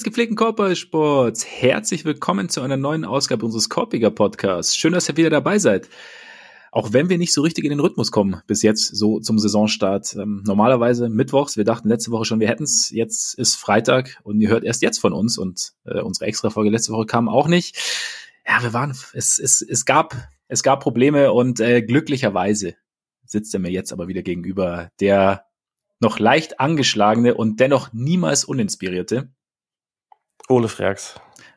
Des 0.00 0.04
gepflegten 0.06 0.34
Korbballsports, 0.34 1.44
herzlich 1.44 2.06
willkommen 2.06 2.48
zu 2.48 2.62
einer 2.62 2.78
neuen 2.78 3.04
Ausgabe 3.04 3.44
unseres 3.44 3.68
Korpiger 3.68 4.10
Podcasts. 4.10 4.74
Schön, 4.74 4.94
dass 4.94 5.10
ihr 5.10 5.18
wieder 5.18 5.28
dabei 5.28 5.58
seid. 5.58 5.90
Auch 6.72 6.94
wenn 6.94 7.10
wir 7.10 7.18
nicht 7.18 7.34
so 7.34 7.42
richtig 7.42 7.64
in 7.64 7.70
den 7.70 7.80
Rhythmus 7.80 8.10
kommen 8.10 8.40
bis 8.46 8.62
jetzt, 8.62 8.96
so 8.96 9.20
zum 9.20 9.38
Saisonstart. 9.38 10.16
Ähm, 10.16 10.42
normalerweise 10.46 11.10
mittwochs, 11.10 11.58
wir 11.58 11.64
dachten 11.64 11.90
letzte 11.90 12.12
Woche 12.12 12.24
schon, 12.24 12.40
wir 12.40 12.48
hätten's. 12.48 12.88
Jetzt 12.88 13.34
ist 13.34 13.56
Freitag 13.56 14.18
und 14.22 14.40
ihr 14.40 14.48
hört 14.48 14.64
erst 14.64 14.80
jetzt 14.80 15.00
von 15.00 15.12
uns 15.12 15.36
und 15.36 15.74
äh, 15.84 16.00
unsere 16.00 16.24
Extra-Folge 16.24 16.70
letzte 16.70 16.94
Woche 16.94 17.04
kam 17.04 17.28
auch 17.28 17.46
nicht. 17.46 17.76
Ja, 18.48 18.62
wir 18.62 18.72
waren, 18.72 18.96
es, 19.12 19.38
es, 19.38 19.60
es 19.60 19.84
gab, 19.84 20.16
es 20.48 20.62
gab 20.62 20.80
Probleme 20.80 21.30
und 21.30 21.60
äh, 21.60 21.82
glücklicherweise 21.82 22.74
sitzt 23.26 23.52
er 23.52 23.60
mir 23.60 23.70
jetzt 23.70 23.92
aber 23.92 24.08
wieder 24.08 24.22
gegenüber, 24.22 24.88
der 24.98 25.44
noch 25.98 26.18
leicht 26.18 26.58
angeschlagene 26.58 27.34
und 27.34 27.60
dennoch 27.60 27.92
niemals 27.92 28.46
uninspirierte 28.46 29.28
Ole 30.50 30.68
Freaks. 30.68 31.14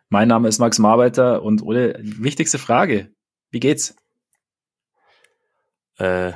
Mein 0.09 0.27
Name 0.27 0.47
ist 0.47 0.59
Max 0.59 0.77
Marbeiter 0.77 1.41
und 1.41 1.63
Ole, 1.63 1.99
wichtigste 2.03 2.59
Frage. 2.59 3.11
Wie 3.49 3.59
geht's? 3.59 3.95
Äh, 5.97 6.33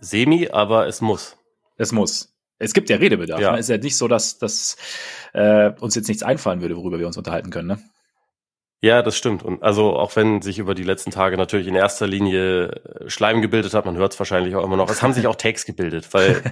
semi, 0.00 0.48
aber 0.48 0.88
es 0.88 1.00
muss. 1.00 1.36
Es 1.76 1.92
muss. 1.92 2.34
Es 2.58 2.74
gibt 2.74 2.90
ja 2.90 2.96
Redebedarf. 2.96 3.40
Ja. 3.40 3.52
Ne? 3.52 3.58
Es 3.58 3.66
ist 3.66 3.70
ja 3.70 3.78
nicht 3.78 3.96
so, 3.96 4.08
dass, 4.08 4.38
dass 4.38 4.76
äh, 5.32 5.70
uns 5.80 5.94
jetzt 5.94 6.08
nichts 6.08 6.22
einfallen 6.22 6.60
würde, 6.60 6.76
worüber 6.76 6.98
wir 6.98 7.06
uns 7.06 7.16
unterhalten 7.16 7.50
können. 7.50 7.68
Ne? 7.68 7.78
Ja, 8.80 9.02
das 9.02 9.16
stimmt. 9.16 9.44
Und 9.44 9.62
also 9.62 9.96
auch 9.96 10.16
wenn 10.16 10.42
sich 10.42 10.58
über 10.58 10.74
die 10.74 10.82
letzten 10.82 11.12
Tage 11.12 11.36
natürlich 11.36 11.68
in 11.68 11.76
erster 11.76 12.08
Linie 12.08 12.66
äh, 12.66 13.10
Schleim 13.10 13.42
gebildet 13.42 13.74
hat, 13.74 13.86
man 13.86 13.96
hört 13.96 14.12
es 14.12 14.18
wahrscheinlich 14.18 14.56
auch 14.56 14.64
immer 14.64 14.76
noch, 14.76 14.90
es 14.90 15.02
haben 15.02 15.12
sich 15.12 15.28
auch 15.28 15.36
Takes 15.36 15.64
gebildet, 15.66 16.12
weil 16.12 16.42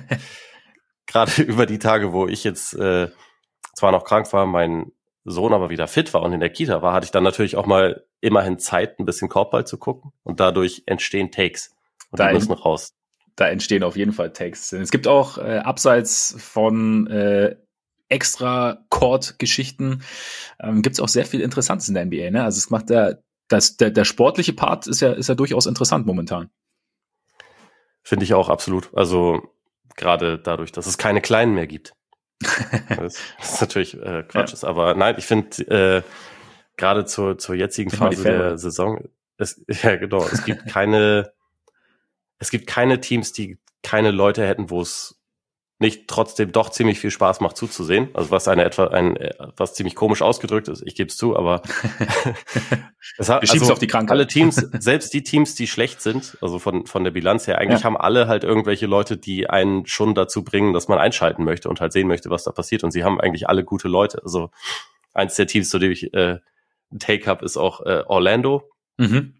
gerade 1.09 1.43
über 1.43 1.67
die 1.67 1.81
Tage, 1.81 2.13
wo 2.13 2.29
ich 2.29 2.45
jetzt 2.45 2.75
äh, 2.75 3.09
zwar 3.75 3.91
noch 3.91 4.05
krank 4.05 4.33
war, 4.33 4.47
mein 4.47 4.93
Sohn 5.25 5.53
aber 5.53 5.71
wieder 5.71 5.87
fit 5.87 6.15
war 6.15 6.23
und 6.23 6.33
in 6.33 6.41
der 6.41 6.51
Kita 6.51 6.83
war, 6.83 6.95
hatte 6.95 7.05
ich 7.05 7.11
dann 7.11 7.25
natürlich 7.25 7.57
auch 7.57 7.67
mal 7.67 8.05
immerhin 8.21 8.59
Zeit, 8.59 8.99
ein 8.99 9.05
bisschen 9.05 9.29
Korbball 9.29 9.67
zu 9.67 9.79
gucken 9.79 10.13
und 10.23 10.41
dadurch 10.41 10.83
entstehen 10.87 11.31
Takes 11.31 11.75
und 12.11 12.21
da 12.21 12.29
die 12.29 12.35
müssen 12.35 12.53
raus. 12.53 12.95
Da 13.37 13.49
entstehen 13.49 13.83
auf 13.83 13.97
jeden 13.97 14.13
Fall 14.13 14.33
Takes. 14.33 14.73
Es 14.73 14.91
gibt 14.91 15.07
auch 15.07 15.39
äh, 15.39 15.59
abseits 15.59 16.35
von 16.39 17.07
äh, 17.07 17.57
extra 18.09 18.85
Court-Geschichten 18.89 20.03
ähm, 20.61 20.83
gibt 20.83 20.95
es 20.95 21.01
auch 21.01 21.09
sehr 21.09 21.25
viel 21.25 21.41
Interessantes 21.41 21.89
in 21.89 21.95
der 21.95 22.05
NBA. 22.07 22.31
Ne? 22.31 22.43
Also 22.43 22.59
es 22.59 22.71
macht 22.71 22.91
der, 22.91 23.23
das, 23.49 23.77
der, 23.77 23.91
der 23.91 24.05
sportliche 24.05 24.53
Part 24.53 24.87
ist 24.87 25.01
ja, 25.01 25.13
ist 25.13 25.29
ja 25.29 25.35
durchaus 25.35 25.67
interessant 25.67 26.07
momentan. 26.07 26.51
Finde 28.03 28.25
ich 28.25 28.35
auch 28.35 28.49
absolut. 28.49 28.91
Also 28.95 29.43
gerade 29.97 30.39
dadurch, 30.39 30.73
dass 30.73 30.87
es 30.87 30.99
keine 30.99 31.21
Kleinen 31.21 31.55
mehr 31.55 31.67
gibt 31.67 31.95
das, 32.89 33.19
ist 33.41 33.61
natürlich 33.61 33.95
äh, 33.95 34.25
Quatsch 34.27 34.51
ja. 34.51 34.55
ist, 34.55 34.65
aber 34.65 34.95
nein, 34.95 35.17
ich 35.19 35.27
finde 35.27 35.63
äh, 35.69 36.03
gerade 36.77 37.05
zur, 37.05 37.39
zur 37.39 37.55
jetzigen 37.55 37.91
Phase 37.91 38.23
der 38.23 38.59
Saison, 38.59 39.09
es, 39.37 39.63
ja 39.83 39.97
genau, 39.97 40.25
es 40.25 40.45
gibt 40.45 40.67
keine, 40.67 41.33
es 42.39 42.51
gibt 42.51 42.67
keine 42.67 43.01
Teams, 43.01 43.33
die 43.33 43.59
keine 43.83 44.11
Leute 44.11 44.47
hätten, 44.47 44.71
wo 44.71 44.81
es 44.81 45.20
nicht 45.81 46.09
trotzdem 46.09 46.53
doch 46.53 46.69
ziemlich 46.69 46.99
viel 46.99 47.11
Spaß 47.11 47.41
macht 47.41 47.57
zuzusehen. 47.57 48.11
Also 48.13 48.31
was 48.31 48.47
eine 48.49 48.65
etwa 48.65 48.89
ein 48.89 49.19
was 49.57 49.73
ziemlich 49.75 49.95
komisch 49.95 50.21
ausgedrückt 50.21 50.69
ist, 50.69 50.83
ich 50.85 50.95
gebe 50.95 51.09
es 51.09 51.17
zu, 51.17 51.37
aber 51.37 51.63
es 53.19 53.31
hat, 53.31 53.51
also, 53.51 53.73
auf 53.73 53.79
die 53.79 53.87
Krankheit. 53.87 54.13
alle 54.13 54.27
Teams, 54.27 54.57
selbst 54.79 55.15
die 55.15 55.23
Teams, 55.23 55.55
die 55.55 55.67
schlecht 55.67 56.03
sind, 56.03 56.37
also 56.43 56.59
von 56.59 56.87
von 56.87 57.03
der 57.03 57.11
Bilanz 57.11 57.47
her, 57.47 57.59
eigentlich 57.59 57.81
ja. 57.81 57.85
haben 57.85 57.97
alle 57.97 58.29
halt 58.29 58.45
irgendwelche 58.45 58.87
Leute, 58.87 59.17
die 59.17 59.49
einen 59.49 59.87
schon 59.87 60.15
dazu 60.15 60.45
bringen, 60.45 60.75
dass 60.75 60.89
man 60.89 60.99
einschalten 60.99 61.45
möchte 61.45 61.71
und 61.71 61.81
halt 61.81 61.93
sehen 61.95 62.09
möchte, 62.09 62.29
was 62.29 62.45
da 62.45 62.53
passiert. 62.53 62.85
Und 62.85 62.91
sie 62.91 63.03
haben 63.03 63.19
eigentlich 63.19 63.49
alle 63.49 63.65
gute 63.65 63.89
Leute. 63.89 64.21
Also 64.23 64.51
eins 65.15 65.35
der 65.37 65.47
Teams, 65.47 65.71
zu 65.71 65.79
dem 65.79 65.93
ich 65.93 66.13
äh, 66.13 66.41
Take 66.99 67.27
habe, 67.27 67.43
ist 67.43 67.57
auch 67.57 67.81
äh, 67.87 68.03
Orlando. 68.07 68.69
Mhm. 68.99 69.40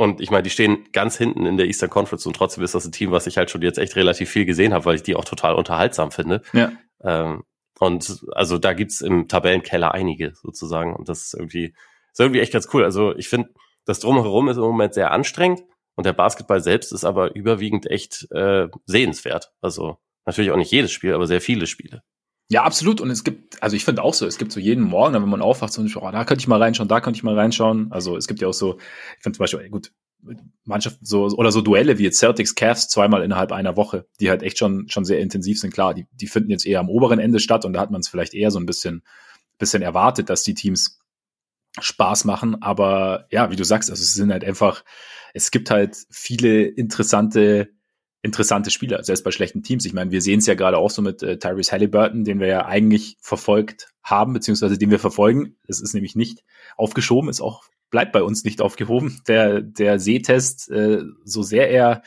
Und 0.00 0.22
ich 0.22 0.30
meine, 0.30 0.44
die 0.44 0.48
stehen 0.48 0.86
ganz 0.92 1.18
hinten 1.18 1.44
in 1.44 1.58
der 1.58 1.66
Eastern 1.66 1.90
Conference 1.90 2.24
und 2.24 2.34
trotzdem 2.34 2.64
ist 2.64 2.74
das 2.74 2.86
ein 2.86 2.90
Team, 2.90 3.10
was 3.10 3.26
ich 3.26 3.36
halt 3.36 3.50
schon 3.50 3.60
jetzt 3.60 3.76
echt 3.76 3.96
relativ 3.96 4.30
viel 4.30 4.46
gesehen 4.46 4.72
habe, 4.72 4.86
weil 4.86 4.94
ich 4.94 5.02
die 5.02 5.14
auch 5.14 5.26
total 5.26 5.54
unterhaltsam 5.54 6.10
finde. 6.10 6.40
Ja. 6.54 6.72
Ähm, 7.04 7.44
und 7.78 8.24
also 8.32 8.56
da 8.56 8.72
gibt's 8.72 9.02
im 9.02 9.28
Tabellenkeller 9.28 9.92
einige 9.92 10.32
sozusagen. 10.36 10.96
Und 10.96 11.10
das 11.10 11.26
ist 11.26 11.34
irgendwie, 11.34 11.74
ist 12.12 12.18
irgendwie 12.18 12.40
echt 12.40 12.54
ganz 12.54 12.70
cool. 12.72 12.82
Also 12.82 13.14
ich 13.14 13.28
finde, 13.28 13.50
das 13.84 14.00
drumherum 14.00 14.48
ist 14.48 14.56
im 14.56 14.62
Moment 14.62 14.94
sehr 14.94 15.10
anstrengend 15.10 15.64
und 15.96 16.06
der 16.06 16.14
Basketball 16.14 16.62
selbst 16.62 16.92
ist 16.92 17.04
aber 17.04 17.34
überwiegend 17.36 17.84
echt 17.84 18.26
äh, 18.30 18.68
sehenswert. 18.86 19.52
Also 19.60 19.98
natürlich 20.24 20.50
auch 20.50 20.56
nicht 20.56 20.72
jedes 20.72 20.92
Spiel, 20.92 21.12
aber 21.12 21.26
sehr 21.26 21.42
viele 21.42 21.66
Spiele. 21.66 22.02
Ja, 22.50 22.64
absolut. 22.64 23.00
Und 23.00 23.10
es 23.10 23.22
gibt, 23.22 23.62
also 23.62 23.76
ich 23.76 23.84
finde 23.84 24.02
auch 24.02 24.12
so, 24.12 24.26
es 24.26 24.36
gibt 24.36 24.50
so 24.50 24.58
jeden 24.58 24.82
Morgen, 24.82 25.14
wenn 25.14 25.28
man 25.28 25.40
aufwacht, 25.40 25.72
so, 25.72 25.82
oh, 25.82 26.10
da 26.10 26.24
könnte 26.24 26.42
ich 26.42 26.48
mal 26.48 26.60
reinschauen, 26.60 26.88
da 26.88 27.00
könnte 27.00 27.16
ich 27.16 27.22
mal 27.22 27.38
reinschauen. 27.38 27.92
Also 27.92 28.16
es 28.16 28.26
gibt 28.26 28.40
ja 28.40 28.48
auch 28.48 28.52
so, 28.52 28.76
ich 29.16 29.22
finde 29.22 29.36
zum 29.36 29.44
Beispiel, 29.44 29.70
gut, 29.70 29.92
Mannschaften 30.64 31.06
so, 31.06 31.26
oder 31.28 31.52
so 31.52 31.60
Duelle 31.60 31.98
wie 31.98 32.02
jetzt 32.02 32.18
Celtics 32.18 32.56
Cavs 32.56 32.88
zweimal 32.88 33.22
innerhalb 33.22 33.52
einer 33.52 33.76
Woche, 33.76 34.06
die 34.18 34.30
halt 34.30 34.42
echt 34.42 34.58
schon, 34.58 34.88
schon 34.88 35.04
sehr 35.04 35.20
intensiv 35.20 35.60
sind. 35.60 35.72
Klar, 35.72 35.94
die, 35.94 36.06
die 36.12 36.26
finden 36.26 36.50
jetzt 36.50 36.66
eher 36.66 36.80
am 36.80 36.90
oberen 36.90 37.20
Ende 37.20 37.38
statt 37.38 37.64
und 37.64 37.72
da 37.72 37.80
hat 37.80 37.92
man 37.92 38.00
es 38.00 38.08
vielleicht 38.08 38.34
eher 38.34 38.50
so 38.50 38.58
ein 38.58 38.66
bisschen, 38.66 39.04
bisschen 39.58 39.82
erwartet, 39.82 40.28
dass 40.28 40.42
die 40.42 40.54
Teams 40.54 40.98
Spaß 41.78 42.24
machen. 42.24 42.60
Aber 42.62 43.26
ja, 43.30 43.52
wie 43.52 43.56
du 43.56 43.64
sagst, 43.64 43.90
also 43.90 44.02
es 44.02 44.14
sind 44.14 44.32
halt 44.32 44.44
einfach, 44.44 44.84
es 45.34 45.52
gibt 45.52 45.70
halt 45.70 45.96
viele 46.10 46.64
interessante 46.64 47.68
interessante 48.22 48.70
Spieler, 48.70 49.02
selbst 49.02 49.24
bei 49.24 49.30
schlechten 49.30 49.62
Teams. 49.62 49.84
Ich 49.84 49.94
meine, 49.94 50.10
wir 50.10 50.20
sehen 50.20 50.40
es 50.40 50.46
ja 50.46 50.54
gerade 50.54 50.78
auch 50.78 50.90
so 50.90 51.02
mit 51.02 51.22
äh, 51.22 51.38
Tyrese 51.38 51.72
Halliburton, 51.72 52.24
den 52.24 52.38
wir 52.38 52.48
ja 52.48 52.66
eigentlich 52.66 53.16
verfolgt 53.20 53.88
haben, 54.02 54.32
beziehungsweise 54.32 54.76
den 54.76 54.90
wir 54.90 54.98
verfolgen. 54.98 55.56
Es 55.66 55.80
ist 55.80 55.94
nämlich 55.94 56.16
nicht 56.16 56.44
aufgeschoben, 56.76 57.30
ist 57.30 57.40
auch, 57.40 57.64
bleibt 57.90 58.12
bei 58.12 58.22
uns 58.22 58.44
nicht 58.44 58.60
aufgehoben. 58.60 59.22
Der, 59.26 59.62
der 59.62 59.98
Sehtest, 59.98 60.70
äh, 60.70 61.02
so 61.24 61.42
sehr 61.42 61.70
er 61.70 62.02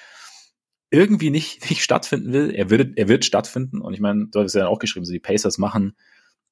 irgendwie 0.92 1.32
nicht, 1.32 1.70
nicht 1.70 1.84
stattfinden 1.84 2.32
will, 2.32 2.52
er 2.52 2.70
wird, 2.70 2.98
er 2.98 3.08
wird 3.08 3.26
stattfinden. 3.26 3.82
Und 3.82 3.94
ich 3.94 4.00
meine, 4.00 4.28
du 4.28 4.42
hast 4.42 4.54
ja 4.54 4.68
auch 4.68 4.80
geschrieben, 4.80 5.06
so 5.06 5.14
die 5.14 5.20
Pacers 5.20 5.58
machen, 5.58 5.96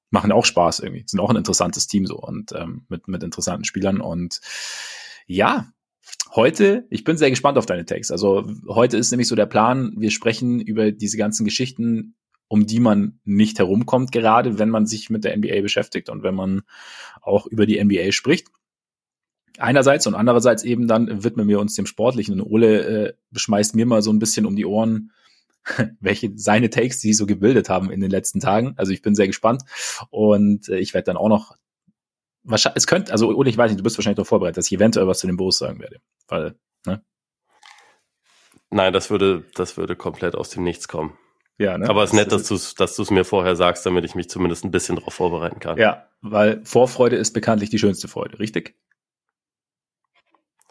machen 0.10 0.32
auch 0.32 0.46
Spaß 0.46 0.80
irgendwie, 0.80 1.04
sind 1.06 1.20
auch 1.20 1.30
ein 1.30 1.38
interessantes 1.38 1.88
Team 1.88 2.06
so 2.06 2.18
und 2.18 2.52
ähm, 2.54 2.86
mit, 2.90 3.08
mit 3.08 3.24
interessanten 3.24 3.64
Spielern. 3.64 4.02
Und 4.02 4.42
ja, 5.28 5.72
heute, 6.32 6.86
ich 6.90 7.04
bin 7.04 7.18
sehr 7.18 7.30
gespannt 7.30 7.58
auf 7.58 7.66
deine 7.66 7.86
Takes. 7.86 8.12
Also 8.12 8.50
heute 8.68 8.98
ist 8.98 9.12
nämlich 9.12 9.28
so 9.28 9.36
der 9.36 9.46
Plan, 9.46 9.94
wir 9.98 10.12
sprechen 10.12 10.60
über 10.60 10.92
diese 10.92 11.18
ganzen 11.18 11.46
Geschichten, 11.46 12.16
um 12.48 12.66
die 12.66 12.80
man 12.80 13.20
nicht 13.24 13.60
herumkommt, 13.60 14.12
gerade 14.12 14.60
wenn 14.60 14.70
man 14.70 14.86
sich 14.86 15.10
mit 15.10 15.24
der 15.24 15.36
NBA 15.38 15.62
beschäftigt 15.62 16.10
und 16.10 16.24
wenn 16.24 16.36
man 16.36 16.64
auch 17.22 17.48
über 17.48 17.66
die 17.66 17.82
NBA 17.82 18.12
spricht. 18.12 18.48
Einerseits 19.58 20.08
und 20.08 20.16
andererseits 20.16 20.64
eben 20.64 20.88
dann 20.88 21.24
widmen 21.24 21.48
wir 21.48 21.60
uns 21.60 21.76
dem 21.76 21.86
Sportlichen. 21.86 22.40
Und 22.40 22.48
Ole 22.48 22.82
äh, 22.82 23.14
beschmeißt 23.32 23.76
mir 23.76 23.86
mal 23.86 24.02
so 24.02 24.12
ein 24.12 24.20
bisschen 24.20 24.46
um 24.46 24.56
die 24.56 24.66
Ohren, 24.66 25.12
welche 26.00 26.32
seine 26.36 26.70
Takes, 26.70 27.00
die 27.00 27.14
so 27.14 27.26
gebildet 27.26 27.70
haben 27.70 27.92
in 27.92 28.02
den 28.02 28.12
letzten 28.12 28.40
Tagen. 28.40 28.74
Also 28.78 28.92
ich 28.92 29.02
bin 29.02 29.16
sehr 29.16 29.28
gespannt 29.28 29.64
und 30.10 30.68
äh, 30.70 30.80
ich 30.80 30.94
werde 30.94 31.06
dann 31.06 31.18
auch 31.18 31.30
noch 31.30 31.56
wahrscheinlich, 32.44 32.78
es 32.78 32.88
könnte, 32.88 33.12
also, 33.12 33.30
oder 33.30 33.50
ich 33.50 33.58
weiß 33.58 33.72
nicht, 33.72 33.80
du 33.80 33.84
bist 33.84 33.98
wahrscheinlich 33.98 34.18
darauf 34.18 34.30
vorbereitet, 34.30 34.58
dass 34.58 34.68
ich 34.68 34.74
eventuell 34.74 35.08
was 35.08 35.20
zu 35.20 35.28
den 35.28 35.38
Bulls 35.38 35.58
sagen 35.58 35.80
werde. 35.80 35.98
Weil, 36.32 36.56
ne? 36.86 37.04
Nein, 38.70 38.94
das 38.94 39.10
würde, 39.10 39.44
das 39.54 39.76
würde 39.76 39.96
komplett 39.98 40.34
aus 40.34 40.50
dem 40.50 40.64
Nichts 40.64 40.88
kommen. 40.88 41.18
Ja, 41.58 41.78
ne? 41.78 41.90
Aber 41.90 42.04
es 42.04 42.12
ist 42.12 42.16
nett, 42.16 42.32
dass 42.32 42.48
du 42.48 42.56
es 42.56 42.74
dass 42.74 42.96
du's 42.96 43.12
mir 43.12 43.26
vorher 43.26 43.56
sagst, 43.56 43.86
damit 43.86 44.06
ich 44.06 44.16
mich 44.16 44.30
zumindest 44.30 44.64
ein 44.64 44.72
bisschen 44.72 44.96
darauf 44.96 45.14
vorbereiten 45.14 45.60
kann. 45.60 45.78
Ja, 45.78 46.08
weil 46.22 46.66
Vorfreude 46.66 47.18
ist 47.18 47.34
bekanntlich 47.34 47.70
die 47.70 47.80
schönste 47.80 48.08
Freude, 48.08 48.40
richtig? 48.40 48.76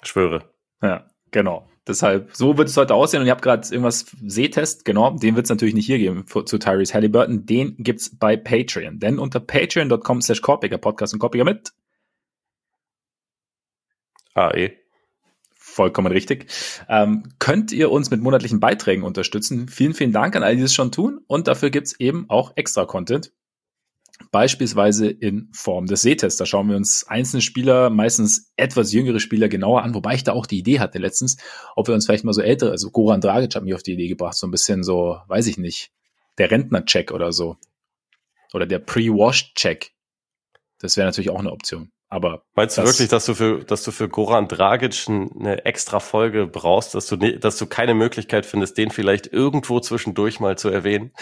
Ich 0.03 0.09
schwöre. 0.09 0.51
Ja, 0.83 1.07
genau. 1.31 1.69
Deshalb, 1.87 2.35
so 2.35 2.57
wird 2.57 2.69
es 2.69 2.77
heute 2.77 2.95
aussehen. 2.95 3.21
Und 3.21 3.27
ihr 3.27 3.33
habt 3.33 3.43
gerade 3.43 3.69
irgendwas 3.69 4.07
Sehtest, 4.25 4.85
genau, 4.87 5.11
den 5.11 5.37
wird 5.37 5.45
es 5.45 5.51
natürlich 5.51 5.75
nicht 5.75 5.87
hier 5.87 5.99
geben 5.99 6.25
zu 6.27 6.59
Tyrese 6.59 6.95
Halliburton. 6.95 7.45
Den 7.45 7.77
gibt's 7.79 8.17
bei 8.17 8.37
Patreon. 8.37 8.99
Denn 8.99 9.19
unter 9.19 9.41
patreon.com 9.41 10.23
slash 10.23 10.41
Podcast 10.41 11.13
und 11.13 11.21
Korpiger 11.21 11.45
mit 11.45 11.73
AE. 14.35 14.80
Vollkommen 15.71 16.11
richtig. 16.11 16.47
Ähm, 16.89 17.23
könnt 17.39 17.71
ihr 17.71 17.93
uns 17.93 18.11
mit 18.11 18.21
monatlichen 18.21 18.59
Beiträgen 18.59 19.05
unterstützen. 19.05 19.69
Vielen, 19.69 19.95
vielen 19.95 20.13
Dank 20.13 20.35
an 20.35 20.43
all 20.43 20.57
die 20.57 20.63
das 20.63 20.75
schon 20.75 20.91
tun. 20.91 21.21
Und 21.29 21.47
dafür 21.47 21.71
gibt's 21.71 21.99
eben 21.99 22.27
auch 22.29 22.53
extra 22.57 22.85
Content 22.87 23.33
beispielsweise 24.33 25.09
in 25.09 25.49
Form 25.53 25.87
des 25.87 26.03
Sehtests. 26.03 26.39
Da 26.39 26.45
schauen 26.45 26.69
wir 26.69 26.77
uns 26.77 27.07
einzelne 27.07 27.41
Spieler, 27.41 27.89
meistens 27.89 28.53
etwas 28.57 28.93
jüngere 28.93 29.21
Spieler 29.21 29.49
genauer 29.49 29.83
an, 29.83 29.95
wobei 29.95 30.15
ich 30.15 30.25
da 30.25 30.33
auch 30.33 30.47
die 30.47 30.59
Idee 30.59 30.81
hatte 30.81 30.99
letztens, 30.99 31.39
ob 31.77 31.89
wir 31.89 31.95
uns 31.95 32.05
vielleicht 32.05 32.25
mal 32.25 32.33
so 32.33 32.43
ältere, 32.43 32.71
also 32.71 32.91
Goran 32.91 33.21
Dragic 33.21 33.55
hat 33.55 33.63
mich 33.63 33.75
auf 33.75 33.83
die 33.83 33.93
Idee 33.93 34.09
gebracht, 34.09 34.37
so 34.37 34.47
ein 34.47 34.51
bisschen 34.51 34.83
so, 34.83 35.19
weiß 35.29 35.47
ich 35.47 35.57
nicht, 35.57 35.91
der 36.39 36.51
Rentner-Check 36.51 37.13
oder 37.13 37.33
so. 37.33 37.57
Oder 38.53 38.67
der 38.67 38.81
Pre-Wash-Check. 38.81 39.93
Das 40.79 40.97
wäre 40.97 41.07
natürlich 41.07 41.31
auch 41.31 41.39
eine 41.39 41.53
Option. 41.53 41.91
Aber 42.13 42.43
meinst 42.57 42.77
du 42.77 42.83
das, 42.83 42.91
wirklich, 42.91 43.09
dass 43.09 43.25
du 43.25 43.35
für, 43.35 43.63
dass 43.65 43.85
du 43.85 43.93
für 43.93 44.09
Goran 44.09 44.49
Dragic 44.49 45.07
eine 45.09 45.65
extra 45.65 46.01
Folge 46.01 46.49
brauchst, 46.49 46.93
dass 46.97 47.07
du, 47.07 47.17
dass 47.17 47.57
du 47.57 47.67
keine 47.67 47.95
Möglichkeit 47.95 48.47
findest, 48.47 48.77
den 48.79 48.91
vielleicht 48.91 49.33
irgendwo 49.33 49.79
zwischendurch 49.79 50.41
mal 50.41 50.59
zu 50.59 50.71
erwähnen? 50.71 51.13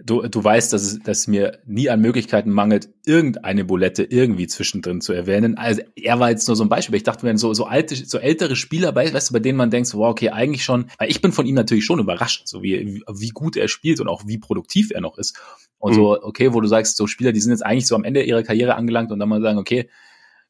Du, 0.00 0.22
du 0.22 0.42
weißt, 0.42 0.72
dass 0.72 0.82
es, 0.82 0.98
dass 0.98 1.28
mir 1.28 1.60
nie 1.64 1.88
an 1.90 2.00
Möglichkeiten 2.00 2.50
mangelt, 2.50 2.88
irgendeine 3.06 3.64
Bulette 3.64 4.02
irgendwie 4.02 4.48
zwischendrin 4.48 5.00
zu 5.00 5.12
erwähnen. 5.12 5.58
Also 5.58 5.82
er 5.94 6.18
war 6.18 6.30
jetzt 6.30 6.48
nur 6.48 6.56
so 6.56 6.64
ein 6.64 6.68
Beispiel. 6.68 6.96
Ich 6.96 7.04
dachte 7.04 7.24
mir, 7.24 7.38
so, 7.38 7.54
so 7.54 7.66
alte, 7.66 7.94
so 7.94 8.18
ältere 8.18 8.56
Spieler, 8.56 8.96
weißt 8.96 9.30
du, 9.30 9.32
bei 9.34 9.38
denen 9.38 9.56
man 9.56 9.70
denkt, 9.70 9.94
wow, 9.94 10.10
okay, 10.10 10.30
eigentlich 10.30 10.64
schon, 10.64 10.90
weil 10.98 11.08
ich 11.08 11.22
bin 11.22 11.30
von 11.30 11.46
ihm 11.46 11.54
natürlich 11.54 11.84
schon 11.84 12.00
überrascht, 12.00 12.48
so 12.48 12.64
wie, 12.64 13.00
wie 13.08 13.28
gut 13.28 13.56
er 13.56 13.68
spielt 13.68 14.00
und 14.00 14.08
auch 14.08 14.22
wie 14.26 14.38
produktiv 14.38 14.90
er 14.90 15.02
noch 15.02 15.18
ist. 15.18 15.38
Und 15.78 15.92
mhm. 15.92 15.96
so, 15.96 16.20
okay, 16.20 16.52
wo 16.52 16.60
du 16.60 16.66
sagst, 16.66 16.96
so 16.96 17.06
Spieler, 17.06 17.30
die 17.30 17.40
sind 17.40 17.52
jetzt 17.52 17.64
eigentlich 17.64 17.86
so 17.86 17.94
am 17.94 18.02
Ende 18.02 18.24
ihrer 18.24 18.42
Karriere 18.42 18.74
angelangt 18.74 19.12
und 19.12 19.20
dann 19.20 19.28
mal 19.28 19.40
sagen, 19.40 19.58
okay, 19.58 19.88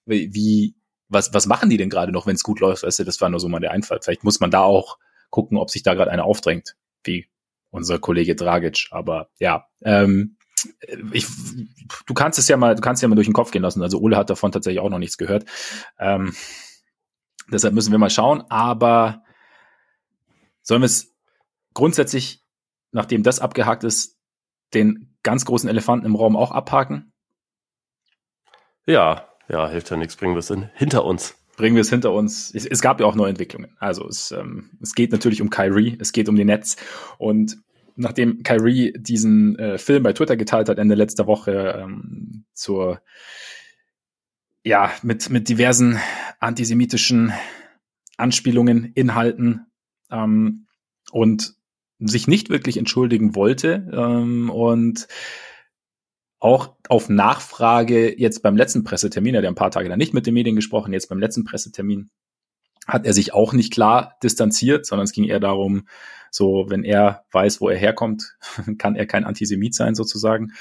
wie, 0.06 0.75
was, 1.08 1.32
was 1.34 1.46
machen 1.46 1.70
die 1.70 1.76
denn 1.76 1.90
gerade 1.90 2.12
noch, 2.12 2.26
wenn 2.26 2.34
es 2.34 2.43
gut 2.43 2.60
läuft? 2.60 2.82
Weißt 2.82 2.99
du, 2.99 3.04
das 3.04 3.20
war 3.20 3.28
nur 3.28 3.40
so 3.40 3.49
mal 3.49 3.60
der 3.60 3.72
Einfall. 3.72 4.00
Vielleicht 4.02 4.25
muss 4.25 4.40
man 4.40 4.50
da 4.50 4.62
auch 4.62 4.99
gucken, 5.31 5.58
ob 5.58 5.70
sich 5.70 5.82
da 5.82 5.94
gerade 5.94 6.10
einer 6.10 6.25
aufdrängt, 6.25 6.76
wie 7.04 7.28
unser 7.70 7.99
Kollege 7.99 8.34
Dragic. 8.34 8.88
Aber 8.90 9.28
ja, 9.38 9.66
ähm, 9.82 10.37
ich, 11.12 11.26
du 12.06 12.14
kannst 12.14 12.38
es 12.38 12.49
ja 12.49 12.56
mal, 12.56 12.75
du 12.75 12.81
kannst 12.81 13.02
ja 13.02 13.08
mal 13.08 13.14
durch 13.14 13.26
den 13.26 13.34
Kopf 13.34 13.50
gehen 13.50 13.62
lassen. 13.62 13.82
Also 13.82 13.99
Ole 13.99 14.16
hat 14.16 14.31
davon 14.31 14.52
tatsächlich 14.52 14.81
auch 14.81 14.90
noch 14.90 14.99
nichts 14.99 15.19
gehört. 15.19 15.44
Ähm, 15.99 16.34
deshalb 17.50 17.75
müssen 17.75 17.93
wir 17.93 17.98
mal 17.98 18.10
schauen. 18.10 18.44
Aber 18.48 19.22
sollen 20.62 20.82
wir 20.82 20.87
es 20.87 21.14
grundsätzlich, 21.75 22.44
nachdem 22.93 23.22
das 23.22 23.40
abgehakt 23.40 23.84
ist, 23.84 24.19
den 24.75 25.16
ganz 25.22 25.44
großen 25.44 25.69
Elefanten 25.69 26.06
im 26.06 26.16
Raum 26.16 26.37
auch 26.37 26.52
abhaken? 26.52 27.12
Ja, 28.87 29.28
ja, 29.52 29.69
hilft 29.69 29.90
ja 29.90 29.96
nichts, 29.96 30.16
bringen 30.16 30.34
wir 30.34 30.40
es 30.40 30.50
in, 30.50 30.70
hinter 30.75 31.04
uns. 31.04 31.37
Bringen 31.56 31.76
wir 31.76 31.82
es 31.82 31.90
hinter 31.90 32.12
uns. 32.12 32.52
Es, 32.54 32.66
es 32.66 32.81
gab 32.81 32.99
ja 32.99 33.06
auch 33.06 33.14
neue 33.14 33.31
Entwicklungen. 33.31 33.76
Also 33.78 34.08
es, 34.08 34.32
ähm, 34.32 34.70
es 34.81 34.94
geht 34.94 35.12
natürlich 35.12 35.43
um 35.43 35.50
Kyrie, 35.50 35.96
es 36.00 36.12
geht 36.12 36.28
um 36.28 36.37
die 36.37 36.46
Netz. 36.46 36.76
Und 37.19 37.58
nachdem 37.94 38.43
Kyrie 38.43 38.94
diesen 38.96 39.58
äh, 39.58 39.76
Film 39.76 40.02
bei 40.02 40.14
Twitter 40.14 40.37
geteilt 40.37 40.70
hat 40.70 40.78
Ende 40.78 40.94
letzter 40.94 41.26
Woche 41.26 41.78
ähm, 41.78 42.44
zur 42.54 43.00
ja, 44.64 44.90
mit, 45.02 45.28
mit 45.28 45.49
diversen 45.49 45.98
antisemitischen 46.40 47.32
Anspielungen, 48.16 48.93
Inhalten 48.94 49.66
ähm, 50.10 50.66
und 51.10 51.55
sich 51.98 52.26
nicht 52.26 52.48
wirklich 52.48 52.78
entschuldigen 52.78 53.34
wollte 53.34 53.90
ähm, 53.93 54.50
und 54.50 55.08
auch 56.43 56.75
auf 56.89 57.09
Nachfrage 57.09 58.19
jetzt 58.19 58.43
beim 58.43 58.56
letzten 58.56 58.83
Pressetermin, 58.83 59.35
er 59.35 59.39
hat 59.39 59.44
ja 59.44 59.50
ein 59.50 59.55
paar 59.55 59.71
Tage 59.71 59.89
dann 59.89 59.99
nicht 59.99 60.12
mit 60.12 60.27
den 60.27 60.35
Medien 60.35 60.56
gesprochen, 60.56 60.93
jetzt 60.93 61.09
beim 61.09 61.21
letzten 61.21 61.44
Pressetermin 61.44 62.11
hat 62.89 63.06
er 63.06 63.12
sich 63.12 63.33
auch 63.33 63.53
nicht 63.53 63.73
klar 63.73 64.17
distanziert, 64.25 64.85
sondern 64.85 65.05
es 65.05 65.12
ging 65.12 65.25
eher 65.25 65.39
darum, 65.39 65.87
so, 66.33 66.67
wenn 66.69 66.83
er 66.83 67.25
weiß, 67.31 67.61
wo 67.61 67.69
er 67.69 67.79
herkommt, 67.79 68.37
kann 68.79 68.97
er 68.97 69.06
kein 69.06 69.25
Antisemit 69.25 69.75
sein 69.75 69.94
sozusagen, 69.94 70.53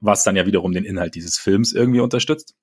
was 0.00 0.24
dann 0.24 0.36
ja 0.36 0.46
wiederum 0.46 0.72
den 0.72 0.84
Inhalt 0.84 1.14
dieses 1.14 1.36
Films 1.36 1.74
irgendwie 1.74 2.00
unterstützt. 2.00 2.54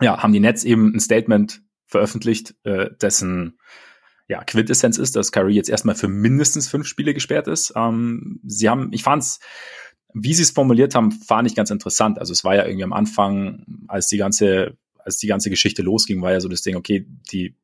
Ja, 0.00 0.22
haben 0.22 0.32
die 0.32 0.40
Nets 0.40 0.64
eben 0.64 0.94
ein 0.94 1.00
Statement 1.00 1.62
veröffentlicht, 1.84 2.54
äh, 2.62 2.88
dessen 3.02 3.58
ja, 4.28 4.42
Quintessenz 4.44 4.96
ist, 4.96 5.14
dass 5.16 5.32
Kyrie 5.32 5.56
jetzt 5.56 5.68
erstmal 5.68 5.96
für 5.96 6.08
mindestens 6.08 6.68
fünf 6.68 6.86
Spiele 6.86 7.12
gesperrt 7.12 7.48
ist. 7.48 7.74
Ähm, 7.76 8.40
sie 8.44 8.70
haben, 8.70 8.92
ich 8.92 9.02
fand's 9.02 9.40
wie 10.14 10.34
sie 10.34 10.42
es 10.42 10.50
formuliert 10.50 10.94
haben, 10.94 11.12
fand 11.12 11.48
ich 11.48 11.54
ganz 11.54 11.70
interessant. 11.70 12.18
Also 12.18 12.32
es 12.32 12.44
war 12.44 12.54
ja 12.54 12.64
irgendwie 12.64 12.84
am 12.84 12.92
Anfang, 12.92 13.64
als 13.88 14.08
die 14.08 14.18
ganze, 14.18 14.76
als 14.98 15.18
die 15.18 15.26
ganze 15.26 15.50
Geschichte 15.50 15.82
losging, 15.82 16.22
war 16.22 16.32
ja 16.32 16.40
so 16.40 16.48
das 16.48 16.62
Ding, 16.62 16.76
okay, 16.76 17.06
die 17.30 17.56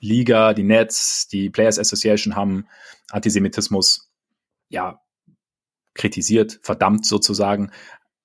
Liga, 0.00 0.54
die 0.54 0.62
Nets, 0.62 1.28
die 1.28 1.50
Players 1.50 1.78
Association 1.78 2.36
haben 2.36 2.66
Antisemitismus 3.10 4.10
ja 4.68 5.00
kritisiert, 5.94 6.60
verdammt 6.62 7.04
sozusagen. 7.06 7.70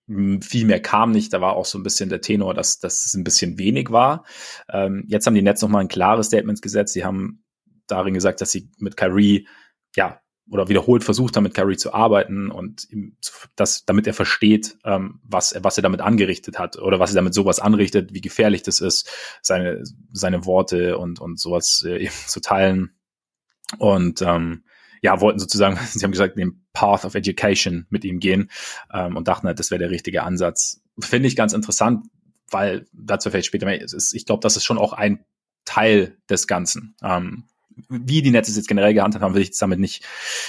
Viel 0.08 0.66
mehr 0.66 0.82
kam 0.82 1.12
nicht. 1.12 1.34
Da 1.34 1.42
war 1.42 1.56
auch 1.56 1.66
so 1.66 1.80
ein 1.80 1.84
bisschen 1.84 2.10
der 2.10 2.22
Tenor, 2.22 2.54
dass, 2.54 2.80
dass 2.80 3.06
es 3.06 3.14
ein 3.14 3.24
bisschen 3.24 3.58
wenig 3.58 3.90
war. 3.90 4.26
Ähm, 4.70 5.06
jetzt 5.08 5.26
haben 5.26 5.34
die 5.34 5.42
Nets 5.42 5.62
nochmal 5.62 5.82
ein 5.82 5.88
klares 5.88 6.28
Statement 6.28 6.62
gesetzt. 6.62 6.94
Sie 6.94 7.06
haben 7.06 7.44
darin 7.88 8.14
gesagt, 8.14 8.42
dass 8.42 8.52
sie 8.52 8.70
mit 8.78 8.98
Kyrie 8.98 9.48
ja 9.96 10.22
oder 10.50 10.68
wiederholt 10.68 11.04
versucht 11.04 11.36
haben, 11.36 11.44
mit 11.44 11.54
Carrie 11.54 11.78
zu 11.78 11.94
arbeiten 11.94 12.52
und 12.52 12.88
ihm, 12.92 13.18
das, 13.56 13.86
damit 13.86 14.08
er 14.08 14.14
versteht, 14.14 14.78
ähm, 14.84 15.20
was, 15.24 15.56
was 15.62 15.78
er 15.78 15.84
damit 15.84 16.02
angerichtet 16.02 16.60
hat 16.60 16.78
oder 16.78 17.00
was 17.00 17.12
er 17.12 17.16
damit 17.16 17.34
sowas 17.34 17.60
anrichtet, 17.60 18.14
wie 18.14 18.22
gefährlich 18.22 18.64
das 18.64 18.80
ist, 18.82 19.10
seine, 19.42 19.84
seine 20.12 20.46
Worte 20.46 20.98
und, 20.98 21.20
und 21.20 21.40
sowas 21.40 21.84
äh, 21.88 22.10
zu 22.28 22.42
teilen. 22.42 22.92
Und 23.80 24.22
ähm, 24.22 24.64
ja, 25.02 25.22
wollten 25.22 25.40
sozusagen, 25.40 25.78
sie 25.86 26.04
haben 26.04 26.12
gesagt, 26.12 26.38
den 26.38 26.66
Path 26.74 27.06
of 27.06 27.16
Education 27.16 27.86
mit 27.90 28.04
ihm 28.04 28.20
gehen 28.20 28.50
ähm, 28.92 29.16
und 29.16 29.28
dachten 29.28 29.48
halt, 29.48 29.60
das 29.60 29.72
wäre 29.72 29.80
der 29.80 29.92
richtige 29.92 30.24
Ansatz. 30.24 30.82
Finde 31.00 31.28
ich 31.28 31.36
ganz 31.36 31.54
interessant, 31.54 32.06
weil 32.50 32.86
dazu 32.92 33.30
vielleicht 33.30 33.48
später 33.48 33.66
mehr 33.66 33.82
ist. 33.82 34.14
Ich 34.14 34.26
glaube, 34.26 34.42
das 34.42 34.58
ist 34.58 34.66
schon 34.66 34.78
auch 34.78 34.94
ein 34.94 35.26
Teil 35.66 36.18
des 36.30 36.48
Ganzen. 36.48 36.96
Ähm, 37.02 37.46
wie 37.90 38.22
die 38.22 38.32
Netze 38.32 38.52
jetzt 38.54 38.68
generell 38.68 38.94
gehandhabt 38.94 39.24
haben, 39.24 39.34
will 39.34 39.42
ich 39.42 39.50
jetzt 39.50 39.62
damit 39.62 39.80
nicht, 39.80 40.06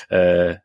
äh 0.08 0.56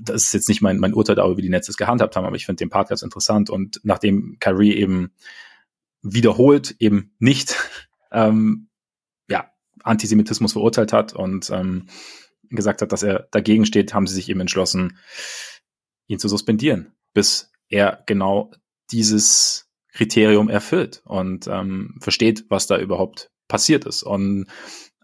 das 0.00 0.22
ist 0.22 0.32
jetzt 0.32 0.48
nicht 0.48 0.62
mein, 0.62 0.78
mein 0.78 0.94
Urteil 0.94 1.16
darüber, 1.16 1.36
wie 1.36 1.42
die 1.42 1.48
Netze 1.48 1.72
es 1.72 1.76
gehandhabt 1.76 2.14
haben, 2.14 2.24
aber 2.24 2.36
ich 2.36 2.46
finde 2.46 2.58
den 2.58 2.70
Part 2.70 2.88
ganz 2.88 3.02
interessant 3.02 3.50
und 3.50 3.80
nachdem 3.82 4.36
Kyrie 4.38 4.74
eben 4.74 5.12
wiederholt 6.02 6.76
eben 6.78 7.14
nicht 7.18 7.56
ähm, 8.12 8.68
ja, 9.28 9.50
Antisemitismus 9.82 10.52
verurteilt 10.52 10.92
hat 10.92 11.14
und 11.14 11.50
ähm, 11.50 11.86
gesagt 12.50 12.82
hat, 12.82 12.92
dass 12.92 13.02
er 13.02 13.28
dagegen 13.30 13.66
steht, 13.66 13.94
haben 13.94 14.06
sie 14.06 14.14
sich 14.14 14.28
eben 14.28 14.40
entschlossen, 14.40 14.98
ihn 16.06 16.18
zu 16.18 16.28
suspendieren, 16.28 16.92
bis 17.12 17.52
er 17.68 18.02
genau 18.06 18.50
dieses 18.90 19.68
Kriterium 19.92 20.48
erfüllt 20.48 21.02
und 21.04 21.46
ähm, 21.46 21.96
versteht, 22.00 22.46
was 22.48 22.66
da 22.66 22.78
überhaupt 22.78 23.30
passiert 23.48 23.84
ist. 23.84 24.02
Und 24.02 24.46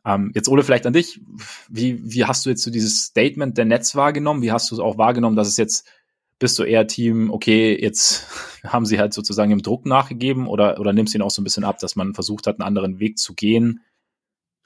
ähm, 0.06 0.30
jetzt 0.34 0.48
Ole, 0.48 0.62
vielleicht 0.62 0.86
an 0.86 0.92
dich. 0.92 1.20
Wie, 1.68 2.00
wie 2.02 2.24
hast 2.24 2.46
du 2.46 2.50
jetzt 2.50 2.62
so 2.62 2.70
dieses 2.70 3.02
Statement 3.02 3.58
der 3.58 3.64
Netz 3.64 3.96
wahrgenommen? 3.96 4.40
Wie 4.40 4.52
hast 4.52 4.70
du 4.70 4.76
es 4.76 4.80
auch 4.80 4.96
wahrgenommen, 4.98 5.36
dass 5.36 5.48
es 5.48 5.56
jetzt, 5.56 5.88
bist 6.38 6.58
du 6.58 6.62
eher 6.62 6.86
Team, 6.86 7.30
okay, 7.32 7.76
jetzt 7.78 8.26
haben 8.64 8.86
sie 8.86 9.00
halt 9.00 9.12
sozusagen 9.12 9.50
im 9.50 9.62
Druck 9.62 9.84
nachgegeben 9.84 10.46
oder, 10.46 10.78
oder 10.78 10.92
nimmst 10.92 11.12
du 11.12 11.18
ihn 11.18 11.22
auch 11.22 11.30
so 11.30 11.42
ein 11.42 11.44
bisschen 11.44 11.64
ab, 11.64 11.80
dass 11.80 11.96
man 11.96 12.14
versucht 12.14 12.46
hat, 12.46 12.60
einen 12.60 12.66
anderen 12.66 13.00
Weg 13.00 13.18
zu 13.18 13.34
gehen, 13.34 13.80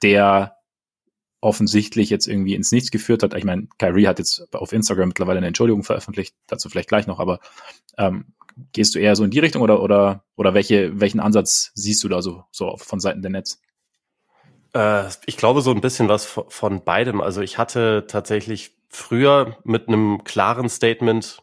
der 0.03 0.57
offensichtlich 1.41 2.11
jetzt 2.11 2.27
irgendwie 2.27 2.53
ins 2.53 2.71
Nichts 2.71 2.91
geführt 2.91 3.23
hat. 3.23 3.33
Ich 3.33 3.43
meine, 3.43 3.67
Kyrie 3.79 4.05
hat 4.05 4.19
jetzt 4.19 4.53
auf 4.53 4.73
Instagram 4.73 5.07
mittlerweile 5.07 5.39
eine 5.39 5.47
Entschuldigung 5.47 5.83
veröffentlicht, 5.83 6.35
dazu 6.45 6.69
vielleicht 6.69 6.89
gleich 6.89 7.07
noch, 7.07 7.19
aber 7.19 7.39
ähm, 7.97 8.25
gehst 8.73 8.93
du 8.93 8.99
eher 8.99 9.15
so 9.15 9.23
in 9.23 9.31
die 9.31 9.39
Richtung 9.39 9.63
oder 9.63 9.81
oder 9.81 10.23
oder 10.35 10.53
welche 10.53 10.99
welchen 10.99 11.19
Ansatz 11.19 11.71
siehst 11.73 12.03
du 12.03 12.09
da 12.09 12.21
so 12.21 12.43
so 12.51 12.77
von 12.77 12.99
Seiten 12.99 13.23
der 13.23 13.31
Netz? 13.31 13.59
Äh, 14.73 15.09
ich 15.25 15.37
glaube 15.37 15.61
so 15.61 15.71
ein 15.71 15.81
bisschen 15.81 16.09
was 16.09 16.25
von 16.25 16.83
beidem. 16.83 17.21
Also 17.21 17.41
ich 17.41 17.57
hatte 17.57 18.05
tatsächlich 18.07 18.71
früher 18.89 19.57
mit 19.63 19.87
einem 19.87 20.23
klaren 20.23 20.69
Statement 20.69 21.41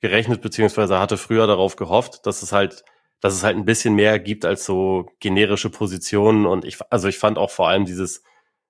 gerechnet, 0.00 0.42
beziehungsweise 0.42 0.98
hatte 0.98 1.16
früher 1.16 1.46
darauf 1.46 1.76
gehofft, 1.76 2.26
dass 2.26 2.42
es 2.42 2.52
halt, 2.52 2.84
dass 3.20 3.34
es 3.34 3.42
halt 3.42 3.56
ein 3.56 3.64
bisschen 3.64 3.94
mehr 3.94 4.18
gibt 4.18 4.44
als 4.44 4.64
so 4.64 5.06
generische 5.20 5.70
Positionen. 5.70 6.46
Und 6.46 6.64
ich, 6.64 6.78
also 6.90 7.08
ich 7.08 7.18
fand 7.18 7.38
auch 7.38 7.50
vor 7.50 7.68
allem 7.68 7.84
dieses 7.84 8.22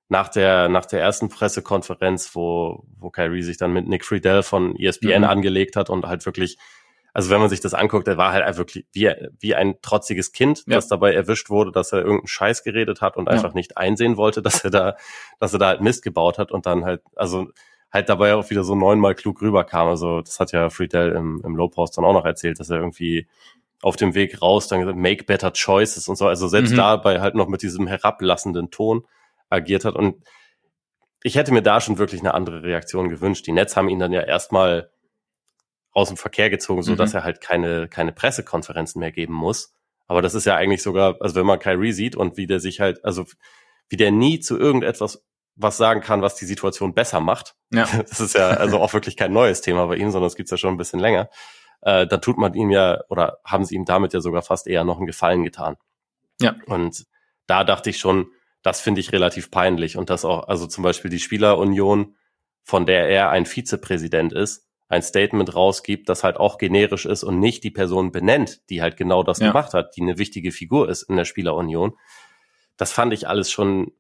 nach 0.08 0.28
der, 0.28 0.68
nach 0.68 0.86
der 0.86 1.00
ersten 1.00 1.28
Pressekonferenz, 1.28 2.34
wo, 2.34 2.84
wo 2.98 3.10
Kyrie 3.10 3.42
sich 3.42 3.56
dann 3.56 3.72
mit 3.72 3.88
Nick 3.88 4.04
Friedel 4.04 4.42
von 4.42 4.76
ESPN 4.76 5.22
mhm. 5.22 5.24
angelegt 5.24 5.76
hat 5.76 5.90
und 5.90 6.06
halt 6.06 6.24
wirklich 6.26 6.58
also 7.14 7.30
wenn 7.30 7.40
man 7.40 7.49
sich 7.49 7.61
das 7.61 7.75
anguckt, 7.75 8.09
er 8.09 8.16
war 8.16 8.33
halt 8.33 8.56
wirklich 8.59 8.87
wie, 8.92 9.11
wie 9.38 9.54
ein 9.54 9.80
trotziges 9.80 10.33
Kind, 10.33 10.64
ja. 10.66 10.75
das 10.75 10.88
dabei 10.88 11.14
erwischt 11.14 11.49
wurde, 11.49 11.71
dass 11.71 11.92
er 11.92 12.00
irgendeinen 12.00 12.26
Scheiß 12.26 12.64
geredet 12.64 13.00
hat 13.00 13.16
und 13.16 13.26
ja. 13.26 13.33
einfach 13.33 13.54
nicht 13.54 13.78
einsehen 13.78 14.16
wollte, 14.16 14.42
dass 14.42 14.64
er 14.64 14.71
da, 14.71 14.97
dass 15.38 15.52
er 15.52 15.61
da 15.61 15.68
halt 15.68 15.80
Mist 15.80 16.02
gebaut 16.02 16.38
hat 16.38 16.50
und 16.50 16.66
dann 16.66 16.85
halt, 16.85 17.02
also 17.14 17.47
halt 17.92 18.09
dabei 18.09 18.35
auch 18.35 18.50
wieder 18.50 18.64
so 18.64 18.75
neunmal 18.75 19.14
klug 19.14 19.40
rüberkam. 19.40 19.87
Also 19.87 20.23
das 20.23 20.40
hat 20.40 20.50
ja 20.50 20.71
Friedel 20.71 21.12
im, 21.12 21.40
im 21.44 21.54
Low 21.54 21.68
Post 21.68 21.97
dann 21.97 22.04
auch 22.04 22.12
noch 22.12 22.25
erzählt, 22.25 22.59
dass 22.59 22.68
er 22.68 22.78
irgendwie 22.78 23.28
auf 23.80 23.94
dem 23.94 24.14
Weg 24.16 24.42
raus 24.42 24.66
dann 24.66 24.80
gesagt, 24.80 24.99
make 24.99 25.23
better 25.23 25.52
choices 25.52 26.09
und 26.09 26.16
so. 26.16 26.26
Also 26.26 26.49
selbst 26.49 26.73
mhm. 26.73 26.78
dabei 26.78 27.21
halt 27.21 27.37
noch 27.37 27.47
mit 27.47 27.62
diesem 27.62 27.87
herablassenden 27.87 28.73
Ton 28.73 29.04
agiert 29.50 29.85
hat. 29.85 29.94
Und 29.94 30.16
ich 31.23 31.37
hätte 31.37 31.52
mir 31.52 31.62
da 31.62 31.80
schon 31.80 31.97
wirklich 31.99 32.23
eine 32.23 32.35
andere 32.35 32.64
Reaktion 32.64 33.09
gewünscht. 33.09 33.47
Die 33.47 33.52
Nets 33.52 33.76
haben 33.76 33.88
ihn 33.88 34.00
dann 34.00 34.12
ja 34.12 34.23
erstmal 34.23 34.90
aus 35.94 36.08
dem 36.08 36.16
Verkehr 36.16 36.50
gezogen, 36.50 36.82
so 36.82 36.92
mhm. 36.92 36.96
dass 36.96 37.14
er 37.14 37.24
halt 37.24 37.40
keine, 37.40 37.88
keine 37.88 38.12
Pressekonferenzen 38.12 39.00
mehr 39.00 39.12
geben 39.12 39.32
muss. 39.32 39.72
Aber 40.06 40.20
das 40.20 40.34
ist 40.34 40.44
ja 40.44 40.56
eigentlich 40.56 40.82
sogar, 40.82 41.16
also 41.20 41.36
wenn 41.36 41.46
man 41.46 41.58
Kyrie 41.58 41.92
sieht 41.92 42.16
und 42.16 42.36
wie 42.36 42.46
der 42.46 42.60
sich 42.60 42.80
halt, 42.80 43.02
also 43.04 43.24
wie 43.88 43.96
der 43.96 44.10
nie 44.10 44.40
zu 44.40 44.58
irgendetwas 44.58 45.24
was 45.56 45.76
sagen 45.76 46.00
kann, 46.00 46.20
was 46.20 46.34
die 46.34 46.46
Situation 46.46 46.94
besser 46.94 47.20
macht. 47.20 47.54
Ja. 47.72 47.86
Das 48.08 48.20
ist 48.20 48.34
ja 48.34 48.48
also 48.50 48.80
auch 48.80 48.92
wirklich 48.92 49.16
kein 49.16 49.32
neues 49.32 49.60
Thema 49.60 49.86
bei 49.86 49.96
ihm, 49.96 50.10
sondern 50.10 50.26
es 50.26 50.36
gibt's 50.36 50.50
ja 50.50 50.56
schon 50.56 50.74
ein 50.74 50.78
bisschen 50.78 51.00
länger. 51.00 51.30
Äh, 51.80 52.06
da 52.06 52.16
tut 52.16 52.38
man 52.38 52.54
ihm 52.54 52.70
ja, 52.70 53.00
oder 53.08 53.38
haben 53.44 53.64
sie 53.64 53.76
ihm 53.76 53.84
damit 53.84 54.12
ja 54.12 54.20
sogar 54.20 54.42
fast 54.42 54.66
eher 54.66 54.84
noch 54.84 54.96
einen 54.96 55.06
Gefallen 55.06 55.44
getan. 55.44 55.76
Ja. 56.40 56.56
Und 56.66 57.06
da 57.46 57.62
dachte 57.62 57.90
ich 57.90 57.98
schon, 57.98 58.26
das 58.62 58.80
finde 58.80 59.00
ich 59.00 59.12
relativ 59.12 59.50
peinlich 59.50 59.96
und 59.96 60.10
das 60.10 60.24
auch, 60.24 60.48
also 60.48 60.66
zum 60.66 60.82
Beispiel 60.82 61.10
die 61.10 61.20
Spielerunion, 61.20 62.16
von 62.62 62.86
der 62.86 63.08
er 63.08 63.30
ein 63.30 63.46
Vizepräsident 63.46 64.32
ist, 64.32 64.63
ein 64.88 65.02
Statement 65.02 65.54
rausgibt, 65.54 66.08
das 66.08 66.24
halt 66.24 66.36
auch 66.36 66.58
generisch 66.58 67.06
ist 67.06 67.24
und 67.24 67.40
nicht 67.40 67.64
die 67.64 67.70
Person 67.70 68.12
benennt, 68.12 68.68
die 68.70 68.82
halt 68.82 68.96
genau 68.96 69.22
das 69.22 69.38
ja. 69.38 69.48
gemacht 69.48 69.74
hat, 69.74 69.96
die 69.96 70.02
eine 70.02 70.18
wichtige 70.18 70.52
Figur 70.52 70.88
ist 70.88 71.02
in 71.04 71.16
der 71.16 71.24
Spielerunion. 71.24 71.96
Das 72.76 72.92
fand 72.92 73.12
ich 73.12 73.28
alles 73.28 73.50
schon, 73.50 73.92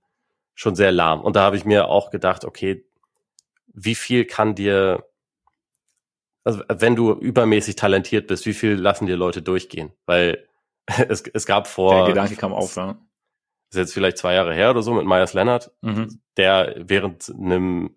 schon 0.54 0.74
sehr 0.74 0.92
lahm. 0.92 1.22
Und 1.22 1.36
da 1.36 1.42
habe 1.42 1.56
ich 1.56 1.64
mir 1.64 1.88
auch 1.88 2.10
gedacht, 2.10 2.44
okay, 2.44 2.86
wie 3.66 3.94
viel 3.94 4.24
kann 4.24 4.54
dir, 4.54 5.08
also 6.44 6.62
wenn 6.68 6.96
du 6.96 7.12
übermäßig 7.12 7.76
talentiert 7.76 8.26
bist, 8.26 8.46
wie 8.46 8.54
viel 8.54 8.74
lassen 8.74 9.06
dir 9.06 9.16
Leute 9.16 9.42
durchgehen? 9.42 9.92
Weil 10.06 10.46
es, 11.08 11.22
es 11.22 11.46
gab 11.46 11.66
vor. 11.66 11.94
Der 11.96 12.06
Gedanke 12.08 12.36
kam 12.36 12.52
auf, 12.52 12.76
ja. 12.76 12.98
Ist 13.70 13.78
jetzt 13.78 13.94
vielleicht 13.94 14.18
zwei 14.18 14.34
Jahre 14.34 14.54
her 14.54 14.70
oder 14.70 14.82
so 14.82 14.94
mit 14.94 15.06
Myers 15.06 15.32
Leonard, 15.32 15.72
mhm. 15.80 16.20
der 16.36 16.76
während 16.78 17.28
einem 17.30 17.96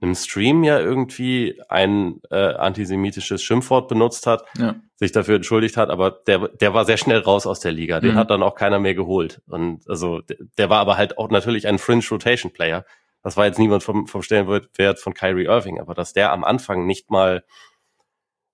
einem 0.00 0.14
Stream 0.14 0.62
ja 0.62 0.78
irgendwie 0.78 1.60
ein 1.68 2.20
äh, 2.30 2.54
antisemitisches 2.54 3.42
Schimpfwort 3.42 3.88
benutzt 3.88 4.26
hat, 4.26 4.44
ja. 4.56 4.76
sich 4.96 5.12
dafür 5.12 5.36
entschuldigt 5.36 5.76
hat, 5.76 5.90
aber 5.90 6.10
der, 6.10 6.48
der 6.48 6.72
war 6.72 6.84
sehr 6.84 6.96
schnell 6.96 7.18
raus 7.18 7.46
aus 7.46 7.60
der 7.60 7.72
Liga. 7.72 8.00
Den 8.00 8.12
mhm. 8.12 8.18
hat 8.18 8.30
dann 8.30 8.42
auch 8.42 8.54
keiner 8.54 8.78
mehr 8.78 8.94
geholt. 8.94 9.42
Und 9.48 9.88
also 9.88 10.20
der, 10.20 10.36
der 10.56 10.70
war 10.70 10.78
aber 10.78 10.96
halt 10.96 11.18
auch 11.18 11.30
natürlich 11.30 11.66
ein 11.66 11.78
Fringe 11.78 12.04
Rotation 12.10 12.52
Player. 12.52 12.84
Das 13.22 13.36
war 13.36 13.46
jetzt 13.46 13.58
niemand 13.58 13.82
vom, 13.82 14.06
vom 14.06 14.22
Stellenwert 14.22 15.00
von 15.00 15.14
Kyrie 15.14 15.46
Irving, 15.46 15.80
aber 15.80 15.94
dass 15.94 16.12
der 16.12 16.32
am 16.32 16.44
Anfang 16.44 16.86
nicht 16.86 17.10
mal 17.10 17.44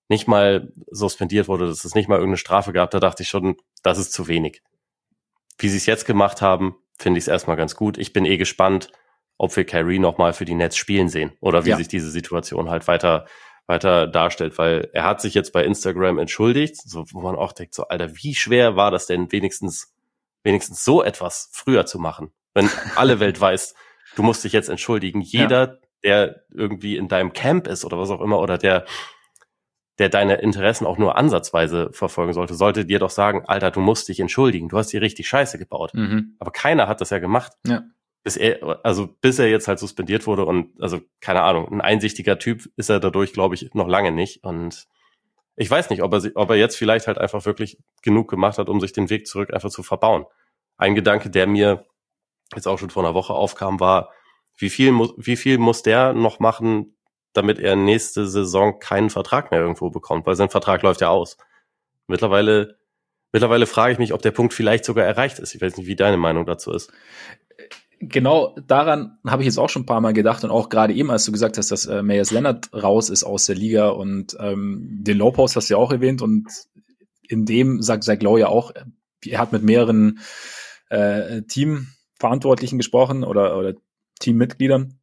nicht 0.07 0.27
mal 0.27 0.71
suspendiert 0.91 1.47
wurde, 1.47 1.67
dass 1.67 1.83
es 1.83 1.95
nicht 1.95 2.07
mal 2.07 2.15
irgendeine 2.15 2.37
Strafe 2.37 2.73
gab, 2.73 2.91
da 2.91 2.99
dachte 2.99 3.23
ich 3.23 3.29
schon, 3.29 3.57
das 3.81 3.97
ist 3.97 4.13
zu 4.13 4.27
wenig. 4.27 4.61
Wie 5.57 5.69
sie 5.69 5.77
es 5.77 5.87
jetzt 5.87 6.05
gemacht 6.05 6.41
haben, 6.41 6.75
finde 6.97 7.17
ich 7.17 7.23
es 7.23 7.27
erstmal 7.27 7.57
ganz 7.57 7.75
gut. 7.75 7.97
Ich 7.97 8.13
bin 8.13 8.25
eh 8.25 8.37
gespannt, 8.37 8.91
ob 9.37 9.55
wir 9.55 9.65
Kyrie 9.65 9.99
nochmal 9.99 10.33
für 10.33 10.45
die 10.45 10.55
Nets 10.55 10.77
spielen 10.77 11.09
sehen 11.09 11.33
oder 11.39 11.65
wie 11.65 11.71
ja. 11.71 11.77
sich 11.77 11.87
diese 11.87 12.09
Situation 12.09 12.69
halt 12.69 12.87
weiter 12.87 13.25
weiter 13.67 14.05
darstellt, 14.05 14.57
weil 14.57 14.89
er 14.93 15.05
hat 15.05 15.21
sich 15.21 15.33
jetzt 15.33 15.51
bei 15.51 15.63
Instagram 15.63 16.19
entschuldigt, 16.19 16.77
so 16.77 17.05
wo 17.11 17.21
man 17.21 17.35
auch 17.35 17.51
denkt, 17.51 17.73
so 17.73 17.87
Alter, 17.87 18.15
wie 18.15 18.35
schwer 18.35 18.75
war 18.75 18.91
das 18.91 19.07
denn 19.07 19.31
wenigstens 19.31 19.95
wenigstens 20.43 20.83
so 20.83 21.01
etwas 21.01 21.49
früher 21.51 21.87
zu 21.87 21.97
machen, 21.97 22.31
wenn 22.53 22.69
alle 22.95 23.19
Welt 23.19 23.41
weiß, 23.41 23.73
du 24.15 24.23
musst 24.23 24.43
dich 24.43 24.53
jetzt 24.53 24.69
entschuldigen. 24.69 25.21
Jeder, 25.21 25.67
ja. 25.67 25.77
der 26.03 26.43
irgendwie 26.51 26.97
in 26.97 27.07
deinem 27.07 27.33
Camp 27.33 27.65
ist 27.65 27.83
oder 27.83 27.97
was 27.97 28.11
auch 28.11 28.21
immer 28.21 28.39
oder 28.39 28.57
der 28.57 28.85
der 29.97 30.09
deine 30.09 30.35
Interessen 30.35 30.85
auch 30.85 30.97
nur 30.97 31.17
ansatzweise 31.17 31.89
verfolgen 31.93 32.33
sollte, 32.33 32.53
sollte 32.53 32.85
dir 32.85 32.99
doch 32.99 33.09
sagen, 33.09 33.45
Alter, 33.45 33.71
du 33.71 33.79
musst 33.79 34.09
dich 34.09 34.19
entschuldigen, 34.19 34.67
du 34.67 34.77
hast 34.77 34.91
die 34.91 34.97
richtig 34.97 35.27
Scheiße 35.27 35.57
gebaut. 35.57 35.93
Mhm. 35.93 36.35
Aber 36.37 36.51
keiner 36.51 36.89
hat 36.89 36.99
das 36.99 37.11
ja 37.11 37.19
gemacht. 37.19 37.53
Ja 37.65 37.83
bis 38.25 38.37
er, 38.37 38.79
also 38.83 39.07
bis 39.21 39.37
er 39.37 39.47
jetzt 39.47 39.67
halt 39.67 39.77
suspendiert 39.77 40.25
wurde 40.25 40.45
und 40.45 40.81
also 40.81 40.99
keine 41.21 41.43
Ahnung, 41.43 41.71
ein 41.71 41.79
einsichtiger 41.79 42.39
Typ 42.39 42.67
ist 42.75 42.89
er 42.89 42.99
dadurch, 42.99 43.33
glaube 43.33 43.53
ich, 43.53 43.75
noch 43.75 43.87
lange 43.87 44.11
nicht. 44.11 44.43
Und 44.43 44.87
ich 45.55 45.69
weiß 45.69 45.91
nicht, 45.91 46.01
ob 46.01 46.11
er, 46.11 46.31
ob 46.33 46.49
er 46.49 46.55
jetzt 46.55 46.75
vielleicht 46.75 47.05
halt 47.05 47.19
einfach 47.19 47.45
wirklich 47.45 47.77
genug 48.01 48.27
gemacht 48.27 48.57
hat, 48.57 48.67
um 48.67 48.81
sich 48.81 48.93
den 48.93 49.11
Weg 49.11 49.27
zurück 49.27 49.53
einfach 49.53 49.69
zu 49.69 49.83
verbauen. 49.83 50.25
Ein 50.75 50.95
Gedanke, 50.95 51.29
der 51.29 51.45
mir 51.45 51.85
jetzt 52.55 52.67
auch 52.67 52.79
schon 52.79 52.89
vor 52.89 53.03
einer 53.05 53.13
Woche 53.13 53.33
aufkam, 53.33 53.79
war, 53.79 54.09
wie 54.57 54.71
viel 54.71 54.91
muss, 54.91 55.13
wie 55.17 55.35
viel 55.35 55.59
muss 55.59 55.83
der 55.83 56.13
noch 56.13 56.39
machen, 56.39 56.97
damit 57.33 57.59
er 57.59 57.75
nächste 57.75 58.25
Saison 58.25 58.79
keinen 58.79 59.11
Vertrag 59.11 59.51
mehr 59.51 59.59
irgendwo 59.59 59.91
bekommt, 59.91 60.25
weil 60.25 60.35
sein 60.35 60.49
Vertrag 60.49 60.81
läuft 60.81 61.01
ja 61.01 61.09
aus. 61.09 61.37
Mittlerweile, 62.07 62.79
mittlerweile 63.31 63.67
frage 63.67 63.93
ich 63.93 63.99
mich, 63.99 64.13
ob 64.13 64.23
der 64.23 64.31
Punkt 64.31 64.55
vielleicht 64.55 64.83
sogar 64.83 65.05
erreicht 65.05 65.37
ist. 65.37 65.53
Ich 65.53 65.61
weiß 65.61 65.77
nicht, 65.77 65.85
wie 65.85 65.95
deine 65.95 66.17
Meinung 66.17 66.47
dazu 66.47 66.71
ist 66.71 66.91
genau 67.99 68.55
daran 68.67 69.17
habe 69.25 69.41
ich 69.41 69.47
jetzt 69.47 69.57
auch 69.57 69.69
schon 69.69 69.83
ein 69.83 69.87
paar 69.87 70.01
Mal 70.01 70.13
gedacht 70.13 70.43
und 70.43 70.51
auch 70.51 70.69
gerade 70.69 70.93
eben, 70.93 71.11
als 71.11 71.25
du 71.25 71.31
gesagt 71.31 71.57
hast, 71.57 71.71
dass 71.71 71.85
äh, 71.85 72.01
Mayers 72.03 72.31
Leonard 72.31 72.73
raus 72.73 73.09
ist 73.09 73.23
aus 73.23 73.45
der 73.45 73.55
Liga 73.55 73.89
und 73.89 74.35
ähm, 74.39 74.99
den 75.01 75.17
Low 75.17 75.31
Post 75.31 75.55
hast 75.55 75.69
du 75.69 75.75
ja 75.75 75.77
auch 75.77 75.91
erwähnt 75.91 76.21
und 76.21 76.47
in 77.27 77.45
dem 77.45 77.81
sagt 77.81 78.03
Zach 78.03 78.21
Lowe 78.21 78.39
ja 78.39 78.47
auch, 78.47 78.71
er 79.25 79.39
hat 79.39 79.51
mit 79.51 79.63
mehreren 79.63 80.19
äh, 80.89 81.41
Teamverantwortlichen 81.43 82.77
gesprochen 82.77 83.23
oder, 83.23 83.57
oder 83.57 83.73
Teammitgliedern 84.19 84.99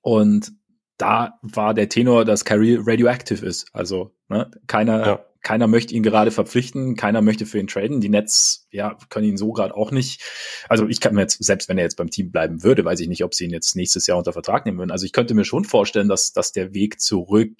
und 0.00 0.52
da 0.98 1.38
war 1.42 1.74
der 1.74 1.88
Tenor, 1.88 2.24
dass 2.24 2.44
Kyrie 2.44 2.78
radioactive 2.80 3.44
ist. 3.44 3.68
Also 3.72 4.12
ne, 4.28 4.50
keiner 4.66 5.06
ja 5.06 5.24
keiner 5.42 5.66
möchte 5.66 5.94
ihn 5.94 6.02
gerade 6.02 6.30
verpflichten, 6.30 6.94
keiner 6.96 7.20
möchte 7.20 7.46
für 7.46 7.58
ihn 7.58 7.66
traden. 7.66 8.00
Die 8.00 8.08
Nets, 8.08 8.68
ja, 8.70 8.96
können 9.10 9.26
ihn 9.26 9.36
so 9.36 9.52
gerade 9.52 9.76
auch 9.76 9.90
nicht. 9.90 10.22
Also 10.68 10.86
ich 10.86 11.00
kann 11.00 11.14
mir 11.14 11.22
jetzt, 11.22 11.42
selbst 11.42 11.68
wenn 11.68 11.78
er 11.78 11.84
jetzt 11.84 11.96
beim 11.96 12.10
Team 12.10 12.30
bleiben 12.30 12.62
würde, 12.62 12.84
weiß 12.84 13.00
ich 13.00 13.08
nicht, 13.08 13.24
ob 13.24 13.34
sie 13.34 13.44
ihn 13.44 13.50
jetzt 13.50 13.74
nächstes 13.74 14.06
Jahr 14.06 14.18
unter 14.18 14.32
Vertrag 14.32 14.64
nehmen 14.64 14.78
würden. 14.78 14.92
Also 14.92 15.04
ich 15.04 15.12
könnte 15.12 15.34
mir 15.34 15.44
schon 15.44 15.64
vorstellen, 15.64 16.08
dass, 16.08 16.32
dass 16.32 16.52
der 16.52 16.74
Weg 16.74 17.00
zurück 17.00 17.52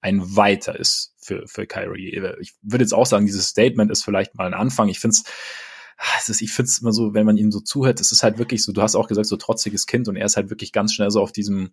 ein 0.00 0.36
weiter 0.36 0.78
ist 0.78 1.14
für, 1.18 1.46
für 1.46 1.66
Kyrie. 1.66 2.20
Ich 2.40 2.54
würde 2.62 2.84
jetzt 2.84 2.94
auch 2.94 3.06
sagen, 3.06 3.26
dieses 3.26 3.48
Statement 3.48 3.90
ist 3.90 4.04
vielleicht 4.04 4.34
mal 4.34 4.46
ein 4.46 4.54
Anfang. 4.54 4.88
Ich 4.88 5.00
finde 5.00 5.16
es, 5.16 6.40
ich 6.40 6.52
finde 6.52 6.68
es 6.68 6.78
immer 6.78 6.92
so, 6.92 7.12
wenn 7.12 7.26
man 7.26 7.36
ihm 7.36 7.50
so 7.50 7.60
zuhört, 7.60 8.00
es 8.00 8.12
ist 8.12 8.22
halt 8.22 8.38
wirklich 8.38 8.62
so, 8.62 8.72
du 8.72 8.82
hast 8.82 8.94
auch 8.94 9.08
gesagt, 9.08 9.26
so 9.26 9.36
trotziges 9.36 9.86
Kind 9.86 10.08
und 10.08 10.16
er 10.16 10.26
ist 10.26 10.36
halt 10.36 10.50
wirklich 10.50 10.72
ganz 10.72 10.94
schnell 10.94 11.10
so 11.10 11.20
auf 11.20 11.32
diesem, 11.32 11.72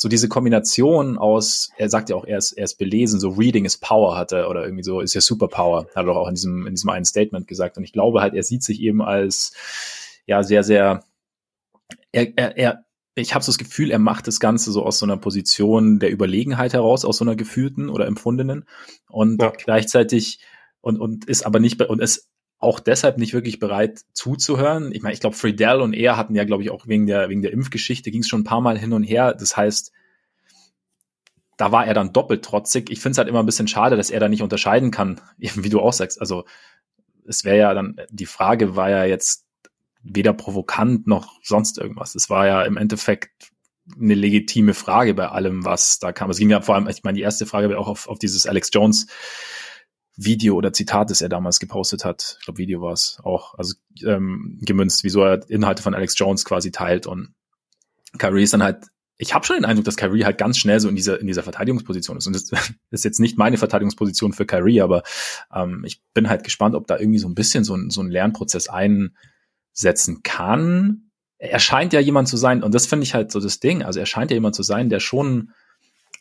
so 0.00 0.08
diese 0.08 0.30
Kombination 0.30 1.18
aus, 1.18 1.72
er 1.76 1.90
sagt 1.90 2.08
ja 2.08 2.16
auch, 2.16 2.24
er 2.24 2.38
ist, 2.38 2.52
er 2.52 2.64
ist 2.64 2.78
belesen, 2.78 3.20
so 3.20 3.28
Reading 3.28 3.66
is 3.66 3.76
Power 3.76 4.16
hat 4.16 4.32
er, 4.32 4.48
oder 4.48 4.64
irgendwie 4.64 4.82
so, 4.82 5.02
ist 5.02 5.12
ja 5.12 5.20
Superpower, 5.20 5.88
hat 5.88 5.94
er 5.94 6.04
doch 6.04 6.16
auch 6.16 6.28
in 6.28 6.36
diesem, 6.36 6.66
in 6.66 6.72
diesem 6.72 6.88
einen 6.88 7.04
Statement 7.04 7.46
gesagt. 7.46 7.76
Und 7.76 7.84
ich 7.84 7.92
glaube 7.92 8.22
halt, 8.22 8.32
er 8.32 8.42
sieht 8.42 8.62
sich 8.62 8.80
eben 8.80 9.02
als, 9.02 9.52
ja, 10.24 10.42
sehr, 10.42 10.64
sehr, 10.64 11.04
er, 12.12 12.38
er, 12.38 12.56
er 12.56 12.84
ich 13.14 13.34
habe 13.34 13.44
so 13.44 13.52
das 13.52 13.58
Gefühl, 13.58 13.90
er 13.90 13.98
macht 13.98 14.26
das 14.26 14.40
Ganze 14.40 14.72
so 14.72 14.86
aus 14.86 14.98
so 15.00 15.04
einer 15.04 15.18
Position 15.18 15.98
der 15.98 16.10
Überlegenheit 16.10 16.72
heraus, 16.72 17.04
aus 17.04 17.18
so 17.18 17.24
einer 17.26 17.36
gefühlten 17.36 17.90
oder 17.90 18.06
empfundenen 18.06 18.64
und 19.10 19.42
ja. 19.42 19.50
gleichzeitig 19.50 20.40
und 20.80 20.98
und 20.98 21.26
ist 21.26 21.44
aber 21.44 21.60
nicht 21.60 21.82
und 21.82 22.00
ist 22.00 22.29
auch 22.60 22.78
deshalb 22.78 23.16
nicht 23.16 23.32
wirklich 23.32 23.58
bereit 23.58 24.02
zuzuhören. 24.12 24.92
Ich 24.92 25.02
meine, 25.02 25.14
ich 25.14 25.20
glaube, 25.20 25.34
Friedel 25.34 25.80
und 25.80 25.94
er 25.94 26.18
hatten 26.18 26.34
ja, 26.34 26.44
glaube 26.44 26.62
ich, 26.62 26.70
auch 26.70 26.86
wegen 26.86 27.06
der, 27.06 27.30
wegen 27.30 27.40
der 27.40 27.52
Impfgeschichte 27.52 28.10
ging 28.10 28.20
es 28.20 28.28
schon 28.28 28.42
ein 28.42 28.44
paar 28.44 28.60
Mal 28.60 28.78
hin 28.78 28.92
und 28.92 29.02
her. 29.02 29.34
Das 29.34 29.56
heißt, 29.56 29.92
da 31.56 31.72
war 31.72 31.86
er 31.86 31.94
dann 31.94 32.12
doppelt 32.12 32.44
trotzig. 32.44 32.90
Ich 32.90 33.00
finde 33.00 33.12
es 33.12 33.18
halt 33.18 33.28
immer 33.28 33.40
ein 33.40 33.46
bisschen 33.46 33.68
schade, 33.68 33.96
dass 33.96 34.10
er 34.10 34.20
da 34.20 34.28
nicht 34.28 34.42
unterscheiden 34.42 34.90
kann, 34.90 35.20
wie 35.38 35.70
du 35.70 35.80
auch 35.80 35.94
sagst. 35.94 36.20
Also 36.20 36.44
es 37.26 37.44
wäre 37.44 37.58
ja 37.58 37.74
dann, 37.74 37.96
die 38.10 38.26
Frage 38.26 38.76
war 38.76 38.90
ja 38.90 39.04
jetzt 39.04 39.46
weder 40.02 40.34
provokant 40.34 41.06
noch 41.06 41.40
sonst 41.42 41.78
irgendwas. 41.78 42.14
Es 42.14 42.28
war 42.28 42.46
ja 42.46 42.62
im 42.62 42.76
Endeffekt 42.76 43.52
eine 43.98 44.14
legitime 44.14 44.74
Frage 44.74 45.14
bei 45.14 45.28
allem, 45.28 45.64
was 45.64 45.98
da 45.98 46.12
kam. 46.12 46.30
Es 46.30 46.38
ging 46.38 46.50
ja 46.50 46.60
vor 46.60 46.74
allem, 46.74 46.88
ich 46.88 47.02
meine, 47.04 47.16
die 47.16 47.22
erste 47.22 47.46
Frage 47.46 47.70
wäre 47.70 47.78
auch 47.78 47.88
auf, 47.88 48.06
auf 48.08 48.18
dieses 48.18 48.46
Alex 48.46 48.70
Jones 48.72 49.06
Video 50.22 50.54
oder 50.54 50.72
Zitat, 50.72 51.10
das 51.10 51.22
er 51.22 51.28
damals 51.28 51.60
gepostet 51.60 52.04
hat. 52.04 52.36
Ich 52.38 52.44
glaube, 52.44 52.58
Video 52.58 52.82
war 52.82 52.92
es 52.92 53.18
auch, 53.22 53.54
also 53.54 53.74
ähm, 54.04 54.58
gemünzt, 54.60 55.02
wieso 55.02 55.22
er 55.22 55.48
Inhalte 55.48 55.82
von 55.82 55.94
Alex 55.94 56.14
Jones 56.18 56.44
quasi 56.44 56.70
teilt 56.70 57.06
und 57.06 57.34
Kyrie 58.18 58.42
ist 58.42 58.52
dann 58.52 58.62
halt 58.62 58.86
ich 59.22 59.34
habe 59.34 59.44
schon 59.44 59.56
den 59.56 59.66
Eindruck, 59.66 59.84
dass 59.84 59.98
Kyrie 59.98 60.24
halt 60.24 60.38
ganz 60.38 60.56
schnell 60.56 60.80
so 60.80 60.88
in 60.88 60.96
dieser 60.96 61.20
in 61.20 61.26
dieser 61.26 61.42
Verteidigungsposition 61.42 62.16
ist. 62.16 62.26
Und 62.26 62.34
das 62.34 62.50
ist 62.90 63.04
jetzt 63.04 63.20
nicht 63.20 63.36
meine 63.36 63.58
Verteidigungsposition 63.58 64.32
für 64.32 64.46
Kyrie, 64.46 64.80
aber 64.80 65.02
ähm, 65.54 65.84
ich 65.84 66.02
bin 66.14 66.30
halt 66.30 66.42
gespannt, 66.42 66.74
ob 66.74 66.86
da 66.86 66.98
irgendwie 66.98 67.18
so 67.18 67.28
ein 67.28 67.34
bisschen 67.34 67.62
so 67.62 67.76
ein, 67.76 67.90
so 67.90 68.00
ein 68.00 68.10
Lernprozess 68.10 68.68
einsetzen 68.68 70.22
kann. 70.22 71.10
Er 71.36 71.58
scheint 71.58 71.92
ja 71.92 72.00
jemand 72.00 72.28
zu 72.28 72.38
sein, 72.38 72.62
und 72.62 72.74
das 72.74 72.86
finde 72.86 73.04
ich 73.04 73.12
halt 73.12 73.30
so 73.30 73.40
das 73.40 73.60
Ding. 73.60 73.82
Also 73.82 74.00
er 74.00 74.06
scheint 74.06 74.30
ja 74.30 74.36
jemand 74.36 74.54
zu 74.54 74.62
sein, 74.62 74.88
der 74.88 75.00
schon 75.00 75.52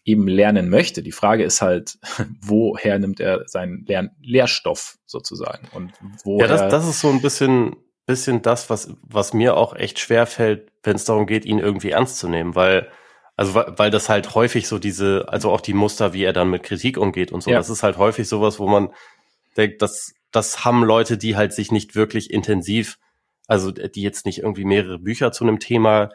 eben 0.06 0.28
lernen 0.28 0.70
möchte. 0.70 1.04
Die 1.04 1.12
Frage 1.12 1.44
ist 1.44 1.62
halt, 1.62 1.98
woher 2.42 3.00
nimmt 3.00 3.20
er 3.20 3.48
seinen 3.48 3.86
Lern 3.86 4.12
Lehrstoff 4.22 4.98
sozusagen 5.06 5.68
und 5.74 5.94
woher. 6.24 6.48
Ja, 6.48 6.54
das, 6.54 6.72
das 6.72 6.88
ist 6.88 7.00
so 7.00 7.10
ein 7.10 7.22
bisschen, 7.22 7.76
bisschen 8.06 8.42
das, 8.42 8.70
was, 8.70 8.96
was 9.02 9.34
mir 9.34 9.56
auch 9.56 9.76
echt 9.76 10.00
schwer 10.00 10.26
fällt, 10.26 10.72
wenn 10.84 10.96
es 10.96 11.06
darum 11.06 11.28
geht, 11.28 11.46
ihn 11.46 11.60
irgendwie 11.60 11.92
ernst 11.92 12.18
zu 12.18 12.28
nehmen, 12.28 12.56
weil, 12.56 12.90
also, 13.36 13.54
weil 13.54 13.92
das 13.92 14.10
halt 14.10 14.36
häufig 14.36 14.68
so 14.68 14.80
diese, 14.80 15.26
also 15.30 15.52
auch 15.52 15.62
die 15.62 15.74
Muster, 15.74 16.14
wie 16.14 16.24
er 16.24 16.34
dann 16.34 16.50
mit 16.50 16.64
Kritik 16.64 16.98
umgeht 16.98 17.32
und 17.32 17.42
so, 17.42 17.52
ja. 17.52 17.58
das 17.58 17.70
ist 17.70 17.84
halt 17.84 17.98
häufig 17.98 18.28
sowas, 18.28 18.60
wo 18.60 18.68
man 18.68 18.90
denkt, 19.58 19.82
das, 19.82 20.14
das 20.32 20.66
haben 20.66 20.84
Leute, 20.84 21.18
die 21.18 21.36
halt 21.36 21.54
sich 21.54 21.72
nicht 21.72 21.96
wirklich 21.96 22.32
intensiv, 22.32 22.98
also 23.48 23.72
die 23.72 24.02
jetzt 24.02 24.26
nicht 24.26 24.40
irgendwie 24.40 24.66
mehrere 24.66 25.00
Bücher 25.00 25.32
zu 25.32 25.44
einem 25.44 25.60
Thema 25.60 26.10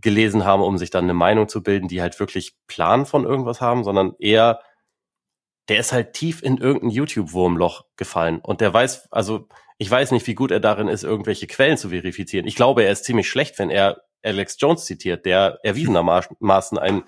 gelesen 0.00 0.44
haben, 0.44 0.62
um 0.62 0.78
sich 0.78 0.90
dann 0.90 1.04
eine 1.04 1.14
Meinung 1.14 1.48
zu 1.48 1.62
bilden, 1.62 1.88
die 1.88 2.02
halt 2.02 2.18
wirklich 2.20 2.54
Plan 2.66 3.06
von 3.06 3.24
irgendwas 3.24 3.60
haben, 3.60 3.84
sondern 3.84 4.14
eher, 4.18 4.60
der 5.68 5.78
ist 5.78 5.92
halt 5.92 6.12
tief 6.12 6.42
in 6.42 6.58
irgendein 6.58 6.90
YouTube-Wurmloch 6.90 7.84
gefallen 7.96 8.40
und 8.40 8.60
der 8.60 8.72
weiß, 8.72 9.08
also 9.10 9.48
ich 9.78 9.90
weiß 9.90 10.12
nicht, 10.12 10.26
wie 10.26 10.34
gut 10.34 10.50
er 10.50 10.60
darin 10.60 10.88
ist, 10.88 11.04
irgendwelche 11.04 11.46
Quellen 11.46 11.76
zu 11.76 11.90
verifizieren. 11.90 12.46
Ich 12.46 12.54
glaube, 12.54 12.84
er 12.84 12.92
ist 12.92 13.04
ziemlich 13.04 13.28
schlecht, 13.28 13.58
wenn 13.58 13.70
er 13.70 14.02
Alex 14.22 14.56
Jones 14.58 14.84
zitiert, 14.84 15.26
der 15.26 15.58
erwiesenermaßen 15.62 16.78
ein 16.78 17.02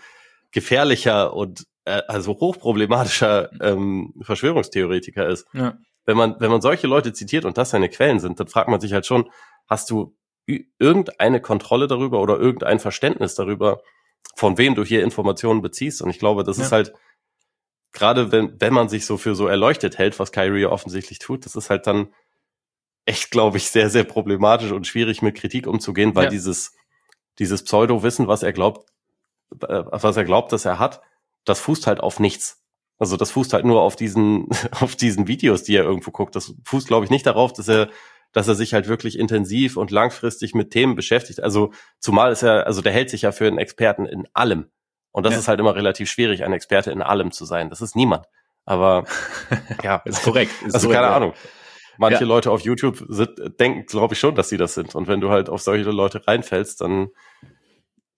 gefährlicher 0.51 1.35
und 1.35 1.67
äh, 1.85 2.03
also 2.09 2.33
hochproblematischer 2.33 3.51
ähm, 3.61 4.15
Verschwörungstheoretiker 4.21 5.29
ist. 5.29 5.47
Ja. 5.53 5.79
wenn 6.05 6.17
man, 6.17 6.37
wenn 6.39 6.51
man 6.51 6.61
solche 6.61 6.87
Leute 6.87 7.13
zitiert 7.13 7.45
und 7.45 7.59
das 7.59 7.71
seine 7.71 7.89
Quellen 7.89 8.21
sind, 8.21 8.39
dann 8.39 8.49
fragt 8.49 8.69
man 8.69 8.81
sich 8.81 8.93
halt 8.93 9.07
schon, 9.07 9.31
hast 9.67 9.91
du 9.91 10.17
irgendeine 10.47 11.41
Kontrolle 11.41 11.87
darüber 11.87 12.21
oder 12.21 12.39
irgendein 12.39 12.79
Verständnis 12.79 13.35
darüber, 13.35 13.83
von 14.35 14.59
wem 14.59 14.75
du 14.75 14.85
hier 14.85 15.03
Informationen 15.03 15.63
beziehst? 15.63 16.03
Und 16.03 16.11
ich 16.11 16.19
glaube, 16.19 16.45
das 16.45 16.59
ja. 16.59 16.65
ist 16.65 16.73
halt, 16.73 16.93
gerade 17.93 18.33
wenn, 18.33 18.61
wenn 18.61 18.73
man 18.73 18.89
sich 18.89 19.07
so 19.07 19.17
für 19.17 19.35
so 19.35 19.47
erleuchtet 19.47 19.99
hält, 19.99 20.19
was 20.19 20.33
Kyrie 20.33 20.67
offensichtlich 20.67 21.19
tut, 21.19 21.47
das 21.47 21.57
ist 21.57 21.71
halt 21.71 21.87
dann 21.87 22.09
echt, 23.07 23.31
glaube 23.31 23.57
ich, 23.57 23.71
sehr, 23.71 23.89
sehr 23.89 24.05
problematisch 24.05 24.73
und 24.73 24.87
schwierig 24.87 25.23
mit 25.23 25.37
Kritik 25.37 25.67
umzugehen, 25.67 26.15
weil 26.15 26.25
ja. 26.25 26.31
dieses, 26.31 26.75
dieses 27.39 27.65
Pseudo-Wissen, 27.65 28.29
was 28.29 28.43
er 28.43 28.53
glaubt, 28.53 28.89
äh, 29.63 29.85
was 29.91 30.17
er 30.17 30.25
glaubt, 30.25 30.53
dass 30.53 30.65
er 30.65 30.79
hat, 30.79 31.01
das 31.45 31.61
fußt 31.61 31.87
halt 31.87 32.01
auf 32.01 32.21
nichts. 32.21 32.63
Also 32.99 33.17
das 33.17 33.31
fußt 33.31 33.53
halt 33.53 33.65
nur 33.65 33.83
auf 33.83 33.97
diesen, 33.97 34.49
auf 34.73 34.97
diesen 34.97 35.29
Videos, 35.29 35.63
die 35.63 35.77
er 35.77 35.85
irgendwo 35.85 36.11
guckt. 36.11 36.37
Das 36.37 36.55
fußt, 36.65 36.89
glaube 36.89 37.05
ich, 37.05 37.11
nicht 37.11 37.27
darauf, 37.27 37.53
dass 37.53 37.69
er, 37.69 37.89
dass 38.33 38.49
er 38.49 38.55
sich 38.55 38.75
halt 38.75 38.89
wirklich 38.89 39.19
intensiv 39.19 39.77
und 39.77 39.91
langfristig 39.91 40.55
mit 40.55 40.71
Themen 40.71 40.95
beschäftigt. 40.95 41.43
Also 41.43 41.73
zumal 41.99 42.33
ist 42.33 42.43
er, 42.43 42.67
also 42.67 42.83
der 42.83 42.93
hält 42.93 43.11
sich 43.11 43.23
ja 43.23 43.33
für 43.33 43.47
einen 43.47 43.59
Experten 43.59 44.07
in 44.07 44.27
allem. 44.35 44.71
Und 45.11 45.25
das 45.25 45.33
ja. 45.33 45.39
ist 45.41 45.49
halt 45.49 45.61
immer 45.61 45.75
relativ 45.75 46.11
schwierig, 46.11 46.45
ein 46.45 46.53
Experte 46.53 46.91
in 46.91 47.01
allem 47.01 47.33
zu 47.33 47.45
sein. 47.47 47.71
Das 47.71 47.81
ist 47.81 47.97
niemand. 47.97 48.27
Aber 48.67 49.05
ja, 49.83 50.03
ist 50.05 50.23
korrekt. 50.23 50.53
Ist 50.67 50.75
also 50.75 50.89
keine 50.91 51.09
Ahnung. 51.09 51.33
Manche 51.99 52.21
ja. 52.21 52.27
Leute 52.27 52.51
auf 52.51 52.61
YouTube 52.61 53.03
sind, 53.09 53.31
denken, 53.59 53.87
glaube 53.87 54.13
ich 54.13 54.21
schon, 54.21 54.35
dass 54.35 54.51
sie 54.51 54.59
das 54.59 54.75
sind. 54.75 54.95
Und 54.95 55.09
wenn 55.09 55.21
du 55.23 55.31
halt 55.31 55.49
auf 55.49 55.63
solche 55.63 55.91
Leute 55.91 56.27
reinfällst, 56.27 56.83
dann 56.83 57.09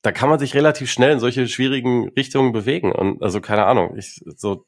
da 0.03 0.12
kann 0.12 0.29
man 0.29 0.38
sich 0.38 0.55
relativ 0.55 0.91
schnell 0.91 1.12
in 1.12 1.21
solche 1.21 1.47
schwierigen 1.49 2.09
Richtungen 2.11 2.53
bewegen. 2.53 2.93
Und 2.93 3.23
also 3.23 3.41
keine 3.41 3.67
Ahnung, 3.67 3.97
ich 3.97 4.21
so, 4.37 4.67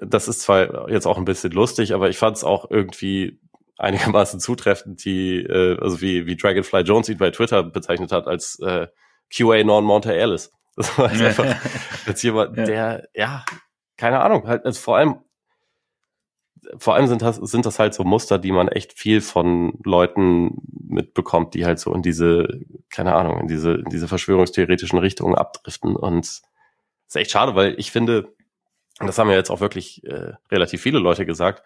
das 0.00 0.28
ist 0.28 0.40
zwar 0.40 0.90
jetzt 0.90 1.06
auch 1.06 1.18
ein 1.18 1.24
bisschen 1.24 1.52
lustig, 1.52 1.94
aber 1.94 2.08
ich 2.08 2.18
fand 2.18 2.36
es 2.36 2.44
auch 2.44 2.70
irgendwie 2.70 3.40
einigermaßen 3.76 4.40
zutreffend, 4.40 5.04
die, 5.04 5.38
äh, 5.38 5.78
also 5.80 6.00
wie, 6.00 6.26
wie 6.26 6.36
Dragonfly 6.36 6.82
Jones 6.82 7.08
ihn 7.08 7.18
bei 7.18 7.30
Twitter 7.30 7.62
bezeichnet 7.62 8.12
hat 8.12 8.26
als 8.26 8.58
äh, 8.60 8.86
QA 9.34 9.64
non 9.64 9.84
Monte 9.84 10.12
Alice. 10.12 10.50
Das 10.76 10.98
war 10.98 11.08
einfach 11.08 11.46
jetzt 12.06 12.22
jemand, 12.22 12.56
ja. 12.56 12.64
der, 12.64 13.08
ja, 13.14 13.44
keine 13.96 14.20
Ahnung, 14.20 14.48
halt, 14.48 14.64
also 14.64 14.80
vor 14.80 14.96
allem 14.96 15.20
vor 16.78 16.94
allem 16.94 17.06
sind 17.06 17.22
das, 17.22 17.36
sind 17.36 17.66
das 17.66 17.78
halt 17.78 17.94
so 17.94 18.04
Muster, 18.04 18.38
die 18.38 18.52
man 18.52 18.68
echt 18.68 18.92
viel 18.92 19.20
von 19.20 19.78
Leuten 19.84 20.62
mitbekommt, 20.88 21.54
die 21.54 21.64
halt 21.64 21.78
so 21.78 21.92
in 21.94 22.02
diese, 22.02 22.60
keine 22.90 23.14
Ahnung, 23.14 23.40
in 23.40 23.48
diese, 23.48 23.74
in 23.74 23.90
diese 23.90 24.08
verschwörungstheoretischen 24.08 24.98
Richtungen 24.98 25.34
abdriften. 25.34 25.96
Und 25.96 26.24
es 26.24 26.42
ist 27.08 27.16
echt 27.16 27.30
schade, 27.30 27.54
weil 27.54 27.74
ich 27.78 27.90
finde, 27.90 28.34
und 29.00 29.06
das 29.06 29.18
haben 29.18 29.30
ja 29.30 29.36
jetzt 29.36 29.50
auch 29.50 29.60
wirklich 29.60 30.04
äh, 30.04 30.32
relativ 30.50 30.80
viele 30.80 30.98
Leute 30.98 31.26
gesagt, 31.26 31.62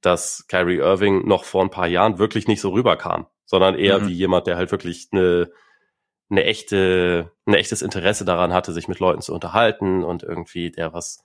dass 0.00 0.46
Kyrie 0.48 0.78
Irving 0.78 1.26
noch 1.26 1.44
vor 1.44 1.62
ein 1.62 1.70
paar 1.70 1.86
Jahren 1.86 2.18
wirklich 2.18 2.48
nicht 2.48 2.60
so 2.60 2.70
rüberkam, 2.70 3.26
sondern 3.44 3.74
eher 3.74 4.00
mhm. 4.00 4.08
wie 4.08 4.12
jemand, 4.12 4.46
der 4.46 4.56
halt 4.56 4.70
wirklich 4.70 5.08
eine, 5.12 5.50
eine 6.30 6.44
echte, 6.44 7.32
ein 7.46 7.54
echtes 7.54 7.82
Interesse 7.82 8.24
daran 8.24 8.52
hatte, 8.52 8.72
sich 8.72 8.88
mit 8.88 8.98
Leuten 8.98 9.20
zu 9.20 9.34
unterhalten 9.34 10.04
und 10.04 10.22
irgendwie 10.22 10.70
der 10.70 10.92
was 10.92 11.22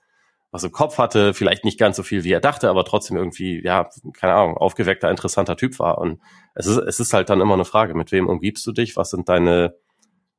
was 0.56 0.64
im 0.64 0.72
Kopf 0.72 0.98
hatte, 0.98 1.34
vielleicht 1.34 1.64
nicht 1.64 1.78
ganz 1.78 1.96
so 1.96 2.02
viel, 2.02 2.24
wie 2.24 2.32
er 2.32 2.40
dachte, 2.40 2.70
aber 2.70 2.84
trotzdem 2.84 3.16
irgendwie, 3.16 3.62
ja, 3.62 3.90
keine 4.14 4.34
Ahnung, 4.34 4.56
aufgeweckter, 4.56 5.10
interessanter 5.10 5.56
Typ 5.56 5.78
war. 5.78 5.98
Und 5.98 6.20
es 6.54 6.66
ist, 6.66 6.78
es 6.78 7.00
ist 7.00 7.12
halt 7.12 7.28
dann 7.30 7.40
immer 7.40 7.54
eine 7.54 7.64
Frage, 7.64 7.94
mit 7.94 8.12
wem 8.12 8.26
umgibst 8.26 8.66
du 8.66 8.72
dich? 8.72 8.96
Was 8.96 9.10
sind 9.10 9.28
deine, 9.28 9.76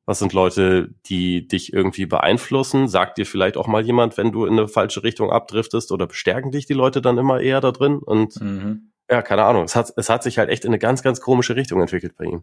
was 0.08 0.20
sind 0.20 0.32
Leute, 0.32 0.88
die 1.04 1.46
dich 1.46 1.70
irgendwie 1.74 2.06
beeinflussen? 2.06 2.88
Sagt 2.88 3.18
dir 3.18 3.26
vielleicht 3.26 3.58
auch 3.58 3.66
mal 3.66 3.84
jemand, 3.84 4.16
wenn 4.16 4.32
du 4.32 4.46
in 4.46 4.54
eine 4.54 4.66
falsche 4.66 5.02
Richtung 5.02 5.30
abdriftest 5.30 5.92
oder 5.92 6.06
bestärken 6.06 6.50
dich 6.50 6.64
die 6.64 6.72
Leute 6.72 7.02
dann 7.02 7.18
immer 7.18 7.42
eher 7.42 7.60
da 7.60 7.72
drin? 7.72 7.98
Und 7.98 8.40
mhm. 8.40 8.90
ja, 9.10 9.20
keine 9.20 9.44
Ahnung. 9.44 9.64
Es 9.64 9.76
hat, 9.76 9.92
es 9.98 10.08
hat 10.08 10.22
sich 10.22 10.38
halt 10.38 10.48
echt 10.48 10.64
in 10.64 10.70
eine 10.70 10.78
ganz, 10.78 11.02
ganz 11.02 11.20
komische 11.20 11.56
Richtung 11.56 11.82
entwickelt 11.82 12.14
bei 12.16 12.24
ihm. 12.24 12.42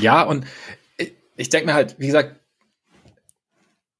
Ja, 0.00 0.22
und 0.22 0.44
ich, 0.98 1.14
ich 1.34 1.48
denke 1.48 1.66
mir 1.66 1.74
halt, 1.74 1.96
wie 1.98 2.06
gesagt, 2.06 2.38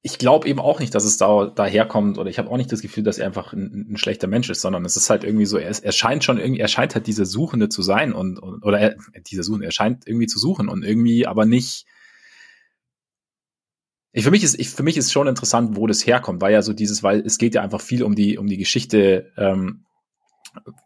ich 0.01 0.17
glaube 0.17 0.47
eben 0.47 0.61
auch 0.61 0.79
nicht, 0.79 0.95
dass 0.95 1.03
es 1.03 1.17
da 1.17 1.47
daherkommt 1.47 2.17
oder 2.17 2.29
ich 2.29 2.39
habe 2.39 2.49
auch 2.49 2.55
nicht 2.55 2.71
das 2.71 2.81
Gefühl, 2.81 3.03
dass 3.03 3.17
er 3.17 3.27
einfach 3.27 3.51
ein, 3.51 3.87
ein, 3.91 3.97
schlechter 3.97 4.27
Mensch 4.27 4.49
ist, 4.49 4.61
sondern 4.61 4.85
es 4.85 4.95
ist 4.95 5.09
halt 5.09 5.25
irgendwie 5.25 5.47
so, 5.47 5.57
er, 5.57 5.67
ist, 5.67 5.83
er 5.83 5.91
scheint 5.91 6.23
schon 6.23 6.37
irgendwie, 6.37 6.61
er 6.61 6.69
scheint 6.69 6.95
halt 6.95 7.07
diese 7.07 7.25
Suchende 7.25 7.67
zu 7.67 7.81
sein 7.81 8.13
und, 8.13 8.39
und 8.39 8.63
oder 8.63 8.79
er, 8.79 8.95
diese 9.27 9.43
Suchende, 9.43 9.65
er 9.65 9.71
scheint 9.73 10.07
irgendwie 10.07 10.27
zu 10.27 10.39
suchen 10.39 10.69
und 10.69 10.85
irgendwie 10.85 11.27
aber 11.27 11.45
nicht. 11.45 11.87
Ich, 14.13 14.23
für 14.23 14.31
mich 14.31 14.43
ist, 14.43 14.59
ich, 14.59 14.69
für 14.69 14.83
mich 14.83 14.95
ist 14.95 15.11
schon 15.11 15.27
interessant, 15.27 15.75
wo 15.75 15.87
das 15.87 16.05
herkommt, 16.05 16.41
weil 16.41 16.53
ja 16.53 16.61
so 16.61 16.71
dieses, 16.71 17.01
weil 17.01 17.21
es 17.21 17.37
geht 17.37 17.55
ja 17.55 17.61
einfach 17.61 17.81
viel 17.81 18.03
um 18.03 18.15
die, 18.15 18.37
um 18.37 18.47
die 18.47 18.57
Geschichte 18.57 19.31
ähm, 19.37 19.85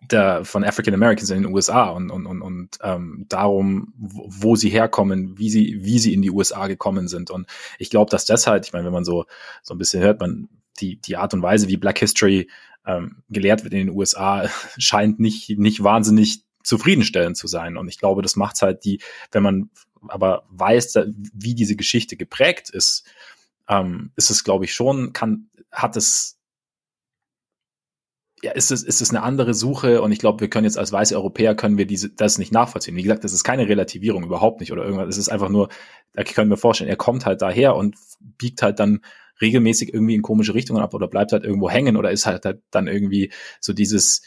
der, 0.10 0.46
von 0.46 0.64
African 0.64 0.94
Americans 0.94 1.30
in 1.30 1.44
den 1.44 1.54
USA 1.54 1.90
und, 1.90 2.10
und, 2.10 2.26
und, 2.26 2.42
und 2.42 2.78
ähm, 2.82 3.26
darum, 3.28 3.94
wo, 3.98 4.26
wo 4.30 4.56
sie 4.56 4.70
herkommen, 4.70 5.38
wie 5.38 5.50
sie, 5.50 5.80
wie 5.82 6.00
sie 6.00 6.14
in 6.14 6.22
die 6.22 6.32
USA 6.32 6.68
gekommen 6.68 7.10
sind. 7.10 7.30
Und 7.30 7.48
ich 7.78 7.90
glaube, 7.90 8.10
dass 8.10 8.26
das 8.26 8.48
halt, 8.48 8.66
ich 8.66 8.72
meine, 8.72 8.86
wenn 8.86 8.94
man 8.94 9.04
so, 9.04 9.26
so 9.62 9.76
ein 9.76 9.78
bisschen 9.78 10.02
hört, 10.02 10.22
man 10.22 10.48
die, 10.80 11.02
die 11.02 11.18
Art 11.18 11.34
und 11.34 11.42
Weise, 11.42 11.68
wie 11.68 11.78
Black 11.78 12.00
History 12.00 12.50
ähm, 12.86 13.24
gelehrt 13.30 13.64
wird 13.66 13.74
in 13.74 13.88
den 13.88 13.96
USA, 13.96 14.50
scheint 14.78 15.20
nicht, 15.20 15.50
nicht 15.58 15.84
wahnsinnig 15.84 16.44
zufriedenstellend 16.64 17.36
zu 17.36 17.48
sein. 17.48 17.78
Und 17.78 17.88
ich 17.90 18.00
glaube, 18.00 18.22
das 18.22 18.36
macht 18.36 18.62
halt 18.62 18.86
die, 18.86 19.02
wenn 19.32 19.44
man 19.44 19.70
aber 20.10 20.44
weiß, 20.50 20.96
wie 21.34 21.56
diese 21.56 21.76
Geschichte 21.76 22.18
geprägt 22.18 22.70
ist, 22.70 23.06
ähm, 23.70 24.12
ist 24.16 24.30
es, 24.30 24.44
glaube 24.44 24.66
ich, 24.66 24.74
schon, 24.74 25.14
kann, 25.14 25.50
hat 25.72 25.96
es 25.96 26.38
ja, 28.44 28.52
ist 28.52 28.72
es, 28.72 28.84
ist 28.84 29.02
es 29.02 29.10
eine 29.10 29.24
andere 29.24 29.54
Suche 29.54 30.02
und 30.02 30.12
ich 30.12 30.20
glaube, 30.20 30.42
wir 30.42 30.50
können 30.50 30.66
jetzt 30.66 30.78
als 30.78 30.92
weiße 30.92 31.16
Europäer 31.16 31.56
können 31.56 31.78
wir 31.78 31.88
diese, 31.88 32.10
das 32.10 32.38
nicht 32.38 32.52
nachvollziehen. 32.52 32.96
Wie 32.96 33.02
gesagt, 33.02 33.24
das 33.24 33.34
ist 33.34 33.44
keine 33.44 33.68
Relativierung, 33.68 34.24
überhaupt 34.24 34.60
nicht 34.60 34.72
oder 34.72 34.84
irgendwas. 34.84 35.10
Es 35.10 35.18
ist 35.18 35.30
einfach 35.30 35.50
nur, 35.50 35.70
da 36.14 36.24
können 36.24 36.50
wir 36.50 36.58
vorstellen, 36.58 36.90
er 36.90 36.98
kommt 36.98 37.26
halt 37.26 37.42
daher 37.42 37.76
und 37.76 37.96
biegt 38.20 38.62
halt 38.62 38.80
dann 38.80 39.02
regelmäßig 39.42 39.94
irgendwie 39.94 40.16
in 40.16 40.22
komische 40.22 40.54
Richtungen 40.54 40.82
ab 40.82 40.94
oder 40.94 41.08
bleibt 41.08 41.32
halt 41.32 41.44
irgendwo 41.44 41.70
hängen 41.70 41.98
oder 41.98 42.12
ist 42.12 42.28
halt, 42.28 42.46
halt 42.46 42.62
dann 42.70 42.88
irgendwie 42.88 43.32
so 43.60 43.74
dieses, 43.74 44.22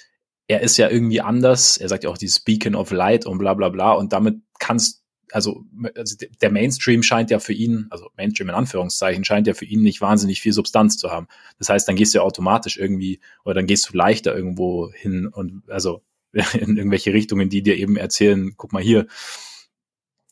er 0.48 0.60
ist 0.60 0.76
ja 0.76 0.88
irgendwie 0.88 1.20
anders, 1.20 1.76
er 1.76 1.88
sagt 1.88 2.02
ja 2.02 2.10
auch 2.10 2.18
dieses 2.18 2.40
Beacon 2.40 2.74
of 2.74 2.90
Light 2.90 3.26
und 3.26 3.38
bla 3.38 3.54
bla 3.54 3.68
bla 3.68 3.92
und 3.92 4.12
damit 4.12 4.40
kannst 4.58 4.99
also, 5.32 5.64
also 5.96 6.16
der 6.40 6.50
Mainstream 6.50 7.02
scheint 7.02 7.30
ja 7.30 7.38
für 7.38 7.52
ihn, 7.52 7.86
also 7.90 8.10
Mainstream 8.16 8.48
in 8.48 8.54
Anführungszeichen, 8.54 9.24
scheint 9.24 9.46
ja 9.46 9.54
für 9.54 9.64
ihn 9.64 9.82
nicht 9.82 10.00
wahnsinnig 10.00 10.40
viel 10.40 10.52
Substanz 10.52 10.96
zu 10.96 11.10
haben. 11.10 11.28
Das 11.58 11.68
heißt, 11.68 11.88
dann 11.88 11.96
gehst 11.96 12.14
du 12.14 12.18
ja 12.18 12.24
automatisch 12.24 12.76
irgendwie 12.76 13.20
oder 13.44 13.54
dann 13.54 13.66
gehst 13.66 13.88
du 13.88 13.96
leichter 13.96 14.34
irgendwo 14.34 14.90
hin 14.92 15.26
und 15.26 15.62
also 15.68 16.02
in 16.32 16.76
irgendwelche 16.76 17.12
Richtungen, 17.12 17.48
die 17.48 17.62
dir 17.62 17.76
eben 17.76 17.96
erzählen, 17.96 18.54
guck 18.56 18.72
mal 18.72 18.82
hier. 18.82 19.06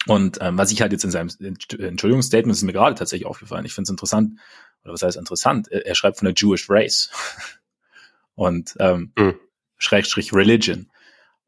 Und 0.07 0.39
ähm, 0.41 0.57
was 0.57 0.71
ich 0.71 0.81
halt 0.81 0.93
jetzt 0.93 1.05
in 1.05 1.11
seinem 1.11 1.29
Entschuldigungsstatement 1.39 2.57
ist 2.57 2.63
mir 2.63 2.73
gerade 2.73 2.95
tatsächlich 2.95 3.27
aufgefallen. 3.27 3.67
Ich 3.67 3.75
finde 3.75 3.87
es 3.87 3.91
interessant, 3.91 4.39
oder 4.85 4.95
was 4.95 5.03
heißt 5.03 5.17
interessant? 5.17 5.69
Er, 5.71 5.95
schreibt 5.95 6.19
von 6.19 6.27
der 6.27 6.35
Jewish 6.37 6.71
Race 6.71 7.11
und 8.35 8.75
ähm, 8.79 9.13
mhm. 9.19 9.35
Schrägstrich 9.77 10.33
Religion. 10.33 10.91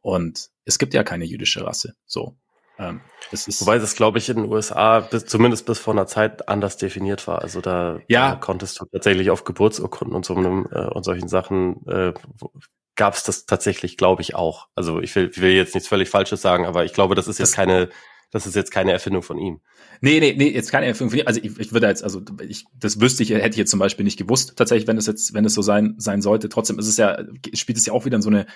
Und 0.01 0.51
es 0.65 0.79
gibt 0.79 0.95
ja 0.95 1.05
keine 1.05 1.25
jüdische 1.25 1.65
Rasse. 1.65 1.95
So. 2.07 2.37
Ähm, 2.81 3.01
das 3.31 3.61
Wobei 3.61 3.79
das, 3.79 3.95
glaube 3.95 4.19
ich, 4.19 4.29
in 4.29 4.39
den 4.39 4.51
USA 4.51 5.01
bis, 5.01 5.27
zumindest 5.27 5.67
bis 5.67 5.79
vor 5.79 5.95
einer 5.95 6.07
Zeit 6.07 6.49
anders 6.49 6.79
definiert 6.79 7.27
war. 7.27 7.43
Also 7.43 7.61
da, 7.61 8.01
ja. 8.09 8.31
da 8.31 8.37
konntest 8.37 8.81
du 8.81 8.87
tatsächlich 8.87 9.31
auf 9.31 9.45
Geburtsurkunden 9.45 10.17
und 10.17 10.25
so 10.25 10.35
einem, 10.35 10.67
äh, 10.73 10.87
und 10.87 11.05
solchen 11.05 11.29
Sachen 11.29 11.87
äh, 11.87 12.13
gab 12.97 13.15
es 13.15 13.23
das 13.23 13.47
tatsächlich, 13.47 13.97
glaube 13.97 14.23
ich, 14.23 14.35
auch. 14.35 14.69
Also 14.75 15.01
ich 15.01 15.15
will, 15.15 15.31
ich 15.31 15.41
will 15.41 15.53
jetzt 15.53 15.75
nichts 15.75 15.89
völlig 15.89 16.09
Falsches 16.09 16.43
sagen, 16.43 16.65
aber 16.65 16.85
ich 16.85 16.93
glaube, 16.93 17.15
das 17.15 17.29
ist 17.29 17.39
jetzt 17.39 17.55
keine, 17.55 17.91
das 18.31 18.47
ist 18.47 18.57
jetzt 18.57 18.73
keine 18.73 18.93
Erfindung 18.93 19.23
von 19.23 19.39
ihm. 19.39 19.61
Nee, 20.01 20.19
nee, 20.19 20.35
nee, 20.37 20.49
jetzt 20.49 20.73
keine 20.73 20.87
Erfindung 20.87 21.11
von 21.11 21.19
ihm. 21.21 21.27
Also 21.27 21.41
ich, 21.43 21.59
ich 21.59 21.73
würde 21.73 21.87
jetzt, 21.87 22.03
also 22.03 22.23
ich, 22.49 22.65
das 22.75 23.01
wüsste 23.01 23.23
ich, 23.23 23.31
hätte 23.31 23.51
ich 23.51 23.57
jetzt 23.57 23.71
zum 23.71 23.81
Beispiel 23.81 24.05
nicht 24.05 24.19
gewusst, 24.19 24.55
tatsächlich, 24.57 24.89
wenn 24.89 24.97
es 24.97 25.07
jetzt, 25.07 25.35
wenn 25.35 25.45
es 25.45 25.55
so 25.55 25.63
sein, 25.63 25.95
sein 25.99 26.23
sollte. 26.23 26.49
Trotzdem 26.49 26.79
ist 26.79 26.89
es 26.89 26.97
ja, 26.97 27.19
spielt 27.55 27.79
es 27.79 27.87
ja 27.87 27.93
auch 27.93 28.07
wieder 28.07 28.17
in 28.17 28.23
so 28.23 28.31
eine, 28.31 28.47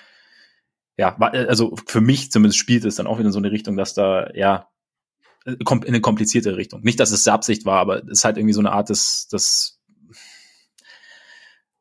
ja, 0.96 1.16
äh, 1.32 1.46
also 1.46 1.74
für 1.86 2.00
mich 2.00 2.30
zumindest 2.30 2.58
spielt 2.58 2.84
es 2.84 2.96
dann 2.96 3.06
auch 3.06 3.18
wieder 3.18 3.26
in 3.26 3.32
so 3.32 3.38
eine 3.38 3.50
Richtung, 3.50 3.76
dass 3.76 3.94
da, 3.94 4.30
ja, 4.34 4.68
äh, 5.44 5.52
in 5.52 5.84
eine 5.84 6.00
komplizierte 6.00 6.56
Richtung. 6.56 6.82
Nicht, 6.82 7.00
dass 7.00 7.10
es 7.10 7.26
Absicht 7.28 7.64
war, 7.64 7.80
aber 7.80 8.04
es 8.04 8.18
ist 8.18 8.24
halt 8.24 8.36
irgendwie 8.36 8.54
so 8.54 8.60
eine 8.60 8.72
Art 8.72 8.88
des, 8.88 9.28
des 9.28 9.80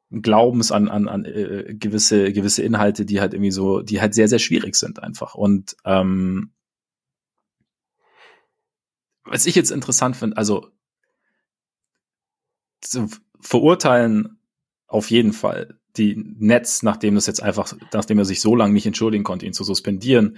Glaubens 0.10 0.71
an, 0.71 0.89
an, 0.89 1.08
an 1.08 1.26
äh, 1.26 1.73
gewisse, 1.76 2.32
gewisse 2.34 2.63
Inhalte, 2.63 3.06
die 3.06 3.19
halt 3.19 3.34
irgendwie 3.34 3.52
so, 3.52 3.82
die 3.82 3.99
halt 3.99 4.13
sehr, 4.13 4.28
sehr 4.28 4.39
schwierig 4.39 4.76
sind 4.76 5.02
einfach. 5.02 5.36
Und 5.36 5.76
ähm, 5.86 6.54
was 9.23 9.45
ich 9.45 9.56
jetzt 9.56 9.71
interessant 9.71 10.15
finde, 10.15 10.38
also 10.38 10.69
zu 12.82 13.10
verurteilen 13.39 14.39
auf 14.88 15.10
jeden 15.10 15.34
Fall 15.34 15.80
die 15.97 16.15
Netz, 16.39 16.84
nachdem 16.84 17.15
das 17.15 17.27
jetzt 17.27 17.41
einfach, 17.41 17.73
nachdem 17.93 18.19
er 18.19 18.25
sich 18.25 18.41
so 18.41 18.56
lange 18.56 18.73
nicht 18.73 18.86
entschuldigen 18.86 19.23
konnte, 19.23 19.45
ihn 19.45 19.53
zu 19.53 19.63
suspendieren, 19.63 20.38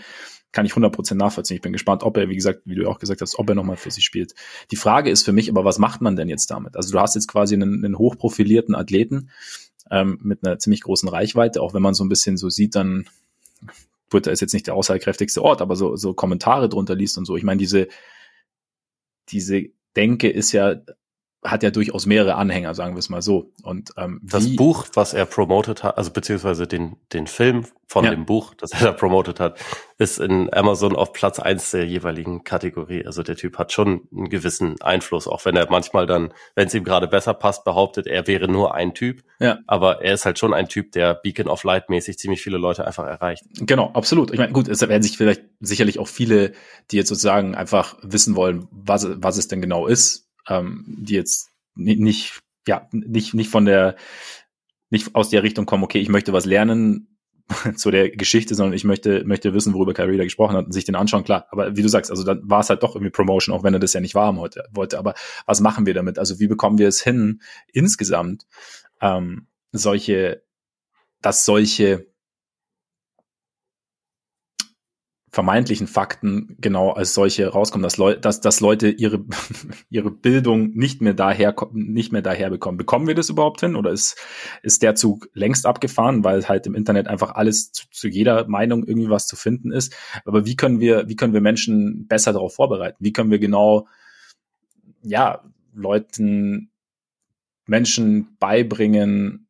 kann 0.51 0.65
ich 0.65 0.73
100% 0.73 1.15
nachvollziehen. 1.15 1.55
Ich 1.55 1.61
bin 1.61 1.73
gespannt, 1.73 2.03
ob 2.03 2.17
er, 2.17 2.29
wie 2.29 2.35
gesagt, 2.35 2.61
wie 2.65 2.75
du 2.75 2.87
auch 2.89 2.99
gesagt 2.99 3.21
hast, 3.21 3.37
ob 3.37 3.49
er 3.49 3.55
nochmal 3.55 3.75
für 3.75 3.91
sie 3.91 4.01
spielt. 4.01 4.35
Die 4.71 4.77
Frage 4.77 5.09
ist 5.09 5.23
für 5.23 5.33
mich 5.33 5.49
aber, 5.49 5.65
was 5.65 5.79
macht 5.79 6.01
man 6.01 6.15
denn 6.15 6.29
jetzt 6.29 6.49
damit? 6.49 6.77
Also 6.77 6.91
du 6.91 6.99
hast 6.99 7.15
jetzt 7.15 7.27
quasi 7.27 7.55
einen, 7.55 7.83
einen 7.83 7.97
hochprofilierten 7.97 8.73
Athleten, 8.75 9.29
ähm, 9.91 10.17
mit 10.21 10.45
einer 10.45 10.57
ziemlich 10.59 10.81
großen 10.81 11.09
Reichweite, 11.09 11.61
auch 11.61 11.73
wenn 11.73 11.81
man 11.81 11.93
so 11.93 12.03
ein 12.03 12.09
bisschen 12.09 12.37
so 12.37 12.49
sieht, 12.49 12.75
dann 12.75 13.05
Twitter 14.09 14.31
ist 14.31 14.39
jetzt 14.39 14.53
nicht 14.53 14.67
der 14.67 14.75
aussagekräftigste 14.75 15.41
Ort, 15.41 15.61
aber 15.61 15.75
so, 15.75 15.95
so 15.95 16.13
Kommentare 16.13 16.69
drunter 16.69 16.95
liest 16.95 17.17
und 17.17 17.25
so. 17.25 17.35
Ich 17.35 17.43
meine, 17.43 17.59
diese, 17.59 17.87
diese 19.29 19.65
Denke 19.95 20.29
ist 20.29 20.51
ja 20.51 20.75
hat 21.45 21.63
ja 21.63 21.71
durchaus 21.71 22.05
mehrere 22.05 22.35
Anhänger, 22.35 22.73
sagen 22.73 22.95
wir 22.95 22.99
es 22.99 23.09
mal 23.09 23.21
so. 23.21 23.51
Und 23.63 23.91
ähm, 23.97 24.21
das 24.23 24.55
Buch, 24.55 24.85
was 24.93 25.13
er 25.13 25.25
promotet 25.25 25.83
hat, 25.83 25.97
also 25.97 26.11
beziehungsweise 26.11 26.67
den 26.67 26.97
den 27.13 27.27
Film 27.27 27.65
von 27.87 28.03
ja. 28.03 28.11
dem 28.11 28.25
Buch, 28.25 28.53
das 28.55 28.71
er 28.71 28.79
da 28.79 28.91
promotet 28.91 29.39
hat, 29.39 29.59
ist 29.97 30.19
in 30.19 30.51
Amazon 30.53 30.95
auf 30.95 31.13
Platz 31.13 31.39
eins 31.39 31.71
der 31.71 31.85
jeweiligen 31.85 32.43
Kategorie. 32.43 33.05
Also 33.05 33.23
der 33.23 33.35
Typ 33.35 33.57
hat 33.57 33.71
schon 33.71 34.07
einen 34.11 34.29
gewissen 34.29 34.81
Einfluss, 34.81 35.27
auch 35.27 35.45
wenn 35.45 35.55
er 35.55 35.69
manchmal 35.69 36.07
dann, 36.07 36.33
wenn 36.55 36.67
es 36.67 36.73
ihm 36.73 36.83
gerade 36.83 37.07
besser 37.07 37.33
passt, 37.33 37.63
behauptet, 37.63 38.07
er 38.07 38.27
wäre 38.27 38.47
nur 38.47 38.73
ein 38.73 38.93
Typ. 38.93 39.23
Ja. 39.39 39.59
Aber 39.67 40.01
er 40.01 40.15
ist 40.15 40.25
halt 40.25 40.39
schon 40.39 40.53
ein 40.53 40.67
Typ, 40.67 40.91
der 40.93 41.13
Beacon 41.13 41.47
of 41.47 41.63
Light 41.63 41.89
mäßig 41.89 42.17
ziemlich 42.17 42.41
viele 42.41 42.57
Leute 42.57 42.85
einfach 42.87 43.05
erreicht. 43.05 43.43
Genau, 43.59 43.91
absolut. 43.93 44.31
Ich 44.31 44.39
meine, 44.39 44.51
gut, 44.51 44.67
es 44.67 44.81
werden 44.81 45.03
sich 45.03 45.17
vielleicht 45.17 45.43
sicherlich 45.59 45.99
auch 45.99 46.07
viele, 46.07 46.53
die 46.91 46.97
jetzt 46.97 47.09
sozusagen 47.09 47.55
einfach 47.55 47.95
wissen 48.01 48.35
wollen, 48.35 48.67
was 48.71 49.07
was 49.17 49.37
es 49.37 49.47
denn 49.47 49.61
genau 49.61 49.87
ist, 49.87 50.24
ähm, 50.47 50.83
die 50.87 51.15
jetzt 51.15 51.49
nicht, 51.75 52.41
ja, 52.67 52.87
nicht, 52.91 53.33
nicht 53.33 53.49
von 53.49 53.65
der, 53.65 53.95
nicht 54.89 55.15
aus 55.15 55.29
der 55.29 55.43
Richtung 55.43 55.65
kommen, 55.65 55.83
okay, 55.83 55.99
ich 55.99 56.09
möchte 56.09 56.33
was 56.33 56.45
lernen 56.45 57.17
zu 57.75 57.91
der 57.91 58.09
Geschichte, 58.09 58.55
sondern 58.55 58.73
ich 58.73 58.83
möchte, 58.83 59.23
möchte 59.25 59.53
wissen, 59.53 59.73
worüber 59.73 59.93
Kyrie 59.93 60.17
da 60.17 60.23
gesprochen 60.23 60.55
hat 60.55 60.65
und 60.65 60.71
sich 60.71 60.85
den 60.85 60.95
anschauen, 60.95 61.23
klar. 61.23 61.47
Aber 61.51 61.75
wie 61.75 61.81
du 61.81 61.89
sagst, 61.89 62.09
also 62.09 62.23
dann 62.23 62.41
war 62.49 62.61
es 62.61 62.69
halt 62.69 62.83
doch 62.83 62.95
irgendwie 62.95 63.11
Promotion, 63.11 63.55
auch 63.55 63.63
wenn 63.63 63.73
er 63.73 63.79
das 63.79 63.93
ja 63.93 63.99
nicht 63.99 64.15
warm 64.15 64.39
heute 64.39 64.65
wollte. 64.71 64.97
Aber 64.97 65.13
was 65.45 65.61
machen 65.61 65.85
wir 65.85 65.93
damit? 65.93 66.17
Also 66.17 66.39
wie 66.39 66.47
bekommen 66.47 66.77
wir 66.77 66.87
es 66.87 67.01
hin, 67.01 67.41
insgesamt 67.71 68.45
ähm, 69.01 69.47
solche, 69.71 70.43
dass 71.21 71.45
solche 71.45 72.07
vermeintlichen 75.35 75.87
Fakten 75.87 76.55
genau 76.61 76.91
als 76.91 77.13
solche 77.13 77.49
rauskommen, 77.49 77.83
dass, 77.83 77.97
Leu 77.97 78.15
dass, 78.15 78.39
dass 78.39 78.61
Leute 78.61 78.87
ihre, 78.87 79.25
ihre 79.89 80.09
Bildung 80.09 80.69
nicht 80.69 81.01
mehr 81.01 81.13
daher, 81.13 81.53
nicht 81.73 82.13
mehr 82.13 82.21
daher 82.21 82.49
bekommen. 82.49 82.77
Bekommen 82.77 83.05
wir 83.05 83.15
das 83.15 83.29
überhaupt 83.29 83.59
hin 83.59 83.75
oder 83.75 83.91
ist, 83.91 84.17
ist 84.63 84.81
der 84.81 84.95
Zug 84.95 85.27
längst 85.33 85.65
abgefahren, 85.65 86.23
weil 86.23 86.47
halt 86.47 86.65
im 86.67 86.73
Internet 86.73 87.09
einfach 87.09 87.35
alles 87.35 87.73
zu, 87.73 87.83
zu 87.91 88.07
jeder 88.07 88.47
Meinung 88.47 88.85
irgendwie 88.85 89.09
was 89.09 89.27
zu 89.27 89.35
finden 89.35 89.73
ist? 89.73 89.93
Aber 90.23 90.45
wie 90.45 90.55
können 90.55 90.79
wir, 90.79 91.09
wie 91.09 91.17
können 91.17 91.33
wir 91.33 91.41
Menschen 91.41 92.07
besser 92.07 92.31
darauf 92.31 92.55
vorbereiten? 92.55 92.95
Wie 93.01 93.11
können 93.11 93.29
wir 93.29 93.39
genau, 93.39 93.89
ja, 95.01 95.43
Leuten, 95.73 96.71
Menschen 97.65 98.37
beibringen, 98.39 99.49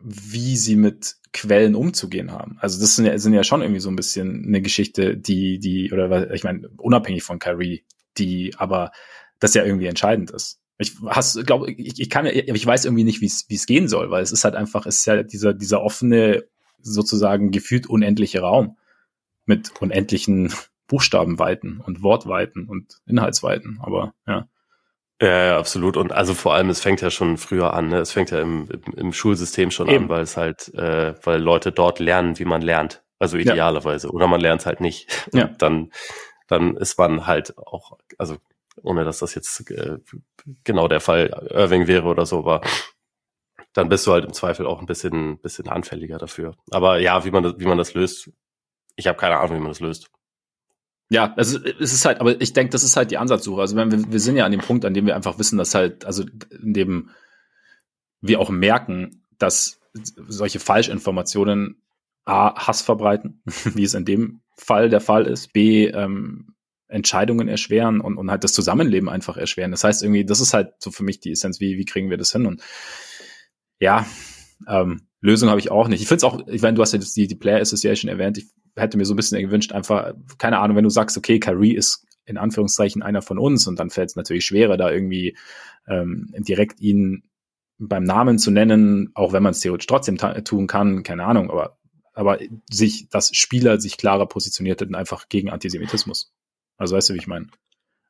wie 0.00 0.56
sie 0.56 0.74
mit 0.74 1.19
Quellen 1.32 1.74
umzugehen 1.74 2.32
haben. 2.32 2.58
Also 2.60 2.80
das 2.80 2.96
sind 2.96 3.06
ja, 3.06 3.16
sind 3.18 3.34
ja 3.34 3.44
schon 3.44 3.62
irgendwie 3.62 3.80
so 3.80 3.88
ein 3.88 3.96
bisschen 3.96 4.46
eine 4.46 4.60
Geschichte, 4.60 5.16
die, 5.16 5.58
die, 5.58 5.92
oder 5.92 6.32
ich 6.32 6.44
meine, 6.44 6.68
unabhängig 6.76 7.22
von 7.22 7.38
Kyrie, 7.38 7.84
die 8.18 8.54
aber 8.56 8.90
das 9.38 9.54
ja 9.54 9.64
irgendwie 9.64 9.86
entscheidend 9.86 10.30
ist. 10.30 10.60
Ich 10.78 10.96
hast, 11.06 11.46
glaube 11.46 11.70
ich, 11.70 12.00
ich 12.00 12.10
kann, 12.10 12.26
ich 12.26 12.66
weiß 12.66 12.84
irgendwie 12.84 13.04
nicht, 13.04 13.20
wie 13.20 13.26
es 13.54 13.66
gehen 13.66 13.86
soll, 13.86 14.10
weil 14.10 14.22
es 14.22 14.32
ist 14.32 14.44
halt 14.44 14.54
einfach, 14.54 14.86
es 14.86 15.00
ist 15.00 15.06
ja 15.06 15.22
dieser 15.22 15.52
dieser 15.52 15.82
offene, 15.82 16.44
sozusagen 16.82 17.50
gefühlt 17.50 17.86
unendliche 17.86 18.40
Raum 18.40 18.78
mit 19.44 19.72
unendlichen 19.80 20.52
Buchstabenweiten 20.86 21.80
und 21.80 22.02
Wortweiten 22.02 22.66
und 22.66 23.00
Inhaltsweiten. 23.06 23.78
Aber 23.82 24.14
ja. 24.26 24.48
Ja, 25.20 25.44
ja, 25.46 25.58
absolut. 25.58 25.96
Und 25.96 26.12
also 26.12 26.32
vor 26.34 26.54
allem, 26.54 26.70
es 26.70 26.80
fängt 26.80 27.02
ja 27.02 27.10
schon 27.10 27.36
früher 27.36 27.74
an. 27.74 27.88
Ne? 27.88 27.98
Es 27.98 28.12
fängt 28.12 28.30
ja 28.30 28.40
im, 28.40 28.68
im, 28.70 28.94
im 28.94 29.12
Schulsystem 29.12 29.70
schon 29.70 29.88
Eben. 29.88 30.04
an, 30.04 30.08
weil 30.08 30.22
es 30.22 30.36
halt, 30.36 30.72
äh, 30.74 31.14
weil 31.24 31.40
Leute 31.40 31.72
dort 31.72 31.98
lernen, 31.98 32.38
wie 32.38 32.46
man 32.46 32.62
lernt. 32.62 33.02
Also 33.18 33.36
idealerweise. 33.36 34.06
Ja. 34.08 34.12
Oder 34.14 34.26
man 34.28 34.40
lernt 34.40 34.62
es 34.62 34.66
halt 34.66 34.80
nicht. 34.80 35.28
Ja. 35.34 35.48
dann, 35.58 35.92
dann 36.48 36.76
ist 36.76 36.98
man 36.98 37.26
halt 37.26 37.56
auch, 37.58 37.98
also 38.16 38.38
ohne 38.82 39.04
dass 39.04 39.18
das 39.18 39.34
jetzt 39.34 39.70
äh, 39.70 39.98
genau 40.64 40.88
der 40.88 41.00
Fall 41.00 41.48
Irving 41.50 41.86
wäre 41.86 42.08
oder 42.08 42.24
so, 42.24 42.38
aber 42.38 42.62
dann 43.74 43.88
bist 43.88 44.06
du 44.06 44.12
halt 44.12 44.24
im 44.24 44.32
Zweifel 44.32 44.66
auch 44.66 44.80
ein 44.80 44.86
bisschen, 44.86 45.38
bisschen 45.38 45.68
anfälliger 45.68 46.16
dafür. 46.18 46.56
Aber 46.70 46.98
ja, 46.98 47.24
wie 47.24 47.30
man 47.30 47.42
das, 47.42 47.54
wie 47.58 47.66
man 47.66 47.78
das 47.78 47.94
löst, 47.94 48.30
ich 48.96 49.06
habe 49.06 49.18
keine 49.18 49.38
Ahnung, 49.38 49.56
wie 49.56 49.60
man 49.60 49.70
das 49.70 49.80
löst. 49.80 50.10
Ja, 51.12 51.34
also 51.36 51.58
es 51.64 51.92
ist 51.92 52.04
halt, 52.04 52.20
aber 52.20 52.40
ich 52.40 52.52
denke, 52.52 52.70
das 52.70 52.84
ist 52.84 52.96
halt 52.96 53.10
die 53.10 53.18
Ansatzsuche. 53.18 53.60
Also 53.60 53.74
wenn 53.74 53.90
wir, 53.90 54.12
wir 54.12 54.20
sind 54.20 54.36
ja 54.36 54.44
an 54.44 54.52
dem 54.52 54.60
Punkt, 54.60 54.84
an 54.84 54.94
dem 54.94 55.06
wir 55.06 55.16
einfach 55.16 55.38
wissen, 55.40 55.58
dass 55.58 55.74
halt, 55.74 56.04
also 56.04 56.24
in 56.62 56.72
dem 56.72 57.10
wir 58.20 58.38
auch 58.38 58.50
merken, 58.50 59.24
dass 59.36 59.80
solche 59.92 60.60
Falschinformationen 60.60 61.82
A, 62.24 62.54
Hass 62.66 62.82
verbreiten, 62.82 63.42
wie 63.74 63.82
es 63.82 63.94
in 63.94 64.04
dem 64.04 64.42
Fall 64.56 64.88
der 64.88 65.00
Fall 65.00 65.26
ist, 65.26 65.52
B, 65.52 65.86
ähm, 65.86 66.54
Entscheidungen 66.86 67.48
erschweren 67.48 68.00
und, 68.00 68.16
und 68.16 68.30
halt 68.30 68.44
das 68.44 68.52
Zusammenleben 68.52 69.08
einfach 69.08 69.36
erschweren. 69.36 69.72
Das 69.72 69.82
heißt 69.82 70.04
irgendwie, 70.04 70.24
das 70.24 70.40
ist 70.40 70.54
halt 70.54 70.74
so 70.78 70.92
für 70.92 71.02
mich 71.02 71.18
die 71.18 71.32
Essenz, 71.32 71.60
wie, 71.60 71.76
wie 71.76 71.84
kriegen 71.84 72.10
wir 72.10 72.18
das 72.18 72.32
hin? 72.32 72.46
Und 72.46 72.62
ja, 73.80 74.06
ähm, 74.68 75.08
Lösung 75.20 75.50
habe 75.50 75.60
ich 75.60 75.70
auch 75.70 75.88
nicht. 75.88 76.00
Ich 76.00 76.08
finde 76.08 76.18
es 76.18 76.24
auch, 76.24 76.46
ich 76.46 76.62
meine, 76.62 76.74
du 76.74 76.82
hast 76.82 76.92
ja 76.92 76.98
die, 76.98 77.26
die 77.26 77.34
Player 77.34 77.60
Association 77.60 78.08
erwähnt. 78.08 78.38
Ich 78.38 78.46
hätte 78.76 78.96
mir 78.96 79.04
so 79.04 79.14
ein 79.14 79.16
bisschen 79.16 79.40
gewünscht, 79.40 79.72
einfach, 79.72 80.14
keine 80.38 80.58
Ahnung, 80.58 80.76
wenn 80.76 80.84
du 80.84 80.90
sagst, 80.90 81.16
okay, 81.16 81.38
Kyrie 81.38 81.74
ist 81.74 82.06
in 82.24 82.38
Anführungszeichen 82.38 83.02
einer 83.02 83.22
von 83.22 83.38
uns 83.38 83.66
und 83.66 83.78
dann 83.78 83.90
fällt 83.90 84.10
es 84.10 84.16
natürlich 84.16 84.44
schwerer, 84.46 84.76
da 84.76 84.90
irgendwie 84.90 85.36
ähm, 85.88 86.32
direkt 86.38 86.80
ihn 86.80 87.24
beim 87.78 88.04
Namen 88.04 88.38
zu 88.38 88.50
nennen, 88.50 89.10
auch 89.14 89.32
wenn 89.32 89.42
man 89.42 89.52
es 89.52 89.60
theoretisch 89.60 89.86
trotzdem 89.86 90.18
tun 90.18 90.66
kann, 90.66 91.02
keine 91.02 91.24
Ahnung, 91.24 91.50
aber, 91.50 91.78
aber 92.12 92.38
sich, 92.70 93.08
dass 93.08 93.34
Spieler 93.34 93.80
sich 93.80 93.96
klarer 93.96 94.26
positioniert 94.26 94.80
hätten, 94.80 94.94
einfach 94.94 95.28
gegen 95.28 95.50
Antisemitismus. 95.50 96.32
Also 96.76 96.96
weißt 96.96 97.10
du, 97.10 97.14
wie 97.14 97.18
ich 97.18 97.26
meine? 97.26 97.46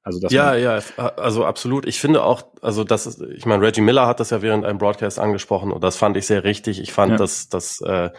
Also 0.03 0.19
das 0.19 0.33
ja, 0.33 0.55
ja, 0.55 0.81
also 0.97 1.45
absolut. 1.45 1.87
Ich 1.87 2.01
finde 2.01 2.23
auch, 2.23 2.43
also 2.63 2.85
das 2.85 3.07
ist, 3.07 3.21
ich 3.21 3.45
meine, 3.45 3.63
Reggie 3.63 3.83
Miller 3.83 4.07
hat 4.07 4.19
das 4.19 4.31
ja 4.31 4.41
während 4.41 4.65
einem 4.65 4.79
Broadcast 4.79 5.19
angesprochen 5.19 5.73
und 5.73 5.85
das 5.85 5.97
fand 5.97 6.17
ich 6.17 6.27
sehr 6.27 6.43
richtig. 6.45 6.81
Ich 6.81 6.93
fand, 6.93 7.13
ja. 7.13 7.17
dass, 7.19 7.49
dass 7.49 7.81
äh, 7.83 8.11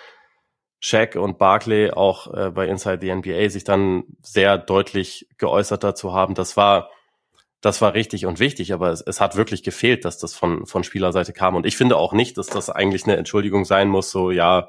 Shaq 0.80 1.15
und 1.15 1.39
Barkley 1.39 1.91
auch 1.91 2.32
äh, 2.34 2.52
bei 2.52 2.67
Inside 2.67 3.00
the 3.02 3.13
NBA 3.13 3.50
sich 3.50 3.63
dann 3.63 4.04
sehr 4.22 4.58
deutlich 4.58 5.28
geäußert 5.38 5.84
dazu 5.84 6.13
haben. 6.13 6.36
Das 6.36 6.56
war, 6.56 6.89
das 7.62 7.82
war 7.82 7.96
richtig 7.96 8.28
und 8.28 8.39
wichtig, 8.39 8.74
aber 8.74 8.89
es, 8.89 9.02
es 9.02 9.20
hat 9.20 9.36
wirklich 9.36 9.63
gefehlt, 9.63 10.06
dass 10.06 10.20
das 10.20 10.36
von, 10.36 10.67
von 10.67 10.84
Spielerseite 10.84 11.34
kam. 11.34 11.56
Und 11.56 11.65
ich 11.65 11.78
finde 11.78 11.98
auch 11.98 12.13
nicht, 12.13 12.38
dass 12.38 12.48
das 12.48 12.70
eigentlich 12.70 13.06
eine 13.06 13.17
Entschuldigung 13.17 13.65
sein 13.65 13.89
muss, 13.89 14.12
so, 14.12 14.30
ja, 14.30 14.67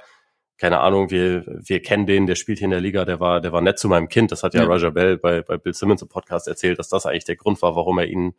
keine 0.58 0.80
Ahnung, 0.80 1.10
wir, 1.10 1.44
wir 1.46 1.82
kennen 1.82 2.06
den, 2.06 2.26
der 2.26 2.36
spielt 2.36 2.58
hier 2.58 2.66
in 2.66 2.70
der 2.70 2.80
Liga, 2.80 3.04
der 3.04 3.20
war, 3.20 3.40
der 3.40 3.52
war 3.52 3.60
nett 3.60 3.78
zu 3.78 3.88
meinem 3.88 4.08
Kind. 4.08 4.30
Das 4.30 4.42
hat 4.42 4.54
ja, 4.54 4.62
ja. 4.62 4.68
Roger 4.68 4.92
Bell 4.92 5.18
bei, 5.18 5.42
bei 5.42 5.56
Bill 5.56 5.74
Simmons 5.74 6.02
im 6.02 6.08
Podcast 6.08 6.46
erzählt, 6.46 6.78
dass 6.78 6.88
das 6.88 7.06
eigentlich 7.06 7.24
der 7.24 7.36
Grund 7.36 7.60
war, 7.62 7.74
warum 7.74 7.98
er 7.98 8.06
ihn 8.06 8.34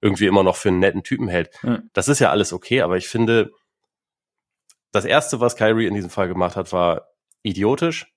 irgendwie 0.00 0.26
immer 0.26 0.42
noch 0.42 0.56
für 0.56 0.68
einen 0.68 0.80
netten 0.80 1.02
Typen 1.02 1.28
hält. 1.28 1.50
Ja. 1.62 1.80
Das 1.92 2.08
ist 2.08 2.18
ja 2.18 2.30
alles 2.30 2.52
okay, 2.52 2.82
aber 2.82 2.96
ich 2.96 3.08
finde, 3.08 3.52
das 4.90 5.04
erste, 5.04 5.40
was 5.40 5.56
Kyrie 5.56 5.86
in 5.86 5.94
diesem 5.94 6.10
Fall 6.10 6.28
gemacht 6.28 6.56
hat, 6.56 6.72
war 6.72 7.08
idiotisch 7.42 8.12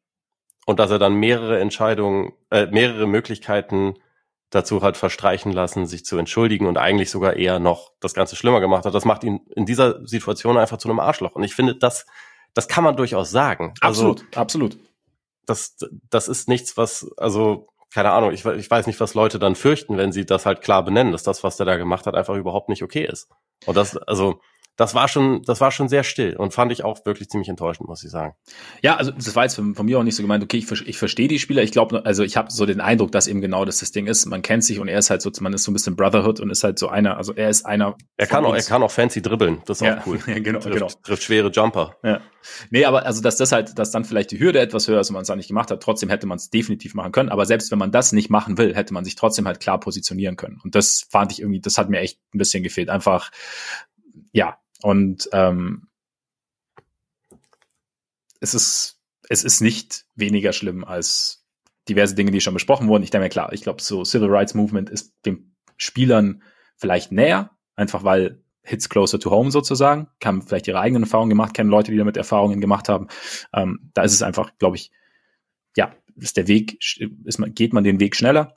und 0.65 0.79
dass 0.79 0.91
er 0.91 0.99
dann 0.99 1.15
mehrere 1.15 1.59
Entscheidungen, 1.59 2.33
äh, 2.49 2.65
mehrere 2.67 3.07
Möglichkeiten 3.07 3.95
dazu 4.49 4.81
hat 4.81 4.97
verstreichen 4.97 5.51
lassen, 5.51 5.85
sich 5.85 6.05
zu 6.05 6.17
entschuldigen 6.17 6.67
und 6.67 6.77
eigentlich 6.77 7.09
sogar 7.09 7.35
eher 7.35 7.59
noch 7.59 7.91
das 7.99 8.13
Ganze 8.13 8.35
schlimmer 8.35 8.61
gemacht 8.61 8.85
hat. 8.85 8.93
Das 8.93 9.05
macht 9.05 9.23
ihn 9.23 9.41
in 9.55 9.65
dieser 9.65 10.05
Situation 10.05 10.57
einfach 10.57 10.77
zu 10.77 10.89
einem 10.89 10.99
Arschloch. 10.99 11.33
Und 11.33 11.43
ich 11.43 11.55
finde, 11.55 11.75
das, 11.75 12.05
das 12.55 12.67
kann 12.67 12.83
man 12.83 12.95
durchaus 12.95 13.29
sagen. 13.29 13.75
Also 13.81 14.09
absolut, 14.09 14.21
also, 14.31 14.41
absolut. 14.41 14.77
Das, 15.45 15.77
das 16.09 16.27
ist 16.27 16.49
nichts, 16.49 16.75
was, 16.75 17.11
also, 17.17 17.67
keine 17.93 18.11
Ahnung, 18.11 18.31
ich, 18.31 18.43
ich 18.43 18.71
weiß 18.71 18.87
nicht, 18.87 18.99
was 18.99 19.13
Leute 19.13 19.37
dann 19.37 19.55
fürchten, 19.55 19.97
wenn 19.97 20.11
sie 20.11 20.25
das 20.25 20.47
halt 20.47 20.61
klar 20.61 20.83
benennen, 20.83 21.11
dass 21.11 21.21
das, 21.21 21.43
was 21.43 21.57
der 21.57 21.67
da 21.67 21.77
gemacht 21.77 22.07
hat, 22.07 22.15
einfach 22.15 22.35
überhaupt 22.35 22.69
nicht 22.69 22.81
okay 22.81 23.05
ist. 23.05 23.29
Und 23.67 23.77
das, 23.77 23.95
also, 23.95 24.41
das 24.77 24.93
war 24.93 25.07
schon, 25.07 25.41
das 25.43 25.61
war 25.61 25.71
schon 25.71 25.87
sehr 25.87 26.03
still 26.03 26.35
und 26.35 26.53
fand 26.53 26.71
ich 26.71 26.83
auch 26.83 27.05
wirklich 27.05 27.29
ziemlich 27.29 27.47
enttäuschend, 27.47 27.87
muss 27.87 28.03
ich 28.03 28.11
sagen. 28.11 28.35
Ja, 28.81 28.97
also 28.97 29.11
das 29.11 29.35
war 29.35 29.43
jetzt 29.43 29.55
von, 29.55 29.73
von 29.73 29.85
mir 29.85 29.99
auch 29.99 30.03
nicht 30.03 30.15
so 30.15 30.23
gemeint, 30.23 30.43
okay, 30.43 30.57
ich, 30.57 30.69
ich 30.87 30.97
verstehe 30.97 31.27
die 31.27 31.39
Spieler. 31.39 31.63
Ich 31.63 31.71
glaube, 31.71 32.05
also 32.05 32.23
ich 32.23 32.35
habe 32.35 32.51
so 32.51 32.65
den 32.65 32.81
Eindruck, 32.81 33.11
dass 33.11 33.27
eben 33.27 33.39
genau 33.39 33.63
das 33.63 33.79
das 33.79 33.91
Ding 33.91 34.07
ist. 34.07 34.25
Man 34.25 34.41
kennt 34.41 34.63
sich 34.63 34.79
und 34.79 34.87
er 34.89 34.99
ist 34.99 35.09
halt 35.09 35.21
so, 35.21 35.31
man 35.39 35.53
ist 35.53 35.63
so 35.63 35.71
ein 35.71 35.73
bisschen 35.73 35.95
Brotherhood 35.95 36.41
und 36.41 36.49
ist 36.49 36.63
halt 36.63 36.77
so 36.77 36.89
einer, 36.89 37.15
also 37.17 37.33
er 37.33 37.49
ist 37.49 37.65
einer. 37.65 37.95
Er 38.17 38.27
kann 38.27 38.43
auch, 38.43 38.53
er 38.53 38.63
kann 38.63 38.83
auch 38.83 38.91
fancy 38.91 39.21
dribbeln, 39.21 39.61
das 39.65 39.79
ist 39.79 39.87
ja, 39.87 39.99
auch 39.99 40.07
cool. 40.07 40.19
Ja, 40.27 40.39
genau, 40.39 40.59
trifft, 40.59 40.73
genau. 40.75 40.87
Trifft 41.03 41.23
schwere 41.23 41.49
Jumper. 41.49 41.95
Ja. 42.03 42.19
Nee, 42.69 42.85
aber 42.85 43.05
also 43.05 43.21
dass 43.21 43.37
das 43.37 43.51
halt, 43.51 43.79
dass 43.79 43.91
dann 43.91 44.03
vielleicht 44.03 44.31
die 44.31 44.39
Hürde 44.39 44.59
etwas 44.59 44.87
höher 44.87 44.99
ist 44.99 45.09
und 45.09 45.13
man 45.13 45.21
es 45.21 45.27
da 45.27 45.35
nicht 45.35 45.47
gemacht 45.47 45.71
hat, 45.71 45.81
trotzdem 45.81 46.09
hätte 46.09 46.27
man 46.27 46.37
es 46.37 46.49
definitiv 46.49 46.95
machen 46.95 47.13
können. 47.13 47.29
Aber 47.29 47.45
selbst 47.45 47.71
wenn 47.71 47.79
man 47.79 47.91
das 47.91 48.11
nicht 48.11 48.29
machen 48.29 48.57
will, 48.57 48.75
hätte 48.75 48.93
man 48.93 49.05
sich 49.05 49.15
trotzdem 49.15 49.47
halt 49.47 49.59
klar 49.59 49.79
positionieren 49.79 50.35
können. 50.35 50.59
Und 50.63 50.75
das 50.75 51.07
fand 51.09 51.31
ich 51.31 51.39
irgendwie, 51.39 51.61
das 51.61 51.77
hat 51.77 51.89
mir 51.89 51.99
echt 51.99 52.19
ein 52.33 52.37
bisschen 52.37 52.61
gefehlt. 52.61 52.89
Einfach, 52.89 53.31
ja, 54.31 54.57
und 54.81 55.29
ähm, 55.31 55.87
es 58.39 58.53
ist, 58.53 59.01
es 59.29 59.43
ist 59.43 59.61
nicht 59.61 60.05
weniger 60.15 60.53
schlimm 60.53 60.83
als 60.83 61.45
diverse 61.87 62.15
Dinge, 62.15 62.31
die 62.31 62.41
schon 62.41 62.53
besprochen 62.53 62.87
wurden. 62.87 63.03
Ich 63.03 63.11
denke 63.11 63.25
mir 63.25 63.29
klar, 63.29 63.53
ich 63.53 63.61
glaube, 63.61 63.81
so 63.81 64.03
Civil 64.03 64.29
Rights 64.29 64.53
Movement 64.53 64.89
ist 64.89 65.13
den 65.25 65.55
Spielern 65.77 66.43
vielleicht 66.77 67.11
näher, 67.11 67.51
einfach 67.75 68.03
weil 68.03 68.43
Hits 68.63 68.89
closer 68.89 69.19
to 69.19 69.29
home 69.29 69.51
sozusagen, 69.51 70.07
haben 70.23 70.41
vielleicht 70.41 70.67
ihre 70.67 70.79
eigenen 70.79 71.03
Erfahrungen 71.03 71.29
gemacht, 71.29 71.53
kennen 71.53 71.69
Leute, 71.69 71.91
die 71.91 71.97
damit 71.97 72.17
Erfahrungen 72.17 72.61
gemacht 72.61 72.89
haben. 72.89 73.07
Ähm, 73.53 73.91
da 73.93 74.01
ist 74.01 74.13
es 74.13 74.23
einfach, 74.23 74.57
glaube 74.57 74.77
ich, 74.77 74.91
ja, 75.77 75.93
ist 76.15 76.37
der 76.37 76.47
Weg, 76.47 76.79
ist 77.25 77.37
man, 77.37 77.53
geht 77.53 77.73
man 77.73 77.83
den 77.83 77.99
Weg 77.99 78.15
schneller. 78.15 78.55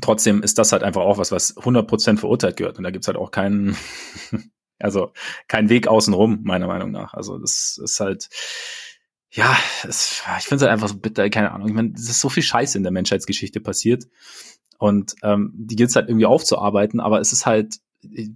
Trotzdem 0.00 0.42
ist 0.42 0.58
das 0.58 0.72
halt 0.72 0.82
einfach 0.82 1.02
auch 1.02 1.18
was, 1.18 1.32
was 1.32 1.56
100% 1.56 2.18
verurteilt 2.18 2.56
gehört. 2.56 2.78
Und 2.78 2.84
da 2.84 2.90
gibt's 2.90 3.08
halt 3.08 3.16
auch 3.16 3.30
keinen, 3.30 3.76
also 4.78 5.12
keinen 5.48 5.68
Weg 5.68 5.88
außenrum, 5.88 6.40
meiner 6.42 6.66
Meinung 6.66 6.90
nach. 6.90 7.14
Also 7.14 7.38
das 7.38 7.80
ist 7.82 8.00
halt, 8.00 8.28
ja, 9.30 9.56
es, 9.84 10.22
ich 10.38 10.44
finde 10.44 10.56
es 10.56 10.62
halt 10.62 10.72
einfach 10.72 10.88
so 10.88 10.98
bitter, 10.98 11.28
keine 11.30 11.52
Ahnung. 11.52 11.68
Ich 11.68 11.74
meine, 11.74 11.92
es 11.94 12.08
ist 12.08 12.20
so 12.20 12.28
viel 12.28 12.42
Scheiße 12.42 12.76
in 12.78 12.84
der 12.84 12.92
Menschheitsgeschichte 12.92 13.60
passiert. 13.60 14.06
Und 14.78 15.14
ähm, 15.22 15.52
die 15.54 15.76
gilt 15.76 15.90
es 15.90 15.96
halt 15.96 16.08
irgendwie 16.08 16.26
aufzuarbeiten, 16.26 17.00
aber 17.00 17.20
es 17.20 17.32
ist 17.32 17.46
halt, 17.46 17.76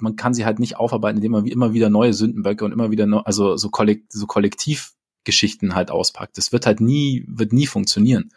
man 0.01 0.17
kann 0.17 0.35
sie 0.35 0.45
halt 0.45 0.59
nicht 0.59 0.77
aufarbeiten, 0.77 1.19
indem 1.19 1.33
man 1.33 1.45
wie 1.45 1.53
immer 1.53 1.75
wieder 1.75 1.91
neue 1.91 2.15
Sündenböcke 2.15 2.65
und 2.65 2.73
immer 2.73 2.91
wieder, 2.91 3.07
no, 3.07 3.21
also 3.21 3.57
so, 3.57 3.69
kollekt, 3.69 4.13
so 4.13 4.27
Kollektivgeschichten 4.27 5.75
halt 5.75 5.91
auspackt. 5.91 6.39
Das 6.39 6.53
wird 6.53 6.67
halt 6.67 6.81
nie, 6.81 7.25
wird 7.29 7.53
nie 7.53 7.67
funktionieren. 7.67 8.33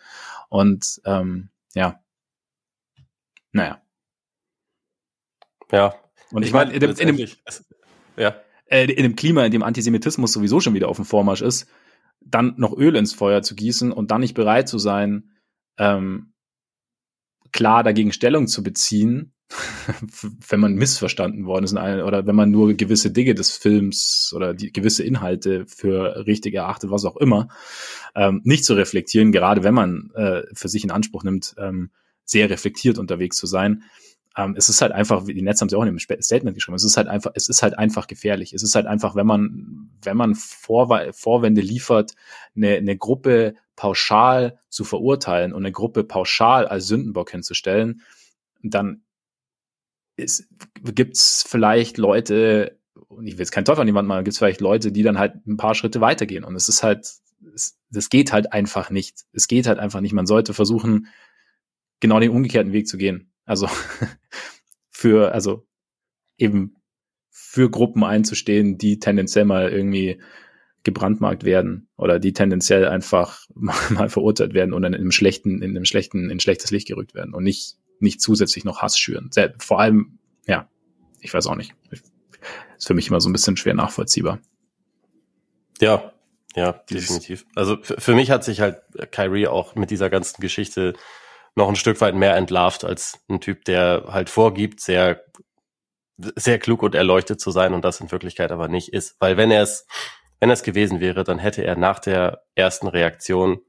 Und 0.49 1.01
ähm, 1.05 1.49
ja, 1.73 2.01
naja. 3.51 3.81
Ja. 5.71 5.95
Und 6.31 6.43
ich, 6.43 6.49
ich 6.49 6.53
meine, 6.53 6.73
in, 6.73 6.81
in, 6.81 7.17
dem, 7.17 7.27
ja. 8.17 8.36
Äh, 8.65 8.86
in 8.91 9.04
dem 9.04 9.15
Klima, 9.15 9.45
in 9.45 9.52
dem 9.52 9.63
Antisemitismus 9.63 10.34
sowieso 10.34 10.60
schon 10.60 10.73
wieder 10.73 10.89
auf 10.89 10.97
dem 10.97 11.06
Vormarsch 11.06 11.41
ist, 11.41 11.67
dann 12.21 12.54
noch 12.58 12.76
Öl 12.76 12.95
ins 12.95 13.13
Feuer 13.13 13.41
zu 13.41 13.56
gießen 13.56 13.91
und 13.91 14.12
dann 14.12 14.21
nicht 14.21 14.34
bereit 14.34 14.69
zu 14.69 14.78
sein, 14.78 15.32
ähm, 15.78 16.34
klar 17.52 17.84
dagegen 17.84 18.12
Stellung 18.12 18.47
zu 18.47 18.63
beziehen, 18.63 19.34
wenn 20.49 20.60
man 20.60 20.73
missverstanden 20.76 21.45
worden 21.45 21.65
ist 21.65 21.73
oder 21.73 22.26
wenn 22.26 22.36
man 22.36 22.49
nur 22.49 22.73
gewisse 22.73 23.12
Dinge 23.12 23.36
des 23.36 23.56
Films 23.56 24.34
oder 24.36 24.54
die 24.54 24.71
gewisse 24.71 25.04
Inhalte 25.04 25.65
für 25.67 26.26
richtig 26.26 26.56
erachtet, 26.56 26.89
was 26.89 27.06
auch 27.06 27.17
immer, 27.17 27.49
ähm, 28.15 28.41
nicht 28.43 28.65
zu 28.65 28.73
reflektieren, 28.73 29.32
gerade 29.32 29.63
wenn 29.63 29.73
man 29.73 30.12
äh, 30.15 30.43
für 30.54 30.69
sich 30.69 30.84
in 30.84 30.91
Anspruch 30.91 31.23
nimmt, 31.23 31.54
ähm, 31.58 31.91
sehr 32.26 32.49
reflektiert 32.49 32.97
unterwegs 32.97 33.38
zu 33.38 33.47
sein. 33.47 33.84
Ähm, 34.36 34.56
es 34.58 34.69
ist 34.69 34.82
halt 34.82 34.91
einfach, 34.91 35.26
die 35.26 35.41
Netz 35.41 35.62
haben 35.62 35.69
sie 35.69 35.76
auch 35.76 35.84
in 35.84 35.96
dem 35.96 36.00
Statement 36.00 36.56
geschrieben, 36.56 36.76
es 36.76 36.84
ist 36.84 36.98
halt 36.98 37.08
einfach, 37.08 37.32
es 37.36 37.50
ist 37.50 37.62
halt 37.62 37.78
einfach 37.78 38.08
gefährlich. 38.08 38.54
Es 38.54 38.63
ist 38.63 38.76
halt 38.76 38.88
einfach, 38.88 39.15
wenn 39.15 39.28
man, 39.28 39.89
wenn 40.02 40.17
man 40.17 40.36
Vor 40.36 40.88
Vorwände 41.13 41.62
liefert, 41.62 42.13
eine, 42.56 42.76
eine 42.76 42.98
Gruppe 42.98 43.56
pauschal 43.76 44.60
zu 44.69 44.84
verurteilen 44.84 45.54
und 45.54 45.63
eine 45.63 45.72
Gruppe 45.72 46.04
pauschal 46.04 46.67
als 46.67 46.88
Sündenbock 46.88 47.32
hinzustellen, 47.32 48.02
dann 48.63 49.04
gibt 50.15 51.15
es 51.15 51.43
vielleicht 51.48 51.98
Leute, 51.98 52.80
und 53.08 53.28
ich 53.28 53.34
will 53.34 53.41
jetzt 53.41 53.52
keinen 53.52 53.65
Teufel 53.65 53.82
an 53.82 53.88
jemanden 53.88 54.08
machen, 54.08 54.24
gibt 54.24 54.34
es 54.34 54.38
vielleicht 54.38 54.62
Leute, 54.62 54.91
die 54.91 55.04
dann 55.04 55.19
halt 55.19 55.46
ein 55.48 55.58
paar 55.58 55.76
Schritte 55.76 56.02
weitergehen. 56.02 56.43
Und 56.43 56.56
es 56.56 56.69
ist 56.69 56.84
halt, 56.84 57.08
es, 57.54 57.78
das 57.89 58.10
geht 58.10 58.32
halt 58.32 58.54
einfach 58.54 58.89
nicht. 58.89 59.26
Es 59.34 59.48
geht 59.48 59.67
halt 59.67 59.80
einfach 59.80 60.02
nicht. 60.02 60.13
Man 60.13 60.28
sollte 60.28 60.54
versuchen, 60.54 61.08
genau 62.00 62.19
den 62.19 62.32
umgekehrten 62.32 62.74
Weg 62.74 62.88
zu 62.88 62.98
gehen. 62.98 63.33
Also 63.45 63.67
für, 64.89 65.34
also 65.34 65.65
eben 66.38 66.75
für 67.29 67.69
Gruppen 67.69 68.03
einzustehen, 68.03 68.77
die 68.77 68.99
tendenziell 68.99 69.45
mal 69.45 69.69
irgendwie 69.69 70.21
gebrandmarkt 70.84 71.43
werden 71.45 71.88
oder 71.97 72.19
die 72.19 72.34
tendenziell 72.34 72.88
einfach 72.88 73.47
mal 73.56 74.10
verurteilt 74.10 74.53
werden 74.53 74.73
und 74.73 74.82
dann 74.82 74.93
in 74.93 75.01
einem 75.01 75.12
schlechten, 75.12 75.62
in 75.62 75.71
einem 75.71 75.86
schlechten, 75.86 76.29
in 76.29 76.39
schlechtes 76.39 76.71
Licht 76.71 76.88
gerückt 76.88 77.13
werden 77.13 77.34
und 77.34 77.43
nicht, 77.43 77.77
nicht 77.99 78.21
zusätzlich 78.21 78.65
noch 78.65 78.82
Hass 78.82 78.97
schüren. 78.97 79.29
Vor 79.60 79.79
allem, 79.79 80.19
ja, 80.45 80.69
ich 81.21 81.34
weiß 81.34 81.47
auch 81.47 81.56
nicht. 81.56 81.73
Ist 82.77 82.88
für 82.88 82.93
mich 82.93 83.08
immer 83.08 83.21
so 83.21 83.29
ein 83.29 83.34
bisschen 83.34 83.56
schwer 83.56 83.73
nachvollziehbar. 83.73 84.39
Ja, 85.79 86.13
ja, 86.56 86.73
definitiv. 86.89 87.45
Also 87.56 87.77
für 87.82 88.13
mich 88.13 88.29
hat 88.29 88.43
sich 88.43 88.62
halt 88.62 88.82
Kyrie 89.12 89.47
auch 89.47 89.75
mit 89.75 89.89
dieser 89.89 90.10
ganzen 90.10 90.41
Geschichte 90.41 90.93
noch 91.55 91.69
ein 91.69 91.75
Stück 91.75 92.01
weit 92.01 92.15
mehr 92.15 92.35
entlarvt 92.35 92.83
als 92.83 93.19
ein 93.29 93.39
Typ, 93.39 93.65
der 93.65 94.05
halt 94.07 94.29
vorgibt, 94.29 94.79
sehr, 94.79 95.23
sehr 96.17 96.59
klug 96.59 96.83
und 96.83 96.95
erleuchtet 96.95 97.39
zu 97.39 97.51
sein 97.51 97.73
und 97.73 97.85
das 97.85 98.01
in 98.01 98.11
Wirklichkeit 98.11 98.51
aber 98.51 98.67
nicht 98.67 98.93
ist. 98.93 99.15
Weil 99.19 99.37
wenn 99.37 99.51
er 99.51 99.63
es, 99.63 99.87
wenn 100.39 100.49
er 100.49 100.53
es 100.53 100.63
gewesen 100.63 100.99
wäre, 100.99 101.23
dann 101.23 101.39
hätte 101.39 101.63
er 101.63 101.75
nach 101.75 101.99
der 101.99 102.43
ersten 102.55 102.87
Reaktion 102.87 103.61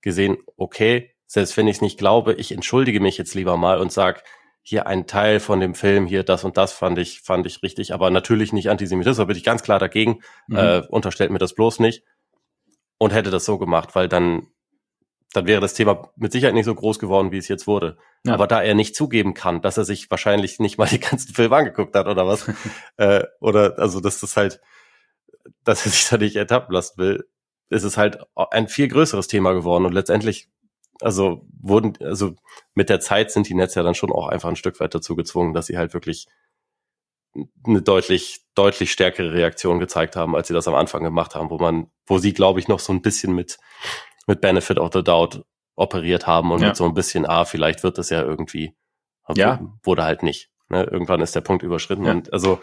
gesehen, 0.00 0.38
okay, 0.56 1.14
selbst 1.26 1.56
wenn 1.56 1.68
ich 1.68 1.76
es 1.76 1.82
nicht 1.82 1.98
glaube, 1.98 2.34
ich 2.34 2.52
entschuldige 2.52 3.00
mich 3.00 3.16
jetzt 3.18 3.34
lieber 3.34 3.56
mal 3.56 3.78
und 3.78 3.92
sag, 3.92 4.24
hier 4.64 4.86
ein 4.86 5.06
Teil 5.06 5.40
von 5.40 5.58
dem 5.58 5.74
Film, 5.74 6.06
hier 6.06 6.22
das 6.22 6.44
und 6.44 6.56
das 6.56 6.72
fand 6.72 6.98
ich, 6.98 7.20
fand 7.22 7.46
ich 7.46 7.62
richtig, 7.62 7.92
aber 7.92 8.10
natürlich 8.10 8.52
nicht 8.52 8.70
Antisemitismus, 8.70 9.16
da 9.16 9.24
bin 9.24 9.36
ich 9.36 9.44
ganz 9.44 9.62
klar 9.62 9.78
dagegen, 9.78 10.20
mhm. 10.46 10.56
äh, 10.56 10.82
unterstellt 10.88 11.30
mir 11.30 11.38
das 11.38 11.54
bloß 11.54 11.80
nicht 11.80 12.04
und 12.98 13.12
hätte 13.12 13.30
das 13.30 13.44
so 13.44 13.58
gemacht, 13.58 13.94
weil 13.94 14.08
dann 14.08 14.46
dann 15.32 15.46
wäre 15.46 15.60
das 15.60 15.74
Thema 15.74 16.10
mit 16.16 16.32
Sicherheit 16.32 16.54
nicht 16.54 16.66
so 16.66 16.74
groß 16.74 16.98
geworden, 16.98 17.32
wie 17.32 17.38
es 17.38 17.48
jetzt 17.48 17.66
wurde. 17.66 17.96
Ja. 18.24 18.34
Aber 18.34 18.46
da 18.46 18.62
er 18.62 18.74
nicht 18.74 18.94
zugeben 18.94 19.34
kann, 19.34 19.62
dass 19.62 19.78
er 19.78 19.84
sich 19.84 20.10
wahrscheinlich 20.10 20.58
nicht 20.58 20.78
mal 20.78 20.88
die 20.88 21.00
ganzen 21.00 21.34
Filme 21.34 21.56
angeguckt 21.56 21.94
hat 21.94 22.06
oder 22.06 22.26
was, 22.26 22.50
äh, 22.96 23.24
oder 23.40 23.78
also 23.78 24.00
dass 24.00 24.20
das 24.20 24.36
halt, 24.36 24.60
dass 25.64 25.86
er 25.86 25.92
sich 25.92 26.08
da 26.08 26.18
nicht 26.18 26.36
ertappen 26.36 26.74
lassen 26.74 26.98
will, 26.98 27.28
ist 27.70 27.84
es 27.84 27.96
halt 27.96 28.18
ein 28.34 28.68
viel 28.68 28.88
größeres 28.88 29.28
Thema 29.28 29.54
geworden 29.54 29.86
und 29.86 29.92
letztendlich, 29.92 30.50
also 31.00 31.46
wurden, 31.60 31.94
also 32.02 32.34
mit 32.74 32.90
der 32.90 33.00
Zeit 33.00 33.30
sind 33.30 33.48
die 33.48 33.54
Netze 33.54 33.80
ja 33.80 33.82
dann 33.82 33.94
schon 33.94 34.12
auch 34.12 34.28
einfach 34.28 34.50
ein 34.50 34.56
Stück 34.56 34.78
weit 34.80 34.94
dazu 34.94 35.16
gezwungen, 35.16 35.54
dass 35.54 35.66
sie 35.66 35.78
halt 35.78 35.94
wirklich 35.94 36.26
eine 37.66 37.80
deutlich, 37.80 38.44
deutlich 38.54 38.92
stärkere 38.92 39.32
Reaktion 39.32 39.78
gezeigt 39.78 40.16
haben, 40.16 40.36
als 40.36 40.48
sie 40.48 40.54
das 40.54 40.68
am 40.68 40.74
Anfang 40.74 41.02
gemacht 41.02 41.34
haben, 41.34 41.48
wo 41.48 41.56
man, 41.56 41.90
wo 42.04 42.18
sie, 42.18 42.34
glaube 42.34 42.60
ich, 42.60 42.68
noch 42.68 42.78
so 42.78 42.92
ein 42.92 43.00
bisschen 43.00 43.34
mit 43.34 43.56
mit 44.26 44.40
Benefit 44.40 44.78
of 44.78 44.90
the 44.92 45.02
Doubt 45.02 45.44
operiert 45.74 46.26
haben 46.26 46.52
und 46.52 46.60
ja. 46.60 46.68
mit 46.68 46.76
so 46.76 46.84
ein 46.84 46.94
bisschen, 46.94 47.26
ah, 47.26 47.44
vielleicht 47.44 47.82
wird 47.82 47.98
das 47.98 48.10
ja 48.10 48.22
irgendwie. 48.22 48.74
Ja. 49.34 49.60
Wurde 49.82 50.04
halt 50.04 50.22
nicht. 50.22 50.50
Ne? 50.68 50.84
Irgendwann 50.84 51.20
ist 51.20 51.34
der 51.34 51.40
Punkt 51.40 51.62
überschritten. 51.62 52.04
Ja. 52.04 52.12
Und 52.12 52.32
also, 52.32 52.60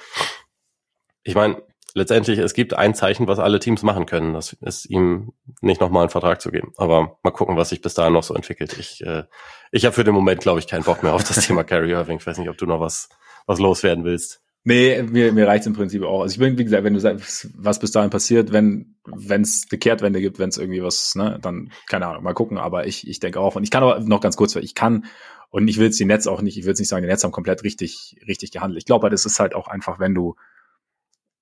ich 1.23 1.35
meine, 1.35 1.61
letztendlich, 1.93 2.39
es 2.39 2.53
gibt 2.53 2.73
ein 2.73 2.93
Zeichen, 2.93 3.27
was 3.27 3.39
alle 3.39 3.59
Teams 3.59 3.83
machen 3.83 4.05
können. 4.05 4.33
Das 4.33 4.53
ist 4.53 4.85
ihm 4.85 5.33
nicht 5.61 5.81
nochmal 5.81 6.03
einen 6.03 6.09
Vertrag 6.09 6.41
zu 6.41 6.51
geben. 6.51 6.73
Aber 6.77 7.17
mal 7.23 7.31
gucken, 7.31 7.57
was 7.57 7.69
sich 7.69 7.81
bis 7.81 7.93
dahin 7.93 8.13
noch 8.13 8.23
so 8.23 8.33
entwickelt. 8.33 8.77
Ich, 8.77 9.03
äh, 9.05 9.23
ich 9.71 9.85
habe 9.85 9.93
für 9.93 10.03
den 10.03 10.13
Moment, 10.13 10.41
glaube 10.41 10.59
ich, 10.59 10.67
keinen 10.67 10.83
Bock 10.83 11.03
mehr 11.03 11.13
auf 11.13 11.23
das 11.23 11.45
Thema 11.45 11.63
Carrie 11.65 11.91
Irving. 11.91 12.17
Ich 12.17 12.27
weiß 12.27 12.37
nicht, 12.37 12.49
ob 12.49 12.57
du 12.57 12.65
noch 12.65 12.79
was, 12.79 13.09
was 13.45 13.59
loswerden 13.59 14.03
willst. 14.03 14.41
Nee, 14.69 15.01
mir, 15.01 15.34
mir 15.34 15.47
reicht 15.47 15.65
im 15.65 15.73
Prinzip 15.73 16.03
auch. 16.03 16.21
Also 16.21 16.34
ich 16.34 16.38
bin, 16.38 16.60
wie 16.60 16.63
gesagt, 16.63 16.84
wenn 16.84 16.93
du 16.93 16.99
sagst, 16.99 17.49
was 17.55 17.79
bis 17.79 17.89
dahin 17.89 18.12
passiert, 18.12 18.51
wenn 18.51 18.97
es 19.08 19.65
eine 19.71 19.79
Kehrtwende 19.79 20.21
gibt, 20.21 20.38
wenn 20.38 20.49
es 20.49 20.60
irgendwie 20.60 20.84
was, 20.84 21.15
ne, 21.15 21.39
dann, 21.41 21.71
keine 21.88 22.05
Ahnung, 22.05 22.21
mal 22.21 22.36
gucken. 22.36 22.60
Aber 22.60 22.86
ich, 22.86 23.08
ich 23.08 23.19
denke 23.19 23.39
auch, 23.39 23.55
und 23.55 23.63
ich 23.63 23.71
kann 23.71 23.82
aber 23.82 23.99
noch 24.01 24.21
ganz 24.21 24.38
kurz, 24.38 24.55
ich 24.55 24.75
kann, 24.75 25.05
und 25.49 25.67
ich 25.67 25.77
will 25.77 25.86
jetzt 25.86 25.99
die 25.99 26.05
Netz 26.05 26.27
auch 26.27 26.43
nicht, 26.43 26.55
ich 26.55 26.65
will 26.65 26.75
nicht 26.77 26.88
sagen, 26.88 27.01
die 27.01 27.10
Netz 27.10 27.23
haben 27.23 27.32
komplett 27.32 27.63
richtig, 27.63 28.21
richtig 28.27 28.51
gehandelt. 28.51 28.77
Ich 28.77 28.86
glaube, 28.86 29.10
das 29.10 29.25
ist 29.25 29.39
halt 29.39 29.55
auch 29.55 29.67
einfach, 29.67 29.99
wenn 29.99 30.13
du 30.13 30.36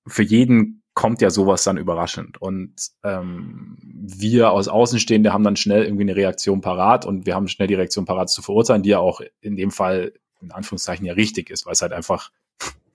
für 0.08 0.24
jeden 0.24 0.84
kommt 0.94 1.22
ja 1.22 1.30
sowas 1.30 1.66
dann 1.66 1.76
überraschend. 1.76 2.42
Und 2.42 2.76
ähm, 3.04 3.78
wir 3.82 4.52
aus 4.52 4.70
Außenstehende 4.70 5.34
haben 5.34 5.44
dann 5.44 5.58
schnell 5.58 5.84
irgendwie 5.84 6.04
eine 6.04 6.16
Reaktion 6.16 6.62
parat 6.62 7.06
und 7.06 7.26
wir 7.26 7.36
haben 7.36 7.50
schnell 7.50 7.68
die 7.68 7.76
Reaktion 7.76 8.06
parat 8.06 8.30
zu 8.30 8.42
verurteilen, 8.42 8.84
die 8.84 8.92
ja 8.92 9.00
auch 9.00 9.20
in 9.42 9.58
dem 9.58 9.72
Fall 9.72 10.14
in 10.40 10.54
Anführungszeichen 10.54 11.06
ja 11.06 11.12
richtig 11.12 11.50
ist, 11.50 11.66
weil 11.66 11.74
es 11.74 11.82
halt 11.82 11.92
einfach 11.92 12.32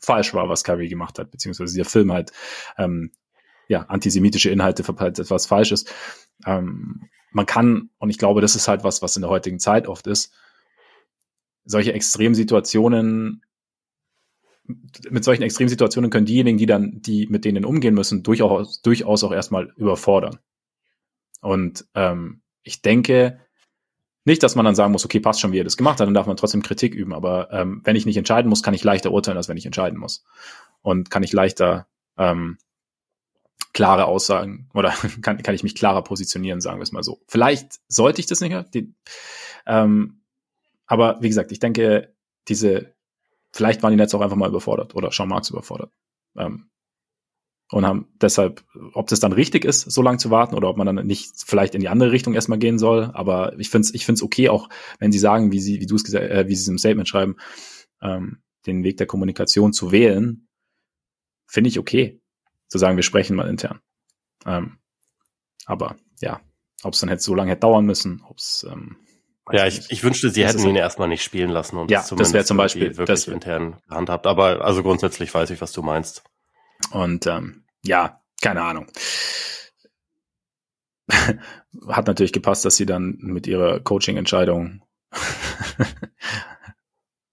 falsch 0.03 0.35
war, 0.35 0.49
was 0.49 0.65
Kyrie 0.65 0.89
gemacht 0.89 1.19
hat, 1.19 1.31
beziehungsweise 1.31 1.77
der 1.77 1.85
Film 1.85 2.13
halt 2.13 2.33
ähm, 2.77 3.13
ja 3.69 3.83
antisemitische 3.83 4.51
Inhalte 4.51 4.85
verpeilt 4.85 5.19
etwas 5.19 5.47
Falsches. 5.47 5.87
Ähm, 6.45 7.09
man 7.31 7.47
kann, 7.47 7.91
und 7.99 8.11
ich 8.11 8.19
glaube, 8.19 8.41
das 8.41 8.57
ist 8.57 8.69
halt 8.69 8.85
was, 8.85 9.01
was 9.01 9.17
in 9.17 9.23
der 9.23 9.31
heutigen 9.31 9.59
Zeit 9.59 9.87
oft 9.87 10.07
ist, 10.07 10.35
solche 11.65 11.93
Extremsituationen 11.93 13.43
mit 15.11 15.25
solchen 15.25 15.43
Extremsituationen 15.43 16.11
können 16.11 16.27
diejenigen, 16.27 16.59
die 16.59 16.67
dann, 16.67 17.03
die 17.03 17.27
mit 17.27 17.45
denen 17.45 17.65
umgehen 17.65 17.95
müssen, 17.95 18.23
durchaus, 18.23 18.81
durchaus 18.83 19.25
auch 19.25 19.33
erstmal 19.33 19.73
überfordern. 19.77 20.39
Und 21.41 21.85
ähm, 21.95 22.43
ich 22.63 22.83
denke, 22.83 23.41
nicht, 24.25 24.43
dass 24.43 24.55
man 24.55 24.65
dann 24.65 24.75
sagen 24.75 24.93
muss, 24.93 25.05
okay, 25.05 25.21
passt 25.21 25.41
schon, 25.41 25.53
wie 25.53 25.61
er 25.61 25.65
das 25.65 25.77
gemacht 25.77 26.01
hat, 26.01 26.07
dann 26.07 26.15
darf 26.15 26.27
man 26.27 26.37
trotzdem 26.37 26.63
Kritik 26.63 26.95
üben. 26.95 27.13
Aber 27.13 27.53
ähm, 27.53 27.81
wenn 27.85 27.97
ich 27.97 28.07
nicht 28.07 28.17
entscheiden 28.17 28.49
muss, 28.49 28.63
kann 28.63 28.75
ich 28.75 28.85
leichter 28.85 29.11
urteilen, 29.11 29.37
als 29.37 29.49
wenn 29.49 29.57
ich 29.57 29.67
entscheiden 29.67 29.99
muss. 29.99 30.25
Und 30.81 31.11
kann 31.11 31.23
ich 31.23 31.33
leichter 31.33 31.87
ähm, 32.17 32.59
klare 33.73 34.05
Aussagen 34.05 34.69
oder 34.75 34.91
kann, 35.23 35.43
kann 35.43 35.55
ich 35.55 35.63
mich 35.63 35.75
klarer 35.75 36.03
positionieren, 36.03 36.61
sagen 36.61 36.79
wir 36.79 36.85
es 36.85 36.93
mal 36.93 37.03
so. 37.03 37.21
Vielleicht 37.27 37.81
sollte 37.89 38.21
ich 38.21 38.27
das 38.27 38.41
nicht, 38.41 38.75
die, 38.75 38.95
ähm, 39.67 40.23
aber 40.87 41.19
wie 41.21 41.29
gesagt, 41.29 41.53
ich 41.53 41.59
denke, 41.59 42.15
diese, 42.49 42.95
vielleicht 43.53 43.83
waren 43.83 43.93
die 43.93 43.97
Netze 43.97 44.17
auch 44.17 44.21
einfach 44.21 44.37
mal 44.37 44.49
überfordert 44.49 44.95
oder 44.95 45.11
Sean 45.11 45.29
Marks 45.29 45.51
überfordert. 45.51 45.91
Ähm, 46.37 46.69
und 47.73 47.87
haben 47.87 48.07
deshalb, 48.21 48.63
ob 48.93 49.09
das 49.09 49.19
dann 49.19 49.33
richtig 49.33 49.65
ist, 49.65 49.91
so 49.91 50.03
lange 50.03 50.19
zu 50.19 50.31
warten 50.31 50.55
oder 50.55 50.69
ob 50.69 50.77
man 50.77 50.87
dann 50.87 51.07
nicht 51.07 51.33
vielleicht 51.45 51.75
in 51.75 51.81
die 51.81 51.89
andere 51.89 52.13
Richtung 52.13 52.35
erstmal 52.35 52.59
gehen 52.59 52.79
soll. 52.79 53.11
Aber 53.15 53.59
ich 53.59 53.71
finde 53.71 53.87
es 53.87 53.95
ich 53.95 54.05
find's 54.05 54.23
okay, 54.23 54.51
auch 54.51 54.69
wenn 54.99 55.11
sie 55.11 55.19
sagen, 55.19 55.53
wie 55.53 55.61
sie, 55.61 55.81
wie 55.81 55.87
du 55.87 55.97
es 55.97 56.05
gesagt, 56.05 56.25
äh, 56.25 56.47
wie 56.49 56.55
sie 56.55 56.63
es 56.63 56.69
im 56.69 56.77
Statement 56.77 57.09
schreiben, 57.09 57.37
ähm, 58.03 58.43
den 58.67 58.85
Weg 58.85 58.99
der 58.99 59.07
Kommunikation 59.07 59.73
zu 59.73 59.91
wählen, 59.91 60.49
finde 61.47 61.69
ich 61.69 61.79
okay, 61.79 62.21
zu 62.69 62.77
sagen, 62.77 62.97
wir 62.97 63.03
sprechen 63.03 63.37
mal 63.37 63.49
intern. 63.49 63.81
Ähm, 64.45 64.79
aber 65.65 65.97
ja, 66.21 66.41
ob 66.83 66.93
es 66.93 67.01
dann 67.01 67.09
hätte 67.09 67.23
so 67.23 67.35
lange 67.35 67.53
hätte 67.53 67.61
dauern 67.61 67.87
müssen, 67.87 68.23
ob 68.29 68.37
es 68.37 68.67
ähm, 68.71 68.97
ja, 69.51 69.67
ich, 69.67 69.91
ich 69.91 70.05
wünschte, 70.05 70.31
sie 70.31 70.47
hätten 70.47 70.67
ihn 70.69 70.77
erstmal 70.77 71.09
nicht 71.09 71.25
spielen 71.25 71.51
lassen 71.51 71.77
und 71.77 71.91
ja, 71.91 72.05
das 72.17 72.33
wäre 72.33 72.45
zum 72.45 72.57
Beispiel 72.57 72.97
wirklich 72.97 73.07
das, 73.07 73.27
intern 73.27 73.81
gehandhabt. 73.89 74.27
Aber 74.27 74.65
also 74.65 74.83
grundsätzlich 74.83 75.35
weiß 75.35 75.51
ich, 75.51 75.61
was 75.61 75.73
du 75.73 75.83
meinst. 75.83 76.23
Und 76.93 77.27
ähm, 77.27 77.62
ja, 77.85 78.21
keine 78.41 78.63
Ahnung. 78.63 78.87
Hat 81.89 82.07
natürlich 82.07 82.33
gepasst, 82.33 82.65
dass 82.65 82.77
sie 82.77 82.87
dann 82.87 83.17
mit 83.21 83.47
ihrer 83.47 83.81
Coaching-Entscheidung 83.81 84.83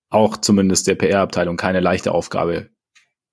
auch 0.09 0.37
zumindest 0.37 0.87
der 0.87 0.95
PR-Abteilung 0.95 1.57
keine 1.57 1.79
leichte 1.79 2.11
Aufgabe 2.11 2.69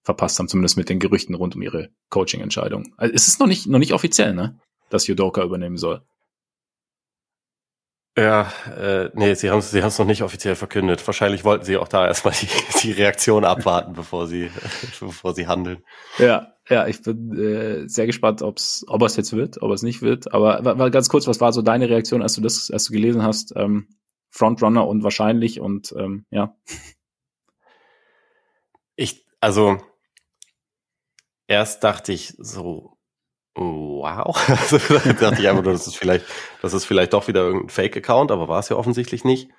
verpasst 0.02 0.38
haben, 0.38 0.48
zumindest 0.48 0.76
mit 0.76 0.88
den 0.88 1.00
Gerüchten 1.00 1.34
rund 1.34 1.56
um 1.56 1.62
ihre 1.62 1.90
Coaching-Entscheidung. 2.10 2.94
Also 2.96 3.14
es 3.14 3.28
ist 3.28 3.40
noch 3.40 3.46
nicht, 3.46 3.66
noch 3.66 3.78
nicht 3.78 3.92
offiziell, 3.92 4.34
ne? 4.34 4.58
Dass 4.88 5.06
Judoka 5.06 5.42
übernehmen 5.42 5.76
soll. 5.76 6.06
Ja, 8.18 8.50
äh, 8.74 9.10
nee, 9.12 9.34
sie 9.34 9.50
haben 9.50 9.58
es 9.58 9.70
sie 9.70 9.82
haben's 9.82 9.98
noch 9.98 10.06
nicht 10.06 10.22
offiziell 10.22 10.54
verkündet. 10.54 11.06
Wahrscheinlich 11.06 11.44
wollten 11.44 11.66
sie 11.66 11.76
auch 11.76 11.88
da 11.88 12.06
erstmal 12.06 12.32
die, 12.32 12.48
die 12.82 12.92
Reaktion 12.92 13.44
abwarten, 13.44 13.92
bevor 13.92 14.26
sie, 14.26 14.50
bevor 15.00 15.34
sie 15.34 15.46
handeln. 15.46 15.84
Ja, 16.18 16.55
ja, 16.68 16.86
ich 16.86 17.02
bin 17.02 17.36
äh, 17.36 17.88
sehr 17.88 18.06
gespannt, 18.06 18.42
ob's, 18.42 18.84
ob 18.88 19.02
es 19.02 19.16
jetzt 19.16 19.32
wird, 19.32 19.62
ob 19.62 19.70
es 19.72 19.82
nicht 19.82 20.02
wird. 20.02 20.32
Aber 20.32 20.64
war, 20.64 20.90
ganz 20.90 21.08
kurz, 21.08 21.26
was 21.26 21.40
war 21.40 21.52
so 21.52 21.62
deine 21.62 21.88
Reaktion, 21.88 22.22
als 22.22 22.34
du 22.34 22.40
das, 22.40 22.70
als 22.70 22.86
du 22.86 22.92
gelesen 22.92 23.22
hast? 23.22 23.54
Ähm, 23.56 23.88
Frontrunner 24.30 24.86
und 24.86 25.02
wahrscheinlich 25.02 25.60
und 25.60 25.94
ähm, 25.96 26.26
ja. 26.30 26.56
Ich, 28.96 29.24
also 29.40 29.78
erst 31.46 31.84
dachte 31.84 32.12
ich 32.12 32.34
so, 32.38 32.96
Wow. 33.56 34.36
Also, 34.48 34.78
dachte 34.78 35.40
ich 35.40 35.48
einfach 35.48 35.64
nur, 35.64 35.72
das 35.72 35.86
ist 35.86 35.96
vielleicht, 35.96 36.26
das 36.60 36.74
ist 36.74 36.84
vielleicht 36.84 37.14
doch 37.14 37.26
wieder 37.26 37.40
irgendein 37.40 37.70
Fake-Account, 37.70 38.30
aber 38.30 38.48
war 38.48 38.60
es 38.60 38.68
ja 38.68 38.76
offensichtlich 38.76 39.24
nicht. 39.24 39.50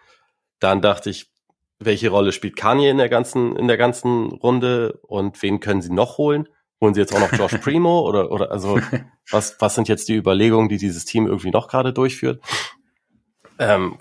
Dann 0.60 0.82
dachte 0.82 1.10
ich, 1.10 1.32
welche 1.80 2.10
Rolle 2.10 2.32
spielt 2.32 2.56
Kanye 2.56 2.90
in 2.90 2.98
der 2.98 3.10
ganzen, 3.10 3.56
in 3.56 3.68
der 3.68 3.78
ganzen 3.78 4.28
Runde 4.28 5.00
und 5.02 5.42
wen 5.42 5.60
können 5.60 5.82
sie 5.82 5.92
noch 5.92 6.18
holen? 6.18 6.48
Holen 6.82 6.94
sie 6.94 7.02
jetzt 7.02 7.16
auch 7.16 7.20
noch 7.20 7.34
Josh 7.34 7.58
Primo 7.62 8.02
oder, 8.02 8.32
oder, 8.32 8.52
also, 8.52 8.80
was, 9.32 9.56
was 9.60 9.76
sind 9.76 9.88
jetzt 9.88 10.08
die 10.10 10.16
Überlegungen, 10.16 10.70
die 10.70 10.78
dieses 10.78 11.06
Team 11.06 11.28
irgendwie 11.28 11.52
noch 11.52 11.68
gerade 11.68 11.94
durchführt? 11.94 12.42
Ähm, 13.60 13.98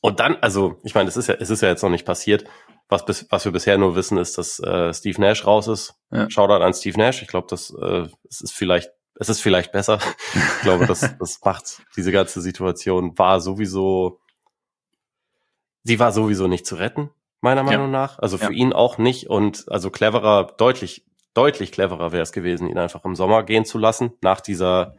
und 0.00 0.20
dann, 0.20 0.36
also, 0.36 0.78
ich 0.84 0.94
meine, 0.94 1.08
es 1.08 1.16
ist 1.16 1.28
ja, 1.28 1.34
es 1.34 1.50
ist 1.50 1.62
ja 1.62 1.68
jetzt 1.68 1.82
noch 1.82 1.90
nicht 1.90 2.04
passiert. 2.06 2.44
Was, 2.88 3.04
bis, 3.04 3.26
was 3.30 3.44
wir 3.44 3.52
bisher 3.52 3.78
nur 3.78 3.94
wissen, 3.94 4.18
ist, 4.18 4.36
dass 4.36 4.58
äh, 4.60 4.92
Steve 4.92 5.20
Nash 5.20 5.46
raus 5.46 5.68
ist. 5.68 5.94
Ja. 6.10 6.28
Shoutout 6.28 6.62
an 6.62 6.74
Steve 6.74 6.98
Nash. 6.98 7.22
Ich 7.22 7.28
glaube, 7.28 7.46
das, 7.48 7.70
äh, 7.70 8.08
das 8.24 8.40
ist 8.42 8.52
vielleicht 8.52 8.90
es 9.14 9.28
ist 9.28 9.40
vielleicht 9.40 9.72
besser. 9.72 9.98
Ich 10.34 10.62
glaube, 10.62 10.86
das, 10.86 11.00
das 11.18 11.40
macht 11.44 11.82
diese 11.96 12.12
ganze 12.12 12.40
Situation 12.40 13.16
war 13.18 13.40
sowieso, 13.40 14.20
sie 15.84 15.98
war 15.98 16.12
sowieso 16.12 16.48
nicht 16.48 16.66
zu 16.66 16.76
retten, 16.76 17.10
meiner 17.40 17.62
Meinung 17.62 17.92
ja. 17.92 18.00
nach. 18.00 18.18
Also 18.18 18.38
für 18.38 18.52
ja. 18.52 18.58
ihn 18.58 18.72
auch 18.72 18.98
nicht 18.98 19.28
und 19.28 19.64
also 19.68 19.90
cleverer, 19.90 20.54
deutlich, 20.58 21.06
deutlich 21.34 21.72
cleverer 21.72 22.12
wäre 22.12 22.22
es 22.22 22.32
gewesen, 22.32 22.68
ihn 22.68 22.78
einfach 22.78 23.04
im 23.04 23.14
Sommer 23.14 23.42
gehen 23.42 23.64
zu 23.64 23.78
lassen, 23.78 24.12
nach 24.20 24.40
dieser, 24.40 24.94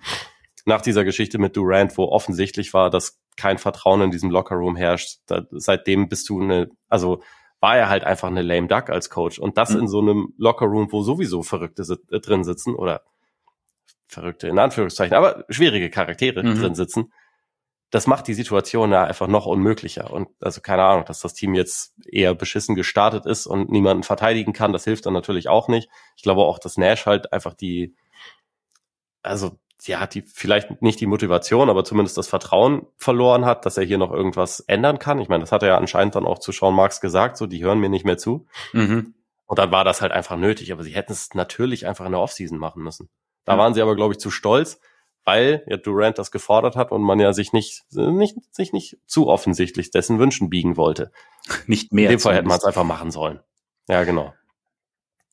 nach 0.65 0.81
dieser 0.81 1.03
Geschichte 1.03 1.37
mit 1.37 1.55
Durant, 1.55 1.97
wo 1.97 2.05
offensichtlich 2.05 2.73
war, 2.73 2.89
dass 2.89 3.19
kein 3.37 3.57
Vertrauen 3.57 4.01
in 4.01 4.11
diesem 4.11 4.29
Lockerroom 4.29 4.75
herrscht. 4.75 5.19
Da, 5.27 5.45
seitdem 5.51 6.09
bist 6.09 6.29
du 6.29 6.41
eine, 6.41 6.69
also 6.89 7.21
war 7.59 7.77
er 7.77 7.89
halt 7.89 8.03
einfach 8.03 8.27
eine 8.27 8.41
lame 8.41 8.67
duck 8.67 8.89
als 8.89 9.09
Coach. 9.09 9.39
Und 9.39 9.57
das 9.57 9.71
mhm. 9.71 9.81
in 9.81 9.87
so 9.87 10.01
einem 10.01 10.33
Lockerroom, 10.37 10.91
wo 10.91 11.01
sowieso 11.01 11.43
Verrückte 11.43 11.83
äh, 12.11 12.19
drin 12.19 12.43
sitzen 12.43 12.75
oder 12.75 13.03
verrückte, 14.07 14.47
in 14.47 14.59
Anführungszeichen, 14.59 15.15
aber 15.15 15.45
schwierige 15.49 15.89
Charaktere 15.89 16.43
mhm. 16.43 16.59
drin 16.59 16.75
sitzen. 16.75 17.11
Das 17.93 18.07
macht 18.07 18.27
die 18.27 18.33
Situation 18.33 18.91
ja 18.91 19.03
einfach 19.03 19.27
noch 19.27 19.45
unmöglicher. 19.45 20.11
Und 20.11 20.27
also 20.41 20.61
keine 20.61 20.81
Ahnung, 20.81 21.05
dass 21.05 21.19
das 21.19 21.35
Team 21.35 21.53
jetzt 21.53 21.93
eher 22.07 22.33
beschissen 22.33 22.73
gestartet 22.73 23.27
ist 23.27 23.45
und 23.45 23.69
niemanden 23.69 24.01
verteidigen 24.01 24.51
kann, 24.51 24.73
das 24.73 24.83
hilft 24.83 25.05
dann 25.05 25.13
natürlich 25.13 25.47
auch 25.47 25.67
nicht. 25.67 25.89
Ich 26.17 26.23
glaube 26.23 26.41
auch, 26.41 26.57
dass 26.57 26.75
Nash 26.75 27.05
halt 27.05 27.31
einfach 27.31 27.53
die, 27.53 27.95
also 29.21 29.59
ja, 29.83 30.07
die 30.07 30.23
vielleicht 30.23 30.81
nicht 30.81 31.01
die 31.01 31.05
Motivation, 31.05 31.69
aber 31.69 31.83
zumindest 31.83 32.17
das 32.17 32.27
Vertrauen 32.27 32.87
verloren 32.97 33.45
hat, 33.45 33.63
dass 33.67 33.77
er 33.77 33.83
hier 33.83 33.99
noch 33.99 34.11
irgendwas 34.11 34.61
ändern 34.61 34.97
kann. 34.97 35.19
Ich 35.19 35.29
meine, 35.29 35.43
das 35.43 35.51
hat 35.51 35.61
er 35.61 35.69
ja 35.69 35.77
anscheinend 35.77 36.15
dann 36.15 36.25
auch 36.25 36.39
zu 36.39 36.51
Sean 36.51 36.73
Marks 36.73 36.99
gesagt, 36.99 37.37
so 37.37 37.45
die 37.45 37.63
hören 37.63 37.77
mir 37.77 37.89
nicht 37.89 38.05
mehr 38.05 38.17
zu. 38.17 38.47
Mhm. 38.71 39.13
Und 39.45 39.59
dann 39.59 39.71
war 39.71 39.83
das 39.83 40.01
halt 40.01 40.13
einfach 40.13 40.35
nötig, 40.35 40.71
aber 40.71 40.81
sie 40.81 40.95
hätten 40.95 41.11
es 41.11 41.35
natürlich 41.35 41.85
einfach 41.85 42.07
in 42.07 42.13
der 42.13 42.21
Offseason 42.21 42.57
machen 42.57 42.81
müssen. 42.81 43.09
Da 43.45 43.51
ja. 43.51 43.59
waren 43.59 43.75
sie 43.75 43.83
aber, 43.83 43.95
glaube 43.95 44.13
ich, 44.13 44.19
zu 44.19 44.31
stolz, 44.31 44.79
weil 45.25 45.63
ja 45.67 45.77
Durant 45.77 46.17
das 46.17 46.31
gefordert 46.31 46.75
hat 46.75 46.91
und 46.91 47.01
man 47.01 47.19
ja 47.19 47.33
sich 47.33 47.53
nicht, 47.53 47.83
nicht, 47.91 48.35
sich 48.51 48.73
nicht 48.73 48.97
zu 49.05 49.27
offensichtlich 49.27 49.91
dessen 49.91 50.19
Wünschen 50.19 50.49
biegen 50.49 50.77
wollte. 50.77 51.11
Nicht 51.67 51.91
mehr. 51.91 52.05
In 52.05 52.17
dem 52.17 52.19
Fall 52.19 52.35
hätte 52.35 52.47
man 52.47 52.57
es 52.57 52.63
einfach 52.63 52.85
machen 52.85 53.11
sollen. 53.11 53.41
Ja, 53.89 54.05
genau. 54.05 54.33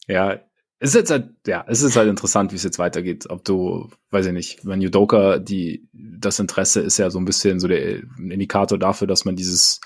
Ja, 0.08 0.40
es 0.80 0.90
ist 0.90 0.94
jetzt 0.94 1.10
halt, 1.10 1.28
ja, 1.46 1.64
es 1.68 1.82
ist 1.82 1.96
halt 1.96 2.08
interessant, 2.08 2.52
wie 2.52 2.56
es 2.56 2.64
jetzt 2.64 2.78
weitergeht. 2.78 3.28
Ob 3.28 3.44
du, 3.44 3.90
weiß 4.10 4.26
ich 4.26 4.32
nicht, 4.32 4.66
wenn 4.66 4.80
Yudoka, 4.80 5.38
die, 5.38 5.88
das 5.92 6.38
Interesse 6.38 6.80
ist 6.80 6.98
ja 6.98 7.10
so 7.10 7.20
ein 7.20 7.26
bisschen 7.26 7.60
so 7.60 7.68
der 7.68 7.98
Indikator 8.18 8.78
dafür, 8.78 9.06
dass 9.06 9.24
man 9.24 9.36
dieses 9.36 9.80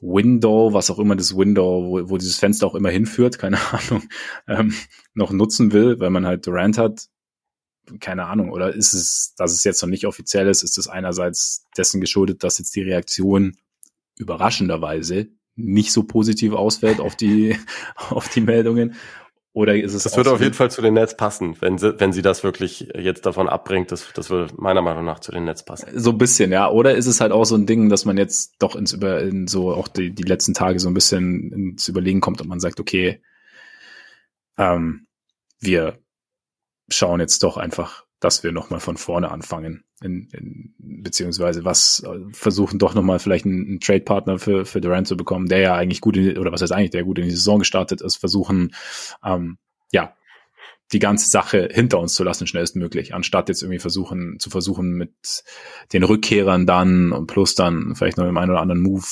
Window, 0.00 0.72
was 0.72 0.90
auch 0.90 0.98
immer 0.98 1.16
das 1.16 1.36
Window, 1.36 1.84
wo, 1.84 2.10
wo 2.10 2.16
dieses 2.16 2.38
Fenster 2.38 2.66
auch 2.66 2.74
immer 2.74 2.90
hinführt, 2.90 3.38
keine 3.38 3.58
Ahnung, 3.72 4.02
ähm, 4.48 4.74
noch 5.14 5.32
nutzen 5.32 5.72
will, 5.72 6.00
weil 6.00 6.10
man 6.10 6.26
halt 6.26 6.46
Durant 6.46 6.78
hat, 6.78 7.08
keine 7.98 8.26
Ahnung, 8.26 8.50
oder 8.50 8.74
ist 8.74 8.92
es, 8.92 9.34
dass 9.36 9.52
es 9.52 9.64
jetzt 9.64 9.82
noch 9.82 9.88
nicht 9.88 10.06
offiziell 10.06 10.48
ist, 10.48 10.62
ist 10.62 10.78
es 10.78 10.88
einerseits 10.88 11.66
dessen 11.76 12.00
geschuldet, 12.00 12.44
dass 12.44 12.58
jetzt 12.58 12.74
die 12.76 12.82
Reaktion 12.82 13.56
überraschenderweise 14.16 15.28
nicht 15.56 15.92
so 15.92 16.04
positiv 16.04 16.52
ausfällt 16.52 17.00
auf 17.00 17.16
die, 17.16 17.56
auf 18.10 18.28
die 18.28 18.40
Meldungen. 18.40 18.94
Oder 19.52 19.74
ist 19.74 19.94
es. 19.94 20.04
Das 20.04 20.16
würde 20.16 20.30
auf 20.30 20.40
jeden 20.40 20.54
Fall 20.54 20.70
zu 20.70 20.80
den 20.80 20.94
Nets 20.94 21.16
passen, 21.16 21.56
wenn 21.60 21.76
sie, 21.76 21.98
wenn 21.98 22.12
sie 22.12 22.22
das 22.22 22.44
wirklich 22.44 22.88
jetzt 22.94 23.26
davon 23.26 23.48
abbringt. 23.48 23.90
Das, 23.90 24.12
das 24.14 24.30
würde 24.30 24.54
meiner 24.56 24.80
Meinung 24.80 25.04
nach 25.04 25.18
zu 25.18 25.32
den 25.32 25.44
Nets 25.44 25.64
passen. 25.64 25.88
So 25.98 26.10
ein 26.10 26.18
bisschen, 26.18 26.52
ja. 26.52 26.70
Oder 26.70 26.94
ist 26.94 27.06
es 27.06 27.20
halt 27.20 27.32
auch 27.32 27.44
so 27.44 27.56
ein 27.56 27.66
Ding, 27.66 27.88
dass 27.88 28.04
man 28.04 28.16
jetzt 28.16 28.54
doch 28.60 28.76
ins 28.76 28.92
über, 28.92 29.20
in 29.22 29.48
so 29.48 29.74
auch 29.74 29.88
die, 29.88 30.14
die 30.14 30.22
letzten 30.22 30.54
Tage 30.54 30.78
so 30.78 30.88
ein 30.88 30.94
bisschen 30.94 31.50
ins 31.50 31.88
Überlegen 31.88 32.20
kommt 32.20 32.40
und 32.40 32.46
man 32.46 32.60
sagt, 32.60 32.78
okay, 32.78 33.20
ähm, 34.56 35.08
wir 35.58 35.98
schauen 36.90 37.20
jetzt 37.20 37.42
doch 37.42 37.56
einfach, 37.56 38.04
dass 38.20 38.42
wir 38.42 38.52
nochmal 38.52 38.80
von 38.80 38.96
vorne 38.96 39.30
anfangen. 39.30 39.84
In, 40.02 40.28
in, 40.32 40.74
beziehungsweise 40.78 41.64
was 41.64 42.02
versuchen 42.32 42.78
doch 42.78 42.94
nochmal 42.94 43.18
vielleicht 43.18 43.44
einen, 43.44 43.66
einen 43.66 43.80
Trade-Partner 43.80 44.38
für, 44.38 44.64
für 44.64 44.80
Durant 44.80 45.08
zu 45.08 45.16
bekommen, 45.16 45.48
der 45.48 45.58
ja 45.58 45.74
eigentlich 45.74 46.00
gut 46.00 46.16
in, 46.16 46.38
oder 46.38 46.52
was 46.52 46.62
heißt 46.62 46.72
eigentlich, 46.72 46.90
der 46.90 47.04
gut 47.04 47.18
in 47.18 47.24
die 47.24 47.30
Saison 47.30 47.58
gestartet 47.58 48.00
ist, 48.00 48.16
versuchen, 48.16 48.74
ähm, 49.24 49.58
ja, 49.92 50.14
die 50.92 50.98
ganze 50.98 51.30
Sache 51.30 51.68
hinter 51.70 52.00
uns 52.00 52.14
zu 52.14 52.24
lassen, 52.24 52.46
schnellstmöglich, 52.46 53.14
anstatt 53.14 53.48
jetzt 53.48 53.62
irgendwie 53.62 53.78
versuchen, 53.78 54.38
zu 54.40 54.50
versuchen, 54.50 54.92
mit 54.92 55.44
den 55.92 56.02
Rückkehrern 56.02 56.66
dann 56.66 57.12
und 57.12 57.26
plus 57.26 57.54
dann 57.54 57.94
vielleicht 57.94 58.16
noch 58.16 58.26
im 58.26 58.36
einen 58.36 58.50
oder 58.50 58.60
anderen 58.60 58.82
Move 58.82 59.04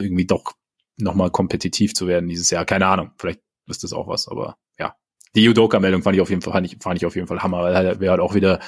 irgendwie 0.00 0.26
doch 0.26 0.54
nochmal 0.96 1.30
kompetitiv 1.30 1.94
zu 1.94 2.06
werden 2.06 2.28
dieses 2.28 2.50
Jahr. 2.50 2.64
Keine 2.64 2.86
Ahnung, 2.86 3.10
vielleicht 3.18 3.40
ist 3.66 3.84
das 3.84 3.92
auch 3.92 4.08
was, 4.08 4.28
aber 4.28 4.56
ja, 4.78 4.94
die 5.36 5.44
Judoka-Meldung 5.44 6.02
fand 6.02 6.16
ich 6.16 6.22
auf 6.22 6.30
jeden 6.30 6.42
Fall, 6.42 6.54
fand 6.54 6.66
ich, 6.66 6.78
fand 6.80 6.96
ich 6.96 7.06
auf 7.06 7.14
jeden 7.14 7.28
Fall 7.28 7.42
Hammer, 7.42 7.62
weil 7.62 7.76
halt, 7.76 8.00
wir 8.00 8.10
halt 8.10 8.20
auch 8.20 8.34
wieder, 8.34 8.58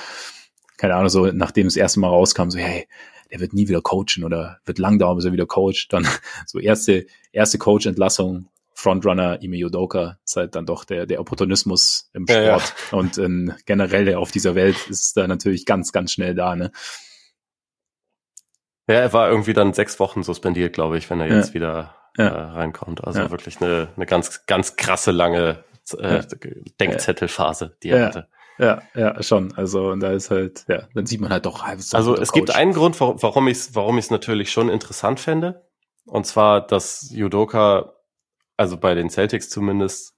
keine 0.77 0.95
Ahnung, 0.95 1.09
so 1.09 1.27
nachdem 1.27 1.67
das 1.67 1.77
erste 1.77 1.99
Mal 1.99 2.09
rauskam, 2.09 2.51
so, 2.51 2.59
hey, 2.59 2.87
der 3.31 3.41
wird 3.41 3.53
nie 3.53 3.69
wieder 3.69 3.81
coachen 3.81 4.23
oder 4.25 4.59
wird 4.65 4.79
lang 4.79 4.99
dauern, 4.99 5.17
bis 5.17 5.25
er 5.25 5.33
wieder 5.33 5.47
coacht. 5.47 5.89
Dann 5.91 6.07
so 6.47 6.59
erste, 6.59 7.07
erste 7.33 7.59
Coach-Entlassung, 7.59 8.49
Frontrunner 8.75 9.43
Ime 9.43 9.57
Judoka, 9.57 10.19
ist 10.25 10.37
halt 10.37 10.55
dann 10.55 10.67
doch 10.67 10.85
der, 10.85 11.07
der 11.07 11.21
Opportunismus 11.21 12.11
im 12.13 12.27
Sport 12.29 12.45
ja, 12.45 12.57
ja. 12.93 12.99
und 12.99 13.19
in, 13.19 13.55
generell 13.67 14.15
auf 14.15 14.31
dieser 14.31 14.55
Welt 14.55 14.77
ist 14.89 15.17
da 15.17 15.27
natürlich 15.27 15.67
ganz, 15.67 15.91
ganz 15.91 16.13
schnell 16.13 16.35
da, 16.35 16.55
ne? 16.55 16.71
Ja, 18.87 18.95
er 18.95 19.13
war 19.13 19.29
irgendwie 19.29 19.53
dann 19.53 19.75
sechs 19.75 20.01
Wochen 20.01 20.23
suspendiert, 20.23 20.73
glaube 20.73 20.97
ich, 20.97 21.11
wenn 21.11 21.21
er 21.21 21.27
jetzt 21.27 21.49
ja. 21.49 21.55
wieder 21.55 21.95
äh, 22.17 22.23
reinkommt. 22.23 23.05
Also 23.05 23.31
wirklich 23.31 23.61
eine, 23.61 23.89
eine 23.97 24.07
ganz, 24.07 24.47
ganz 24.47 24.77
krasse 24.77 25.11
lange 25.11 25.63
äh, 25.95 26.23
Denkzettelphase, 26.81 27.77
die 27.83 27.91
er 27.91 27.99
ja. 27.99 28.07
hatte. 28.07 28.29
Ja, 28.59 28.83
ja, 28.95 29.23
schon. 29.23 29.55
Also, 29.57 29.91
und 29.91 30.01
da 30.01 30.11
ist 30.11 30.31
halt, 30.31 30.65
ja, 30.69 30.89
dann 30.93 31.07
sieht 31.07 31.21
man 31.21 31.31
halt 31.31 31.47
doch. 31.47 31.63
Also, 31.63 32.15
es 32.15 32.33
Coach. 32.33 32.33
gibt 32.33 32.55
einen 32.55 32.73
Grund, 32.73 33.01
warum 33.01 33.47
ich 33.47 33.59
es 33.59 33.75
warum 33.75 33.99
ich's 33.99 34.11
natürlich 34.11 34.51
schon 34.51 34.69
interessant 34.69 35.21
fände. 35.21 35.65
Und 36.05 36.27
zwar, 36.27 36.67
dass 36.67 37.11
Judoka, 37.13 37.93
also 38.57 38.77
bei 38.77 38.95
den 38.95 39.11
Celtics 39.11 39.49
zumindest, 39.49 40.15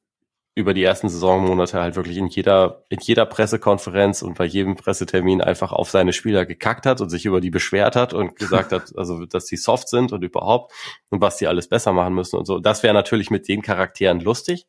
über 0.54 0.74
die 0.74 0.82
ersten 0.82 1.08
Saisonmonate 1.08 1.80
halt 1.80 1.96
wirklich 1.96 2.16
in 2.16 2.26
jeder, 2.26 2.84
in 2.88 2.98
jeder 3.00 3.24
Pressekonferenz 3.24 4.22
und 4.22 4.36
bei 4.36 4.44
jedem 4.44 4.74
Pressetermin 4.74 5.40
einfach 5.40 5.72
auf 5.72 5.90
seine 5.90 6.12
Spieler 6.12 6.44
gekackt 6.44 6.86
hat 6.86 7.00
und 7.00 7.08
sich 7.08 7.24
über 7.24 7.40
die 7.40 7.50
beschwert 7.50 7.94
hat 7.94 8.14
und 8.14 8.36
gesagt 8.36 8.72
hat, 8.72 8.92
also, 8.96 9.26
dass 9.26 9.46
die 9.46 9.56
soft 9.56 9.88
sind 9.88 10.12
und 10.12 10.22
überhaupt 10.22 10.72
und 11.10 11.20
was 11.20 11.36
die 11.36 11.46
alles 11.46 11.68
besser 11.68 11.92
machen 11.92 12.14
müssen 12.14 12.36
und 12.36 12.46
so. 12.46 12.58
Das 12.58 12.82
wäre 12.82 12.94
natürlich 12.94 13.30
mit 13.30 13.48
den 13.48 13.62
Charakteren 13.62 14.20
lustig. 14.20 14.66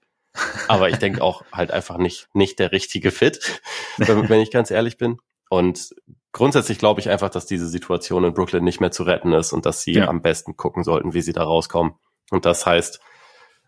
Aber 0.67 0.89
ich 0.89 0.97
denke 0.97 1.21
auch 1.21 1.43
halt 1.51 1.71
einfach 1.71 1.97
nicht, 1.97 2.27
nicht 2.33 2.59
der 2.59 2.71
richtige 2.71 3.11
Fit, 3.11 3.61
wenn, 3.97 4.41
ich 4.41 4.51
ganz 4.51 4.71
ehrlich 4.71 4.97
bin. 4.97 5.17
Und 5.49 5.93
grundsätzlich 6.31 6.79
glaube 6.79 7.01
ich 7.01 7.09
einfach, 7.09 7.29
dass 7.29 7.45
diese 7.45 7.67
Situation 7.67 8.23
in 8.23 8.33
Brooklyn 8.33 8.63
nicht 8.63 8.79
mehr 8.79 8.91
zu 8.91 9.03
retten 9.03 9.33
ist 9.33 9.51
und 9.51 9.65
dass 9.65 9.81
sie 9.81 9.93
ja. 9.93 10.07
am 10.07 10.21
besten 10.21 10.55
gucken 10.55 10.83
sollten, 10.83 11.13
wie 11.13 11.21
sie 11.21 11.33
da 11.33 11.43
rauskommen. 11.43 11.93
Und 12.29 12.45
das 12.45 12.65
heißt, 12.65 13.01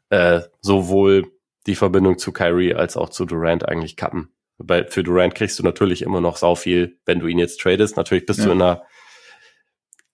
äh, 0.09 0.41
sowohl 0.61 1.31
die 1.67 1.75
Verbindung 1.75 2.17
zu 2.17 2.31
Kyrie 2.31 2.73
als 2.73 2.95
auch 2.97 3.09
zu 3.09 3.25
Durant 3.25 3.67
eigentlich 3.67 3.97
kappen. 3.97 4.33
Weil 4.57 4.87
für 4.87 5.03
Durant 5.03 5.35
kriegst 5.35 5.59
du 5.59 5.63
natürlich 5.63 6.01
immer 6.01 6.21
noch 6.21 6.37
sau 6.37 6.55
viel, 6.55 6.99
wenn 7.05 7.19
du 7.19 7.27
ihn 7.27 7.39
jetzt 7.39 7.59
tradest. 7.59 7.97
Natürlich 7.97 8.25
bist 8.25 8.39
ja. 8.39 8.45
du 8.45 8.51
in 8.51 8.61
einer 8.61 8.83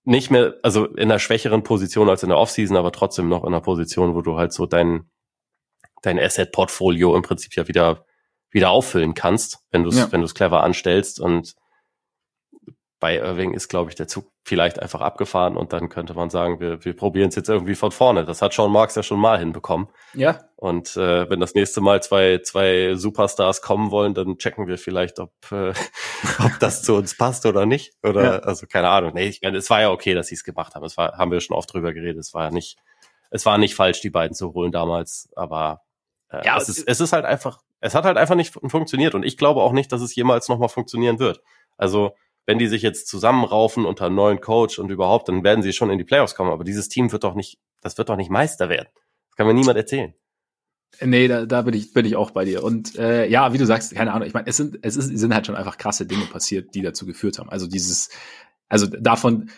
nicht 0.06 0.32
mehr, 0.32 0.56
also 0.64 0.86
in 0.86 1.12
einer 1.12 1.20
schwächeren 1.20 1.64
Position 1.64 2.10
als 2.10 2.24
in 2.24 2.30
der 2.30 2.38
Offseason, 2.38 2.78
aber 2.78 2.92
trotzdem 2.92 3.30
noch 3.30 3.44
in 3.44 3.50
einer 3.50 3.62
Position, 3.62 4.16
wo 4.16 4.22
du 4.22 4.38
halt 4.38 4.54
so 4.54 4.66
dein, 4.66 5.10
dein 6.02 6.20
Asset-Portfolio 6.20 7.16
im 7.16 7.22
Prinzip 7.22 7.56
ja 7.56 7.68
wieder, 7.68 8.06
wieder 8.52 8.70
auffüllen 8.70 9.14
kannst, 9.14 9.60
wenn 9.72 9.84
du 9.84 9.90
es, 9.90 9.98
ja. 9.98 10.12
wenn 10.12 10.22
du 10.22 10.26
es 10.26 10.36
clever 10.36 10.64
anstellst 10.64 11.20
und 11.20 11.56
bei 13.00 13.18
Irving 13.18 13.54
ist, 13.54 13.70
glaube 13.70 13.90
ich, 13.90 13.96
der 13.96 14.08
Zug 14.08 14.30
vielleicht 14.44 14.82
einfach 14.82 15.00
abgefahren 15.00 15.56
und 15.56 15.72
dann 15.72 15.90
könnte 15.90 16.14
man 16.14 16.30
sagen, 16.30 16.60
wir, 16.60 16.84
wir 16.84 16.96
probieren 16.96 17.30
es 17.30 17.36
jetzt 17.36 17.48
irgendwie 17.48 17.76
von 17.76 17.92
vorne. 17.92 18.26
Das 18.26 18.42
hat 18.42 18.54
Sean 18.54 18.72
Marks 18.72 18.96
ja 18.96 19.04
schon 19.04 19.20
mal 19.20 19.40
hinbekommen. 19.40 19.88
Ja. 20.14 20.42
Und 20.58 20.98
äh, 20.98 21.30
wenn 21.30 21.40
das 21.40 21.54
nächste 21.54 21.80
Mal 21.80 22.04
zwei, 22.04 22.40
zwei 22.40 22.96
Superstars 22.96 23.62
kommen 23.62 23.92
wollen, 23.92 24.14
dann 24.14 24.38
checken 24.38 24.68
wir 24.68 24.78
vielleicht, 24.78 25.20
ob, 25.20 25.32
äh, 25.52 25.70
ob 26.40 26.60
das 26.60 26.84
zu 26.84 26.96
uns 26.96 27.16
passt 27.16 27.46
oder 27.46 27.66
nicht. 27.66 27.94
Oder 28.04 28.24
ja. 28.24 28.40
also 28.40 28.68
keine 28.68 28.90
Ahnung. 28.90 29.14
Nee, 29.14 29.28
ich 29.28 29.42
meine, 29.42 29.58
es 29.58 29.70
war 29.70 29.82
ja 29.82 29.92
okay, 29.92 30.14
dass 30.14 30.28
sie 30.28 30.36
es 30.36 30.44
gemacht 30.44 30.76
haben. 30.76 30.84
Es 30.84 30.98
war, 30.98 31.18
haben 31.18 31.32
wir 31.32 31.40
schon 31.40 31.56
oft 31.56 31.72
drüber 31.72 31.94
geredet. 31.94 32.20
Es 32.20 32.34
war 32.34 32.46
ja 32.46 32.52
nicht, 32.52 32.78
es 33.32 33.46
war 33.46 33.58
nicht 33.58 33.76
falsch, 33.76 34.02
die 34.02 34.10
beiden 34.10 34.36
zu 34.36 34.54
holen 34.54 34.74
damals, 34.74 35.30
aber 35.36 35.84
äh, 36.30 36.46
ja, 36.46 36.58
es, 36.58 36.70
ist, 36.70 36.88
es 36.88 37.00
ist 37.00 37.14
halt 37.14 37.26
einfach, 37.26 37.60
es 37.80 37.96
hat 37.96 38.06
halt 38.06 38.18
einfach 38.18 38.36
nicht 38.36 38.54
funktioniert 38.54 39.16
und 39.16 39.24
ich 39.24 39.38
glaube 39.38 39.62
auch 39.62 39.72
nicht, 39.72 39.92
dass 39.92 40.02
es 40.02 40.16
jemals 40.16 40.50
nochmal 40.50 40.70
funktionieren 40.70 41.20
wird. 41.20 41.42
Also 41.78 42.16
wenn 42.46 42.58
die 42.58 42.68
sich 42.68 42.82
jetzt 42.82 43.08
zusammenraufen 43.08 43.86
unter 43.86 44.08
einem 44.08 44.16
neuen 44.16 44.42
Coach 44.42 44.80
und 44.80 44.90
überhaupt, 44.90 45.30
dann 45.30 45.44
werden 45.44 45.62
sie 45.62 45.74
schon 45.74 45.92
in 45.92 46.00
die 46.00 46.04
Playoffs 46.04 46.34
kommen. 46.34 46.52
Aber 46.52 46.64
dieses 46.64 46.90
Team 46.90 47.12
wird 47.12 47.24
doch 47.24 47.36
nicht, 47.36 47.60
das 47.82 47.98
wird 47.98 48.10
doch 48.10 48.16
nicht 48.16 48.32
Meister 48.32 48.70
werden. 48.70 48.90
Das 49.30 49.36
kann 49.38 49.48
mir 49.48 49.54
niemand 49.54 49.78
erzählen. 49.78 50.14
Nee, 51.02 51.28
da, 51.28 51.46
da 51.46 51.62
bin 51.62 51.76
ich 51.76 51.94
bin 51.94 52.06
ich 52.06 52.16
auch 52.16 52.32
bei 52.32 52.46
dir. 52.46 52.64
Und 52.64 52.98
äh, 52.98 53.28
ja, 53.28 53.54
wie 53.54 53.58
du 53.60 53.66
sagst, 53.66 53.94
keine 53.94 54.12
Ahnung. 54.14 54.28
Ich 54.28 54.34
meine, 54.34 54.48
es 54.48 54.58
sind 54.58 54.80
es 54.82 54.98
ist, 54.98 55.16
sind 55.16 55.34
halt 55.34 55.46
schon 55.46 55.56
einfach 55.56 55.78
krasse 55.78 56.06
Dinge 56.06 56.26
passiert, 56.26 56.74
die 56.74 56.82
dazu 56.82 57.06
geführt 57.06 57.38
haben. 57.38 57.50
Also 57.50 57.68
dieses, 57.68 58.10
also 58.68 58.88
davon, 58.88 59.52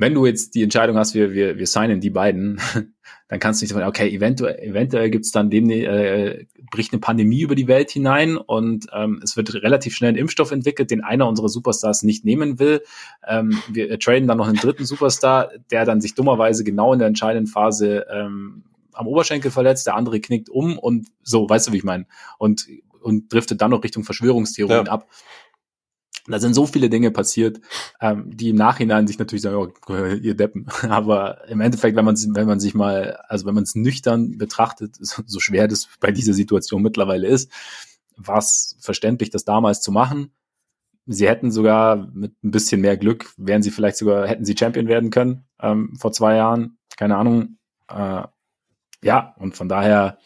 wenn 0.00 0.14
du 0.14 0.24
jetzt 0.24 0.54
die 0.54 0.62
Entscheidung 0.62 0.96
hast, 0.96 1.14
wir, 1.14 1.32
wir, 1.32 1.58
wir 1.58 1.66
signen 1.66 2.00
die 2.00 2.08
beiden, 2.08 2.58
dann 3.28 3.38
kannst 3.38 3.60
du 3.60 3.64
nicht 3.64 3.74
sagen, 3.74 3.86
okay, 3.86 4.08
eventuell, 4.08 4.58
eventuell 4.58 5.10
gibt's 5.10 5.30
dann 5.30 5.50
dem, 5.50 5.68
äh, 5.68 6.46
bricht 6.70 6.92
eine 6.92 7.00
Pandemie 7.00 7.42
über 7.42 7.54
die 7.54 7.68
Welt 7.68 7.90
hinein 7.90 8.38
und 8.38 8.86
ähm, 8.94 9.20
es 9.22 9.36
wird 9.36 9.52
relativ 9.62 9.94
schnell 9.94 10.12
ein 10.12 10.16
Impfstoff 10.16 10.52
entwickelt, 10.52 10.90
den 10.90 11.04
einer 11.04 11.28
unserer 11.28 11.50
Superstars 11.50 12.02
nicht 12.02 12.24
nehmen 12.24 12.58
will. 12.58 12.82
Ähm, 13.28 13.62
wir 13.68 13.98
traden 13.98 14.26
dann 14.26 14.38
noch 14.38 14.48
einen 14.48 14.56
dritten 14.56 14.86
Superstar, 14.86 15.50
der 15.70 15.84
dann 15.84 16.00
sich 16.00 16.14
dummerweise 16.14 16.64
genau 16.64 16.94
in 16.94 16.98
der 16.98 17.08
entscheidenden 17.08 17.46
Phase 17.46 18.06
ähm, 18.10 18.64
am 18.94 19.06
Oberschenkel 19.06 19.50
verletzt, 19.50 19.86
der 19.86 19.96
andere 19.96 20.20
knickt 20.20 20.48
um 20.48 20.78
und 20.78 21.08
so, 21.22 21.46
weißt 21.46 21.68
du, 21.68 21.72
wie 21.72 21.78
ich 21.78 21.84
meine? 21.84 22.06
Und, 22.38 22.66
und 23.02 23.30
driftet 23.30 23.60
dann 23.60 23.70
noch 23.70 23.84
Richtung 23.84 24.04
Verschwörungstheorien 24.04 24.86
ja. 24.86 24.92
ab. 24.92 25.08
Da 26.30 26.38
sind 26.38 26.54
so 26.54 26.66
viele 26.66 26.90
Dinge 26.90 27.10
passiert, 27.10 27.60
ähm, 28.00 28.30
die 28.36 28.50
im 28.50 28.56
Nachhinein 28.56 29.06
sich 29.06 29.18
natürlich 29.18 29.42
sagen, 29.42 29.56
oh, 29.56 29.92
ihr 29.94 30.34
Deppen. 30.34 30.66
Aber 30.88 31.48
im 31.48 31.60
Endeffekt, 31.60 31.96
wenn 31.96 32.04
man 32.04 32.16
wenn 32.16 32.46
man 32.46 32.60
sich 32.60 32.74
mal, 32.74 33.18
also 33.28 33.46
wenn 33.46 33.54
man 33.54 33.64
es 33.64 33.74
nüchtern 33.74 34.38
betrachtet, 34.38 34.96
so 35.00 35.40
schwer 35.40 35.68
das 35.68 35.88
bei 36.00 36.10
dieser 36.10 36.34
Situation 36.34 36.82
mittlerweile 36.82 37.26
ist, 37.26 37.50
war 38.16 38.38
es 38.38 38.76
verständlich, 38.80 39.30
das 39.30 39.44
damals 39.44 39.80
zu 39.80 39.92
machen. 39.92 40.32
Sie 41.06 41.28
hätten 41.28 41.50
sogar 41.50 42.08
mit 42.12 42.42
ein 42.44 42.50
bisschen 42.50 42.80
mehr 42.80 42.96
Glück, 42.96 43.32
wären 43.36 43.62
sie 43.62 43.70
vielleicht 43.70 43.96
sogar, 43.96 44.28
hätten 44.28 44.44
sie 44.44 44.56
Champion 44.56 44.86
werden 44.86 45.10
können 45.10 45.44
ähm, 45.60 45.96
vor 45.98 46.12
zwei 46.12 46.36
Jahren. 46.36 46.78
Keine 46.96 47.16
Ahnung. 47.16 47.56
Äh, 47.88 48.22
ja, 49.02 49.34
und 49.38 49.56
von 49.56 49.68
daher 49.68 50.18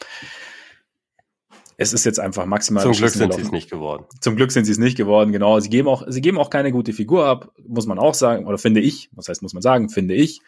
es 1.77 1.93
ist 1.93 2.05
jetzt 2.05 2.21
einfach 2.21 2.47
maximal. 2.47 2.83
Zum 2.83 2.93
Glück 2.93 3.11
sind 3.11 3.33
sie 3.35 3.41
es 3.41 3.51
nicht 3.51 3.71
geworden. 3.71 4.05
Zum 4.21 4.37
Glück 4.37 4.53
sind 4.53 4.65
sie 4.65 4.73
es 4.73 4.79
nicht 4.79 4.97
geworden, 4.97 5.33
genau. 5.33 5.59
Sie 5.61 5.71
geben 5.71 5.89
auch, 5.89 6.05
sie 6.07 6.21
geben 6.21 6.39
auch 6.39 6.51
keine 6.51 6.73
gute 6.73 6.93
Figur 6.93 7.27
ab, 7.27 7.53
muss 7.67 7.87
man 7.87 7.99
auch 7.99 8.15
sagen, 8.15 8.47
oder 8.47 8.59
finde 8.59 8.81
ich. 8.81 9.11
Was 9.13 9.29
heißt, 9.29 9.43
muss 9.43 9.55
man 9.55 9.63
sagen, 9.63 9.89
finde 9.89 10.15
ich. 10.15 10.41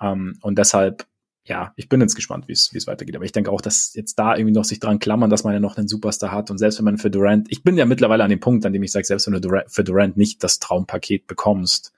Ähm, 0.00 0.38
und 0.42 0.58
deshalb, 0.58 1.06
ja, 1.44 1.72
ich 1.76 1.88
bin 1.88 2.00
jetzt 2.00 2.14
gespannt, 2.14 2.48
wie 2.48 2.52
es 2.52 2.86
weitergeht. 2.86 3.16
Aber 3.16 3.24
ich 3.24 3.32
denke 3.32 3.50
auch, 3.50 3.60
dass 3.60 3.94
jetzt 3.94 4.18
da 4.18 4.36
irgendwie 4.36 4.54
noch 4.54 4.64
sich 4.64 4.80
dran 4.80 4.98
klammern, 4.98 5.30
dass 5.30 5.44
man 5.44 5.52
ja 5.52 5.60
noch 5.60 5.76
einen 5.76 5.88
Superstar 5.88 6.32
hat 6.32 6.50
und 6.50 6.58
selbst 6.58 6.78
wenn 6.78 6.84
man 6.84 6.98
für 6.98 7.10
Durant, 7.10 7.50
ich 7.50 7.62
bin 7.62 7.76
ja 7.76 7.84
mittlerweile 7.84 8.24
an 8.24 8.30
dem 8.30 8.40
Punkt, 8.40 8.64
an 8.64 8.72
dem 8.72 8.82
ich 8.82 8.92
sage, 8.92 9.06
selbst 9.06 9.26
wenn 9.26 9.40
du 9.40 9.62
für 9.66 9.84
Durant 9.84 10.16
nicht 10.16 10.42
das 10.44 10.58
Traumpaket 10.58 11.26
bekommst, 11.26 11.92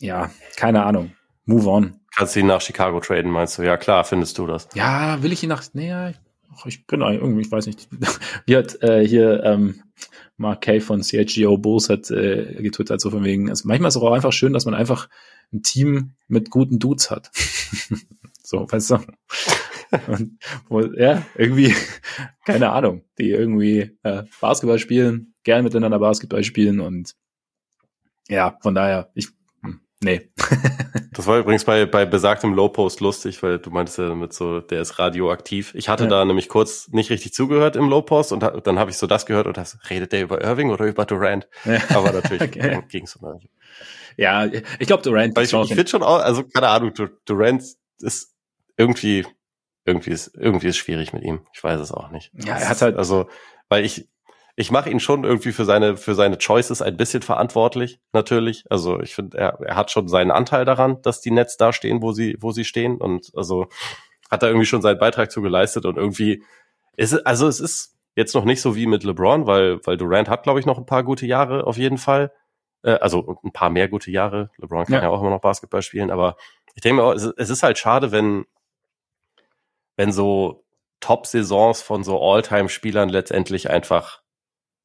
ja, 0.00 0.30
keine 0.56 0.84
Ahnung, 0.84 1.12
move 1.44 1.68
on. 1.68 2.00
Kannst 2.14 2.36
du 2.36 2.40
ihn 2.40 2.46
nach 2.46 2.60
Chicago 2.60 3.00
traden, 3.00 3.30
meinst 3.30 3.58
du? 3.58 3.62
Ja, 3.62 3.76
klar, 3.76 4.04
findest 4.04 4.36
du 4.38 4.46
das. 4.46 4.68
Ja, 4.74 5.22
will 5.22 5.32
ich 5.32 5.42
ihn 5.42 5.48
nach, 5.48 5.62
nee, 5.72 6.12
ach, 6.56 6.66
ich 6.66 6.86
bin 6.86 7.00
irgendwie, 7.00 7.42
ich 7.42 7.50
weiß 7.50 7.66
nicht, 7.66 7.88
wie 8.46 8.56
hat 8.56 8.82
äh, 8.82 9.06
hier 9.06 9.42
ähm, 9.44 9.82
Mark 10.36 10.62
Kay 10.62 10.80
von 10.80 11.02
CHGO 11.02 11.56
Bulls 11.58 11.88
hat 11.88 12.10
äh, 12.10 12.62
getwittert, 12.62 13.00
so 13.00 13.10
von 13.10 13.24
wegen, 13.24 13.50
also 13.50 13.66
manchmal 13.66 13.88
ist 13.88 13.96
es 13.96 14.02
auch 14.02 14.12
einfach 14.12 14.32
schön, 14.32 14.52
dass 14.52 14.64
man 14.64 14.74
einfach 14.74 15.08
ein 15.52 15.62
Team 15.62 16.12
mit 16.28 16.50
guten 16.50 16.78
Dudes 16.78 17.10
hat. 17.10 17.30
so, 18.42 18.66
weißt 18.70 18.90
du? 18.90 18.98
Und, 20.68 20.96
ja, 20.96 21.22
irgendwie, 21.36 21.74
keine 22.46 22.70
Ahnung, 22.70 23.04
die 23.18 23.30
irgendwie 23.30 23.98
äh, 24.02 24.24
Basketball 24.40 24.78
spielen, 24.78 25.34
gern 25.44 25.64
miteinander 25.64 25.98
Basketball 25.98 26.42
spielen 26.44 26.80
und 26.80 27.14
ja, 28.28 28.56
von 28.62 28.74
daher, 28.74 29.10
ich 29.14 29.28
Nee. 30.02 30.30
das 31.12 31.26
war 31.26 31.38
übrigens 31.38 31.64
bei, 31.64 31.86
bei 31.86 32.04
besagtem 32.04 32.54
Low-Post 32.54 33.00
lustig, 33.00 33.42
weil 33.42 33.58
du 33.58 33.70
meintest 33.70 33.98
ja 33.98 34.08
damit 34.08 34.32
so, 34.32 34.60
der 34.60 34.82
ist 34.82 34.98
radioaktiv. 34.98 35.74
Ich 35.74 35.88
hatte 35.88 36.04
ja. 36.04 36.10
da 36.10 36.24
nämlich 36.24 36.48
kurz 36.48 36.88
nicht 36.88 37.10
richtig 37.10 37.32
zugehört 37.32 37.76
im 37.76 37.88
Low-Post 37.88 38.32
und 38.32 38.42
dann 38.42 38.78
habe 38.78 38.90
ich 38.90 38.98
so 38.98 39.06
das 39.06 39.26
gehört 39.26 39.46
und 39.46 39.56
das, 39.56 39.78
redet 39.88 40.12
der 40.12 40.22
über 40.22 40.42
Irving 40.42 40.70
oder 40.70 40.86
über 40.86 41.04
Durant? 41.04 41.46
Ja. 41.64 41.80
Aber 41.94 42.12
natürlich 42.12 42.42
okay. 42.56 42.82
ging 42.88 43.04
es 43.04 43.16
um 43.16 43.40
Ja, 44.16 44.44
ich 44.44 44.86
glaube 44.86 45.02
Durant. 45.04 45.36
Weil 45.36 45.44
ich, 45.44 45.52
ich 45.52 45.68
finde 45.68 45.88
schon 45.88 46.02
auch, 46.02 46.18
also 46.18 46.42
keine 46.42 46.68
Ahnung, 46.68 46.92
Durant 47.24 47.62
ist 48.00 48.34
irgendwie, 48.76 49.24
irgendwie 49.84 50.10
ist, 50.10 50.32
irgendwie 50.34 50.66
ist 50.66 50.78
schwierig 50.78 51.12
mit 51.12 51.22
ihm. 51.22 51.46
Ich 51.54 51.62
weiß 51.62 51.80
es 51.80 51.92
auch 51.92 52.10
nicht. 52.10 52.32
Ja, 52.34 52.56
er 52.56 52.68
hat 52.68 52.82
halt. 52.82 52.96
Also, 52.96 53.28
weil 53.68 53.84
ich, 53.84 54.08
ich 54.54 54.70
mache 54.70 54.90
ihn 54.90 55.00
schon 55.00 55.24
irgendwie 55.24 55.52
für 55.52 55.64
seine 55.64 55.96
für 55.96 56.14
seine 56.14 56.36
Choices 56.36 56.82
ein 56.82 56.96
bisschen 56.96 57.22
verantwortlich 57.22 58.00
natürlich. 58.12 58.64
Also 58.68 59.00
ich 59.00 59.14
finde, 59.14 59.38
er, 59.38 59.58
er 59.60 59.76
hat 59.76 59.90
schon 59.90 60.08
seinen 60.08 60.30
Anteil 60.30 60.64
daran, 60.64 61.00
dass 61.02 61.20
die 61.20 61.30
Nets 61.30 61.56
da 61.56 61.72
stehen, 61.72 62.02
wo 62.02 62.12
sie 62.12 62.36
wo 62.40 62.52
sie 62.52 62.64
stehen 62.64 62.98
und 62.98 63.32
also 63.34 63.68
hat 64.30 64.42
da 64.42 64.48
irgendwie 64.48 64.66
schon 64.66 64.82
seinen 64.82 64.98
Beitrag 64.98 65.30
zu 65.30 65.40
geleistet 65.40 65.86
und 65.86 65.96
irgendwie 65.96 66.44
ist 66.96 67.12
es, 67.12 67.24
also 67.24 67.48
es 67.48 67.60
ist 67.60 67.96
jetzt 68.14 68.34
noch 68.34 68.44
nicht 68.44 68.60
so 68.60 68.76
wie 68.76 68.86
mit 68.86 69.04
LeBron, 69.04 69.46
weil 69.46 69.80
weil 69.86 69.96
Durant 69.96 70.28
hat 70.28 70.42
glaube 70.42 70.60
ich 70.60 70.66
noch 70.66 70.78
ein 70.78 70.86
paar 70.86 71.02
gute 71.02 71.26
Jahre 71.26 71.66
auf 71.66 71.78
jeden 71.78 71.98
Fall. 71.98 72.32
Äh, 72.82 72.92
also 72.94 73.38
ein 73.42 73.52
paar 73.52 73.70
mehr 73.70 73.88
gute 73.88 74.10
Jahre. 74.10 74.50
LeBron 74.58 74.84
kann 74.84 74.96
ja, 74.96 75.02
ja 75.02 75.08
auch 75.08 75.20
immer 75.20 75.30
noch 75.30 75.40
Basketball 75.40 75.82
spielen, 75.82 76.10
aber 76.10 76.36
ich 76.74 76.82
denke 76.82 77.02
mir, 77.02 77.12
es 77.12 77.50
ist 77.50 77.62
halt 77.62 77.78
schade, 77.78 78.12
wenn 78.12 78.44
wenn 79.96 80.12
so 80.12 80.64
Top-Saisons 81.00 81.82
von 81.82 82.04
so 82.04 82.20
All-Time-Spielern 82.20 83.08
letztendlich 83.08 83.68
einfach 83.70 84.21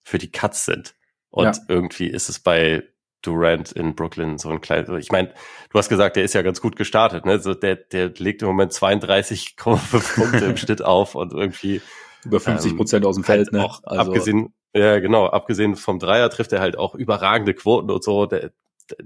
für 0.08 0.18
die 0.18 0.32
Cuts 0.32 0.64
sind. 0.64 0.95
Und 1.30 1.58
ja. 1.58 1.62
irgendwie 1.68 2.08
ist 2.08 2.30
es 2.30 2.39
bei 2.39 2.84
Durant 3.22 3.74
in 3.74 3.93
Brooklyn 3.93 4.38
so 4.38 4.49
ein 4.49 4.62
kleines, 4.62 4.89
ich 5.03 5.12
meine, 5.12 5.34
du 5.70 5.78
hast 5.78 5.89
gesagt, 5.89 6.16
der 6.16 6.24
ist 6.24 6.34
ja 6.34 6.43
ganz 6.43 6.62
gut 6.62 6.78
gestartet, 6.78 7.26
ne? 7.26 7.39
So 7.39 7.53
der, 7.53 7.76
der 7.76 8.14
legt 8.18 8.41
im 8.41 8.47
Moment 8.47 8.72
32,5 8.72 10.16
Punkte 10.16 10.45
im 10.45 10.55
Schnitt 10.58 10.82
auf 10.82 11.16
und 11.16 11.34
irgendwie 11.34 11.82
über 12.24 12.39
50 12.39 12.78
Prozent 12.78 13.03
ähm, 13.03 13.10
aus 13.10 13.16
dem 13.16 13.26
Feld, 13.26 13.51
ne? 13.51 13.66
Auch 13.66 13.84
also, 13.84 14.01
abgesehen, 14.01 14.53
ja 14.74 14.99
genau, 14.99 15.28
abgesehen 15.28 15.76
vom 15.76 15.99
Dreier 15.99 16.30
trifft 16.30 16.53
er 16.53 16.62
halt 16.62 16.78
auch 16.78 16.95
überragende 16.95 17.53
Quoten 17.53 17.91
und 17.91 18.01
so. 18.01 18.28
Der, 18.28 18.51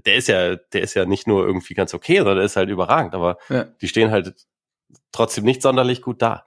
der 0.06 0.14
ist 0.14 0.28
ja, 0.28 0.54
der 0.54 0.82
ist 0.82 0.94
ja 0.94 1.04
nicht 1.04 1.26
nur 1.26 1.44
irgendwie 1.44 1.74
ganz 1.74 1.94
okay, 1.94 2.18
sondern 2.18 2.36
der 2.36 2.44
ist 2.44 2.54
halt 2.54 2.68
überragend, 2.68 3.14
aber 3.14 3.38
ja. 3.48 3.64
die 3.64 3.88
stehen 3.88 4.12
halt 4.12 4.34
trotzdem 5.10 5.44
nicht 5.44 5.62
sonderlich 5.62 6.00
gut 6.00 6.22
da. 6.22 6.46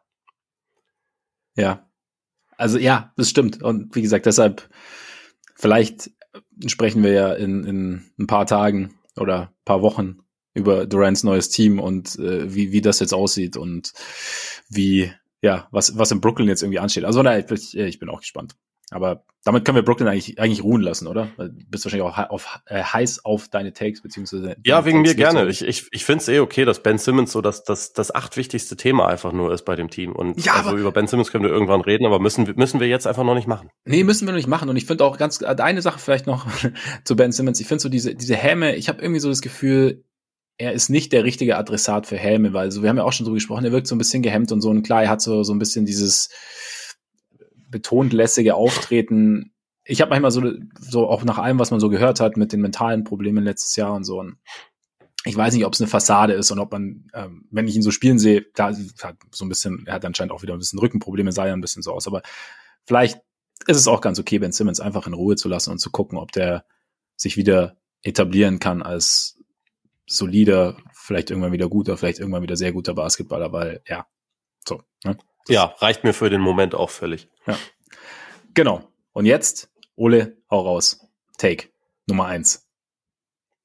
Ja, 1.58 1.86
also 2.58 2.78
ja, 2.78 3.14
das 3.18 3.30
stimmt. 3.30 3.62
Und 3.62 3.96
wie 3.96 4.02
gesagt, 4.02 4.26
deshalb, 4.26 4.70
vielleicht 5.56 6.12
sprechen 6.68 7.04
wir 7.04 7.12
ja 7.12 7.34
in, 7.34 7.64
in 7.64 8.12
ein 8.20 8.28
paar 8.28 8.46
Tagen 8.46 8.96
oder 9.18 9.54
paar 9.66 9.82
Wochen 9.82 10.20
über 10.54 10.86
Durants 10.86 11.24
neues 11.24 11.50
Team 11.50 11.80
und 11.80 12.18
äh, 12.18 12.54
wie, 12.54 12.72
wie 12.72 12.82
das 12.82 13.00
jetzt 13.00 13.14
aussieht 13.14 13.58
und 13.58 13.92
wie, 14.70 15.12
ja, 15.42 15.68
was, 15.72 15.98
was 15.98 16.12
in 16.12 16.22
Brooklyn 16.22 16.48
jetzt 16.48 16.64
irgendwie 16.64 16.80
ansteht. 16.80 17.04
Also 17.04 17.22
naja, 17.22 17.46
ich, 17.50 17.78
ich 17.78 18.00
bin 18.00 18.10
auch 18.10 18.22
gespannt. 18.22 18.56
Aber 18.92 19.24
damit 19.44 19.64
können 19.64 19.76
wir 19.76 19.84
Brooklyn 19.84 20.08
eigentlich, 20.08 20.40
eigentlich 20.40 20.64
ruhen 20.64 20.82
lassen, 20.82 21.06
oder? 21.08 21.30
Du 21.38 21.50
bist 21.70 21.86
wahrscheinlich 21.86 22.08
auch 22.08 22.18
auf, 22.30 22.62
äh, 22.66 22.82
heiß 22.82 23.26
auf 23.26 23.48
deine 23.48 23.74
Takes, 23.74 24.02
beziehungsweise. 24.02 24.56
Ja, 24.66 24.86
wegen 24.86 25.04
Takes 25.04 25.12
mir 25.12 25.24
gerne. 25.24 25.50
Ich, 25.50 25.64
ich, 25.64 25.88
ich 25.92 26.04
finde 26.04 26.22
es 26.24 26.28
eh 26.28 26.40
okay, 26.40 26.66
dass 26.66 26.82
Ben 26.82 26.98
Simmons 26.98 27.32
so 27.32 27.42
das, 27.42 27.64
das, 27.64 27.94
das 27.94 28.14
acht 28.14 28.38
wichtigste 28.38 28.76
Thema 28.76 29.08
einfach 29.08 29.34
nur 29.34 29.54
ist 29.54 29.64
bei 29.64 29.76
dem 29.76 29.92
Team. 29.92 30.14
Und 30.14 30.44
ja, 30.44 30.54
also 30.54 30.76
über 30.76 30.92
Ben 30.92 31.06
Simmons 31.06 31.32
können 31.32 31.44
wir 31.44 31.52
irgendwann 31.52 31.82
reden, 31.82 32.06
aber 32.06 32.20
müssen, 32.20 32.52
müssen 32.56 32.80
wir 32.80 32.88
jetzt 32.88 33.06
einfach 33.06 33.24
noch 33.24 33.36
nicht 33.36 33.48
machen. 33.48 33.70
Nee, 33.86 34.04
müssen 34.04 34.28
wir 34.28 34.32
noch 34.32 34.38
nicht 34.38 34.48
machen. 34.48 34.68
Und 34.68 34.78
ich 34.78 34.86
finde 34.86 35.04
auch 35.04 35.18
ganz, 35.18 35.44
eine 35.44 35.82
Sache 35.84 36.00
vielleicht 36.00 36.26
noch 36.26 36.48
zu 37.04 37.16
Ben 37.16 37.32
Simmons. 37.32 37.60
Ich 37.60 37.68
finde 37.68 37.82
so 37.84 37.90
diese, 37.90 38.16
diese 38.16 38.36
Häme, 38.36 38.76
ich 38.76 38.90
habe 38.90 39.02
irgendwie 39.02 39.22
so 39.22 39.30
das 39.30 39.42
Gefühl, 39.42 40.04
er 40.58 40.74
ist 40.74 40.90
nicht 40.90 41.12
der 41.12 41.24
richtige 41.24 41.58
Adressat 41.58 42.08
für 42.08 42.18
Helme, 42.18 42.54
weil 42.54 42.72
so, 42.72 42.82
wir 42.82 42.90
haben 42.90 42.98
ja 42.98 43.04
auch 43.04 43.14
schon 43.14 43.26
drüber 43.26 43.36
gesprochen, 43.36 43.66
er 43.66 43.72
wirkt 43.72 43.88
so 43.88 43.96
ein 43.96 44.00
bisschen 44.00 44.24
gehemmt 44.24 44.52
und 44.52 44.62
so. 44.62 44.70
Und 44.70 44.84
klar, 44.84 45.04
er 45.04 45.10
hat 45.10 45.22
so, 45.22 45.44
so 45.44 45.54
ein 45.54 45.60
bisschen 45.60 45.86
dieses 45.86 46.30
betont 47.76 48.14
lässige 48.14 48.56
Auftreten 48.56 49.52
ich 49.86 50.02
habe 50.02 50.10
manchmal 50.10 50.32
so, 50.32 50.42
so 50.80 51.08
auch 51.08 51.24
nach 51.24 51.38
allem, 51.38 51.60
was 51.60 51.72
man 51.72 51.80
so 51.80 51.90
gehört 51.90 52.20
hat 52.20 52.38
mit 52.38 52.52
den 52.52 52.62
mentalen 52.62 53.04
Problemen 53.04 53.44
letztes 53.44 53.76
Jahr 53.76 53.94
und 53.94 54.04
so. 54.04 54.20
Und 54.20 54.38
ich 55.24 55.38
weiß 55.38 55.54
nicht, 55.54 55.66
ob 55.66 55.74
es 55.74 55.82
eine 55.82 55.88
Fassade 55.88 56.34
ist 56.34 56.52
und 56.52 56.60
ob 56.60 56.72
man, 56.72 57.08
ähm, 57.14 57.48
wenn 57.52 57.68
ich 57.68 57.76
ihn 57.76 57.84
so 57.84 57.92
spielen 57.92 58.20
sehe, 58.20 58.46
da 58.56 58.70
hat 59.04 59.18
so 59.32 59.46
ein 59.46 59.50
bisschen, 59.50 59.86
er 59.86 59.94
hat 59.94 60.06
anscheinend 60.06 60.34
auch 60.34 60.42
wieder 60.42 60.54
ein 60.54 60.60
bisschen 60.60 60.80
Rückenprobleme, 60.80 61.32
sah 61.32 61.46
ja 61.46 61.54
ein 61.54 61.62
bisschen 61.62 61.84
so 61.84 61.94
aus. 61.94 62.08
Aber 62.08 62.24
vielleicht 62.86 63.22
ist 63.68 63.78
es 63.78 63.88
auch 63.88 64.02
ganz 64.02 64.20
okay, 64.20 64.40
Ben 64.40 64.52
Simmons 64.52 64.80
einfach 64.80 65.06
in 65.06 65.14
Ruhe 65.14 65.36
zu 65.36 65.48
lassen 65.48 65.72
und 65.72 65.80
zu 65.80 65.92
gucken, 65.92 66.18
ob 66.18 66.32
der 66.32 66.66
sich 67.16 67.38
wieder 67.38 67.78
etablieren 68.02 68.60
kann 68.60 68.82
als 68.82 69.40
solider, 70.08 70.78
vielleicht 70.94 71.30
irgendwann 71.30 71.52
wieder 71.52 71.70
guter, 71.70 71.96
vielleicht 71.96 72.20
irgendwann 72.20 72.44
wieder 72.44 72.58
sehr 72.58 72.74
guter 72.74 72.96
Basketballer, 72.96 73.52
weil 73.52 73.82
ja, 73.88 74.08
so. 74.68 74.82
Ne? 75.04 75.18
Ja, 75.48 75.76
reicht 75.80 76.04
mir 76.04 76.14
für 76.14 76.30
den 76.30 76.42
Moment 76.42 76.76
auch 76.76 76.90
völlig. 76.90 77.30
Ja. 77.46 77.58
Genau. 78.54 78.88
Und 79.14 79.26
jetzt 79.26 79.70
Ole, 79.96 80.38
hau 80.50 80.62
raus. 80.62 81.08
Take. 81.38 81.70
Nummer 82.08 82.26
eins. 82.26 82.68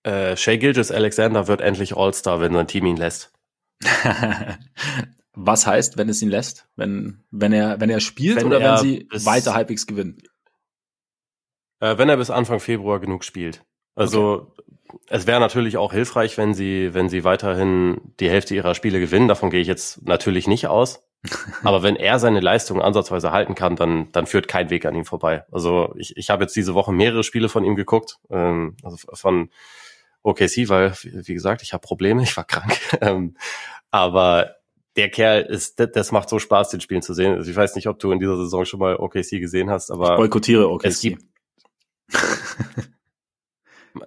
Äh, 0.02 0.36
Shay 0.36 0.58
Gilgis 0.58 0.90
Alexander 0.90 1.46
wird 1.48 1.60
endlich 1.60 1.96
All-Star, 1.96 2.40
wenn 2.40 2.52
sein 2.52 2.66
Team 2.66 2.86
ihn 2.86 2.96
lässt. 2.96 3.32
Was 5.34 5.66
heißt, 5.66 5.96
wenn 5.96 6.08
es 6.08 6.22
ihn 6.22 6.30
lässt? 6.30 6.68
Wenn, 6.76 7.24
wenn 7.30 7.52
er, 7.52 7.80
wenn 7.80 7.90
er 7.90 8.00
spielt 8.00 8.36
wenn 8.36 8.46
oder 8.46 8.60
er 8.60 8.72
wenn 8.72 8.78
sie 8.78 9.08
weiter 9.24 9.54
halbwegs 9.54 9.86
gewinnen? 9.86 10.22
Äh, 11.80 11.98
wenn 11.98 12.08
er 12.08 12.16
bis 12.16 12.30
Anfang 12.30 12.60
Februar 12.60 13.00
genug 13.00 13.24
spielt. 13.24 13.64
Also 13.94 14.52
okay. 14.88 15.02
es 15.08 15.26
wäre 15.26 15.40
natürlich 15.40 15.76
auch 15.76 15.92
hilfreich, 15.92 16.36
wenn 16.38 16.54
sie, 16.54 16.94
wenn 16.94 17.08
sie 17.08 17.24
weiterhin 17.24 18.00
die 18.20 18.30
Hälfte 18.30 18.54
ihrer 18.54 18.74
Spiele 18.74 19.00
gewinnen. 19.00 19.28
Davon 19.28 19.50
gehe 19.50 19.60
ich 19.60 19.68
jetzt 19.68 20.06
natürlich 20.06 20.46
nicht 20.46 20.66
aus. 20.66 21.02
Aber 21.64 21.82
wenn 21.82 21.96
er 21.96 22.18
seine 22.18 22.40
Leistung 22.40 22.80
ansatzweise 22.80 23.32
halten 23.32 23.54
kann, 23.54 23.76
dann, 23.76 24.10
dann 24.12 24.26
führt 24.26 24.48
kein 24.48 24.70
Weg 24.70 24.86
an 24.86 24.94
ihm 24.94 25.04
vorbei. 25.04 25.44
Also 25.50 25.94
ich, 25.96 26.16
ich 26.16 26.30
habe 26.30 26.44
jetzt 26.44 26.56
diese 26.56 26.74
Woche 26.74 26.92
mehrere 26.92 27.24
Spiele 27.24 27.48
von 27.48 27.64
ihm 27.64 27.76
geguckt, 27.76 28.18
ähm, 28.30 28.76
also 28.82 28.96
von 29.12 29.50
OKC, 30.22 30.68
weil, 30.68 30.94
wie 31.02 31.34
gesagt, 31.34 31.62
ich 31.62 31.72
habe 31.72 31.86
Probleme, 31.86 32.22
ich 32.24 32.36
war 32.36 32.44
krank. 32.44 32.78
Ähm, 33.00 33.36
aber 33.90 34.56
der 34.96 35.10
Kerl 35.10 35.42
ist, 35.42 35.78
das, 35.78 36.12
macht 36.12 36.28
so 36.28 36.38
Spaß, 36.38 36.70
den 36.70 36.80
Spielen 36.80 37.02
zu 37.02 37.14
sehen. 37.14 37.34
Also 37.34 37.50
ich 37.50 37.56
weiß 37.56 37.74
nicht, 37.76 37.86
ob 37.86 37.98
du 37.98 38.10
in 38.12 38.18
dieser 38.18 38.36
Saison 38.36 38.64
schon 38.64 38.80
mal 38.80 38.96
OKC 38.96 39.40
gesehen 39.40 39.70
hast, 39.70 39.90
aber 39.90 40.12
ich 40.12 40.16
boykottiere 40.16 40.68
OKC. 40.68 40.86
Es 40.86 41.00
gibt, 41.00 41.22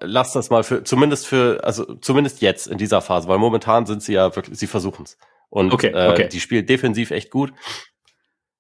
lass 0.02 0.34
das 0.34 0.50
mal 0.50 0.64
für, 0.64 0.84
zumindest 0.84 1.28
für, 1.28 1.64
also 1.64 1.96
zumindest 1.96 2.42
jetzt 2.42 2.68
in 2.68 2.78
dieser 2.78 3.02
Phase, 3.02 3.28
weil 3.28 3.38
momentan 3.38 3.86
sind 3.86 4.04
sie 4.04 4.14
ja 4.14 4.36
wirklich, 4.36 4.60
sie 4.60 4.68
versuchen 4.68 5.04
es. 5.06 5.18
Und 5.54 5.72
okay, 5.72 5.90
okay. 5.90 6.24
Äh, 6.24 6.30
die 6.30 6.40
spielen 6.40 6.66
defensiv 6.66 7.12
echt 7.12 7.30
gut. 7.30 7.54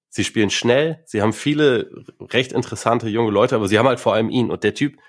Sie 0.09 0.23
spielen 0.23 0.51
schnell, 0.51 1.01
sie 1.07 1.23
haben 1.23 1.33
viele 1.33 1.89
recht 2.19 2.51
interessante 2.51 3.09
junge 3.09 3.31
Leute, 3.31 3.55
aber 3.55 3.67
sie 3.67 3.79
haben 3.79 3.87
halt 3.87 3.99
vor 3.99 4.13
allem 4.13 4.29
ihn. 4.29 4.51
Und 4.51 4.63
der 4.63 4.75
Typ, 4.75 4.99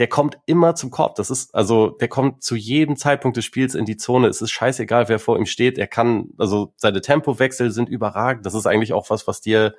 der 0.00 0.08
kommt 0.08 0.36
immer 0.46 0.74
zum 0.74 0.90
Korb. 0.90 1.14
Das 1.14 1.30
ist, 1.30 1.54
also, 1.54 1.90
der 1.90 2.08
kommt 2.08 2.42
zu 2.42 2.56
jedem 2.56 2.96
Zeitpunkt 2.96 3.36
des 3.36 3.44
Spiels 3.44 3.76
in 3.76 3.84
die 3.84 3.96
Zone. 3.96 4.26
Es 4.26 4.42
ist 4.42 4.50
scheißegal, 4.50 5.08
wer 5.08 5.20
vor 5.20 5.38
ihm 5.38 5.46
steht. 5.46 5.78
Er 5.78 5.86
kann, 5.86 6.30
also 6.38 6.72
seine 6.74 7.02
Tempowechsel 7.02 7.70
sind 7.70 7.88
überragend. 7.88 8.44
Das 8.44 8.54
ist 8.54 8.66
eigentlich 8.66 8.92
auch 8.92 9.08
was, 9.08 9.28
was 9.28 9.40
dir, 9.40 9.76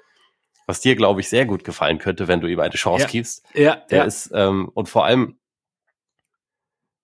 was 0.66 0.80
dir, 0.80 0.96
glaube 0.96 1.20
ich, 1.20 1.28
sehr 1.28 1.46
gut 1.46 1.66
gefallen 1.66 1.98
könnte, 1.98 2.30
wenn 2.30 2.40
du 2.40 2.48
ihm 2.48 2.62
eine 2.62 2.76
Chance 2.76 3.04
ja. 3.04 3.10
gibst. 3.10 3.46
Ja. 3.54 3.76
Der 3.92 3.98
ja. 3.98 4.04
ist, 4.06 4.32
ähm, 4.34 4.70
und 4.74 4.88
vor 4.88 5.04
allem, 5.04 5.39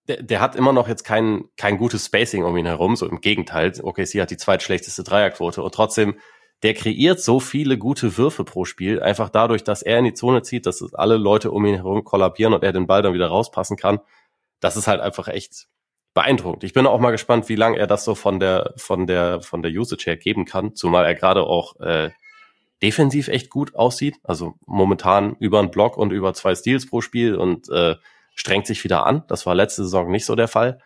der, 0.07 0.21
der 0.21 0.41
hat 0.41 0.55
immer 0.55 0.73
noch 0.73 0.87
jetzt 0.87 1.03
kein, 1.03 1.45
kein 1.57 1.77
gutes 1.77 2.05
Spacing 2.05 2.43
um 2.43 2.55
ihn 2.57 2.65
herum, 2.65 2.95
so 2.95 3.07
im 3.07 3.21
Gegenteil. 3.21 3.73
OKC 3.81 4.21
hat 4.21 4.31
die 4.31 4.37
zweitschlechteste 4.37 5.03
Dreierquote 5.03 5.63
und 5.63 5.73
trotzdem, 5.73 6.15
der 6.63 6.73
kreiert 6.73 7.19
so 7.19 7.39
viele 7.39 7.77
gute 7.77 8.17
Würfe 8.17 8.43
pro 8.43 8.65
Spiel, 8.65 9.01
einfach 9.01 9.29
dadurch, 9.29 9.63
dass 9.63 9.81
er 9.81 9.99
in 9.99 10.05
die 10.05 10.13
Zone 10.13 10.41
zieht, 10.41 10.65
dass 10.65 10.93
alle 10.93 11.17
Leute 11.17 11.51
um 11.51 11.65
ihn 11.65 11.75
herum 11.75 12.03
kollabieren 12.03 12.53
und 12.53 12.63
er 12.63 12.71
den 12.71 12.87
Ball 12.87 13.01
dann 13.01 13.13
wieder 13.13 13.27
rauspassen 13.27 13.77
kann. 13.77 13.99
Das 14.59 14.77
ist 14.77 14.87
halt 14.87 15.01
einfach 15.01 15.27
echt 15.27 15.67
beeindruckend. 16.13 16.63
Ich 16.63 16.73
bin 16.73 16.87
auch 16.87 16.99
mal 16.99 17.11
gespannt, 17.11 17.49
wie 17.49 17.55
lange 17.55 17.77
er 17.77 17.87
das 17.87 18.05
so 18.05 18.15
von 18.15 18.39
der, 18.39 18.73
von 18.77 19.05
der, 19.05 19.41
von 19.41 19.61
der 19.61 19.71
Usage 19.71 20.05
her 20.05 20.17
geben 20.17 20.45
kann, 20.45 20.75
zumal 20.75 21.05
er 21.05 21.13
gerade 21.13 21.43
auch 21.43 21.79
äh, 21.81 22.11
defensiv 22.81 23.27
echt 23.27 23.49
gut 23.49 23.75
aussieht. 23.75 24.15
Also 24.23 24.53
momentan 24.65 25.35
über 25.39 25.59
einen 25.59 25.71
Block 25.71 25.97
und 25.97 26.11
über 26.11 26.33
zwei 26.33 26.55
Steals 26.55 26.89
pro 26.89 27.01
Spiel 27.01 27.35
und 27.35 27.69
äh, 27.69 27.95
strengt 28.35 28.67
sich 28.67 28.83
wieder 28.83 29.05
an. 29.05 29.23
Das 29.27 29.45
war 29.45 29.55
letzte 29.55 29.83
Saison 29.83 30.11
nicht 30.11 30.25
so 30.25 30.35
der 30.35 30.47
Fall. 30.47 30.79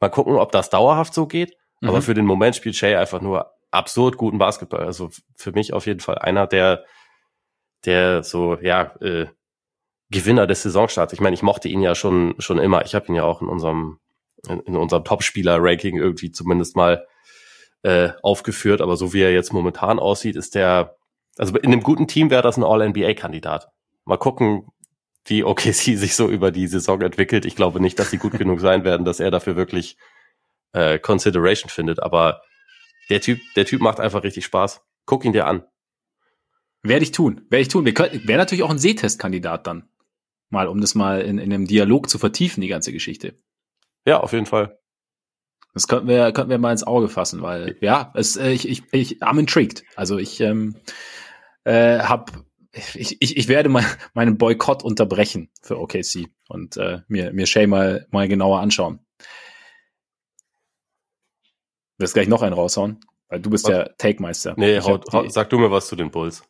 Mal 0.00 0.08
gucken, 0.08 0.36
ob 0.36 0.52
das 0.52 0.70
dauerhaft 0.70 1.12
so 1.12 1.26
geht. 1.26 1.56
Mhm. 1.80 1.88
Aber 1.88 2.02
für 2.02 2.14
den 2.14 2.24
Moment 2.24 2.56
spielt 2.56 2.76
Shay 2.76 2.96
einfach 2.96 3.20
nur 3.20 3.52
absurd 3.70 4.16
guten 4.16 4.38
Basketball. 4.38 4.84
Also 4.84 5.10
für 5.36 5.52
mich 5.52 5.72
auf 5.72 5.86
jeden 5.86 6.00
Fall 6.00 6.18
einer 6.18 6.46
der, 6.46 6.84
der 7.84 8.22
so, 8.22 8.56
ja, 8.60 8.94
äh, 9.00 9.26
Gewinner 10.10 10.46
des 10.46 10.62
Saisonstarts. 10.62 11.12
Ich 11.12 11.20
meine, 11.20 11.34
ich 11.34 11.42
mochte 11.42 11.68
ihn 11.68 11.82
ja 11.82 11.94
schon, 11.94 12.34
schon 12.38 12.58
immer. 12.58 12.84
Ich 12.84 12.94
habe 12.94 13.06
ihn 13.08 13.16
ja 13.16 13.24
auch 13.24 13.42
in 13.42 13.48
unserem, 13.48 13.98
in, 14.48 14.60
in 14.60 14.76
unserem 14.76 15.04
Topspieler-Ranking 15.04 15.96
irgendwie 15.96 16.30
zumindest 16.30 16.76
mal 16.76 17.06
äh, 17.82 18.10
aufgeführt. 18.22 18.80
Aber 18.80 18.96
so 18.96 19.12
wie 19.12 19.22
er 19.22 19.32
jetzt 19.32 19.52
momentan 19.52 19.98
aussieht, 19.98 20.36
ist 20.36 20.54
der, 20.54 20.96
also 21.36 21.56
in 21.58 21.72
einem 21.72 21.82
guten 21.82 22.06
Team 22.06 22.30
wäre 22.30 22.42
das 22.42 22.56
ein 22.56 22.64
All-NBA-Kandidat. 22.64 23.68
Mal 24.04 24.18
gucken, 24.18 24.68
wie 25.26 25.44
OKC 25.44 25.72
sich 25.96 26.16
so 26.16 26.28
über 26.28 26.50
die 26.50 26.66
Saison 26.66 27.00
entwickelt. 27.02 27.44
Ich 27.44 27.56
glaube 27.56 27.80
nicht, 27.80 27.98
dass 27.98 28.10
sie 28.10 28.18
gut 28.18 28.38
genug 28.38 28.60
sein 28.60 28.84
werden, 28.84 29.04
dass 29.04 29.20
er 29.20 29.30
dafür 29.30 29.56
wirklich 29.56 29.96
äh, 30.72 30.98
Consideration 30.98 31.70
findet. 31.70 32.02
Aber 32.02 32.42
der 33.10 33.20
Typ, 33.20 33.40
der 33.54 33.66
Typ 33.66 33.80
macht 33.80 34.00
einfach 34.00 34.22
richtig 34.22 34.44
Spaß. 34.44 34.82
Guck 35.04 35.24
ihn 35.24 35.32
dir 35.32 35.46
an. 35.46 35.64
Werde 36.82 37.04
ich 37.04 37.12
tun. 37.12 37.42
Werde 37.50 37.62
ich 37.62 37.68
tun. 37.68 37.84
Wäre 37.84 38.38
natürlich 38.38 38.62
auch 38.62 38.70
ein 38.70 38.78
Sehtestkandidat 38.78 39.66
dann. 39.66 39.88
Mal, 40.48 40.68
um 40.68 40.80
das 40.80 40.94
mal 40.94 41.22
in, 41.22 41.38
in 41.38 41.52
einem 41.52 41.66
Dialog 41.66 42.08
zu 42.08 42.18
vertiefen, 42.18 42.60
die 42.60 42.68
ganze 42.68 42.92
Geschichte. 42.92 43.34
Ja, 44.04 44.20
auf 44.20 44.32
jeden 44.32 44.46
Fall. 44.46 44.78
Das 45.74 45.88
könnten 45.88 46.08
wir, 46.08 46.32
könnten 46.32 46.50
wir 46.50 46.58
mal 46.58 46.72
ins 46.72 46.84
Auge 46.84 47.08
fassen, 47.08 47.42
weil 47.42 47.76
ja, 47.80 48.12
es, 48.14 48.36
äh, 48.36 48.50
ich, 48.50 48.68
ich, 48.68 48.82
ich, 48.92 49.22
I'm 49.22 49.38
intrigued. 49.38 49.82
Also 49.94 50.16
ich 50.16 50.40
ähm, 50.40 50.76
äh, 51.64 51.98
habe 51.98 52.32
ich, 52.94 53.16
ich, 53.20 53.36
ich 53.36 53.48
werde 53.48 53.68
mal 53.68 53.84
meinen 54.14 54.38
Boykott 54.38 54.82
unterbrechen 54.82 55.50
für 55.62 55.78
OKC 55.78 56.28
und 56.48 56.76
äh, 56.76 57.00
mir, 57.08 57.32
mir 57.32 57.46
Shay 57.46 57.66
mal, 57.66 58.06
mal 58.10 58.28
genauer 58.28 58.60
anschauen. 58.60 59.00
Wirst 61.98 62.14
gleich 62.14 62.28
noch 62.28 62.42
einen 62.42 62.52
raushauen, 62.52 63.00
weil 63.28 63.40
du 63.40 63.50
bist 63.50 63.64
was? 63.64 63.70
der 63.70 63.96
Take-Meister. 63.96 64.54
Nee, 64.56 64.80
haut, 64.80 65.06
die, 65.12 65.30
sag 65.30 65.48
du 65.48 65.58
mir 65.58 65.70
was 65.70 65.88
zu 65.88 65.96
den 65.96 66.10
Bulls. 66.10 66.42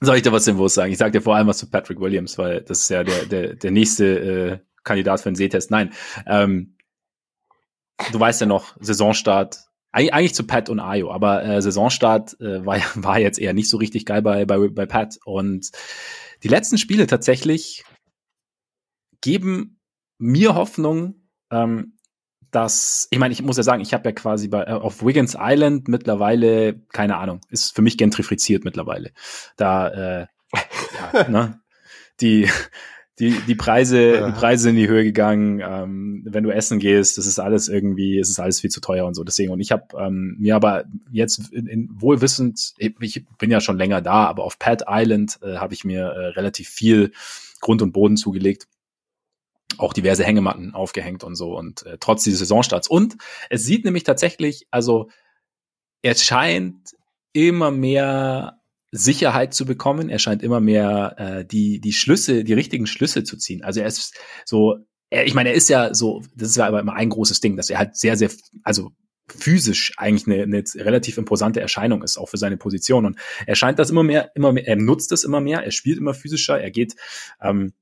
Soll 0.00 0.16
ich 0.16 0.22
dir 0.22 0.32
was 0.32 0.44
zu 0.44 0.50
den 0.50 0.56
Bulls 0.56 0.74
sagen? 0.74 0.92
Ich 0.92 0.98
sag 0.98 1.12
dir 1.12 1.22
vor 1.22 1.36
allem 1.36 1.46
was 1.46 1.58
zu 1.58 1.70
Patrick 1.70 2.00
Williams, 2.00 2.36
weil 2.38 2.60
das 2.62 2.80
ist 2.80 2.88
ja 2.88 3.04
der, 3.04 3.26
der, 3.26 3.54
der 3.54 3.70
nächste 3.70 4.04
äh, 4.04 4.58
Kandidat 4.82 5.20
für 5.20 5.28
einen 5.28 5.36
Sehtest. 5.36 5.70
Nein, 5.70 5.92
ähm, 6.26 6.76
du 8.10 8.18
weißt 8.18 8.40
ja 8.40 8.46
noch, 8.46 8.76
Saisonstart 8.80 9.64
eigentlich 9.94 10.34
zu 10.34 10.46
Pat 10.46 10.68
und 10.68 10.80
Ayo, 10.80 11.12
aber 11.12 11.44
äh, 11.44 11.62
Saisonstart 11.62 12.40
äh, 12.40 12.64
war, 12.66 12.78
war 12.94 13.18
jetzt 13.18 13.38
eher 13.38 13.54
nicht 13.54 13.70
so 13.70 13.76
richtig 13.76 14.06
geil 14.06 14.22
bei, 14.22 14.44
bei, 14.44 14.68
bei 14.68 14.86
Pat. 14.86 15.18
Und 15.24 15.70
die 16.42 16.48
letzten 16.48 16.78
Spiele 16.78 17.06
tatsächlich 17.06 17.84
geben 19.20 19.80
mir 20.18 20.54
Hoffnung, 20.54 21.28
ähm, 21.50 21.98
dass, 22.50 23.08
ich 23.10 23.18
meine, 23.18 23.32
ich 23.32 23.42
muss 23.42 23.56
ja 23.56 23.62
sagen, 23.62 23.82
ich 23.82 23.94
habe 23.94 24.08
ja 24.08 24.12
quasi 24.12 24.48
bei, 24.48 24.62
äh, 24.62 24.72
auf 24.72 25.04
Wiggins 25.04 25.36
Island 25.38 25.88
mittlerweile, 25.88 26.80
keine 26.92 27.16
Ahnung, 27.16 27.40
ist 27.50 27.74
für 27.74 27.82
mich 27.82 27.98
gentrifiziert 27.98 28.64
mittlerweile. 28.64 29.12
Da, 29.56 29.88
äh, 29.88 30.26
ja, 31.12 31.24
ne, 31.28 31.60
die, 32.20 32.48
die, 33.18 33.30
die 33.46 33.54
Preise, 33.54 34.14
ja. 34.14 34.26
die 34.26 34.32
Preise 34.32 34.70
in 34.70 34.76
die 34.76 34.88
Höhe 34.88 35.04
gegangen. 35.04 35.62
Ähm, 35.64 36.22
wenn 36.26 36.42
du 36.42 36.50
essen 36.50 36.80
gehst, 36.80 37.16
das 37.16 37.26
ist 37.26 37.38
alles 37.38 37.68
irgendwie, 37.68 38.18
es 38.18 38.28
ist 38.28 38.40
alles 38.40 38.60
viel 38.60 38.70
zu 38.70 38.80
teuer 38.80 39.06
und 39.06 39.14
so. 39.14 39.22
Deswegen, 39.22 39.52
und 39.52 39.60
ich 39.60 39.70
habe 39.70 39.84
ähm, 39.96 40.36
mir 40.38 40.56
aber 40.56 40.84
jetzt 41.12 41.52
in, 41.52 41.66
in 41.66 41.88
wohlwissend, 41.92 42.74
ich 42.78 43.24
bin 43.38 43.50
ja 43.50 43.60
schon 43.60 43.78
länger 43.78 44.00
da, 44.00 44.26
aber 44.26 44.42
auf 44.42 44.58
Pat 44.58 44.84
Island 44.88 45.38
äh, 45.42 45.56
habe 45.56 45.74
ich 45.74 45.84
mir 45.84 46.02
äh, 46.02 46.26
relativ 46.28 46.68
viel 46.68 47.12
Grund 47.60 47.82
und 47.82 47.92
Boden 47.92 48.16
zugelegt. 48.16 48.66
Auch 49.78 49.92
diverse 49.92 50.24
Hängematten 50.24 50.74
aufgehängt 50.74 51.24
und 51.24 51.36
so 51.36 51.56
und 51.56 51.84
äh, 51.86 51.98
trotz 52.00 52.24
dieses 52.24 52.40
Saisonstarts. 52.40 52.88
Und 52.88 53.16
es 53.48 53.64
sieht 53.64 53.84
nämlich 53.84 54.02
tatsächlich, 54.02 54.66
also 54.70 55.08
es 56.02 56.24
scheint 56.24 56.96
immer 57.32 57.70
mehr 57.70 58.60
Sicherheit 58.96 59.54
zu 59.54 59.66
bekommen. 59.66 60.08
Er 60.08 60.20
scheint 60.20 60.42
immer 60.42 60.60
mehr 60.60 61.16
äh, 61.18 61.44
die 61.44 61.80
die 61.80 61.92
Schlüsse, 61.92 62.44
die 62.44 62.52
richtigen 62.52 62.86
Schlüsse 62.86 63.24
zu 63.24 63.36
ziehen. 63.36 63.64
Also 63.64 63.80
er 63.80 63.86
ist 63.86 64.14
so, 64.44 64.76
er, 65.10 65.26
ich 65.26 65.34
meine, 65.34 65.48
er 65.48 65.56
ist 65.56 65.68
ja 65.68 65.92
so, 65.92 66.22
das 66.36 66.50
ist 66.50 66.56
ja 66.56 66.66
aber 66.66 66.78
immer 66.78 66.94
ein 66.94 67.10
großes 67.10 67.40
Ding, 67.40 67.56
dass 67.56 67.70
er 67.70 67.78
halt 67.78 67.96
sehr 67.96 68.16
sehr, 68.16 68.30
also 68.62 68.92
physisch 69.26 69.92
eigentlich 69.96 70.26
eine, 70.26 70.44
eine 70.44 70.62
relativ 70.76 71.18
imposante 71.18 71.60
Erscheinung 71.60 72.02
ist, 72.04 72.18
auch 72.18 72.28
für 72.28 72.36
seine 72.36 72.56
Position. 72.56 73.04
Und 73.04 73.18
er 73.46 73.56
scheint 73.56 73.80
das 73.80 73.90
immer 73.90 74.04
mehr, 74.04 74.30
immer 74.36 74.52
mehr, 74.52 74.68
er 74.68 74.76
nutzt 74.76 75.10
das 75.10 75.24
immer 75.24 75.40
mehr, 75.40 75.64
er 75.64 75.72
spielt 75.72 75.98
immer 75.98 76.14
physischer, 76.14 76.60
er 76.60 76.70
geht 76.70 76.94
ähm, 77.40 77.72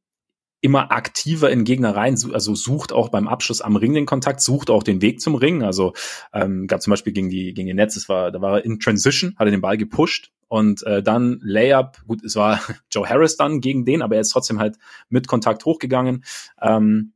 immer 0.63 0.93
aktiver 0.93 1.51
in 1.51 1.65
Gegner 1.65 1.95
rein, 1.95 2.17
also 2.33 2.55
sucht 2.55 2.93
auch 2.93 3.11
beim 3.11 3.29
Abschluss 3.29 3.61
am 3.61 3.77
Ring 3.77 3.93
den 3.93 4.07
Kontakt, 4.07 4.41
sucht 4.41 4.71
auch 4.71 4.85
den 4.85 5.03
Weg 5.03 5.21
zum 5.21 5.35
Ring. 5.35 5.63
Also 5.63 5.93
ähm, 6.33 6.69
gab 6.69 6.81
zum 6.81 6.93
Beispiel 6.93 7.13
gegen 7.13 7.29
die 7.29 7.53
gegen 7.53 7.67
die 7.67 7.75
Nets, 7.75 7.97
das 7.97 8.09
war, 8.09 8.31
da 8.31 8.41
war 8.41 8.59
er 8.59 8.65
in 8.65 8.79
Transition, 8.79 9.35
hat 9.37 9.49
er 9.49 9.51
den 9.51 9.61
Ball 9.61 9.77
gepusht 9.77 10.31
und 10.53 10.83
äh, 10.83 11.03
dann 11.03 11.41
Layup. 11.43 12.03
Gut, 12.07 12.23
es 12.23 12.37
war 12.37 12.61
Joe 12.93 13.09
Harris 13.09 13.39
dann 13.39 13.63
gegen 13.63 13.87
den, 13.87 14.03
aber 14.03 14.17
er 14.17 14.21
ist 14.21 14.29
trotzdem 14.29 14.59
halt 14.59 14.77
mit 15.09 15.27
Kontakt 15.27 15.65
hochgegangen. 15.65 16.25
Ähm, 16.61 17.15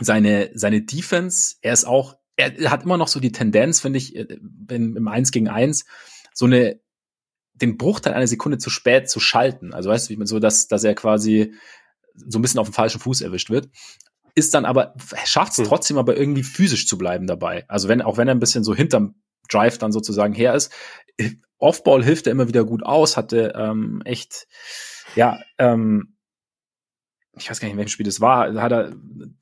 seine 0.00 0.50
seine 0.52 0.82
Defense, 0.82 1.56
er 1.62 1.72
ist 1.72 1.86
auch, 1.86 2.18
er 2.36 2.70
hat 2.70 2.82
immer 2.84 2.98
noch 2.98 3.08
so 3.08 3.20
die 3.20 3.32
Tendenz, 3.32 3.80
finde 3.80 3.96
ich, 3.96 4.16
äh, 4.16 4.38
im, 4.68 5.08
Eins 5.08 5.30
gegen 5.30 5.48
Eins 5.48 5.86
so 6.34 6.44
eine 6.44 6.78
den 7.54 7.78
Bruchteil 7.78 8.12
einer 8.12 8.26
Sekunde 8.26 8.58
zu 8.58 8.68
spät 8.68 9.08
zu 9.08 9.18
schalten. 9.18 9.72
Also 9.72 9.88
weißt 9.88 10.10
du, 10.10 10.12
wie 10.12 10.18
man 10.18 10.26
so, 10.26 10.38
dass, 10.38 10.68
dass 10.68 10.84
er 10.84 10.94
quasi 10.94 11.54
so 12.12 12.38
ein 12.38 12.42
bisschen 12.42 12.60
auf 12.60 12.68
dem 12.68 12.74
falschen 12.74 13.00
Fuß 13.00 13.22
erwischt 13.22 13.48
wird. 13.48 13.70
Ist 14.34 14.52
dann 14.52 14.66
aber, 14.66 14.94
schafft 15.24 15.52
es 15.52 15.58
hm. 15.58 15.64
trotzdem 15.64 15.96
aber 15.96 16.18
irgendwie 16.18 16.42
physisch 16.42 16.86
zu 16.86 16.98
bleiben 16.98 17.26
dabei. 17.26 17.64
Also 17.68 17.88
wenn, 17.88 18.02
auch 18.02 18.18
wenn 18.18 18.28
er 18.28 18.34
ein 18.34 18.40
bisschen 18.40 18.62
so 18.62 18.74
hinterm 18.74 19.14
Drive 19.48 19.78
dann 19.78 19.92
sozusagen 19.92 20.34
her 20.34 20.54
ist. 20.54 20.72
Offball 21.58 22.04
hilft 22.04 22.26
er 22.26 22.32
immer 22.32 22.48
wieder 22.48 22.64
gut 22.64 22.82
aus, 22.82 23.16
hatte 23.16 23.54
ähm, 23.56 24.02
echt, 24.04 24.46
ja, 25.14 25.40
ähm, 25.58 26.16
ich 27.38 27.50
weiß 27.50 27.60
gar 27.60 27.66
nicht, 27.66 27.72
in 27.72 27.78
welchem 27.78 27.90
Spiel 27.90 28.06
das 28.06 28.20
war, 28.20 28.54
hat 28.60 28.72
er 28.72 28.94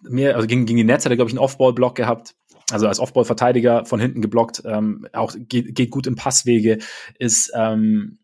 mehr, 0.03 0.37
also 0.37 0.47
gegen, 0.47 0.67
gegen 0.67 0.77
die 0.77 0.85
Nets 0.85 1.05
hat 1.05 1.13
er, 1.13 1.17
glaube 1.17 1.31
ich, 1.31 1.35
einen 1.35 1.45
Offball-Block 1.45 1.97
gehabt, 1.97 2.35
also 2.71 2.87
als 2.87 3.01
Offball-Verteidiger 3.01 3.85
von 3.85 4.01
hinten 4.01 4.23
geblockt, 4.23 4.63
ähm, 4.65 5.09
auch 5.13 5.35
geht, 5.37 5.75
geht 5.75 5.91
gut 5.91 6.07
in 6.07 6.15
Passwege, 6.15 6.79
ist 7.19 7.53
ähm, 7.55 8.19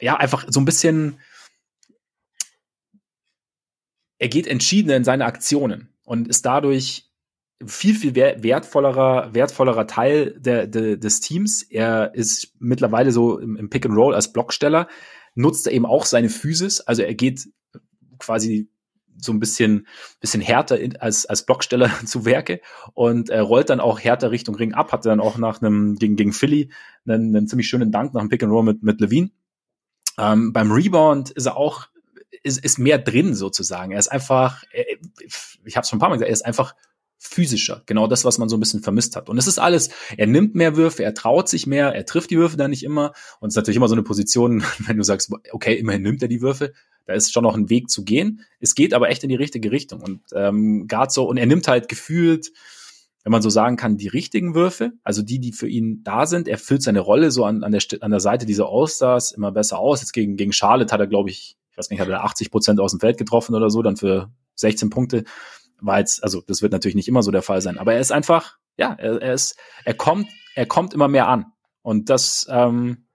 ja 0.00 0.16
einfach 0.16 0.46
so 0.48 0.60
ein 0.60 0.64
bisschen 0.64 1.18
er 4.20 4.28
geht 4.28 4.46
entschiedener 4.46 4.96
in 4.96 5.04
seine 5.04 5.24
Aktionen 5.24 5.88
und 6.04 6.28
ist 6.28 6.44
dadurch 6.44 7.09
viel, 7.64 7.94
viel 7.94 8.14
wertvollerer, 8.14 9.34
wertvollerer 9.34 9.86
Teil 9.86 10.34
der, 10.38 10.66
der, 10.66 10.96
des 10.96 11.20
Teams. 11.20 11.62
Er 11.62 12.14
ist 12.14 12.54
mittlerweile 12.58 13.12
so 13.12 13.38
im, 13.38 13.56
im 13.56 13.68
Pick 13.68 13.84
and 13.84 13.96
Roll 13.96 14.14
als 14.14 14.32
Blocksteller, 14.32 14.88
nutzt 15.34 15.66
eben 15.66 15.86
auch 15.86 16.06
seine 16.06 16.28
Physis, 16.28 16.80
also 16.80 17.02
er 17.02 17.14
geht 17.14 17.48
quasi 18.18 18.68
so 19.22 19.32
ein 19.32 19.40
bisschen, 19.40 19.86
bisschen 20.20 20.40
härter 20.40 20.78
in, 20.80 20.96
als, 20.96 21.26
als 21.26 21.44
Blocksteller 21.44 21.90
zu 22.06 22.24
Werke 22.24 22.60
und 22.94 23.28
er 23.28 23.42
rollt 23.42 23.68
dann 23.68 23.80
auch 23.80 24.00
härter 24.00 24.30
Richtung 24.30 24.54
Ring 24.54 24.72
ab, 24.72 24.92
hatte 24.92 25.10
dann 25.10 25.20
auch 25.20 25.36
nach 25.36 25.60
einem, 25.60 25.96
gegen, 25.96 26.16
gegen 26.16 26.32
Philly 26.32 26.70
einen, 27.06 27.36
einen 27.36 27.46
ziemlich 27.46 27.68
schönen 27.68 27.92
Dank 27.92 28.14
nach 28.14 28.22
dem 28.22 28.30
Pick 28.30 28.42
and 28.42 28.52
Roll 28.52 28.64
mit, 28.64 28.82
mit 28.82 29.00
Levine. 29.00 29.30
Ähm, 30.18 30.52
beim 30.52 30.72
Rebound 30.72 31.30
ist 31.30 31.46
er 31.46 31.56
auch 31.56 31.88
ist, 32.42 32.64
ist 32.64 32.78
mehr 32.78 32.98
drin 32.98 33.34
sozusagen. 33.34 33.92
Er 33.92 33.98
ist 33.98 34.08
einfach, 34.08 34.62
ich 34.72 35.76
habe 35.76 35.82
es 35.82 35.90
schon 35.90 35.98
ein 35.98 36.00
paar 36.00 36.08
Mal 36.08 36.16
gesagt, 36.16 36.30
er 36.30 36.32
ist 36.32 36.46
einfach 36.46 36.74
physischer. 37.22 37.82
Genau 37.84 38.06
das, 38.06 38.24
was 38.24 38.38
man 38.38 38.48
so 38.48 38.56
ein 38.56 38.60
bisschen 38.60 38.82
vermisst 38.82 39.14
hat. 39.14 39.28
Und 39.28 39.36
es 39.36 39.46
ist 39.46 39.58
alles, 39.58 39.90
er 40.16 40.26
nimmt 40.26 40.54
mehr 40.54 40.74
Würfe, 40.74 41.04
er 41.04 41.12
traut 41.12 41.50
sich 41.50 41.66
mehr, 41.66 41.94
er 41.94 42.06
trifft 42.06 42.30
die 42.30 42.38
Würfe 42.38 42.56
dann 42.56 42.70
nicht 42.70 42.82
immer. 42.82 43.12
Und 43.40 43.48
es 43.48 43.52
ist 43.52 43.56
natürlich 43.56 43.76
immer 43.76 43.88
so 43.88 43.94
eine 43.94 44.02
Position, 44.02 44.64
wenn 44.86 44.96
du 44.96 45.04
sagst, 45.04 45.30
okay, 45.52 45.74
immerhin 45.74 46.02
nimmt 46.02 46.22
er 46.22 46.28
die 46.28 46.40
Würfe, 46.40 46.72
da 47.04 47.12
ist 47.12 47.32
schon 47.32 47.42
noch 47.42 47.54
ein 47.54 47.68
Weg 47.68 47.90
zu 47.90 48.04
gehen. 48.04 48.40
Es 48.58 48.74
geht 48.74 48.94
aber 48.94 49.10
echt 49.10 49.22
in 49.22 49.28
die 49.28 49.36
richtige 49.36 49.70
Richtung. 49.70 50.00
Und 50.00 50.22
ähm, 50.34 50.88
gerade 50.88 51.12
so, 51.12 51.28
und 51.28 51.36
er 51.36 51.46
nimmt 51.46 51.68
halt 51.68 51.88
gefühlt, 51.88 52.52
wenn 53.22 53.32
man 53.32 53.42
so 53.42 53.50
sagen 53.50 53.76
kann, 53.76 53.98
die 53.98 54.08
richtigen 54.08 54.54
Würfe, 54.54 54.92
also 55.04 55.20
die, 55.20 55.40
die 55.40 55.52
für 55.52 55.68
ihn 55.68 56.02
da 56.02 56.24
sind. 56.24 56.48
Er 56.48 56.56
füllt 56.56 56.82
seine 56.82 57.00
Rolle 57.00 57.30
so 57.30 57.44
an, 57.44 57.62
an, 57.64 57.72
der, 57.72 57.82
an 58.00 58.10
der 58.10 58.20
Seite 58.20 58.46
dieser 58.46 58.70
Allstars 58.70 59.32
immer 59.32 59.52
besser 59.52 59.78
aus. 59.78 60.00
Jetzt 60.00 60.12
gegen, 60.12 60.38
gegen 60.38 60.52
Charlotte 60.54 60.90
hat 60.90 61.00
er, 61.00 61.06
glaube 61.06 61.28
ich, 61.28 61.58
weiß 61.76 61.90
nicht, 61.90 62.00
hat 62.00 62.08
er 62.08 62.24
80 62.24 62.50
Prozent 62.50 62.80
aus 62.80 62.92
dem 62.92 63.00
Feld 63.00 63.18
getroffen 63.18 63.54
oder 63.54 63.68
so, 63.68 63.82
dann 63.82 63.96
für 63.96 64.30
16 64.54 64.88
Punkte. 64.88 65.24
War 65.82 65.98
jetzt, 65.98 66.22
also 66.22 66.42
das 66.46 66.62
wird 66.62 66.72
natürlich 66.72 66.94
nicht 66.94 67.08
immer 67.08 67.22
so 67.22 67.30
der 67.30 67.42
Fall 67.42 67.60
sein, 67.60 67.78
aber 67.78 67.94
er 67.94 68.00
ist 68.00 68.12
einfach, 68.12 68.58
ja, 68.76 68.94
er, 68.98 69.20
er 69.20 69.34
ist, 69.34 69.56
er 69.84 69.94
kommt, 69.94 70.28
er 70.54 70.66
kommt 70.66 70.94
immer 70.94 71.08
mehr 71.08 71.28
an. 71.28 71.46
Und 71.82 72.10
das 72.10 72.46
ähm, 72.50 73.06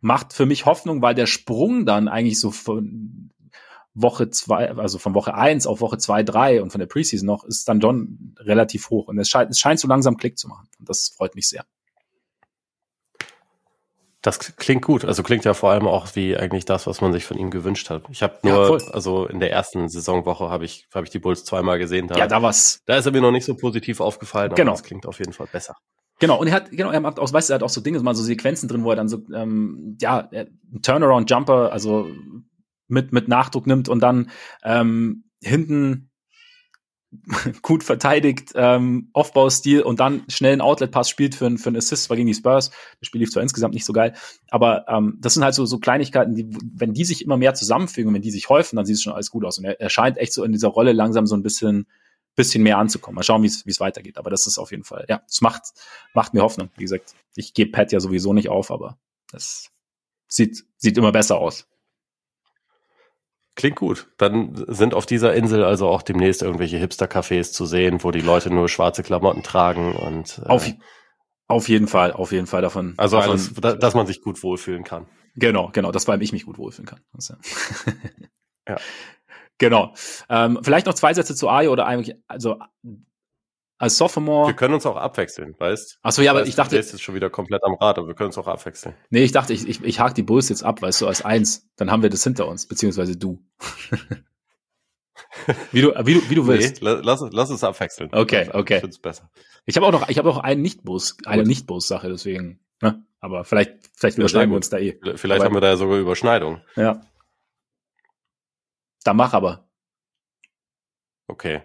macht 0.00 0.32
für 0.32 0.46
mich 0.46 0.66
Hoffnung, 0.66 1.02
weil 1.02 1.14
der 1.14 1.26
Sprung 1.26 1.86
dann 1.86 2.08
eigentlich 2.08 2.40
so 2.40 2.50
von 2.50 3.30
Woche 3.94 4.30
zwei, 4.30 4.70
also 4.72 4.98
von 4.98 5.14
Woche 5.14 5.34
eins 5.34 5.66
auf 5.66 5.80
Woche 5.80 5.98
zwei, 5.98 6.22
drei 6.22 6.62
und 6.62 6.70
von 6.70 6.78
der 6.78 6.86
Preseason 6.86 7.26
noch, 7.26 7.44
ist 7.44 7.66
dann 7.68 7.80
schon 7.80 8.34
relativ 8.38 8.90
hoch. 8.90 9.08
Und 9.08 9.18
es 9.18 9.28
scheint, 9.28 9.50
es 9.50 9.58
scheint 9.58 9.80
so 9.80 9.88
langsam 9.88 10.18
Klick 10.18 10.38
zu 10.38 10.48
machen. 10.48 10.68
Und 10.78 10.88
das 10.88 11.08
freut 11.16 11.34
mich 11.34 11.48
sehr. 11.48 11.64
Das 14.26 14.40
klingt 14.40 14.84
gut. 14.84 15.04
Also 15.04 15.22
klingt 15.22 15.44
ja 15.44 15.54
vor 15.54 15.70
allem 15.70 15.86
auch 15.86 16.16
wie 16.16 16.36
eigentlich 16.36 16.64
das, 16.64 16.88
was 16.88 17.00
man 17.00 17.12
sich 17.12 17.24
von 17.24 17.38
ihm 17.38 17.50
gewünscht 17.50 17.90
hat. 17.90 18.02
Ich 18.10 18.24
habe 18.24 18.36
nur, 18.42 18.80
ja, 18.80 18.88
also 18.92 19.24
in 19.24 19.38
der 19.38 19.52
ersten 19.52 19.88
Saisonwoche 19.88 20.50
habe 20.50 20.64
ich, 20.64 20.88
habe 20.92 21.04
ich 21.04 21.10
die 21.10 21.20
Bulls 21.20 21.44
zweimal 21.44 21.78
gesehen. 21.78 22.08
Da, 22.08 22.16
ja, 22.16 22.26
da 22.26 22.42
war's. 22.42 22.82
Da 22.86 22.96
ist 22.96 23.06
er 23.06 23.12
mir 23.12 23.20
noch 23.20 23.30
nicht 23.30 23.44
so 23.44 23.54
positiv 23.54 24.00
aufgefallen. 24.00 24.52
Genau. 24.56 24.72
das 24.72 24.82
klingt 24.82 25.06
auf 25.06 25.20
jeden 25.20 25.32
Fall 25.32 25.46
besser. 25.46 25.76
Genau, 26.18 26.40
und 26.40 26.48
er 26.48 26.54
hat, 26.54 26.72
genau, 26.72 26.90
er 26.90 26.98
macht 26.98 27.20
auch, 27.20 27.32
weißt 27.32 27.50
du, 27.50 27.52
er 27.52 27.54
hat 27.54 27.62
auch 27.62 27.68
so 27.68 27.80
Dinge, 27.80 28.00
mal 28.00 28.16
so 28.16 28.24
Sequenzen 28.24 28.68
drin, 28.68 28.82
wo 28.82 28.90
er 28.90 28.96
dann 28.96 29.08
so, 29.08 29.22
ähm, 29.32 29.96
ja, 30.00 30.28
Turnaround-Jumper, 30.82 31.70
also 31.70 32.08
mit, 32.88 33.12
mit 33.12 33.28
Nachdruck 33.28 33.68
nimmt 33.68 33.88
und 33.88 34.00
dann 34.00 34.30
ähm, 34.64 35.30
hinten 35.40 36.05
gut 37.62 37.84
verteidigt, 37.84 38.52
ähm, 38.54 39.10
Aufbaustil 39.12 39.82
und 39.82 40.00
dann 40.00 40.24
schnell 40.28 40.52
einen 40.52 40.60
Outlet-Pass 40.60 41.08
spielt 41.08 41.34
für, 41.34 41.50
für 41.58 41.68
einen 41.68 41.76
Assist, 41.76 42.10
war 42.10 42.16
gegen 42.16 42.26
die 42.26 42.34
Spurs. 42.34 42.70
Das 43.00 43.06
Spiel 43.06 43.20
lief 43.20 43.30
zwar 43.30 43.42
insgesamt 43.42 43.74
nicht 43.74 43.84
so 43.84 43.92
geil, 43.92 44.14
aber 44.48 44.86
ähm, 44.88 45.18
das 45.20 45.34
sind 45.34 45.44
halt 45.44 45.54
so, 45.54 45.66
so 45.66 45.78
Kleinigkeiten, 45.78 46.34
die, 46.34 46.48
wenn 46.74 46.94
die 46.94 47.04
sich 47.04 47.24
immer 47.24 47.36
mehr 47.36 47.54
zusammenfügen, 47.54 48.12
wenn 48.12 48.22
die 48.22 48.30
sich 48.30 48.48
häufen, 48.48 48.76
dann 48.76 48.86
sieht 48.86 48.96
es 48.96 49.02
schon 49.02 49.12
alles 49.12 49.30
gut 49.30 49.44
aus. 49.44 49.58
Und 49.58 49.64
er, 49.64 49.80
er 49.80 49.90
scheint 49.90 50.18
echt 50.18 50.32
so 50.32 50.44
in 50.44 50.52
dieser 50.52 50.68
Rolle 50.68 50.92
langsam 50.92 51.26
so 51.26 51.36
ein 51.36 51.42
bisschen, 51.42 51.86
bisschen 52.34 52.62
mehr 52.62 52.78
anzukommen. 52.78 53.16
Mal 53.16 53.22
schauen, 53.22 53.42
wie 53.42 53.46
es 53.46 53.80
weitergeht. 53.80 54.18
Aber 54.18 54.30
das 54.30 54.46
ist 54.46 54.58
auf 54.58 54.70
jeden 54.70 54.84
Fall, 54.84 55.06
ja, 55.08 55.22
es 55.28 55.40
macht, 55.40 55.62
macht 56.14 56.34
mir 56.34 56.42
Hoffnung. 56.42 56.70
Wie 56.76 56.84
gesagt, 56.84 57.14
ich 57.34 57.54
gebe 57.54 57.70
Pat 57.70 57.92
ja 57.92 58.00
sowieso 58.00 58.32
nicht 58.32 58.48
auf, 58.48 58.70
aber 58.70 58.98
das 59.30 59.70
sieht, 60.28 60.64
sieht 60.76 60.98
immer 60.98 61.12
besser 61.12 61.38
aus. 61.38 61.66
Klingt 63.56 63.76
gut. 63.76 64.08
Dann 64.18 64.64
sind 64.68 64.94
auf 64.94 65.06
dieser 65.06 65.34
Insel 65.34 65.64
also 65.64 65.88
auch 65.88 66.02
demnächst 66.02 66.42
irgendwelche 66.42 66.76
Hipster-Cafés 66.76 67.52
zu 67.52 67.64
sehen, 67.64 68.04
wo 68.04 68.10
die 68.10 68.20
Leute 68.20 68.50
nur 68.50 68.68
schwarze 68.68 69.02
Klamotten 69.02 69.42
tragen 69.42 69.96
und 69.96 70.42
äh, 70.44 70.48
auf, 70.48 70.70
auf 71.48 71.68
jeden 71.68 71.88
Fall, 71.88 72.12
auf 72.12 72.32
jeden 72.32 72.46
Fall 72.46 72.60
davon. 72.60 72.94
Also 72.98 73.16
davon, 73.16 73.30
alles, 73.32 73.54
da, 73.54 73.74
dass 73.74 73.94
man 73.94 74.06
sich 74.06 74.20
gut 74.20 74.42
wohlfühlen 74.42 74.84
kann. 74.84 75.06
Genau, 75.36 75.70
genau, 75.72 75.90
das 75.90 76.06
weil 76.06 76.22
ich 76.22 76.32
mich 76.32 76.44
gut 76.44 76.58
wohlfühlen 76.58 76.86
kann. 76.86 77.00
ja. 78.68 78.76
Genau. 79.58 79.94
Ähm, 80.28 80.58
vielleicht 80.62 80.84
noch 80.84 80.92
zwei 80.92 81.14
Sätze 81.14 81.34
zu 81.34 81.48
Ayo 81.48 81.72
oder 81.72 81.86
eigentlich, 81.86 82.14
also 82.28 82.58
als 83.78 83.98
Sophomore. 83.98 84.48
Wir 84.48 84.56
können 84.56 84.74
uns 84.74 84.86
auch 84.86 84.96
abwechseln, 84.96 85.54
weißt 85.58 85.98
Achso, 86.02 86.22
ja, 86.22 86.30
aber 86.30 86.40
weißt, 86.40 86.48
ich 86.48 86.54
dachte. 86.54 86.70
Du 86.70 86.76
jetzt 86.76 87.02
schon 87.02 87.14
wieder 87.14 87.30
komplett 87.30 87.62
am 87.64 87.74
Rad, 87.74 87.98
aber 87.98 88.08
wir 88.08 88.14
können 88.14 88.28
uns 88.28 88.38
auch 88.38 88.46
abwechseln. 88.46 88.94
Nee, 89.10 89.24
ich 89.24 89.32
dachte, 89.32 89.52
ich, 89.52 89.68
ich, 89.68 89.82
ich 89.82 90.00
hake 90.00 90.14
die 90.14 90.22
Bulls 90.22 90.48
jetzt 90.48 90.62
ab, 90.62 90.80
weißt 90.82 91.02
du, 91.02 91.06
als 91.06 91.24
eins. 91.24 91.68
Dann 91.76 91.90
haben 91.90 92.02
wir 92.02 92.10
das 92.10 92.24
hinter 92.24 92.48
uns, 92.48 92.66
beziehungsweise 92.66 93.16
du. 93.16 93.42
wie 95.72 95.82
du, 95.82 95.92
wie 96.04 96.14
du, 96.14 96.30
wie 96.30 96.34
du 96.34 96.46
willst. 96.46 96.82
Nee, 96.82 96.88
lass, 97.02 97.22
lass 97.30 97.50
uns 97.50 97.64
abwechseln. 97.64 98.10
Okay, 98.12 98.48
okay. 98.52 98.76
Ich 98.76 98.80
find's 98.80 98.98
besser. 98.98 99.30
Ich 99.66 99.76
habe 99.76 99.86
auch 99.86 99.92
noch, 99.92 100.08
ich 100.08 100.18
habe 100.18 100.30
auch 100.30 100.38
einen 100.38 100.62
Nicht-Bus, 100.62 101.18
eine 101.26 101.42
Nicht-Bus-Sache, 101.42 102.08
deswegen, 102.08 102.60
ne? 102.80 103.04
Aber 103.20 103.44
vielleicht, 103.44 103.74
vielleicht 103.94 104.18
überschneiden 104.18 104.50
wir 104.50 104.56
uns 104.56 104.70
da 104.70 104.78
eh. 104.78 104.98
Vielleicht 105.16 105.40
aber, 105.40 105.46
haben 105.46 105.54
wir 105.54 105.60
da 105.60 105.68
ja 105.68 105.76
sogar 105.76 105.98
Überschneidung. 105.98 106.62
Ja. 106.76 107.02
Da 109.04 109.14
mach 109.14 109.34
aber. 109.34 109.68
Okay. 111.26 111.62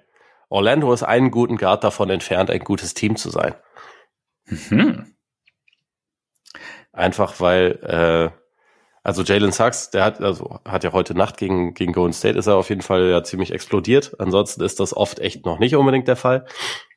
Orlando 0.51 0.91
ist 0.91 1.03
einen 1.03 1.31
guten 1.31 1.55
Grad 1.55 1.83
davon 1.83 2.09
entfernt, 2.09 2.51
ein 2.51 2.59
gutes 2.59 2.93
Team 2.93 3.15
zu 3.15 3.29
sein. 3.29 3.55
Mhm. 4.45 5.15
Einfach 6.91 7.39
weil, 7.39 7.79
äh, 7.83 8.37
also 9.01 9.23
Jalen 9.23 9.53
Sachs, 9.53 9.91
der 9.91 10.03
hat, 10.03 10.19
also 10.19 10.59
hat 10.65 10.83
ja 10.83 10.91
heute 10.91 11.15
Nacht 11.15 11.37
gegen, 11.37 11.73
gegen 11.73 11.93
Golden 11.93 12.11
State 12.11 12.37
ist 12.37 12.47
er 12.47 12.57
auf 12.57 12.67
jeden 12.67 12.81
Fall 12.81 13.09
ja 13.09 13.23
ziemlich 13.23 13.53
explodiert. 13.53 14.19
Ansonsten 14.19 14.61
ist 14.61 14.81
das 14.81 14.95
oft 14.95 15.19
echt 15.19 15.45
noch 15.45 15.57
nicht 15.57 15.75
unbedingt 15.77 16.09
der 16.09 16.17
Fall. 16.17 16.45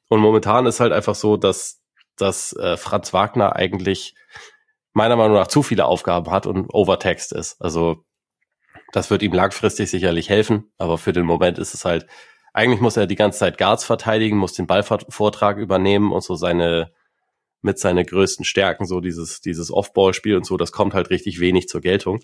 Und 0.08 0.18
momentan 0.18 0.66
ist 0.66 0.80
halt 0.80 0.92
einfach 0.92 1.14
so, 1.14 1.36
dass, 1.36 1.80
dass 2.16 2.54
äh, 2.54 2.76
Franz 2.76 3.12
Wagner 3.12 3.54
eigentlich 3.54 4.16
meiner 4.94 5.14
Meinung 5.14 5.36
nach 5.36 5.46
zu 5.46 5.62
viele 5.62 5.86
Aufgaben 5.86 6.32
hat 6.32 6.48
und 6.48 6.74
overtaxed 6.74 7.30
ist. 7.30 7.62
Also 7.62 8.04
das 8.92 9.10
wird 9.10 9.22
ihm 9.22 9.32
langfristig 9.32 9.90
sicherlich 9.90 10.28
helfen, 10.28 10.72
aber 10.76 10.98
für 10.98 11.12
den 11.12 11.24
Moment 11.24 11.58
ist 11.58 11.72
es 11.72 11.84
halt 11.84 12.06
eigentlich 12.54 12.80
muss 12.80 12.96
er 12.96 13.06
die 13.06 13.16
ganze 13.16 13.40
Zeit 13.40 13.58
Guards 13.58 13.84
verteidigen, 13.84 14.38
muss 14.38 14.54
den 14.54 14.66
Ballvortrag 14.66 15.58
übernehmen 15.58 16.12
und 16.12 16.22
so 16.22 16.36
seine 16.36 16.90
mit 17.60 17.78
seinen 17.78 18.04
größten 18.04 18.44
Stärken, 18.44 18.86
so 18.86 19.00
dieses, 19.00 19.40
dieses 19.40 19.72
Off-Ball-Spiel 19.72 20.36
und 20.36 20.44
so, 20.44 20.58
das 20.58 20.70
kommt 20.70 20.92
halt 20.92 21.08
richtig 21.08 21.40
wenig 21.40 21.66
zur 21.66 21.80
Geltung. 21.80 22.20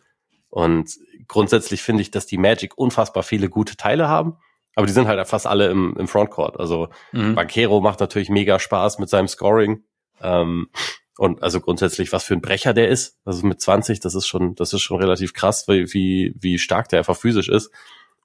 Und 0.50 0.98
grundsätzlich 1.28 1.82
finde 1.82 2.02
ich, 2.02 2.10
dass 2.10 2.26
die 2.26 2.36
Magic 2.36 2.76
unfassbar 2.76 3.22
viele 3.22 3.48
gute 3.48 3.76
Teile 3.76 4.06
haben, 4.06 4.36
aber 4.74 4.86
die 4.86 4.92
sind 4.92 5.08
halt 5.08 5.26
fast 5.26 5.46
alle 5.46 5.68
im, 5.68 5.96
im 5.98 6.08
Frontcourt. 6.08 6.60
Also 6.60 6.88
mhm. 7.12 7.34
Banquero 7.34 7.80
macht 7.80 8.00
natürlich 8.00 8.28
mega 8.28 8.58
Spaß 8.58 8.98
mit 8.98 9.08
seinem 9.08 9.28
Scoring. 9.28 9.82
Ähm, 10.20 10.68
und 11.16 11.42
also 11.42 11.60
grundsätzlich, 11.60 12.12
was 12.12 12.24
für 12.24 12.34
ein 12.34 12.40
Brecher 12.40 12.72
der 12.72 12.88
ist. 12.88 13.18
Also 13.24 13.46
mit 13.46 13.60
20, 13.60 14.00
das 14.00 14.14
ist 14.14 14.26
schon, 14.26 14.54
das 14.54 14.72
ist 14.72 14.82
schon 14.82 14.98
relativ 14.98 15.32
krass, 15.32 15.66
wie, 15.68 15.92
wie, 15.92 16.34
wie 16.38 16.58
stark 16.58 16.88
der 16.88 17.00
einfach 17.00 17.16
physisch 17.16 17.48
ist. 17.48 17.70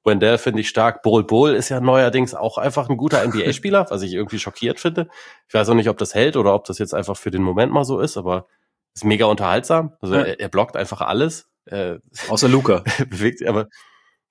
Wendell 0.05 0.37
finde 0.37 0.61
ich 0.61 0.69
stark. 0.69 1.01
Bol 1.01 1.23
Bol 1.23 1.55
ist 1.55 1.69
ja 1.69 1.79
neuerdings 1.79 2.35
auch 2.35 2.57
einfach 2.57 2.89
ein 2.89 2.97
guter 2.97 3.25
NBA-Spieler, 3.25 3.87
was 3.89 4.01
ich 4.01 4.13
irgendwie 4.13 4.39
schockiert 4.39 4.79
finde. 4.79 5.09
Ich 5.47 5.53
weiß 5.53 5.69
auch 5.69 5.73
nicht, 5.73 5.89
ob 5.89 5.97
das 5.97 6.13
hält 6.13 6.37
oder 6.37 6.53
ob 6.53 6.65
das 6.65 6.77
jetzt 6.77 6.93
einfach 6.93 7.17
für 7.17 7.31
den 7.31 7.41
Moment 7.41 7.71
mal 7.71 7.85
so 7.85 7.99
ist, 7.99 8.17
aber 8.17 8.47
ist 8.93 9.03
mega 9.03 9.25
unterhaltsam. 9.25 9.93
Also 10.01 10.15
ja. 10.15 10.21
er, 10.21 10.39
er, 10.39 10.49
blockt 10.49 10.77
einfach 10.77 11.01
alles. 11.01 11.49
Äh, 11.65 11.97
außer 12.29 12.47
Luca. 12.47 12.83
bewegt, 13.09 13.45
aber 13.45 13.67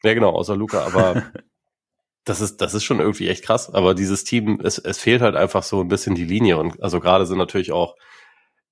ja 0.03 0.15
genau, 0.15 0.31
außer 0.31 0.57
Luca, 0.57 0.85
aber 0.85 1.23
das 2.25 2.41
ist, 2.41 2.61
das 2.61 2.75
ist 2.75 2.85
schon 2.85 3.01
irgendwie 3.01 3.29
echt 3.29 3.45
krass. 3.45 3.73
Aber 3.73 3.95
dieses 3.95 4.25
Team, 4.25 4.61
es, 4.63 4.79
es 4.79 4.99
fehlt 4.99 5.23
halt 5.23 5.37
einfach 5.37 5.63
so 5.63 5.81
ein 5.81 5.89
bisschen 5.89 6.15
die 6.15 6.25
Linie. 6.25 6.57
Und 6.57 6.83
also 6.83 7.01
gerade 7.01 7.27
sind 7.27 7.39
natürlich 7.39 7.73
auch 7.73 7.97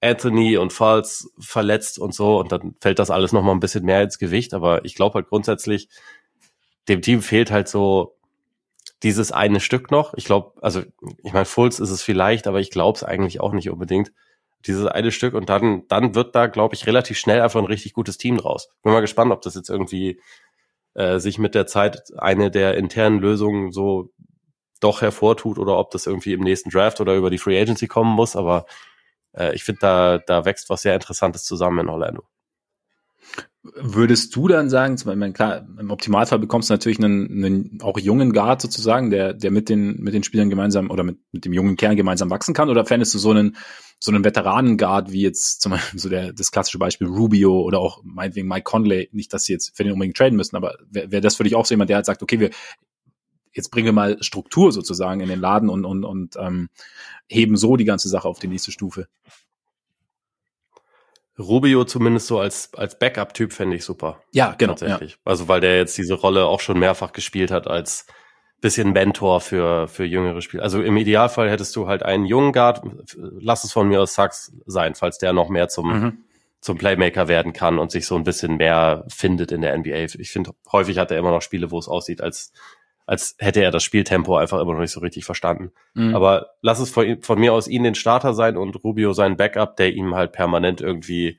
Anthony 0.01 0.57
und 0.57 0.73
Falls 0.73 1.31
verletzt 1.39 1.99
und 1.99 2.15
so, 2.15 2.39
und 2.41 2.51
dann 2.51 2.75
fällt 2.81 2.99
das 2.99 3.11
alles 3.11 3.33
nochmal 3.33 3.55
ein 3.55 3.61
bisschen 3.61 3.85
mehr 3.85 4.03
ins 4.03 4.19
Gewicht. 4.19 4.55
Aber 4.55 4.85
ich 4.85 4.95
glaube 4.95 5.15
halt 5.15 5.29
grundsätzlich, 5.29 5.89
dem 6.89 7.03
Team 7.03 7.23
fehlt 7.23 7.51
halt 7.51 7.69
so 7.69 8.17
dieses 9.03 9.33
eine 9.33 9.61
Stück 9.61 9.91
noch. 9.91 10.15
Ich 10.15 10.25
glaube, 10.25 10.53
also 10.63 10.83
ich 11.23 11.33
meine, 11.33 11.45
Fulls 11.45 11.81
ist 11.81 11.91
es 11.91 12.03
vielleicht, 12.03 12.47
aber 12.47 12.61
ich 12.61 12.71
glaube 12.71 12.97
es 12.97 13.05
eigentlich 13.05 13.41
auch 13.41 13.53
nicht 13.53 13.71
unbedingt. 13.71 14.13
Dieses 14.67 14.87
eine 14.87 15.11
Stück 15.11 15.35
und 15.35 15.49
dann, 15.49 15.89
dann 15.89 16.15
wird 16.15 16.37
da, 16.37 16.47
glaube 16.47 16.75
ich, 16.75 16.87
relativ 16.87 17.19
schnell 17.19 17.41
einfach 17.41 17.61
ein 17.61 17.67
richtig 17.67 17.95
gutes 17.95 18.17
Team 18.17 18.37
draus. 18.37 18.69
Bin 18.83 18.93
mal 18.93 19.01
gespannt, 19.01 19.33
ob 19.33 19.43
das 19.43 19.57
jetzt 19.57 19.71
irgendwie 19.71 20.21
äh, 20.95 21.19
sich 21.19 21.39
mit 21.39 21.55
der 21.55 21.67
Zeit 21.67 22.13
eine 22.17 22.51
der 22.51 22.77
internen 22.77 23.19
Lösungen 23.19 23.73
so 23.73 24.11
doch 24.81 25.01
hervortut 25.03 25.59
oder 25.59 25.79
ob 25.79 25.91
das 25.91 26.07
irgendwie 26.07 26.33
im 26.33 26.41
nächsten 26.41 26.71
Draft 26.71 27.01
oder 27.01 27.15
über 27.17 27.31
die 27.31 27.39
Free 27.39 27.61
Agency 27.61 27.89
kommen 27.89 28.15
muss. 28.15 28.37
Aber 28.37 28.67
äh, 29.33 29.55
ich 29.55 29.65
finde, 29.65 29.81
da, 29.81 30.19
da 30.19 30.45
wächst 30.45 30.71
was 30.71 30.83
sehr 30.83 30.95
Interessantes 30.95 31.45
zusammen 31.45 31.81
in 31.81 31.89
Orlando. 31.89 32.25
Würdest 33.65 34.35
du 34.35 34.49
dann 34.49 34.69
sagen, 34.69 34.97
ich 34.97 35.05
meine, 35.05 35.33
klar, 35.33 35.65
im 35.79 35.93
Optimalfall 35.93 36.41
bekommst 36.41 36.69
du 36.69 36.75
natürlich 36.75 36.99
einen, 36.99 37.31
einen 37.31 37.79
auch 37.81 37.97
jungen 37.97 38.33
Guard 38.33 38.61
sozusagen, 38.61 39.11
der, 39.11 39.35
der 39.35 39.53
mit 39.53 39.69
den, 39.69 40.01
mit 40.01 40.15
den 40.15 40.25
Spielern 40.25 40.51
gemeinsam 40.51 40.91
oder 40.91 41.05
mit, 41.05 41.19
mit 41.31 41.45
dem 41.45 41.53
jungen 41.53 41.77
Kern 41.77 41.95
gemeinsam 41.95 42.29
wachsen 42.29 42.55
kann, 42.55 42.71
oder 42.71 42.85
fändest 42.85 43.15
du 43.15 43.21
so 43.21 43.31
einen, 43.31 43.57
so 44.01 44.11
einen 44.11 44.25
Veteranen-Guard 44.25 45.13
wie 45.13 45.23
jetzt 45.23 45.63
zum 45.63 45.71
Beispiel 45.71 46.01
so 46.01 46.09
der, 46.09 46.33
das 46.33 46.51
klassische 46.51 46.79
Beispiel 46.79 47.07
Rubio 47.07 47.61
oder 47.61 47.79
auch 47.79 48.03
meinetwegen 48.03 48.49
Mike 48.49 48.65
Conley, 48.65 49.09
nicht, 49.13 49.33
dass 49.33 49.45
sie 49.45 49.53
jetzt 49.53 49.77
für 49.77 49.85
den 49.85 49.93
unbedingt 49.93 50.17
traden 50.17 50.37
müssen, 50.37 50.57
aber 50.57 50.77
wäre 50.91 51.13
wär 51.13 51.21
das 51.21 51.37
für 51.37 51.45
dich 51.45 51.55
auch 51.55 51.65
so 51.65 51.75
jemand, 51.75 51.89
der 51.89 51.99
halt 51.99 52.07
sagt, 52.07 52.25
okay, 52.25 52.41
wir, 52.41 52.51
jetzt 53.53 53.71
bringen 53.71 53.87
wir 53.87 53.93
mal 53.93 54.21
Struktur 54.23 54.73
sozusagen 54.73 55.21
in 55.21 55.29
den 55.29 55.41
Laden 55.41 55.69
und, 55.69 55.85
und, 55.85 56.05
und 56.05 56.35
ähm, 56.37 56.69
heben 57.29 57.57
so 57.57 57.77
die 57.77 57.85
ganze 57.85 58.09
Sache 58.09 58.27
auf 58.27 58.41
die 58.41 58.49
nächste 58.49 58.73
Stufe? 58.73 59.07
Rubio 61.43 61.85
zumindest 61.85 62.27
so 62.27 62.39
als, 62.39 62.73
als 62.75 62.99
Backup-Typ 62.99 63.53
fände 63.53 63.77
ich 63.77 63.85
super. 63.85 64.23
Ja, 64.33 64.55
genau. 64.57 64.75
Tatsächlich. 64.75 65.13
Ja. 65.13 65.19
Also 65.25 65.49
weil 65.49 65.61
der 65.61 65.77
jetzt 65.77 65.97
diese 65.99 66.15
Rolle 66.15 66.47
auch 66.47 66.61
schon 66.61 66.79
mehrfach 66.79 67.13
gespielt 67.13 67.51
hat 67.51 67.67
als 67.67 68.07
bisschen 68.63 68.93
Mentor 68.93 69.41
für, 69.41 69.89
für 69.89 70.05
jüngere 70.05 70.41
Spieler. 70.41 70.63
Also 70.63 70.81
im 70.83 70.97
Idealfall 70.97 71.51
hättest 71.51 71.77
du 71.77 71.89
halt 71.89 72.05
einen 72.05 72.25
jungen 72.25 72.53
Guard, 72.53 72.83
lass 73.17 73.65
es 73.65 73.73
von 73.73 73.89
mir 73.89 74.01
aus 74.01 74.15
Sachs 74.15 74.53
sein, 74.67 74.95
falls 74.95 75.19
der 75.19 75.33
noch 75.33 75.49
mehr 75.49 75.69
zum, 75.69 75.93
mhm. 75.93 76.19
zum 76.61 76.79
Playmaker 76.79 77.27
werden 77.27 77.53
kann 77.53 77.79
und 77.79 77.91
sich 77.91 78.07
so 78.07 78.15
ein 78.15 78.23
bisschen 78.23 78.57
mehr 78.57 79.05
findet 79.09 79.51
in 79.51 79.63
der 79.63 79.77
NBA. 79.77 80.15
Ich 80.19 80.31
finde, 80.31 80.53
häufig 80.71 80.97
hat 80.99 81.11
er 81.11 81.19
immer 81.19 81.33
noch 81.33 81.43
Spiele, 81.43 81.73
wo 81.73 81.79
es 81.79 81.89
aussieht, 81.89 82.21
als 82.23 82.53
als 83.13 83.37
hätte 83.39 83.63
er 83.63 83.71
das 83.71 83.85
Spieltempo 83.85 84.37
einfach 84.39 84.59
immer 84.59 84.73
noch 84.73 84.81
nicht 84.81 84.91
so 84.91 85.01
richtig 85.01 85.27
verstanden. 85.27 85.73
Mhm. 85.93 86.15
Aber 86.15 86.53
lass 86.63 86.81
es 86.81 86.89
von, 86.89 87.21
von, 87.21 87.39
mir 87.39 87.53
aus 87.53 87.69
ihn 87.69 87.85
den 87.85 87.95
Starter 87.95 88.33
sein 88.33 88.57
und 88.57 88.83
Rubio 88.83 89.13
sein 89.13 89.37
Backup, 89.37 89.77
der 89.77 89.93
ihm 89.93 90.15
halt 90.15 90.33
permanent 90.33 90.81
irgendwie 90.81 91.39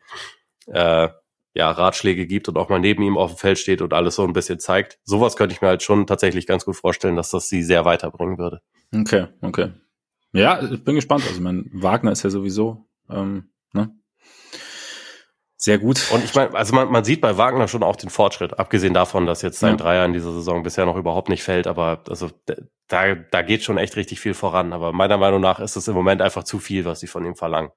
äh, 0.67 1.09
ja, 1.55 1.71
Ratschläge 1.71 2.27
gibt 2.27 2.47
und 2.47 2.59
auch 2.59 2.69
mal 2.69 2.79
neben 2.79 3.01
ihm 3.01 3.17
auf 3.17 3.31
dem 3.31 3.37
Feld 3.37 3.57
steht 3.57 3.81
und 3.81 3.91
alles 3.91 4.13
so 4.17 4.23
ein 4.23 4.33
bisschen 4.33 4.59
zeigt. 4.59 4.99
Sowas 5.03 5.35
könnte 5.35 5.55
ich 5.55 5.63
mir 5.63 5.69
halt 5.69 5.81
schon 5.81 6.05
tatsächlich 6.05 6.45
ganz 6.45 6.63
gut 6.63 6.75
vorstellen, 6.75 7.15
dass 7.15 7.31
das 7.31 7.49
sie 7.49 7.63
sehr 7.63 7.85
weiterbringen 7.85 8.37
würde. 8.37 8.61
Okay, 8.93 9.29
okay. 9.41 9.71
Ja, 10.31 10.61
ich 10.61 10.83
bin 10.83 10.93
gespannt. 10.93 11.23
Also 11.27 11.41
mein 11.41 11.71
Wagner 11.73 12.11
ist 12.11 12.21
ja 12.21 12.29
sowieso 12.29 12.85
ähm? 13.09 13.49
Sehr 15.63 15.79
gut. 15.79 16.11
Und 16.11 16.25
ich 16.25 16.35
meine, 16.35 16.53
also 16.55 16.75
man, 16.75 16.91
man 16.91 17.05
sieht 17.05 17.21
bei 17.21 17.37
Wagner 17.37 17.69
schon 17.69 17.83
auch 17.83 17.95
den 17.95 18.09
Fortschritt, 18.09 18.59
abgesehen 18.59 18.93
davon, 18.93 19.25
dass 19.25 19.41
jetzt 19.41 19.59
sein 19.59 19.71
ja. 19.71 19.77
Dreier 19.77 20.05
in 20.05 20.11
dieser 20.11 20.33
Saison 20.33 20.61
bisher 20.61 20.85
noch 20.85 20.97
überhaupt 20.97 21.29
nicht 21.29 21.41
fällt, 21.41 21.67
aber 21.67 22.03
also 22.09 22.31
da, 22.89 23.15
da 23.15 23.41
geht 23.43 23.63
schon 23.63 23.77
echt 23.77 23.95
richtig 23.95 24.19
viel 24.19 24.33
voran. 24.33 24.73
Aber 24.73 24.91
meiner 24.91 25.17
Meinung 25.17 25.39
nach 25.39 25.61
ist 25.61 25.77
es 25.77 25.87
im 25.87 25.93
Moment 25.93 26.21
einfach 26.21 26.43
zu 26.43 26.59
viel, 26.59 26.83
was 26.83 26.99
sie 26.99 27.07
von 27.07 27.25
ihm 27.25 27.37
verlangen. 27.37 27.69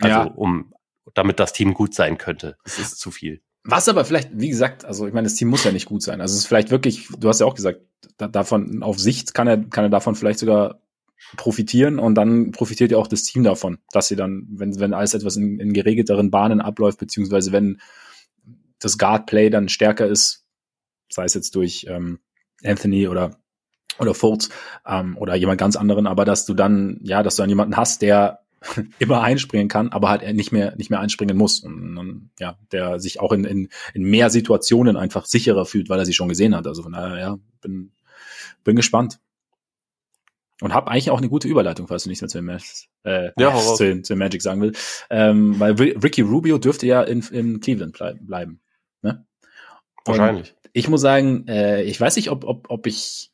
Also 0.00 0.18
ja. 0.18 0.32
um, 0.34 0.74
damit 1.14 1.38
das 1.38 1.52
Team 1.52 1.74
gut 1.74 1.94
sein 1.94 2.18
könnte. 2.18 2.56
Es 2.64 2.80
ist 2.80 2.98
zu 2.98 3.12
viel. 3.12 3.40
Was 3.62 3.88
aber 3.88 4.04
vielleicht, 4.04 4.30
wie 4.32 4.48
gesagt, 4.48 4.84
also 4.84 5.06
ich 5.06 5.12
meine, 5.12 5.26
das 5.26 5.36
Team 5.36 5.46
muss 5.46 5.62
ja 5.62 5.70
nicht 5.70 5.86
gut 5.86 6.02
sein. 6.02 6.20
Also 6.20 6.32
es 6.32 6.40
ist 6.40 6.46
vielleicht 6.48 6.72
wirklich, 6.72 7.06
du 7.16 7.28
hast 7.28 7.38
ja 7.38 7.46
auch 7.46 7.54
gesagt, 7.54 7.82
da, 8.16 8.26
davon 8.26 8.82
auf 8.82 8.98
Sicht 8.98 9.32
kann 9.32 9.46
er, 9.46 9.58
kann 9.58 9.84
er 9.84 9.90
davon 9.90 10.16
vielleicht 10.16 10.40
sogar 10.40 10.80
profitieren 11.36 11.98
und 11.98 12.14
dann 12.14 12.52
profitiert 12.52 12.90
ja 12.92 12.98
auch 12.98 13.06
das 13.06 13.22
Team 13.22 13.44
davon, 13.44 13.78
dass 13.92 14.08
sie 14.08 14.16
dann, 14.16 14.46
wenn, 14.50 14.78
wenn 14.78 14.94
alles 14.94 15.14
etwas 15.14 15.36
in, 15.36 15.58
in 15.60 15.72
geregelteren 15.72 16.30
Bahnen 16.30 16.60
abläuft, 16.60 16.98
beziehungsweise 16.98 17.52
wenn 17.52 17.80
das 18.78 18.98
Guard-Play 18.98 19.50
dann 19.50 19.68
stärker 19.68 20.06
ist, 20.06 20.44
sei 21.08 21.24
es 21.24 21.34
jetzt 21.34 21.54
durch 21.54 21.86
ähm, 21.88 22.18
Anthony 22.64 23.08
oder 23.08 23.38
oder 23.98 24.14
Fultz 24.14 24.48
ähm, 24.86 25.16
oder 25.18 25.34
jemand 25.34 25.58
ganz 25.58 25.76
anderen, 25.76 26.06
aber 26.06 26.24
dass 26.24 26.46
du 26.46 26.54
dann, 26.54 26.98
ja, 27.02 27.22
dass 27.22 27.36
du 27.36 27.42
dann 27.42 27.50
jemanden 27.50 27.76
hast, 27.76 28.02
der 28.02 28.40
immer 28.98 29.22
einspringen 29.22 29.68
kann, 29.68 29.90
aber 29.90 30.08
halt 30.08 30.34
nicht 30.34 30.52
mehr 30.52 30.74
nicht 30.76 30.90
mehr 30.90 31.00
einspringen 31.00 31.36
muss 31.36 31.60
und, 31.60 31.98
und 31.98 32.30
ja, 32.38 32.58
der 32.70 33.00
sich 33.00 33.20
auch 33.20 33.32
in, 33.32 33.44
in, 33.44 33.68
in 33.92 34.02
mehr 34.02 34.30
Situationen 34.30 34.96
einfach 34.96 35.26
sicherer 35.26 35.66
fühlt, 35.66 35.88
weil 35.88 35.98
er 35.98 36.06
sie 36.06 36.14
schon 36.14 36.28
gesehen 36.28 36.54
hat. 36.56 36.66
Also 36.66 36.82
von 36.82 36.92
daher, 36.92 37.18
ja, 37.18 37.38
bin 37.60 37.92
bin 38.64 38.76
gespannt. 38.76 39.18
Und 40.62 40.72
habe 40.74 40.90
eigentlich 40.90 41.10
auch 41.10 41.18
eine 41.18 41.28
gute 41.28 41.48
Überleitung, 41.48 41.88
falls 41.88 42.04
du 42.04 42.08
nichts 42.08 42.22
mehr 42.22 42.28
zu 42.28 42.40
Mavs, 42.40 42.86
äh, 43.02 43.30
ja, 43.36 43.52
zu, 43.56 44.02
zu 44.02 44.16
Magic 44.16 44.42
sagen 44.42 44.60
will. 44.60 44.72
Ähm, 45.10 45.58
weil 45.58 45.72
Ricky 45.72 46.20
Rubio 46.20 46.58
dürfte 46.58 46.86
ja 46.86 47.02
in, 47.02 47.20
in 47.32 47.60
Cleveland 47.60 47.98
bleiben. 48.20 48.60
Ne? 49.02 49.26
Wahrscheinlich. 50.04 50.54
ich 50.72 50.88
muss 50.88 51.00
sagen, 51.00 51.48
äh, 51.48 51.82
ich 51.82 52.00
weiß 52.00 52.14
nicht, 52.14 52.30
ob, 52.30 52.44
ob, 52.44 52.70
ob 52.70 52.86
ich, 52.86 53.32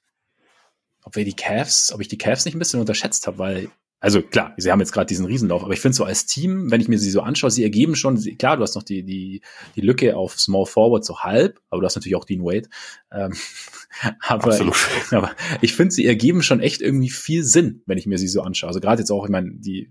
ob 1.04 1.16
wir 1.16 1.24
die 1.26 1.36
Cavs, 1.36 1.92
ob 1.92 2.00
ich 2.00 2.08
die 2.08 2.18
Cavs 2.18 2.46
nicht 2.46 2.54
ein 2.54 2.58
bisschen 2.58 2.80
unterschätzt 2.80 3.26
habe, 3.26 3.38
weil 3.38 3.70
also 4.00 4.22
klar, 4.22 4.54
sie 4.56 4.70
haben 4.70 4.78
jetzt 4.78 4.92
gerade 4.92 5.06
diesen 5.06 5.26
Riesenlauf, 5.26 5.64
aber 5.64 5.72
ich 5.72 5.80
finde 5.80 5.96
so 5.96 6.04
als 6.04 6.24
Team, 6.24 6.70
wenn 6.70 6.80
ich 6.80 6.88
mir 6.88 6.98
sie 6.98 7.10
so 7.10 7.20
anschaue, 7.20 7.50
sie 7.50 7.64
ergeben 7.64 7.96
schon, 7.96 8.16
sie, 8.16 8.36
klar, 8.36 8.56
du 8.56 8.62
hast 8.62 8.76
noch 8.76 8.84
die, 8.84 9.02
die, 9.02 9.42
die 9.74 9.80
Lücke 9.80 10.16
auf 10.16 10.38
Small 10.38 10.66
Forward 10.66 11.04
so 11.04 11.20
halb, 11.20 11.60
aber 11.68 11.80
du 11.80 11.86
hast 11.86 11.96
natürlich 11.96 12.14
auch 12.14 12.24
Dean 12.24 12.44
Wade. 12.44 12.68
Ähm, 13.10 13.32
aber, 14.20 14.44
Absolut. 14.44 14.76
Ich, 15.06 15.12
aber 15.12 15.32
ich 15.62 15.74
finde, 15.74 15.92
sie 15.92 16.06
ergeben 16.06 16.42
schon 16.42 16.60
echt 16.60 16.80
irgendwie 16.80 17.10
viel 17.10 17.42
Sinn, 17.42 17.82
wenn 17.86 17.98
ich 17.98 18.06
mir 18.06 18.18
sie 18.18 18.28
so 18.28 18.42
anschaue. 18.42 18.68
Also 18.68 18.80
gerade 18.80 19.02
jetzt 19.02 19.10
auch, 19.10 19.24
ich 19.24 19.30
meine, 19.30 19.50
die 19.54 19.90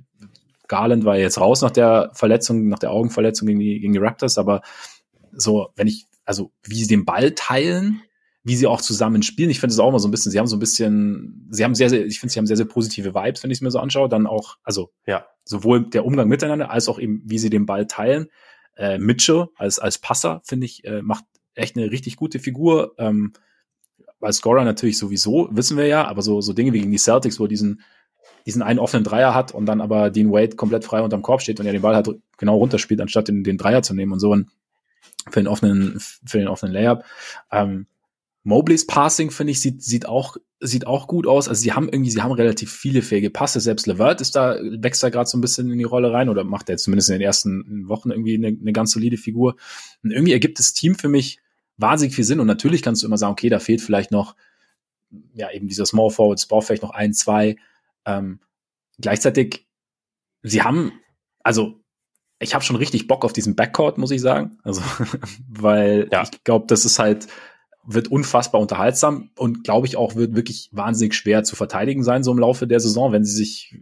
Garland 0.69 1.03
war 1.03 1.17
jetzt 1.17 1.39
raus 1.39 1.61
nach 1.61 1.71
der 1.71 2.11
Verletzung, 2.13 2.69
nach 2.69 2.79
der 2.79 2.91
Augenverletzung 2.91 3.47
gegen 3.47 3.59
die, 3.59 3.79
gegen 3.79 3.93
die 3.93 3.99
Raptors, 3.99 4.37
aber 4.37 4.61
so, 5.33 5.69
wenn 5.75 5.87
ich, 5.87 6.05
also 6.23 6.51
wie 6.63 6.75
sie 6.75 6.87
den 6.87 7.05
Ball 7.05 7.31
teilen, 7.31 8.01
wie 8.47 8.55
sie 8.55 8.65
auch 8.65 8.79
zusammen 8.79 9.23
spielen. 9.23 9.49
Ich 9.49 9.59
finde 9.59 9.73
es 9.73 9.79
auch 9.79 9.89
immer 9.89 9.99
so 9.99 10.07
ein 10.07 10.11
bisschen, 10.11 10.31
sie 10.31 10.39
haben 10.39 10.47
so 10.47 10.55
ein 10.55 10.59
bisschen, 10.59 11.49
sie 11.51 11.65
haben 11.65 11.75
sehr, 11.75 11.89
sehr, 11.89 12.05
ich 12.05 12.21
finde, 12.21 12.31
sie 12.31 12.39
haben 12.39 12.47
sehr, 12.47 12.55
sehr 12.55 12.65
positive 12.65 13.13
Vibes, 13.13 13.43
wenn 13.43 13.51
ich 13.51 13.57
es 13.57 13.61
mir 13.61 13.71
so 13.71 13.79
anschaue. 13.79 14.07
Dann 14.07 14.25
auch, 14.25 14.55
also 14.63 14.89
ja. 15.05 15.25
sowohl 15.43 15.89
der 15.89 16.05
Umgang 16.05 16.29
miteinander 16.29 16.71
als 16.71 16.87
auch 16.87 16.97
eben, 16.97 17.21
wie 17.25 17.39
sie 17.39 17.49
den 17.49 17.65
Ball 17.65 17.87
teilen. 17.87 18.27
Äh, 18.77 18.99
Mitchell 18.99 19.47
als, 19.57 19.79
als 19.79 19.97
Passer, 19.97 20.41
finde 20.45 20.65
ich, 20.65 20.85
äh, 20.85 21.01
macht 21.01 21.25
echt 21.55 21.75
eine 21.75 21.91
richtig 21.91 22.15
gute 22.15 22.39
Figur. 22.39 22.93
Ähm, 22.97 23.33
als 24.21 24.37
Scorer 24.37 24.63
natürlich 24.63 24.97
sowieso, 24.97 25.49
wissen 25.51 25.75
wir 25.75 25.87
ja, 25.87 26.07
aber 26.07 26.21
so, 26.21 26.39
so 26.39 26.53
Dinge 26.53 26.71
wie 26.71 26.79
gegen 26.79 26.91
die 26.91 26.97
Celtics, 26.97 27.41
wo 27.41 27.45
er 27.45 27.49
diesen, 27.49 27.81
diesen 28.45 28.61
einen 28.61 28.79
offenen 28.79 29.03
Dreier 29.03 29.35
hat 29.35 29.53
und 29.53 29.65
dann 29.65 29.81
aber 29.81 30.09
Dean 30.09 30.31
Wade 30.31 30.55
komplett 30.55 30.85
frei 30.85 31.01
unterm 31.01 31.21
Korb 31.21 31.41
steht 31.41 31.59
und 31.59 31.65
er 31.65 31.73
den 31.73 31.81
Ball 31.81 31.95
halt 31.95 32.09
genau 32.37 32.55
runterspielt, 32.55 33.01
anstatt 33.01 33.27
den, 33.27 33.43
den 33.43 33.57
Dreier 33.57 33.81
zu 33.81 33.93
nehmen 33.93 34.13
und 34.13 34.19
so 34.19 34.33
ein, 34.33 34.49
für 35.29 35.41
den 35.41 35.47
offenen, 35.47 35.99
für 35.99 36.37
den 36.37 36.47
offenen 36.47 36.73
Layup. 36.73 37.03
Ähm, 37.51 37.87
Mobleys 38.47 38.87
Passing, 38.87 39.29
finde 39.29 39.51
ich, 39.51 39.59
sieht, 39.59 39.83
sieht 39.83 40.05
auch, 40.05 40.37
sieht 40.61 40.87
auch 40.87 41.07
gut 41.07 41.27
aus. 41.27 41.49
Also 41.49 41.61
sie 41.61 41.73
haben 41.73 41.89
irgendwie, 41.89 42.11
sie 42.11 42.21
haben 42.21 42.31
relativ 42.31 42.71
viele 42.71 43.01
fähige 43.01 43.29
Passe. 43.29 43.59
Selbst 43.59 43.87
Levert 43.87 44.21
ist 44.21 44.37
da, 44.37 44.57
wächst 44.61 45.03
da 45.03 45.09
gerade 45.09 45.29
so 45.29 45.37
ein 45.37 45.41
bisschen 45.41 45.69
in 45.69 45.77
die 45.77 45.83
Rolle 45.83 46.13
rein 46.13 46.29
oder 46.29 46.45
macht 46.45 46.69
er 46.69 46.77
zumindest 46.77 47.09
in 47.09 47.15
den 47.15 47.23
ersten 47.23 47.89
Wochen 47.89 48.09
irgendwie 48.09 48.35
eine, 48.35 48.47
eine 48.47 48.71
ganz 48.71 48.91
solide 48.93 49.17
Figur. 49.17 49.57
Und 50.01 50.11
irgendwie 50.11 50.31
ergibt 50.31 50.59
das 50.59 50.71
Team 50.71 50.95
für 50.95 51.09
mich 51.09 51.41
wahnsinnig 51.75 52.15
viel 52.15 52.23
Sinn. 52.23 52.39
Und 52.39 52.47
natürlich 52.47 52.81
kannst 52.81 53.03
du 53.03 53.07
immer 53.07 53.17
sagen, 53.17 53.33
okay, 53.33 53.49
da 53.49 53.59
fehlt 53.59 53.81
vielleicht 53.81 54.11
noch, 54.11 54.37
ja, 55.33 55.51
eben 55.51 55.67
dieser 55.67 55.85
Small 55.85 56.09
Forwards, 56.09 56.45
braucht 56.45 56.67
vielleicht 56.67 56.83
noch 56.83 56.91
ein, 56.91 57.13
zwei. 57.13 57.57
Ähm, 58.05 58.39
gleichzeitig 58.97 59.67
sie 60.41 60.61
haben, 60.61 60.93
also 61.43 61.81
ich 62.39 62.53
habe 62.53 62.63
schon 62.63 62.77
richtig 62.77 63.07
Bock 63.07 63.25
auf 63.25 63.33
diesen 63.33 63.57
Backcourt, 63.57 63.97
muss 63.97 64.11
ich 64.11 64.21
sagen. 64.21 64.57
Also, 64.63 64.81
weil 65.49 66.07
ja. 66.13 66.23
ich 66.23 66.45
glaube, 66.45 66.65
das 66.67 66.85
ist 66.85 66.97
halt, 66.97 67.27
wird 67.87 68.09
unfassbar 68.09 68.59
unterhaltsam 68.59 69.31
und 69.37 69.63
glaube 69.63 69.87
ich 69.87 69.95
auch, 69.95 70.15
wird 70.15 70.35
wirklich 70.35 70.69
wahnsinnig 70.73 71.15
schwer 71.15 71.43
zu 71.43 71.55
verteidigen 71.55 72.03
sein, 72.03 72.21
so 72.21 72.31
im 72.31 72.37
Laufe 72.37 72.67
der 72.67 72.81
Saison, 72.81 73.13
wenn 73.13 73.23
sie 73.23 73.35
sich, 73.35 73.79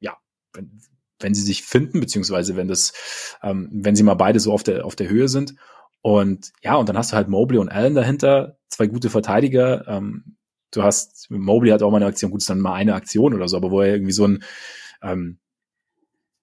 ja, 0.00 0.16
wenn, 0.54 0.80
wenn 1.20 1.34
sie 1.34 1.42
sich 1.42 1.62
finden, 1.62 2.00
beziehungsweise 2.00 2.56
wenn 2.56 2.68
das, 2.68 2.94
ähm, 3.42 3.68
wenn 3.70 3.96
sie 3.96 4.02
mal 4.02 4.14
beide 4.14 4.40
so 4.40 4.50
auf 4.50 4.62
der, 4.62 4.86
auf 4.86 4.96
der 4.96 5.10
Höhe 5.10 5.28
sind. 5.28 5.54
Und 6.00 6.52
ja, 6.62 6.74
und 6.76 6.88
dann 6.88 6.96
hast 6.96 7.12
du 7.12 7.16
halt 7.16 7.28
Mobley 7.28 7.58
und 7.58 7.68
Allen 7.68 7.94
dahinter, 7.94 8.56
zwei 8.68 8.86
gute 8.86 9.10
Verteidiger. 9.10 9.86
Ähm, 9.88 10.36
du 10.70 10.82
hast, 10.82 11.30
Mobley 11.30 11.70
hat 11.70 11.82
auch 11.82 11.90
mal 11.90 11.98
eine 11.98 12.06
Aktion, 12.06 12.30
gut, 12.30 12.40
ist 12.40 12.50
dann 12.50 12.60
mal 12.60 12.74
eine 12.74 12.94
Aktion 12.94 13.34
oder 13.34 13.46
so, 13.46 13.58
aber 13.58 13.70
wo 13.70 13.82
er 13.82 13.92
irgendwie 13.92 14.12
so 14.12 14.26
ein, 14.26 14.42
ähm, 15.02 15.38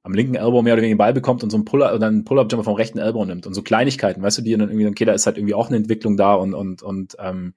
am 0.03 0.13
linken 0.13 0.35
Elbow 0.35 0.61
mehr 0.61 0.73
oder 0.73 0.81
weniger 0.81 0.95
den 0.95 0.97
Ball 0.97 1.13
bekommt 1.13 1.43
und 1.43 1.49
so 1.49 1.57
einen 1.57 1.65
Pull-up 1.65 1.93
oder 1.93 2.07
einen 2.07 2.25
Pull-up-Jumper 2.25 2.63
vom 2.63 2.75
rechten 2.75 2.97
Elbow 2.97 3.23
nimmt 3.25 3.45
und 3.45 3.53
so 3.53 3.61
Kleinigkeiten, 3.61 4.21
weißt 4.21 4.39
du, 4.39 4.41
die 4.41 4.51
dann 4.51 4.69
irgendwie, 4.69 4.87
okay, 4.87 5.05
da 5.05 5.13
ist 5.13 5.25
halt 5.25 5.37
irgendwie 5.37 5.53
auch 5.53 5.67
eine 5.67 5.77
Entwicklung 5.77 6.17
da 6.17 6.33
und 6.33 6.53
und 6.53 6.81
und 6.81 7.15
ähm, 7.19 7.53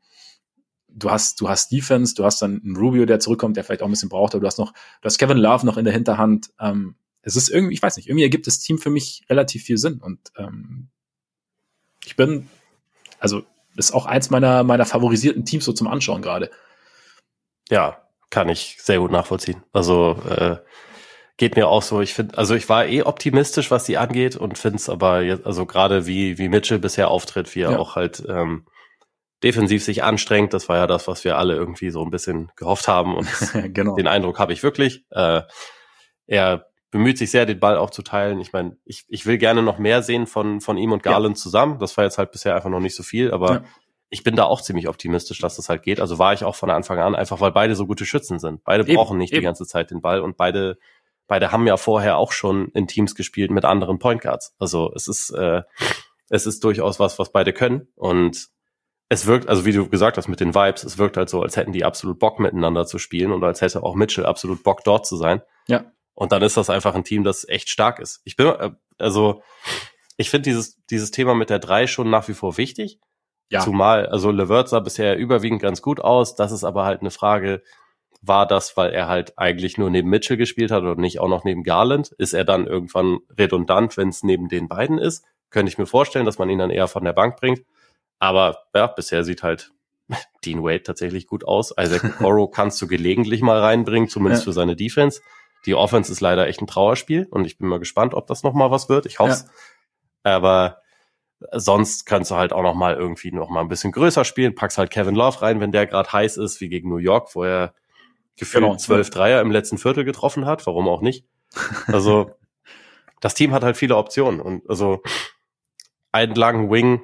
du 0.88 1.10
hast 1.10 1.40
du 1.40 1.48
hast 1.48 1.72
Defense, 1.72 2.14
du 2.14 2.24
hast 2.24 2.42
dann 2.42 2.60
einen 2.62 2.76
Rubio, 2.76 3.06
der 3.06 3.20
zurückkommt, 3.20 3.56
der 3.56 3.64
vielleicht 3.64 3.82
auch 3.82 3.86
ein 3.86 3.92
bisschen 3.92 4.10
braucht, 4.10 4.34
aber 4.34 4.42
du 4.42 4.46
hast 4.46 4.58
noch, 4.58 4.72
du 4.72 5.06
hast 5.06 5.18
Kevin 5.18 5.38
Love 5.38 5.64
noch 5.64 5.76
in 5.76 5.84
der 5.84 5.94
Hinterhand. 5.94 6.50
Ähm, 6.60 6.96
es 7.22 7.36
ist 7.36 7.48
irgendwie, 7.48 7.74
ich 7.74 7.82
weiß 7.82 7.96
nicht, 7.96 8.08
irgendwie 8.08 8.24
ergibt 8.24 8.46
das 8.46 8.58
Team 8.58 8.78
für 8.78 8.90
mich 8.90 9.24
relativ 9.30 9.64
viel 9.64 9.78
Sinn 9.78 10.00
und 10.00 10.18
ähm, 10.36 10.88
ich 12.04 12.16
bin, 12.16 12.48
also 13.18 13.42
ist 13.76 13.92
auch 13.92 14.04
eins 14.04 14.28
meiner 14.28 14.62
meiner 14.62 14.84
favorisierten 14.84 15.46
Teams 15.46 15.64
so 15.64 15.72
zum 15.72 15.88
Anschauen 15.88 16.20
gerade. 16.20 16.50
Ja, 17.70 18.02
kann 18.28 18.50
ich 18.50 18.76
sehr 18.80 18.98
gut 18.98 19.10
nachvollziehen. 19.10 19.62
Also 19.72 20.18
äh, 20.28 20.58
geht 21.36 21.56
mir 21.56 21.68
auch 21.68 21.82
so. 21.82 22.00
Ich 22.00 22.14
finde, 22.14 22.38
also 22.38 22.54
ich 22.54 22.68
war 22.68 22.86
eh 22.86 23.02
optimistisch, 23.02 23.70
was 23.70 23.84
die 23.84 23.98
angeht 23.98 24.36
und 24.36 24.58
finde 24.58 24.76
es 24.76 24.88
aber 24.88 25.22
jetzt, 25.22 25.46
also 25.46 25.66
gerade 25.66 26.06
wie, 26.06 26.38
wie 26.38 26.48
Mitchell 26.48 26.78
bisher 26.78 27.08
auftritt, 27.08 27.54
wie 27.54 27.62
er 27.62 27.72
ja. 27.72 27.78
auch 27.78 27.96
halt 27.96 28.24
ähm, 28.28 28.66
defensiv 29.42 29.84
sich 29.84 30.02
anstrengt, 30.02 30.54
das 30.54 30.68
war 30.68 30.76
ja 30.76 30.86
das, 30.86 31.06
was 31.08 31.24
wir 31.24 31.36
alle 31.36 31.54
irgendwie 31.54 31.90
so 31.90 32.02
ein 32.02 32.10
bisschen 32.10 32.50
gehofft 32.56 32.88
haben 32.88 33.16
und 33.16 33.28
genau. 33.74 33.94
den 33.94 34.06
Eindruck 34.06 34.38
habe 34.38 34.52
ich 34.52 34.62
wirklich. 34.62 35.04
Äh, 35.10 35.42
er 36.26 36.66
bemüht 36.90 37.18
sich 37.18 37.30
sehr, 37.30 37.44
den 37.44 37.58
Ball 37.58 37.76
auch 37.76 37.90
zu 37.90 38.02
teilen. 38.02 38.40
Ich 38.40 38.52
meine, 38.52 38.76
ich, 38.84 39.04
ich 39.08 39.26
will 39.26 39.36
gerne 39.36 39.62
noch 39.62 39.78
mehr 39.78 40.02
sehen 40.02 40.26
von, 40.28 40.60
von 40.60 40.78
ihm 40.78 40.92
und 40.92 41.02
Garland 41.02 41.36
ja. 41.36 41.42
zusammen. 41.42 41.80
Das 41.80 41.96
war 41.96 42.04
jetzt 42.04 42.18
halt 42.18 42.30
bisher 42.30 42.54
einfach 42.54 42.70
noch 42.70 42.80
nicht 42.80 42.94
so 42.94 43.02
viel, 43.02 43.32
aber 43.32 43.52
ja. 43.52 43.64
ich 44.10 44.22
bin 44.22 44.36
da 44.36 44.44
auch 44.44 44.60
ziemlich 44.60 44.88
optimistisch, 44.88 45.40
dass 45.40 45.56
das 45.56 45.68
halt 45.68 45.82
geht. 45.82 46.00
Also 46.00 46.20
war 46.20 46.32
ich 46.32 46.44
auch 46.44 46.54
von 46.54 46.70
Anfang 46.70 47.00
an, 47.00 47.16
einfach 47.16 47.40
weil 47.40 47.50
beide 47.50 47.74
so 47.74 47.86
gute 47.86 48.06
Schützen 48.06 48.38
sind. 48.38 48.62
Beide 48.62 48.84
eben, 48.84 48.94
brauchen 48.94 49.18
nicht 49.18 49.32
eben. 49.32 49.40
die 49.40 49.44
ganze 49.44 49.66
Zeit 49.66 49.90
den 49.90 50.02
Ball 50.02 50.20
und 50.20 50.36
beide 50.36 50.78
beide 51.26 51.52
haben 51.52 51.66
ja 51.66 51.76
vorher 51.76 52.16
auch 52.16 52.32
schon 52.32 52.68
in 52.68 52.86
Teams 52.86 53.14
gespielt 53.14 53.50
mit 53.50 53.64
anderen 53.64 53.98
Point 53.98 54.22
Guards. 54.22 54.54
Also 54.58 54.92
es 54.94 55.08
ist, 55.08 55.30
äh, 55.30 55.62
es 56.28 56.46
ist 56.46 56.64
durchaus 56.64 56.98
was, 57.00 57.18
was 57.18 57.32
beide 57.32 57.52
können. 57.52 57.88
Und 57.94 58.48
es 59.08 59.26
wirkt, 59.26 59.48
also 59.48 59.64
wie 59.64 59.72
du 59.72 59.88
gesagt 59.88 60.16
hast 60.16 60.28
mit 60.28 60.40
den 60.40 60.54
Vibes, 60.54 60.84
es 60.84 60.98
wirkt 60.98 61.16
halt 61.16 61.28
so, 61.28 61.42
als 61.42 61.56
hätten 61.56 61.72
die 61.72 61.84
absolut 61.84 62.18
Bock 62.18 62.40
miteinander 62.40 62.86
zu 62.86 62.98
spielen 62.98 63.32
und 63.32 63.44
als 63.44 63.60
hätte 63.60 63.82
auch 63.82 63.94
Mitchell 63.94 64.26
absolut 64.26 64.62
Bock 64.62 64.82
dort 64.84 65.06
zu 65.06 65.16
sein. 65.16 65.42
Ja. 65.68 65.92
Und 66.14 66.32
dann 66.32 66.42
ist 66.42 66.56
das 66.56 66.70
einfach 66.70 66.94
ein 66.94 67.04
Team, 67.04 67.24
das 67.24 67.46
echt 67.48 67.68
stark 67.68 67.98
ist. 67.98 68.20
Ich 68.24 68.36
bin, 68.36 68.46
äh, 68.46 68.70
also 68.98 69.42
ich 70.16 70.30
finde 70.30 70.48
dieses, 70.50 70.82
dieses 70.86 71.10
Thema 71.10 71.34
mit 71.34 71.50
der 71.50 71.58
drei 71.58 71.86
schon 71.86 72.08
nach 72.10 72.28
wie 72.28 72.34
vor 72.34 72.56
wichtig. 72.56 73.00
Ja. 73.50 73.60
Zumal, 73.60 74.06
also 74.06 74.30
Levert 74.30 74.68
sah 74.68 74.80
bisher 74.80 75.16
überwiegend 75.16 75.60
ganz 75.60 75.82
gut 75.82 76.00
aus. 76.00 76.34
Das 76.34 76.50
ist 76.52 76.64
aber 76.64 76.84
halt 76.84 77.00
eine 77.00 77.10
Frage, 77.10 77.62
war 78.26 78.46
das, 78.46 78.76
weil 78.76 78.92
er 78.92 79.08
halt 79.08 79.38
eigentlich 79.38 79.78
nur 79.78 79.90
neben 79.90 80.08
Mitchell 80.08 80.36
gespielt 80.36 80.70
hat 80.70 80.82
und 80.82 80.98
nicht 80.98 81.20
auch 81.20 81.28
noch 81.28 81.44
neben 81.44 81.62
Garland? 81.62 82.12
Ist 82.18 82.32
er 82.32 82.44
dann 82.44 82.66
irgendwann 82.66 83.18
redundant, 83.38 83.96
wenn 83.96 84.08
es 84.08 84.22
neben 84.22 84.48
den 84.48 84.68
beiden 84.68 84.98
ist? 84.98 85.24
Könnte 85.50 85.70
ich 85.70 85.78
mir 85.78 85.86
vorstellen, 85.86 86.26
dass 86.26 86.38
man 86.38 86.50
ihn 86.50 86.58
dann 86.58 86.70
eher 86.70 86.88
von 86.88 87.04
der 87.04 87.12
Bank 87.12 87.36
bringt. 87.36 87.62
Aber 88.18 88.64
ja, 88.74 88.86
bisher 88.86 89.24
sieht 89.24 89.42
halt 89.42 89.72
Dean 90.44 90.62
Wade 90.62 90.82
tatsächlich 90.82 91.26
gut 91.26 91.46
aus. 91.46 91.74
Isaac 91.78 92.20
Oro 92.22 92.48
kannst 92.48 92.80
du 92.80 92.86
gelegentlich 92.86 93.42
mal 93.42 93.60
reinbringen, 93.60 94.08
zumindest 94.08 94.42
ja. 94.42 94.46
für 94.46 94.52
seine 94.52 94.76
Defense. 94.76 95.20
Die 95.66 95.74
Offense 95.74 96.12
ist 96.12 96.20
leider 96.20 96.46
echt 96.46 96.60
ein 96.60 96.66
Trauerspiel 96.66 97.26
und 97.30 97.46
ich 97.46 97.58
bin 97.58 97.68
mal 97.68 97.78
gespannt, 97.78 98.14
ob 98.14 98.26
das 98.26 98.42
noch 98.42 98.52
mal 98.52 98.70
was 98.70 98.88
wird. 98.88 99.06
Ich 99.06 99.18
hoffe 99.18 99.44
ja. 100.24 100.32
Aber 100.32 100.78
sonst 101.52 102.06
kannst 102.06 102.30
du 102.30 102.36
halt 102.36 102.52
auch 102.52 102.62
noch 102.62 102.74
mal 102.74 102.94
irgendwie 102.94 103.32
noch 103.32 103.50
mal 103.50 103.60
ein 103.60 103.68
bisschen 103.68 103.92
größer 103.92 104.24
spielen. 104.24 104.54
Packst 104.54 104.78
halt 104.78 104.90
Kevin 104.90 105.14
Love 105.14 105.42
rein, 105.42 105.60
wenn 105.60 105.72
der 105.72 105.86
gerade 105.86 106.12
heiß 106.12 106.36
ist, 106.36 106.60
wie 106.60 106.68
gegen 106.68 106.88
New 106.88 106.98
York, 106.98 107.34
wo 107.34 107.44
er 107.44 107.74
gefühlt 108.36 108.64
genau. 108.64 108.76
zwölf 108.76 109.10
Dreier 109.10 109.40
im 109.40 109.50
letzten 109.50 109.78
Viertel 109.78 110.04
getroffen 110.04 110.46
hat. 110.46 110.66
Warum 110.66 110.88
auch 110.88 111.00
nicht? 111.00 111.26
Also 111.86 112.30
das 113.20 113.34
Team 113.34 113.52
hat 113.52 113.62
halt 113.62 113.76
viele 113.76 113.96
Optionen 113.96 114.40
und 114.40 114.68
also 114.68 115.02
einen 116.12 116.34
langen 116.34 116.70
Wing 116.70 117.02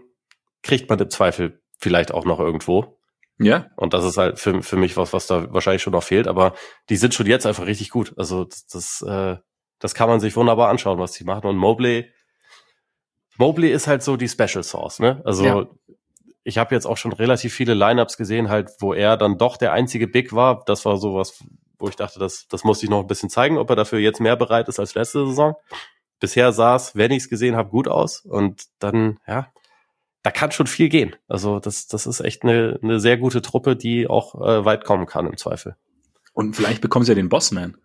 kriegt 0.63 0.89
man 0.89 0.99
im 0.99 1.11
Zweifel 1.11 1.61
vielleicht 1.79 2.13
auch 2.13 2.25
noch 2.25 2.41
irgendwo. 2.41 2.99
Ja. 3.39 3.71
Und 3.77 3.95
das 3.95 4.05
ist 4.05 4.19
halt 4.19 4.39
für, 4.39 4.63
für 4.63 4.77
mich 4.77 4.97
was, 4.97 5.13
was 5.13 5.27
da 5.27 5.53
wahrscheinlich 5.53 5.83
schon 5.83 5.95
noch 5.95 6.03
fehlt. 6.03 6.29
Aber 6.29 6.55
die 6.91 6.97
sind 6.97 7.15
schon 7.15 7.27
jetzt 7.27 7.47
einfach 7.47 7.67
richtig 7.67 7.89
gut. 7.91 8.13
Also 8.19 8.45
das, 8.45 8.67
das, 8.67 9.03
äh, 9.03 9.37
das 9.79 9.95
kann 9.95 10.11
man 10.11 10.21
sich 10.21 10.37
wunderbar 10.37 10.69
anschauen, 10.69 10.99
was 10.99 11.13
die 11.13 11.25
machen. 11.25 11.47
Und 11.47 11.57
Mobley, 11.57 12.13
Mobley 13.39 13.73
ist 13.73 13.87
halt 13.87 14.03
so 14.03 14.19
die 14.19 14.29
Special 14.29 14.63
Source, 14.63 14.99
ne? 14.99 15.23
Also 15.25 15.45
ja 15.45 15.67
ich 16.43 16.59
habe 16.59 16.75
jetzt 16.75 16.87
auch 16.87 16.97
schon 16.97 17.13
relativ 17.13 17.55
viele 17.55 17.75
Lineups 17.75 18.17
gesehen, 18.17 18.49
halt, 18.49 18.71
wo 18.81 18.95
er 18.95 19.17
dann 19.17 19.39
doch 19.39 19.57
der 19.57 19.73
einzige 19.73 20.09
Big 20.09 20.33
war. 20.33 20.65
Das 20.65 20.85
war 20.85 20.97
sowas, 20.97 21.43
wo 21.79 21.89
ich 21.89 21.97
dachte, 21.97 22.19
das, 22.19 22.47
das 22.49 22.65
muss 22.65 22.83
ich 22.83 22.91
noch 22.91 23.01
ein 23.01 23.07
bisschen 23.07 23.31
zeigen, 23.31 23.59
ob 23.59 23.69
er 23.71 23.77
dafür 23.77 23.99
jetzt 23.99 24.21
mehr 24.21 24.37
bereit 24.37 24.69
ist 24.69 24.81
als 24.81 24.95
letzte 24.95 25.27
Saison. 25.27 25.55
Bisher 26.19 26.53
sah 26.53 26.77
es, 26.77 26.95
wenn 26.97 27.11
ich 27.11 27.25
es 27.25 27.29
gesehen 27.29 27.57
habe, 27.57 27.71
gut 27.71 27.89
aus. 27.89 28.21
Und 28.21 28.65
dann, 28.79 29.19
ja, 29.27 29.49
da 30.23 30.31
kann 30.31 30.53
schon 30.53 30.67
viel 30.67 30.89
gehen. 30.89 31.17
Also 31.29 31.61
das, 31.61 31.87
das 31.87 32.07
ist 32.07 32.21
echt 32.21 32.43
eine, 32.43 32.79
eine 32.83 33.01
sehr 33.01 33.17
gute 33.17 33.43
Truppe, 33.43 33.77
die 33.77 34.07
auch 34.07 34.35
äh, 34.35 34.65
weit 34.65 34.85
kommen 34.85 35.07
kann 35.07 35.27
im 35.27 35.37
Zweifel. 35.37 35.77
Und 36.33 36.57
vielleicht 36.57 36.83
bekommen 36.83 37.05
sie 37.05 37.13
ja 37.13 37.17
den 37.17 37.29
Bossman. 37.29 37.77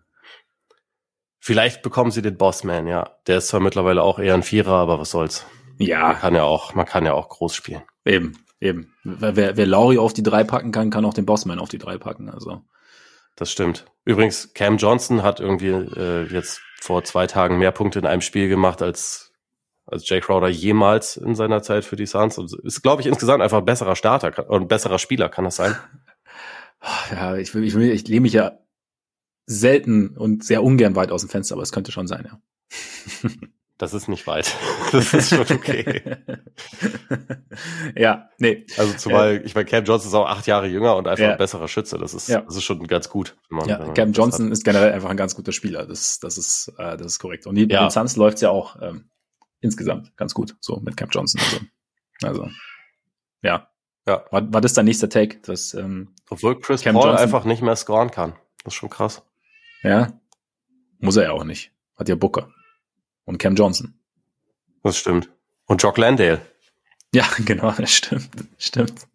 Vielleicht 1.40 1.82
bekommen 1.82 2.10
sie 2.10 2.22
den 2.22 2.36
Bossman, 2.36 2.86
ja. 2.86 3.10
Der 3.26 3.38
ist 3.38 3.48
zwar 3.48 3.60
mittlerweile 3.60 4.02
auch 4.02 4.18
eher 4.18 4.34
ein 4.34 4.42
Vierer, 4.42 4.72
aber 4.72 4.98
was 4.98 5.10
soll's. 5.10 5.46
Ja. 5.78 6.08
Man 6.08 6.18
kann 6.18 6.34
ja 6.34 6.42
auch, 6.42 6.74
man 6.74 6.86
kann 6.86 7.04
ja 7.04 7.14
auch 7.14 7.28
groß 7.28 7.54
spielen. 7.54 7.82
Eben. 8.04 8.36
Eben. 8.60 8.94
Wer, 9.04 9.56
wer 9.56 9.66
Laurie 9.66 9.98
auf 9.98 10.14
die 10.14 10.22
drei 10.22 10.44
packen 10.44 10.72
kann, 10.72 10.90
kann 10.90 11.04
auch 11.04 11.14
den 11.14 11.26
Bossman 11.26 11.58
auf 11.58 11.68
die 11.68 11.78
drei 11.78 11.98
packen. 11.98 12.30
Also. 12.30 12.62
Das 13.36 13.50
stimmt. 13.50 13.84
Übrigens, 14.04 14.54
Cam 14.54 14.78
Johnson 14.78 15.22
hat 15.22 15.40
irgendwie 15.40 15.68
äh, 15.68 16.26
jetzt 16.32 16.60
vor 16.80 17.04
zwei 17.04 17.26
Tagen 17.26 17.58
mehr 17.58 17.72
Punkte 17.72 17.98
in 17.98 18.06
einem 18.06 18.22
Spiel 18.22 18.48
gemacht 18.48 18.80
als, 18.80 19.32
als 19.84 20.08
Jay 20.08 20.20
Crowder 20.20 20.48
jemals 20.48 21.16
in 21.16 21.34
seiner 21.34 21.62
Zeit 21.62 21.84
für 21.84 21.96
die 21.96 22.06
Suns. 22.06 22.38
Und 22.38 22.52
ist, 22.64 22.82
glaube 22.82 23.02
ich, 23.02 23.08
insgesamt 23.08 23.42
einfach 23.42 23.58
ein 23.58 23.64
besserer 23.64 23.96
Starter 23.96 24.48
und 24.48 24.68
besserer 24.68 24.98
Spieler, 24.98 25.28
kann 25.28 25.44
das 25.44 25.56
sein? 25.56 25.76
Ja, 27.10 27.36
ich 27.36 27.52
will, 27.54 27.64
ich 27.64 27.74
will, 27.74 27.90
ich 27.90 28.06
lehne 28.06 28.20
mich 28.20 28.34
ja 28.34 28.58
selten 29.46 30.16
und 30.16 30.44
sehr 30.44 30.62
ungern 30.62 30.94
weit 30.94 31.10
aus 31.10 31.22
dem 31.22 31.30
Fenster, 31.30 31.54
aber 31.54 31.62
es 31.62 31.72
könnte 31.72 31.90
schon 31.90 32.06
sein, 32.06 32.28
ja. 32.30 33.30
Das 33.78 33.92
ist 33.92 34.08
nicht 34.08 34.26
weit. 34.26 34.54
Das 34.92 35.12
ist 35.12 35.30
schon 35.30 35.40
okay. 35.40 36.16
ja, 37.96 38.30
nee. 38.38 38.64
Also 38.78 38.94
zumal, 38.96 39.42
ich 39.44 39.54
meine, 39.54 39.66
Cam 39.66 39.84
Johnson 39.84 40.08
ist 40.08 40.14
auch 40.14 40.28
acht 40.28 40.46
Jahre 40.46 40.68
jünger 40.68 40.94
und 40.94 41.08
einfach 41.08 41.24
ja. 41.24 41.32
ein 41.32 41.38
besserer 41.38 41.66
Schütze. 41.66 41.98
Das 41.98 42.14
ist, 42.14 42.28
ja. 42.28 42.42
das 42.42 42.56
ist 42.56 42.62
schon 42.62 42.86
ganz 42.86 43.08
gut. 43.08 43.36
Man, 43.48 43.68
ja, 43.68 43.92
Cam 43.92 44.12
Johnson 44.12 44.46
hat. 44.46 44.52
ist 44.52 44.64
generell 44.64 44.92
einfach 44.92 45.10
ein 45.10 45.16
ganz 45.16 45.34
guter 45.34 45.50
Spieler. 45.50 45.86
Das, 45.86 46.20
das 46.20 46.38
ist, 46.38 46.72
äh, 46.78 46.96
das 46.96 47.06
ist 47.06 47.18
korrekt. 47.18 47.46
Und 47.46 47.56
die, 47.56 47.66
ja. 47.68 47.90
Suns 47.90 48.14
läuft 48.14 48.40
ja 48.40 48.50
auch 48.50 48.80
ähm, 48.80 49.10
insgesamt 49.60 50.16
ganz 50.16 50.34
gut, 50.34 50.56
so 50.60 50.78
mit 50.78 50.96
Cam 50.96 51.08
Johnson. 51.10 51.40
Also, 52.22 52.42
also 52.42 52.50
ja. 53.42 53.68
Ja. 54.06 54.24
War, 54.30 54.52
war 54.52 54.60
das 54.60 54.72
dein 54.72 54.84
nächster 54.84 55.08
Take? 55.08 55.40
Dass, 55.40 55.74
ähm, 55.74 56.14
Obwohl 56.30 56.60
Chris 56.60 56.82
Cam 56.82 56.94
Paul 56.94 57.08
Johnson, 57.08 57.24
einfach 57.24 57.44
nicht 57.44 57.60
mehr 57.60 57.74
scoren 57.74 58.12
kann. 58.12 58.34
Das 58.62 58.72
ist 58.72 58.78
schon 58.78 58.88
krass. 58.88 59.22
Ja. 59.82 60.12
Muss 61.00 61.16
er 61.16 61.24
ja 61.24 61.32
auch 61.32 61.44
nicht. 61.44 61.72
Hat 61.96 62.08
ja 62.08 62.14
Booker 62.14 62.48
und 63.26 63.38
Cam 63.38 63.54
Johnson. 63.54 64.00
Das 64.82 64.96
stimmt. 64.96 65.30
Und 65.66 65.82
Jock 65.82 65.98
Landale. 65.98 66.40
Ja, 67.12 67.26
genau, 67.44 67.72
das 67.72 67.90
stimmt. 67.90 68.30
Stimmt. 68.56 69.06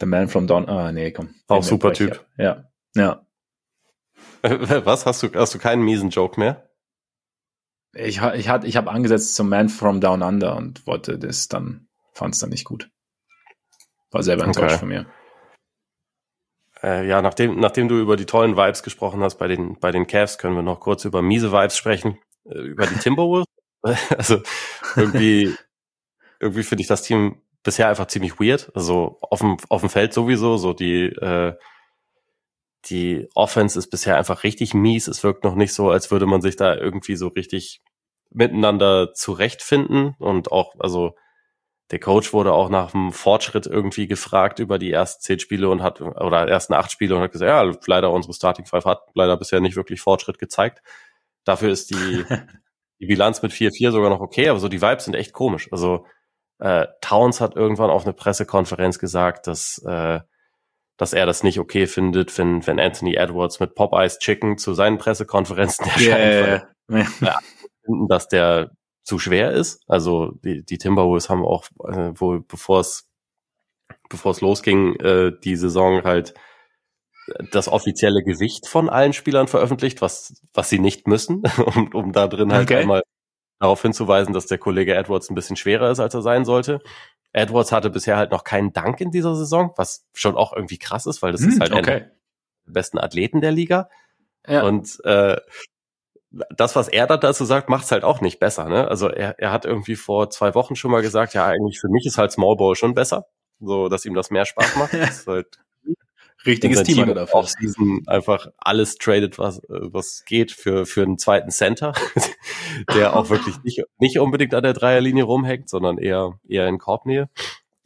The 0.00 0.06
Man 0.06 0.28
from 0.28 0.46
Dawn. 0.46 0.68
Ah, 0.68 0.90
nee, 0.90 1.12
komm. 1.12 1.34
Auch 1.46 1.62
super 1.62 1.92
Typ. 1.92 2.26
Ja. 2.36 2.64
Ja. 2.96 3.24
Was? 4.42 5.06
Hast 5.06 5.22
du, 5.22 5.32
hast 5.34 5.54
du 5.54 5.58
keinen 5.58 5.82
miesen 5.82 6.10
Joke 6.10 6.38
mehr? 6.38 6.68
Ich, 7.94 8.20
ich, 8.20 8.48
hat, 8.48 8.64
ich 8.64 8.76
habe 8.76 8.90
angesetzt 8.90 9.36
zum 9.36 9.48
Man 9.48 9.68
from 9.68 10.00
Down 10.00 10.22
Under 10.22 10.56
und 10.56 10.86
wollte 10.86 11.18
das 11.18 11.48
dann, 11.48 11.88
fand 12.12 12.34
es 12.34 12.40
dann 12.40 12.50
nicht 12.50 12.64
gut. 12.64 12.90
War 14.10 14.22
selber 14.22 14.44
enttäuscht 14.44 14.74
okay. 14.74 14.78
von 14.78 14.88
mir. 14.88 15.06
Äh, 16.84 17.08
ja, 17.08 17.22
nachdem, 17.22 17.58
nachdem 17.58 17.88
du 17.88 17.98
über 17.98 18.16
die 18.16 18.26
tollen 18.26 18.58
Vibes 18.58 18.82
gesprochen 18.82 19.22
hast 19.22 19.36
bei 19.36 19.48
den, 19.48 19.78
bei 19.80 19.90
den 19.90 20.06
Cavs, 20.06 20.36
können 20.36 20.54
wir 20.54 20.62
noch 20.62 20.80
kurz 20.80 21.06
über 21.06 21.22
miese 21.22 21.50
Vibes 21.50 21.78
sprechen. 21.78 22.18
Äh, 22.44 22.58
über 22.58 22.86
die 22.86 22.96
Timberwolves. 22.96 23.46
also 24.16 24.42
irgendwie, 24.94 25.54
irgendwie 26.40 26.62
finde 26.62 26.82
ich 26.82 26.88
das 26.88 27.02
Team 27.02 27.40
bisher 27.62 27.88
einfach 27.88 28.06
ziemlich 28.06 28.38
weird. 28.38 28.70
Also 28.74 29.16
auf 29.22 29.40
dem, 29.40 29.56
auf 29.70 29.80
dem 29.80 29.88
Feld 29.88 30.12
sowieso, 30.12 30.58
so 30.58 30.74
die, 30.74 31.06
äh, 31.06 31.54
die 32.90 33.28
Offense 33.34 33.78
ist 33.78 33.88
bisher 33.88 34.18
einfach 34.18 34.44
richtig 34.44 34.74
mies. 34.74 35.08
Es 35.08 35.24
wirkt 35.24 35.42
noch 35.42 35.54
nicht 35.54 35.72
so, 35.72 35.90
als 35.90 36.10
würde 36.10 36.26
man 36.26 36.42
sich 36.42 36.56
da 36.56 36.74
irgendwie 36.74 37.16
so 37.16 37.28
richtig 37.28 37.82
miteinander 38.30 39.14
zurechtfinden 39.14 40.16
und 40.18 40.52
auch, 40.52 40.74
also 40.80 41.14
der 41.90 42.00
Coach 42.00 42.32
wurde 42.32 42.52
auch 42.52 42.70
nach 42.70 42.92
dem 42.92 43.12
Fortschritt 43.12 43.66
irgendwie 43.66 44.06
gefragt 44.06 44.58
über 44.58 44.78
die 44.78 44.90
ersten 44.90 45.22
zehn 45.22 45.38
Spiele 45.38 45.68
und 45.68 45.82
hat, 45.82 46.00
oder 46.00 46.48
ersten 46.48 46.72
acht 46.72 46.90
Spiele 46.90 47.14
und 47.14 47.22
hat 47.22 47.32
gesagt, 47.32 47.48
ja, 47.48 47.78
leider 47.86 48.10
unsere 48.10 48.32
Starting 48.32 48.64
Five 48.64 48.86
hat 48.86 49.02
leider 49.14 49.36
bisher 49.36 49.60
nicht 49.60 49.76
wirklich 49.76 50.00
Fortschritt 50.00 50.38
gezeigt. 50.38 50.82
Dafür 51.44 51.70
ist 51.70 51.90
die, 51.90 52.24
die 53.00 53.06
Bilanz 53.06 53.42
mit 53.42 53.52
4-4 53.52 53.90
sogar 53.90 54.08
noch 54.08 54.20
okay, 54.20 54.48
aber 54.48 54.58
so 54.58 54.68
die 54.68 54.80
Vibes 54.80 55.04
sind 55.04 55.14
echt 55.14 55.34
komisch. 55.34 55.68
Also 55.72 56.06
äh, 56.58 56.86
Towns 57.02 57.40
hat 57.40 57.54
irgendwann 57.54 57.90
auf 57.90 58.04
eine 58.04 58.14
Pressekonferenz 58.14 58.98
gesagt, 58.98 59.46
dass, 59.46 59.78
äh, 59.86 60.20
dass 60.96 61.12
er 61.12 61.26
das 61.26 61.42
nicht 61.42 61.58
okay 61.58 61.86
findet, 61.86 62.36
wenn, 62.38 62.66
wenn 62.66 62.80
Anthony 62.80 63.16
Edwards 63.16 63.60
mit 63.60 63.74
Popeyes 63.74 64.18
Chicken 64.20 64.56
zu 64.56 64.72
seinen 64.72 64.96
Pressekonferenzen 64.96 65.84
erscheint. 65.84 66.66
Yeah, 66.90 67.02
yeah. 67.20 67.40
finden, 67.84 68.08
dass 68.08 68.28
der 68.28 68.70
zu 69.04 69.18
schwer 69.18 69.52
ist. 69.52 69.82
Also 69.86 70.32
die, 70.44 70.64
die 70.64 70.78
Timberwolves 70.78 71.28
haben 71.28 71.44
auch 71.44 71.66
äh, 71.86 72.18
wohl, 72.18 72.40
bevor 72.40 72.80
es 72.80 73.08
bevor 74.08 74.32
es 74.32 74.40
losging, 74.40 74.96
äh, 74.96 75.32
die 75.44 75.56
Saison 75.56 76.02
halt 76.04 76.34
das 77.52 77.68
offizielle 77.68 78.22
Gewicht 78.22 78.66
von 78.66 78.88
allen 78.88 79.12
Spielern 79.12 79.46
veröffentlicht, 79.46 80.02
was 80.02 80.42
was 80.52 80.70
sie 80.70 80.78
nicht 80.78 81.06
müssen, 81.06 81.42
um, 81.76 81.88
um 81.94 82.12
da 82.12 82.26
drin 82.26 82.52
halt 82.52 82.70
okay. 82.70 82.80
einmal 82.80 83.02
darauf 83.60 83.82
hinzuweisen, 83.82 84.34
dass 84.34 84.46
der 84.46 84.58
Kollege 84.58 84.94
Edwards 84.94 85.30
ein 85.30 85.34
bisschen 85.34 85.56
schwerer 85.56 85.90
ist, 85.90 86.00
als 86.00 86.14
er 86.14 86.22
sein 86.22 86.44
sollte. 86.44 86.80
Edwards 87.32 87.72
hatte 87.72 87.90
bisher 87.90 88.16
halt 88.16 88.30
noch 88.30 88.44
keinen 88.44 88.72
Dank 88.72 89.00
in 89.00 89.10
dieser 89.10 89.34
Saison, 89.34 89.72
was 89.76 90.06
schon 90.12 90.36
auch 90.36 90.52
irgendwie 90.54 90.78
krass 90.78 91.06
ist, 91.06 91.20
weil 91.22 91.32
das 91.32 91.42
hm, 91.42 91.48
ist 91.48 91.60
halt 91.60 91.72
okay. 91.72 91.78
einer 91.78 92.00
der 92.00 92.10
besten 92.66 92.98
Athleten 92.98 93.40
der 93.40 93.52
Liga. 93.52 93.88
Ja. 94.46 94.62
Und 94.62 95.00
äh, 95.04 95.36
das, 96.56 96.76
was 96.76 96.88
er 96.88 97.06
da 97.06 97.16
dazu 97.16 97.44
sagt, 97.44 97.68
macht 97.68 97.84
es 97.84 97.92
halt 97.92 98.04
auch 98.04 98.20
nicht 98.20 98.40
besser. 98.40 98.68
Ne? 98.68 98.88
Also 98.88 99.08
er, 99.08 99.38
er 99.38 99.52
hat 99.52 99.64
irgendwie 99.64 99.96
vor 99.96 100.30
zwei 100.30 100.54
Wochen 100.54 100.76
schon 100.76 100.90
mal 100.90 101.02
gesagt, 101.02 101.34
ja, 101.34 101.46
eigentlich 101.46 101.80
für 101.80 101.88
mich 101.88 102.06
ist 102.06 102.18
halt 102.18 102.32
Small 102.32 102.56
Ball 102.56 102.74
schon 102.74 102.94
besser, 102.94 103.26
so 103.60 103.88
dass 103.88 104.04
ihm 104.04 104.14
das 104.14 104.30
mehr 104.30 104.44
Spaß 104.44 104.76
macht. 104.76 104.94
das 104.94 105.20
ist 105.20 105.26
halt 105.26 105.58
Richtiges 106.46 106.82
Team, 106.82 107.06
Team 107.06 107.14
dafür. 107.14 107.44
Season 107.44 108.02
einfach 108.06 108.48
alles 108.58 108.96
tradet, 108.96 109.38
was, 109.38 109.62
was 109.68 110.24
geht 110.26 110.52
für, 110.52 110.84
für 110.84 111.02
einen 111.02 111.18
zweiten 111.18 111.50
Center, 111.50 111.94
der 112.94 113.16
auch 113.16 113.30
wirklich 113.30 113.62
nicht, 113.62 113.82
nicht 113.98 114.18
unbedingt 114.18 114.52
an 114.54 114.62
der 114.62 114.74
Dreierlinie 114.74 115.24
rumhängt, 115.24 115.70
sondern 115.70 115.96
eher, 115.96 116.38
eher 116.46 116.68
in 116.68 116.78
Korbnähe. 116.78 117.30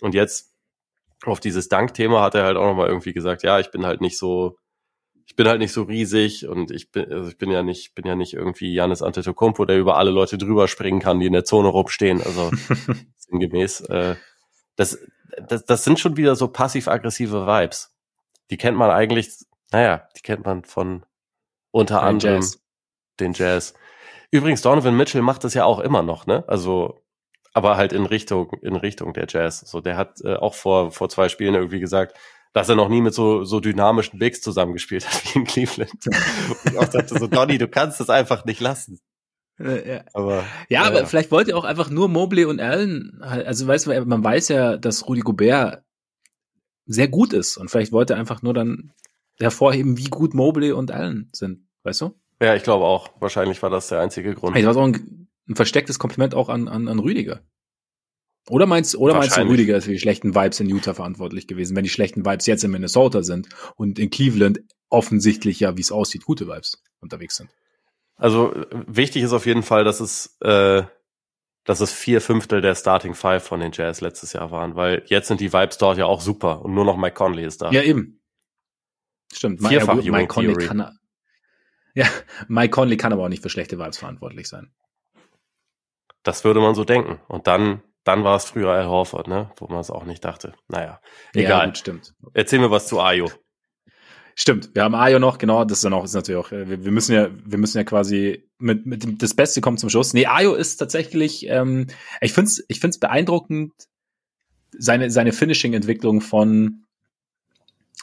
Und 0.01 0.15
jetzt 0.15 0.55
auf 1.25 1.41
dieses 1.41 1.69
Dank-Thema 1.69 2.23
hat 2.23 2.35
er 2.35 2.45
halt 2.45 2.57
auch 2.57 2.67
nochmal 2.67 2.89
irgendwie 2.89 3.13
gesagt, 3.13 3.43
ja, 3.43 3.61
ich 3.61 3.71
bin 3.71 3.87
halt 3.87 4.01
nicht 4.01 4.19
so, 4.19 4.57
ich 5.29 5.37
bin 5.37 5.47
halt 5.47 5.59
nicht 5.59 5.73
so 5.73 5.83
riesig 5.83 6.49
und 6.49 6.71
ich 6.71 6.91
bin, 6.91 7.13
also 7.13 7.29
ich 7.29 7.37
bin 7.37 7.51
ja 7.51 7.63
nicht, 7.63 7.95
bin 7.95 8.07
ja 8.07 8.17
nicht 8.17 8.33
irgendwie 8.33 8.73
Janis 8.73 9.03
Antetokounmpo, 9.03 9.67
der 9.67 9.79
über 9.79 9.99
alle 9.99 10.11
Leute 10.11 10.39
drüber 10.39 10.69
springen 10.69 11.01
kann, 11.01 11.21
die 11.21 11.27
in 11.27 11.35
der 11.35 11.45
Zone 11.45 11.69
rumstehen. 11.69 12.23
Also 12.23 12.51
sinngemäß. 13.19 13.83
Äh, 13.83 14.17
das, 14.77 14.99
das, 15.47 15.67
das 15.67 15.85
sind 15.85 16.01
schon 16.01 16.17
wieder 16.17 16.35
so 16.35 16.49
passiv-aggressive 16.49 17.47
Vibes. 17.47 17.95
Die 18.51 18.57
kennt 18.57 18.79
man 18.79 18.91
eigentlich, 18.91 19.29
naja, 19.71 20.09
die 20.17 20.23
kennt 20.23 20.47
man 20.47 20.65
von 20.65 21.05
unter 21.73 21.97
den 21.97 22.05
anderem 22.05 22.37
Jazz. 22.37 22.65
den 23.21 23.35
Jazz. 23.35 23.75
Übrigens, 24.31 24.63
Donovan 24.63 24.97
Mitchell 24.97 25.21
macht 25.21 25.45
das 25.45 25.53
ja 25.53 25.67
auch 25.67 25.79
immer 25.79 26.03
noch, 26.03 26.27
ne? 26.27 26.43
Also, 26.49 27.05
aber 27.53 27.77
halt 27.77 27.93
in 27.93 28.07
Richtung, 28.07 28.55
in 28.63 28.77
Richtung 28.77 29.13
der 29.13 29.27
Jazz. 29.29 29.61
So, 29.61 29.83
der 29.83 29.99
hat 29.99 30.23
äh, 30.23 30.37
auch 30.37 30.55
vor, 30.55 30.91
vor 30.91 31.11
zwei 31.11 31.29
Spielen 31.29 31.55
irgendwie 31.55 31.81
gesagt, 31.81 32.17
dass 32.53 32.69
er 32.69 32.77
noch 32.77 32.89
nie 32.89 33.01
mit 33.01 33.15
so, 33.15 33.45
so 33.45 33.61
dynamischen 33.61 34.19
Bigs 34.19 34.41
zusammengespielt 34.41 35.07
hat 35.07 35.25
wie 35.25 35.39
in 35.39 35.45
Cleveland. 35.45 35.93
Und 36.07 36.73
ich 36.73 36.79
auch 36.79 36.89
dachte 36.89 37.19
so, 37.19 37.27
Donny, 37.27 37.59
du 37.59 37.69
kannst 37.69 38.01
das 38.01 38.11
einfach 38.11 38.45
nicht 38.45 38.61
lassen. 38.61 39.01
Äh, 39.61 39.89
ja, 39.89 40.05
aber, 40.15 40.45
ja, 40.69 40.83
aber 40.85 41.07
vielleicht 41.07 41.31
wollte 41.31 41.53
er 41.53 41.57
auch 41.57 41.65
einfach 41.65 41.91
nur 41.91 42.09
Mobley 42.09 42.45
und 42.45 42.61
Allen, 42.61 43.19
also 43.21 43.67
weißt 43.67 43.87
du, 43.87 44.05
man 44.05 44.23
weiß 44.23 44.49
ja, 44.49 44.77
dass 44.77 45.09
Rudy 45.09 45.21
Gobert 45.21 45.83
sehr 46.87 47.09
gut 47.09 47.33
ist 47.33 47.57
und 47.57 47.69
vielleicht 47.69 47.91
wollte 47.91 48.15
er 48.15 48.21
einfach 48.21 48.41
nur 48.41 48.55
dann 48.55 48.93
hervorheben, 49.41 49.99
wie 49.99 50.05
gut 50.05 50.33
Mobley 50.33 50.71
und 50.71 50.93
Allen 50.93 51.29
sind, 51.33 51.67
weißt 51.83 52.03
du? 52.03 52.15
Ja, 52.41 52.55
ich 52.55 52.63
glaube 52.63 52.85
auch. 52.85 53.11
Wahrscheinlich 53.21 53.61
war 53.63 53.71
das 53.71 53.89
der 53.89 54.01
einzige 54.01 54.35
Grund. 54.35 54.57
Das 54.57 54.65
war 54.65 54.75
so 54.75 54.83
ein, 54.83 55.29
ein 55.49 55.57
verstecktes 55.57 55.99
Kompliment 55.99 56.35
auch 56.35 56.49
an, 56.49 56.69
an, 56.69 56.87
an 56.87 56.99
Rüdiger. 57.01 57.41
Oder 58.51 58.67
meinst, 58.67 58.97
oder 58.97 59.15
meinst 59.15 59.37
du, 59.37 59.43
Rüdiger 59.43 59.77
ist 59.77 59.85
für 59.85 59.93
die 59.93 59.99
schlechten 59.99 60.35
Vibes 60.35 60.61
in 60.61 60.69
Utah 60.69 60.95
verantwortlich 60.95 61.47
gewesen, 61.47 61.77
wenn 61.77 61.85
die 61.85 61.91
schlechten 61.91 62.25
Vibes 62.25 62.47
jetzt 62.47 62.65
in 62.65 62.71
Minnesota 62.71 63.23
sind 63.23 63.49
und 63.77 63.99
in 63.99 64.11
Cleveland 64.11 64.61
offensichtlich 64.89 65.61
ja, 65.61 65.77
wie 65.77 65.81
es 65.83 65.93
aussieht, 65.93 66.25
gute 66.25 66.47
Vibes 66.47 66.83
unterwegs 67.01 67.37
sind? 67.37 67.51
Also 68.17 68.55
wichtig 68.73 69.23
ist 69.23 69.33
auf 69.33 69.47
jeden 69.47 69.63
Fall, 69.63 69.85
dass 69.85 70.01
es, 70.01 70.37
äh, 70.41 70.83
dass 71.65 71.81
es 71.81 71.93
vier 71.93 72.21
Fünftel 72.21 72.61
der 72.61 72.75
Starting 72.75 73.15
Five 73.15 73.45
von 73.45 73.61
den 73.61 73.73
Jazz 73.73 74.01
letztes 74.01 74.33
Jahr 74.33 74.51
waren, 74.51 74.75
weil 74.75 75.03
jetzt 75.07 75.29
sind 75.29 75.41
die 75.41 75.53
Vibes 75.53 75.79
dort 75.79 75.99
ja 75.99 76.07
auch 76.07 76.21
super 76.21 76.65
und 76.65 76.75
nur 76.75 76.85
noch 76.85 76.97
Mike 76.97 77.15
Conley 77.15 77.45
ist 77.45 77.63
da. 77.63 77.71
Ja, 77.71 77.83
eben. 77.83 78.21
Stimmt. 79.33 79.61
Vierfach 79.67 79.97
Mike, 79.97 80.11
Mike 80.11 80.27
Conley 80.29 80.55
kann, 80.55 80.99
ja, 81.95 82.07
Mike 82.49 82.71
Conley 82.71 82.97
kann 82.97 83.13
aber 83.13 83.25
auch 83.25 83.29
nicht 83.29 83.43
für 83.43 83.51
schlechte 83.51 83.79
Vibes 83.79 83.99
verantwortlich 83.99 84.49
sein. 84.49 84.73
Das 86.23 86.45
würde 86.45 86.61
man 86.61 86.75
so 86.75 86.85
denken. 86.85 87.21
Und 87.29 87.47
dann 87.47 87.83
dann 88.09 88.25
war 88.25 88.37
es 88.37 88.47
früher 88.47 88.71
Al 88.71 88.87
Horford, 88.87 89.29
ne? 89.29 89.51
wo 89.57 89.67
man 89.69 89.81
es 89.81 89.91
auch 89.91 90.05
nicht 90.05 90.25
dachte. 90.25 90.55
Naja, 90.69 90.99
egal. 91.35 91.51
Ja, 91.51 91.67
gut, 91.67 91.77
stimmt. 91.77 92.15
Erzähl 92.33 92.59
mir 92.59 92.71
was 92.71 92.89
zu 92.89 93.01
Ayo. 93.01 93.31
Stimmt, 94.35 94.75
wir 94.75 94.83
haben 94.83 94.95
Ayo 94.95 95.19
noch, 95.19 95.37
genau, 95.37 95.65
das 95.65 95.79
ist 95.79 95.85
dann 95.85 95.93
auch, 95.93 96.05
ist 96.05 96.15
natürlich 96.15 96.43
auch, 96.43 96.51
wir, 96.51 96.85
wir 96.85 96.91
müssen 96.91 97.13
ja, 97.13 97.29
wir 97.45 97.59
müssen 97.59 97.77
ja 97.77 97.85
quasi 97.85 98.49
mit, 98.59 98.87
mit 98.87 99.23
das 99.23 99.35
Beste 99.35 99.61
kommt 99.61 99.79
zum 99.79 99.91
Schluss. 99.91 100.15
Nee, 100.15 100.25
Ayo 100.25 100.55
ist 100.55 100.79
tatsächlich, 100.79 101.47
ähm, 101.49 101.89
ich 102.23 102.33
find's, 102.33 102.65
ich 102.69 102.81
find's 102.81 102.99
beeindruckend, 102.99 103.73
seine, 104.79 105.11
seine 105.11 105.33
Finishing-Entwicklung 105.33 106.23
von 106.23 106.85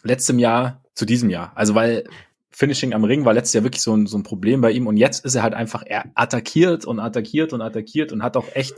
letztem 0.04 0.38
Jahr 0.38 0.84
zu 0.94 1.06
diesem 1.06 1.32
Jahr. 1.32 1.52
Also 1.56 1.74
weil 1.74 2.04
Finishing 2.52 2.94
am 2.94 3.06
Ring 3.06 3.26
war 3.26 3.34
letztes 3.34 3.54
Jahr 3.54 3.64
wirklich 3.64 3.82
so 3.82 3.96
ein, 3.96 4.06
so 4.06 4.18
ein 4.18 4.24
Problem 4.24 4.62
bei 4.62 4.70
ihm 4.70 4.86
und 4.86 4.98
jetzt 4.98 5.26
ist 5.26 5.34
er 5.34 5.42
halt 5.42 5.56
einfach, 5.56 5.84
er 5.84 6.06
attackiert 6.14 6.86
und 6.86 7.00
attackiert 7.00 7.54
und 7.54 7.62
attackiert 7.62 8.12
und 8.12 8.22
hat 8.22 8.38
auch 8.38 8.48
echt 8.54 8.76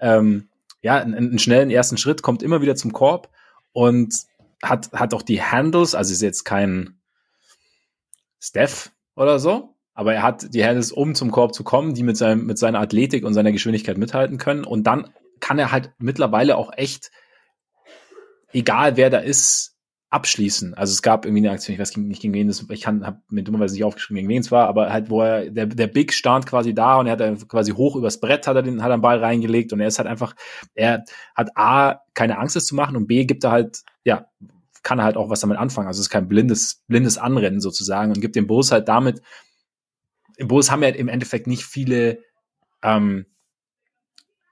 ähm, 0.00 0.48
ja, 0.82 0.96
einen, 0.98 1.14
einen 1.14 1.38
schnellen 1.38 1.70
ersten 1.70 1.96
Schritt, 1.96 2.22
kommt 2.22 2.42
immer 2.42 2.62
wieder 2.62 2.76
zum 2.76 2.92
Korb 2.92 3.30
und 3.72 4.14
hat, 4.62 4.92
hat 4.92 5.14
auch 5.14 5.22
die 5.22 5.42
Handles, 5.42 5.94
also 5.94 6.12
ist 6.12 6.22
jetzt 6.22 6.44
kein 6.44 7.00
Steph 8.40 8.90
oder 9.16 9.38
so, 9.38 9.74
aber 9.94 10.14
er 10.14 10.22
hat 10.22 10.54
die 10.54 10.64
Handles, 10.64 10.92
um 10.92 11.14
zum 11.14 11.30
Korb 11.30 11.54
zu 11.54 11.64
kommen, 11.64 11.94
die 11.94 12.02
mit, 12.02 12.16
seinem, 12.16 12.46
mit 12.46 12.58
seiner 12.58 12.80
Athletik 12.80 13.24
und 13.24 13.34
seiner 13.34 13.52
Geschwindigkeit 13.52 13.98
mithalten 13.98 14.38
können. 14.38 14.64
Und 14.64 14.84
dann 14.84 15.12
kann 15.40 15.58
er 15.58 15.72
halt 15.72 15.92
mittlerweile 15.98 16.56
auch 16.56 16.72
echt, 16.76 17.10
egal 18.52 18.96
wer 18.96 19.10
da 19.10 19.18
ist, 19.18 19.77
abschließen. 20.10 20.74
Also 20.74 20.92
es 20.92 21.02
gab 21.02 21.26
irgendwie 21.26 21.46
eine 21.46 21.54
Aktion, 21.54 21.74
ich 21.74 21.80
weiß 21.80 21.96
nicht 21.98 22.22
gegen 22.22 22.32
wen 22.32 22.48
das, 22.48 22.64
ich 22.70 22.80
kann, 22.80 23.06
habe 23.06 23.20
mir 23.28 23.42
dummerweise 23.42 23.74
nicht 23.74 23.84
aufgeschrieben, 23.84 24.16
gegen 24.16 24.28
wen 24.28 24.40
es 24.40 24.50
war, 24.50 24.66
aber 24.66 24.90
halt, 24.90 25.10
wo 25.10 25.20
er, 25.20 25.50
der, 25.50 25.66
der 25.66 25.86
Big 25.86 26.14
stand 26.14 26.46
quasi 26.46 26.74
da 26.74 26.96
und 26.96 27.06
er 27.06 27.18
hat 27.18 27.48
quasi 27.48 27.72
hoch 27.72 27.94
übers 27.94 28.18
Brett 28.18 28.46
hat 28.46 28.56
er 28.56 28.62
den, 28.62 28.82
hat 28.82 28.90
er 28.90 28.96
den 28.96 29.02
Ball 29.02 29.18
reingelegt 29.18 29.72
und 29.72 29.80
er 29.80 29.88
ist 29.88 29.98
halt 29.98 30.08
einfach, 30.08 30.34
er 30.74 31.04
hat 31.34 31.50
A, 31.56 32.00
keine 32.14 32.38
Angst 32.38 32.56
es 32.56 32.66
zu 32.66 32.74
machen 32.74 32.96
und 32.96 33.06
B, 33.06 33.26
gibt 33.26 33.44
er 33.44 33.50
halt, 33.50 33.82
ja, 34.04 34.26
kann 34.82 34.98
er 34.98 35.04
halt 35.04 35.18
auch 35.18 35.28
was 35.28 35.40
damit 35.40 35.58
anfangen. 35.58 35.88
Also 35.88 36.00
es 36.00 36.06
ist 36.06 36.10
kein 36.10 36.28
blindes, 36.28 36.84
blindes 36.88 37.18
Anrennen 37.18 37.60
sozusagen 37.60 38.10
und 38.10 38.20
gibt 38.22 38.36
dem 38.36 38.46
Bulls 38.46 38.72
halt 38.72 38.88
damit, 38.88 39.20
im 40.38 40.48
Bulls 40.48 40.70
haben 40.70 40.82
ja 40.82 40.88
im 40.88 41.08
Endeffekt 41.08 41.46
nicht 41.46 41.64
viele, 41.64 42.20
ähm, 42.82 43.26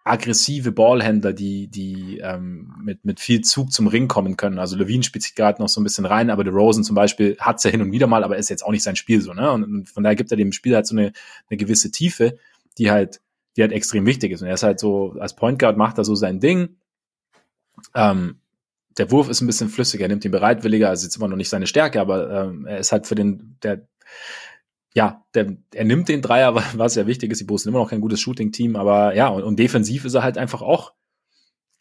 aggressive 0.07 0.71
Ballhändler, 0.71 1.33
die, 1.33 1.67
die 1.67 2.19
ähm, 2.23 2.73
mit, 2.81 3.05
mit 3.05 3.19
viel 3.19 3.41
Zug 3.41 3.73
zum 3.73 3.89
Ring 3.89 4.07
kommen 4.07 4.37
können. 4.37 4.61
Also 4.61 4.77
Levine 4.77 5.03
spielt 5.03 5.25
sich 5.25 5.35
gerade 5.35 5.61
noch 5.61 5.69
so 5.69 5.81
ein 5.81 5.85
bisschen 5.85 6.07
rein, 6.07 6.31
aber 6.31 6.45
der 6.45 6.53
Rosen 6.53 6.85
zum 6.85 6.95
Beispiel 6.95 7.37
hat's 7.41 7.65
ja 7.65 7.71
hin 7.73 7.83
und 7.83 7.91
wieder 7.91 8.07
mal, 8.07 8.23
aber 8.23 8.37
ist 8.37 8.49
jetzt 8.49 8.65
auch 8.65 8.71
nicht 8.71 8.85
sein 8.85 8.95
Spiel 8.95 9.21
so, 9.21 9.35
ne? 9.35 9.51
Und, 9.51 9.65
und 9.65 9.89
von 9.89 10.05
daher 10.05 10.15
gibt 10.15 10.31
er 10.31 10.37
dem 10.37 10.53
Spiel 10.53 10.77
halt 10.77 10.87
so 10.87 10.95
eine, 10.95 11.13
eine 11.51 11.57
gewisse 11.57 11.91
Tiefe, 11.91 12.39
die 12.79 12.91
halt, 12.91 13.21
die 13.57 13.63
halt 13.63 13.73
extrem 13.73 14.07
wichtig 14.07 14.31
ist. 14.31 14.43
Und 14.43 14.49
er 14.49 14.55
ist 14.55 14.63
halt 14.63 14.79
so, 14.79 15.17
als 15.19 15.35
Point 15.35 15.59
Guard 15.59 15.77
macht 15.77 15.99
er 15.99 16.05
so 16.05 16.15
sein 16.15 16.39
Ding. 16.39 16.77
Ähm, 17.93 18.39
der 18.99 19.11
Wurf 19.11 19.29
ist 19.29 19.41
ein 19.41 19.49
bisschen 19.49 19.69
flüssiger, 19.69 20.05
er 20.05 20.09
nimmt 20.09 20.25
ihn 20.25 20.31
bereitwilliger, 20.31 20.89
also 20.89 21.05
jetzt 21.05 21.17
immer 21.17 21.29
noch 21.29 21.37
nicht 21.37 21.51
seine 21.51 21.67
Stärke, 21.67 22.01
aber 22.01 22.31
ähm, 22.31 22.65
er 22.65 22.79
ist 22.79 22.93
halt 22.93 23.09
für 23.09 23.17
den, 23.17 23.57
der 23.65 23.89
ja, 24.97 25.27
der, 25.35 25.55
er 25.75 25.85
nimmt 25.85 26.09
den 26.09 26.23
Dreier, 26.23 26.55
was 26.75 26.95
ja 26.95 27.07
wichtig 27.07 27.31
ist. 27.31 27.41
Die 27.41 27.45
Bulls 27.45 27.63
sind 27.63 27.71
immer 27.71 27.81
noch 27.81 27.91
kein 27.91 28.01
gutes 28.01 28.19
Shooting-Team, 28.21 28.77
aber 28.77 29.15
ja, 29.15 29.29
und, 29.29 29.43
und 29.43 29.59
defensiv 29.59 30.07
ist 30.07 30.15
er 30.15 30.23
halt 30.23 30.39
einfach 30.39 30.63
auch 30.63 30.95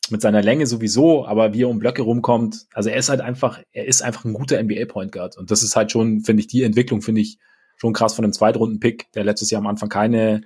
mit 0.09 0.21
seiner 0.21 0.43
Länge 0.43 0.67
sowieso, 0.67 1.25
aber 1.25 1.53
wie 1.53 1.63
er 1.63 1.69
um 1.69 1.79
Blöcke 1.79 2.01
rumkommt, 2.01 2.67
also 2.73 2.89
er 2.89 2.97
ist 2.97 3.07
halt 3.07 3.21
einfach, 3.21 3.61
er 3.71 3.85
ist 3.85 4.03
einfach 4.03 4.25
ein 4.25 4.33
guter 4.33 4.61
NBA-Point 4.61 5.13
Guard. 5.13 5.37
Und 5.37 5.49
das 5.49 5.63
ist 5.63 5.77
halt 5.77 5.93
schon, 5.93 6.21
finde 6.21 6.41
ich, 6.41 6.47
die 6.47 6.63
Entwicklung 6.63 7.01
finde 7.01 7.21
ich 7.21 7.39
schon 7.77 7.93
krass 7.93 8.13
von 8.13 8.25
einem 8.25 8.33
Zweitrunden-Pick, 8.33 9.13
der 9.13 9.23
letztes 9.23 9.49
Jahr 9.49 9.61
am 9.61 9.67
Anfang 9.67 9.87
keine, 9.87 10.41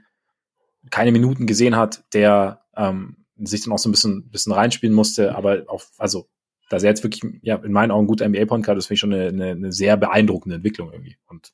keine 0.92 1.12
Minuten 1.12 1.48
gesehen 1.48 1.76
hat, 1.76 2.04
der 2.14 2.62
ähm, 2.78 3.26
sich 3.36 3.64
dann 3.64 3.74
auch 3.74 3.80
so 3.80 3.90
ein 3.90 3.94
bisschen, 3.94 4.30
bisschen 4.30 4.54
reinspielen 4.54 4.96
musste, 4.96 5.36
aber 5.36 5.64
auch, 5.68 5.82
also 5.98 6.30
dass 6.70 6.84
er 6.84 6.90
jetzt 6.90 7.04
wirklich, 7.04 7.24
ja, 7.42 7.56
in 7.56 7.72
meinen 7.72 7.90
Augen 7.90 8.06
guter 8.06 8.30
NBA-Point 8.30 8.68
hat, 8.68 8.78
das 8.78 8.86
finde 8.86 8.94
ich 8.94 9.00
schon 9.00 9.14
eine, 9.14 9.28
eine, 9.30 9.52
eine 9.52 9.72
sehr 9.72 9.98
beeindruckende 9.98 10.58
Entwicklung 10.58 10.94
irgendwie. 10.94 11.18
Und 11.26 11.52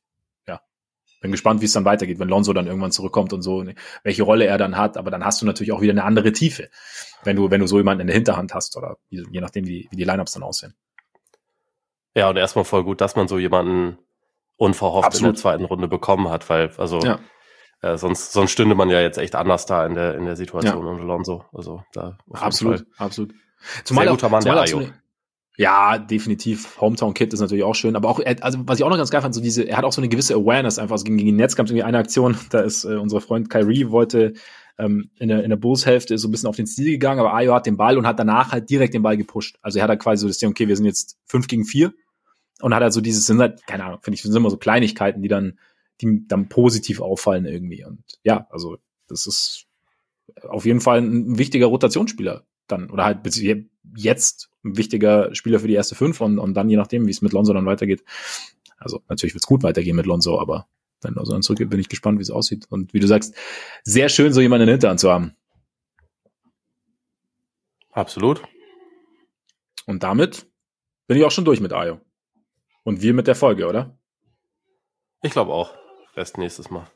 bin 1.22 1.32
gespannt, 1.32 1.62
wie 1.62 1.66
es 1.66 1.74
dann 1.74 1.86
weitergeht, 1.86 2.20
wenn 2.20 2.30
Lonzo 2.30 2.54
dann 2.54 2.68
irgendwann 2.68 2.92
zurückkommt 2.92 3.34
und 3.34 3.42
so, 3.42 3.66
welche 4.04 4.24
Rolle 4.24 4.46
er 4.46 4.58
dann 4.58 4.78
hat. 4.78 4.98
Aber 4.98 5.12
dann 5.12 5.26
hast 5.26 5.42
du 5.42 5.46
natürlich 5.46 5.72
auch 5.72 5.82
wieder 5.82 5.92
eine 5.92 6.04
andere 6.04 6.32
Tiefe, 6.32 6.70
wenn 7.24 7.36
du, 7.36 7.50
wenn 7.52 7.62
du 7.62 7.68
so 7.68 7.78
jemanden 7.78 8.02
in 8.02 8.08
der 8.08 8.16
Hinterhand 8.16 8.54
hast 8.54 8.78
oder 8.78 8.98
je 9.10 9.42
nachdem, 9.42 9.66
wie, 9.68 9.88
wie 9.92 9.96
die 9.96 10.04
Lineups 10.04 10.34
dann 10.34 10.44
aussehen. 10.44 10.76
Ja, 12.16 12.30
und 12.30 12.38
erstmal 12.38 12.66
voll 12.66 12.84
gut, 12.84 13.02
dass 13.02 13.16
man 13.16 13.28
so 13.28 13.38
jemanden 13.38 13.98
unverhofft 14.58 15.08
Absolut. 15.08 15.30
in 15.30 15.34
der 15.34 15.42
zweiten 15.42 15.66
Runde 15.66 15.88
bekommen 15.88 16.30
hat, 16.30 16.50
weil, 16.50 16.72
also, 16.78 17.00
ja. 17.00 17.20
äh, 17.82 17.98
sonst, 17.98 18.32
sonst 18.32 18.52
stünde 18.52 18.76
man 18.76 18.90
ja 18.90 19.02
jetzt 19.02 19.18
echt 19.18 19.36
anders 19.36 19.66
da 19.66 19.86
in 19.86 19.96
der, 19.96 20.16
in 20.16 20.26
der 20.26 20.38
Situation 20.38 20.86
ja. 20.86 20.92
und 20.92 21.02
Alonso. 21.02 21.44
Also, 21.52 21.84
da. 21.92 22.18
Absolut, 22.32 22.86
absolut. 22.98 23.34
Zumal 23.84 24.06
Sehr 24.06 24.12
guter 24.12 24.30
Mann, 24.30 24.44
der 24.44 24.58
Ayo. 24.58 24.88
Ja, 25.58 25.98
definitiv. 25.98 26.80
Hometown 26.82 27.14
Kid 27.14 27.34
ist 27.34 27.40
natürlich 27.40 27.64
auch 27.64 27.76
schön. 27.76 27.96
Aber 27.96 28.10
auch, 28.10 28.20
also 28.42 28.60
was 28.66 28.80
ich 28.80 28.84
auch 28.84 28.90
noch 28.90 28.98
ganz 28.98 29.10
geil 29.10 29.22
fand, 29.22 29.34
so 29.34 29.42
diese, 29.42 29.64
er 29.64 29.78
hat 29.78 29.86
auch 29.86 29.94
so 29.94 30.02
eine 30.02 30.10
gewisse 30.10 30.36
Awareness 30.36 30.80
einfach. 30.80 30.94
Also 30.94 31.06
gegen, 31.06 31.18
gegen 31.18 31.36
Netz 31.36 31.56
gab 31.56 31.66
es 31.66 31.72
irgendwie 31.72 31.84
eine 31.84 31.98
Aktion, 31.98 32.38
da 32.50 32.62
ist 32.62 32.84
äh, 32.84 32.96
unser 32.96 33.22
Freund 33.22 33.50
Kyrie 33.50 33.90
wollte 33.90 34.34
ähm, 34.78 35.10
in 35.18 35.30
der, 35.30 35.44
in 35.44 35.50
der 35.50 35.58
Bulls-Hälfte 35.58 36.18
so 36.18 36.28
ein 36.28 36.32
bisschen 36.32 36.50
auf 36.50 36.58
den 36.58 36.68
Stil 36.68 36.92
gegangen, 36.92 37.20
aber 37.20 37.34
Ayo 37.34 37.54
hat 37.54 37.66
den 37.66 37.78
Ball 37.78 37.98
und 37.98 38.06
hat 38.06 38.20
danach 38.20 38.52
halt 38.52 38.70
direkt 38.70 38.94
den 38.94 39.02
Ball 39.02 39.18
gepusht. 39.18 39.58
Also 39.62 39.80
er 39.80 39.84
hat 39.84 39.90
halt 39.90 40.02
quasi 40.02 40.22
so 40.22 40.28
das 40.28 40.38
Ding, 40.38 40.50
okay, 40.50 40.68
wir 40.68 40.76
sind 40.76 40.86
jetzt 40.86 41.18
fünf 41.26 41.48
gegen 41.48 41.64
vier 41.64 41.94
und 42.62 42.74
hat 42.74 42.84
halt 42.84 42.94
so 42.94 43.02
dieses, 43.02 43.26
sind 43.26 43.40
halt, 43.40 43.66
keine 43.66 43.86
Ahnung, 43.86 44.00
finde 44.02 44.16
ich, 44.16 44.24
sind 44.24 44.36
immer 44.36 44.50
so 44.50 44.58
Kleinigkeiten, 44.58 45.22
die 45.22 45.30
dann, 45.30 45.60
die 46.02 46.28
dann 46.28 46.50
positiv 46.50 47.00
auffallen 47.00 47.46
irgendwie. 47.46 47.86
Und 47.86 48.04
ja, 48.24 48.48
also 48.50 48.78
das 49.08 49.28
ist 49.28 49.66
auf 50.50 50.66
jeden 50.66 50.82
Fall 50.82 51.00
ein 51.00 51.38
wichtiger 51.38 51.68
Rotationsspieler 51.68 52.44
dann, 52.68 52.90
oder 52.90 53.06
halt 53.06 53.20
jetzt 53.96 54.50
ein 54.66 54.78
wichtiger 54.78 55.34
Spieler 55.34 55.60
für 55.60 55.68
die 55.68 55.74
erste 55.74 55.96
fünf 55.96 56.20
und, 56.22 56.40
und 56.40 56.54
dann 56.54 56.70
je 56.70 56.76
nachdem, 56.76 57.06
wie 57.08 57.12
es 57.12 57.22
mit 57.22 57.32
Lonzo 57.32 57.54
dann 57.54 57.66
weitergeht. 57.66 58.04
Also 58.78 59.02
natürlich 59.08 59.34
wird 59.34 59.44
es 59.44 59.48
gut 59.48 59.64
weitergehen 59.64 59.96
mit 59.96 60.06
Lonzo, 60.06 60.40
aber 60.40 60.68
wenn 61.02 61.14
Lonzo 61.14 61.32
dann 61.32 61.42
zurückgeht, 61.42 61.70
bin 61.70 61.80
ich 61.80 61.90
gespannt, 61.90 62.20
wie 62.20 62.24
es 62.24 62.32
aussieht. 62.32 62.66
Und 62.70 62.94
wie 62.94 63.00
du 63.00 63.08
sagst, 63.08 63.36
sehr 63.84 64.10
schön, 64.10 64.34
so 64.34 64.42
jemanden 64.42 64.64
in 64.64 64.68
der 64.68 64.74
Hinterhand 64.76 65.00
zu 65.00 65.12
haben. 65.12 65.36
Absolut. 67.92 68.42
Und 69.86 70.04
damit 70.04 70.48
bin 71.08 71.18
ich 71.18 71.24
auch 71.24 71.32
schon 71.32 71.46
durch 71.46 71.62
mit 71.62 71.72
Ayo. 71.72 72.02
Und 72.84 73.02
wir 73.02 73.14
mit 73.14 73.28
der 73.28 73.36
Folge, 73.36 73.68
oder? 73.68 73.98
Ich 75.22 75.32
glaube 75.32 75.54
auch. 75.54 75.74
Rest 76.16 76.38
nächstes 76.38 76.70
Mal. 76.70 76.88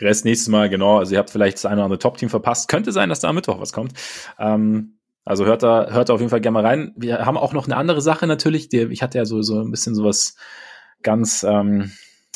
Rest 0.00 0.24
nächstes 0.24 0.48
Mal, 0.48 0.68
genau. 0.68 0.98
Also 0.98 1.14
ihr 1.14 1.18
habt 1.18 1.30
vielleicht 1.30 1.56
das 1.56 1.66
eine 1.66 1.76
oder 1.76 1.84
andere 1.84 1.98
Top-Team 1.98 2.28
verpasst. 2.28 2.68
Könnte 2.68 2.92
sein, 2.92 3.08
dass 3.08 3.20
da 3.20 3.28
am 3.28 3.34
Mittwoch 3.34 3.60
was 3.60 3.72
kommt. 3.72 3.94
Ähm, 4.38 4.98
also 5.26 5.44
hört 5.44 5.64
da, 5.64 5.90
hört 5.90 6.08
da 6.08 6.14
auf 6.14 6.20
jeden 6.20 6.30
Fall 6.30 6.40
gerne 6.40 6.54
mal 6.54 6.64
rein. 6.64 6.94
Wir 6.96 7.26
haben 7.26 7.36
auch 7.36 7.52
noch 7.52 7.66
eine 7.66 7.76
andere 7.76 8.00
Sache 8.00 8.28
natürlich. 8.28 8.68
Die, 8.68 8.78
ich 8.78 9.02
hatte 9.02 9.18
ja 9.18 9.24
so, 9.24 9.42
so 9.42 9.60
ein 9.60 9.72
bisschen 9.72 9.96
sowas 9.96 10.36
ganz 11.02 11.42
ähm, 11.42 11.90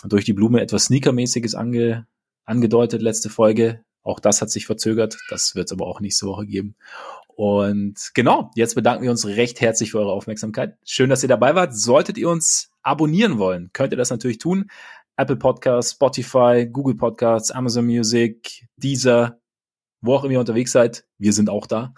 durch 0.04 0.24
die 0.24 0.32
Blume 0.32 0.60
etwas 0.60 0.86
Sneaker-mäßiges 0.86 1.54
ange, 1.54 2.08
angedeutet 2.44 3.00
letzte 3.00 3.30
Folge. 3.30 3.84
Auch 4.02 4.18
das 4.18 4.42
hat 4.42 4.50
sich 4.50 4.66
verzögert. 4.66 5.18
Das 5.30 5.54
wird 5.54 5.68
es 5.68 5.72
aber 5.72 5.86
auch 5.86 6.00
nächste 6.00 6.26
Woche 6.26 6.46
geben. 6.46 6.74
Und 7.28 8.10
genau, 8.14 8.50
jetzt 8.56 8.74
bedanken 8.74 9.04
wir 9.04 9.12
uns 9.12 9.24
recht 9.24 9.60
herzlich 9.60 9.92
für 9.92 10.00
eure 10.00 10.12
Aufmerksamkeit. 10.12 10.76
Schön, 10.84 11.10
dass 11.10 11.22
ihr 11.22 11.28
dabei 11.28 11.54
wart. 11.54 11.76
Solltet 11.76 12.18
ihr 12.18 12.28
uns 12.28 12.72
abonnieren 12.82 13.38
wollen, 13.38 13.70
könnt 13.72 13.92
ihr 13.92 13.98
das 13.98 14.10
natürlich 14.10 14.38
tun. 14.38 14.68
Apple 15.16 15.36
Podcasts, 15.36 15.92
Spotify, 15.92 16.66
Google 16.66 16.96
Podcasts, 16.96 17.52
Amazon 17.52 17.86
Music, 17.86 18.66
Deezer, 18.76 19.39
wo 20.00 20.14
auch 20.14 20.24
immer 20.24 20.34
ihr 20.34 20.40
unterwegs 20.40 20.72
seid, 20.72 21.04
wir 21.18 21.32
sind 21.32 21.50
auch 21.50 21.66
da. 21.66 21.94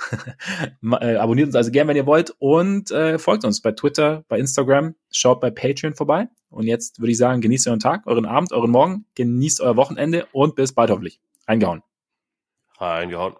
äh, 1.00 1.16
abonniert 1.16 1.46
uns 1.46 1.56
also 1.56 1.70
gern, 1.70 1.88
wenn 1.88 1.96
ihr 1.96 2.06
wollt 2.06 2.34
und 2.38 2.90
äh, 2.90 3.18
folgt 3.18 3.44
uns 3.44 3.60
bei 3.60 3.72
Twitter, 3.72 4.24
bei 4.28 4.38
Instagram, 4.38 4.94
schaut 5.10 5.40
bei 5.40 5.50
Patreon 5.50 5.94
vorbei. 5.94 6.28
Und 6.50 6.66
jetzt 6.66 7.00
würde 7.00 7.12
ich 7.12 7.18
sagen, 7.18 7.40
genießt 7.40 7.68
euren 7.68 7.80
Tag, 7.80 8.06
euren 8.06 8.26
Abend, 8.26 8.52
euren 8.52 8.70
Morgen, 8.70 9.06
genießt 9.14 9.60
euer 9.60 9.76
Wochenende 9.76 10.26
und 10.32 10.54
bis 10.54 10.72
bald 10.72 10.90
hoffentlich. 10.90 11.20
Eingehauen. 11.46 11.82
Eingehauen. 12.78 13.34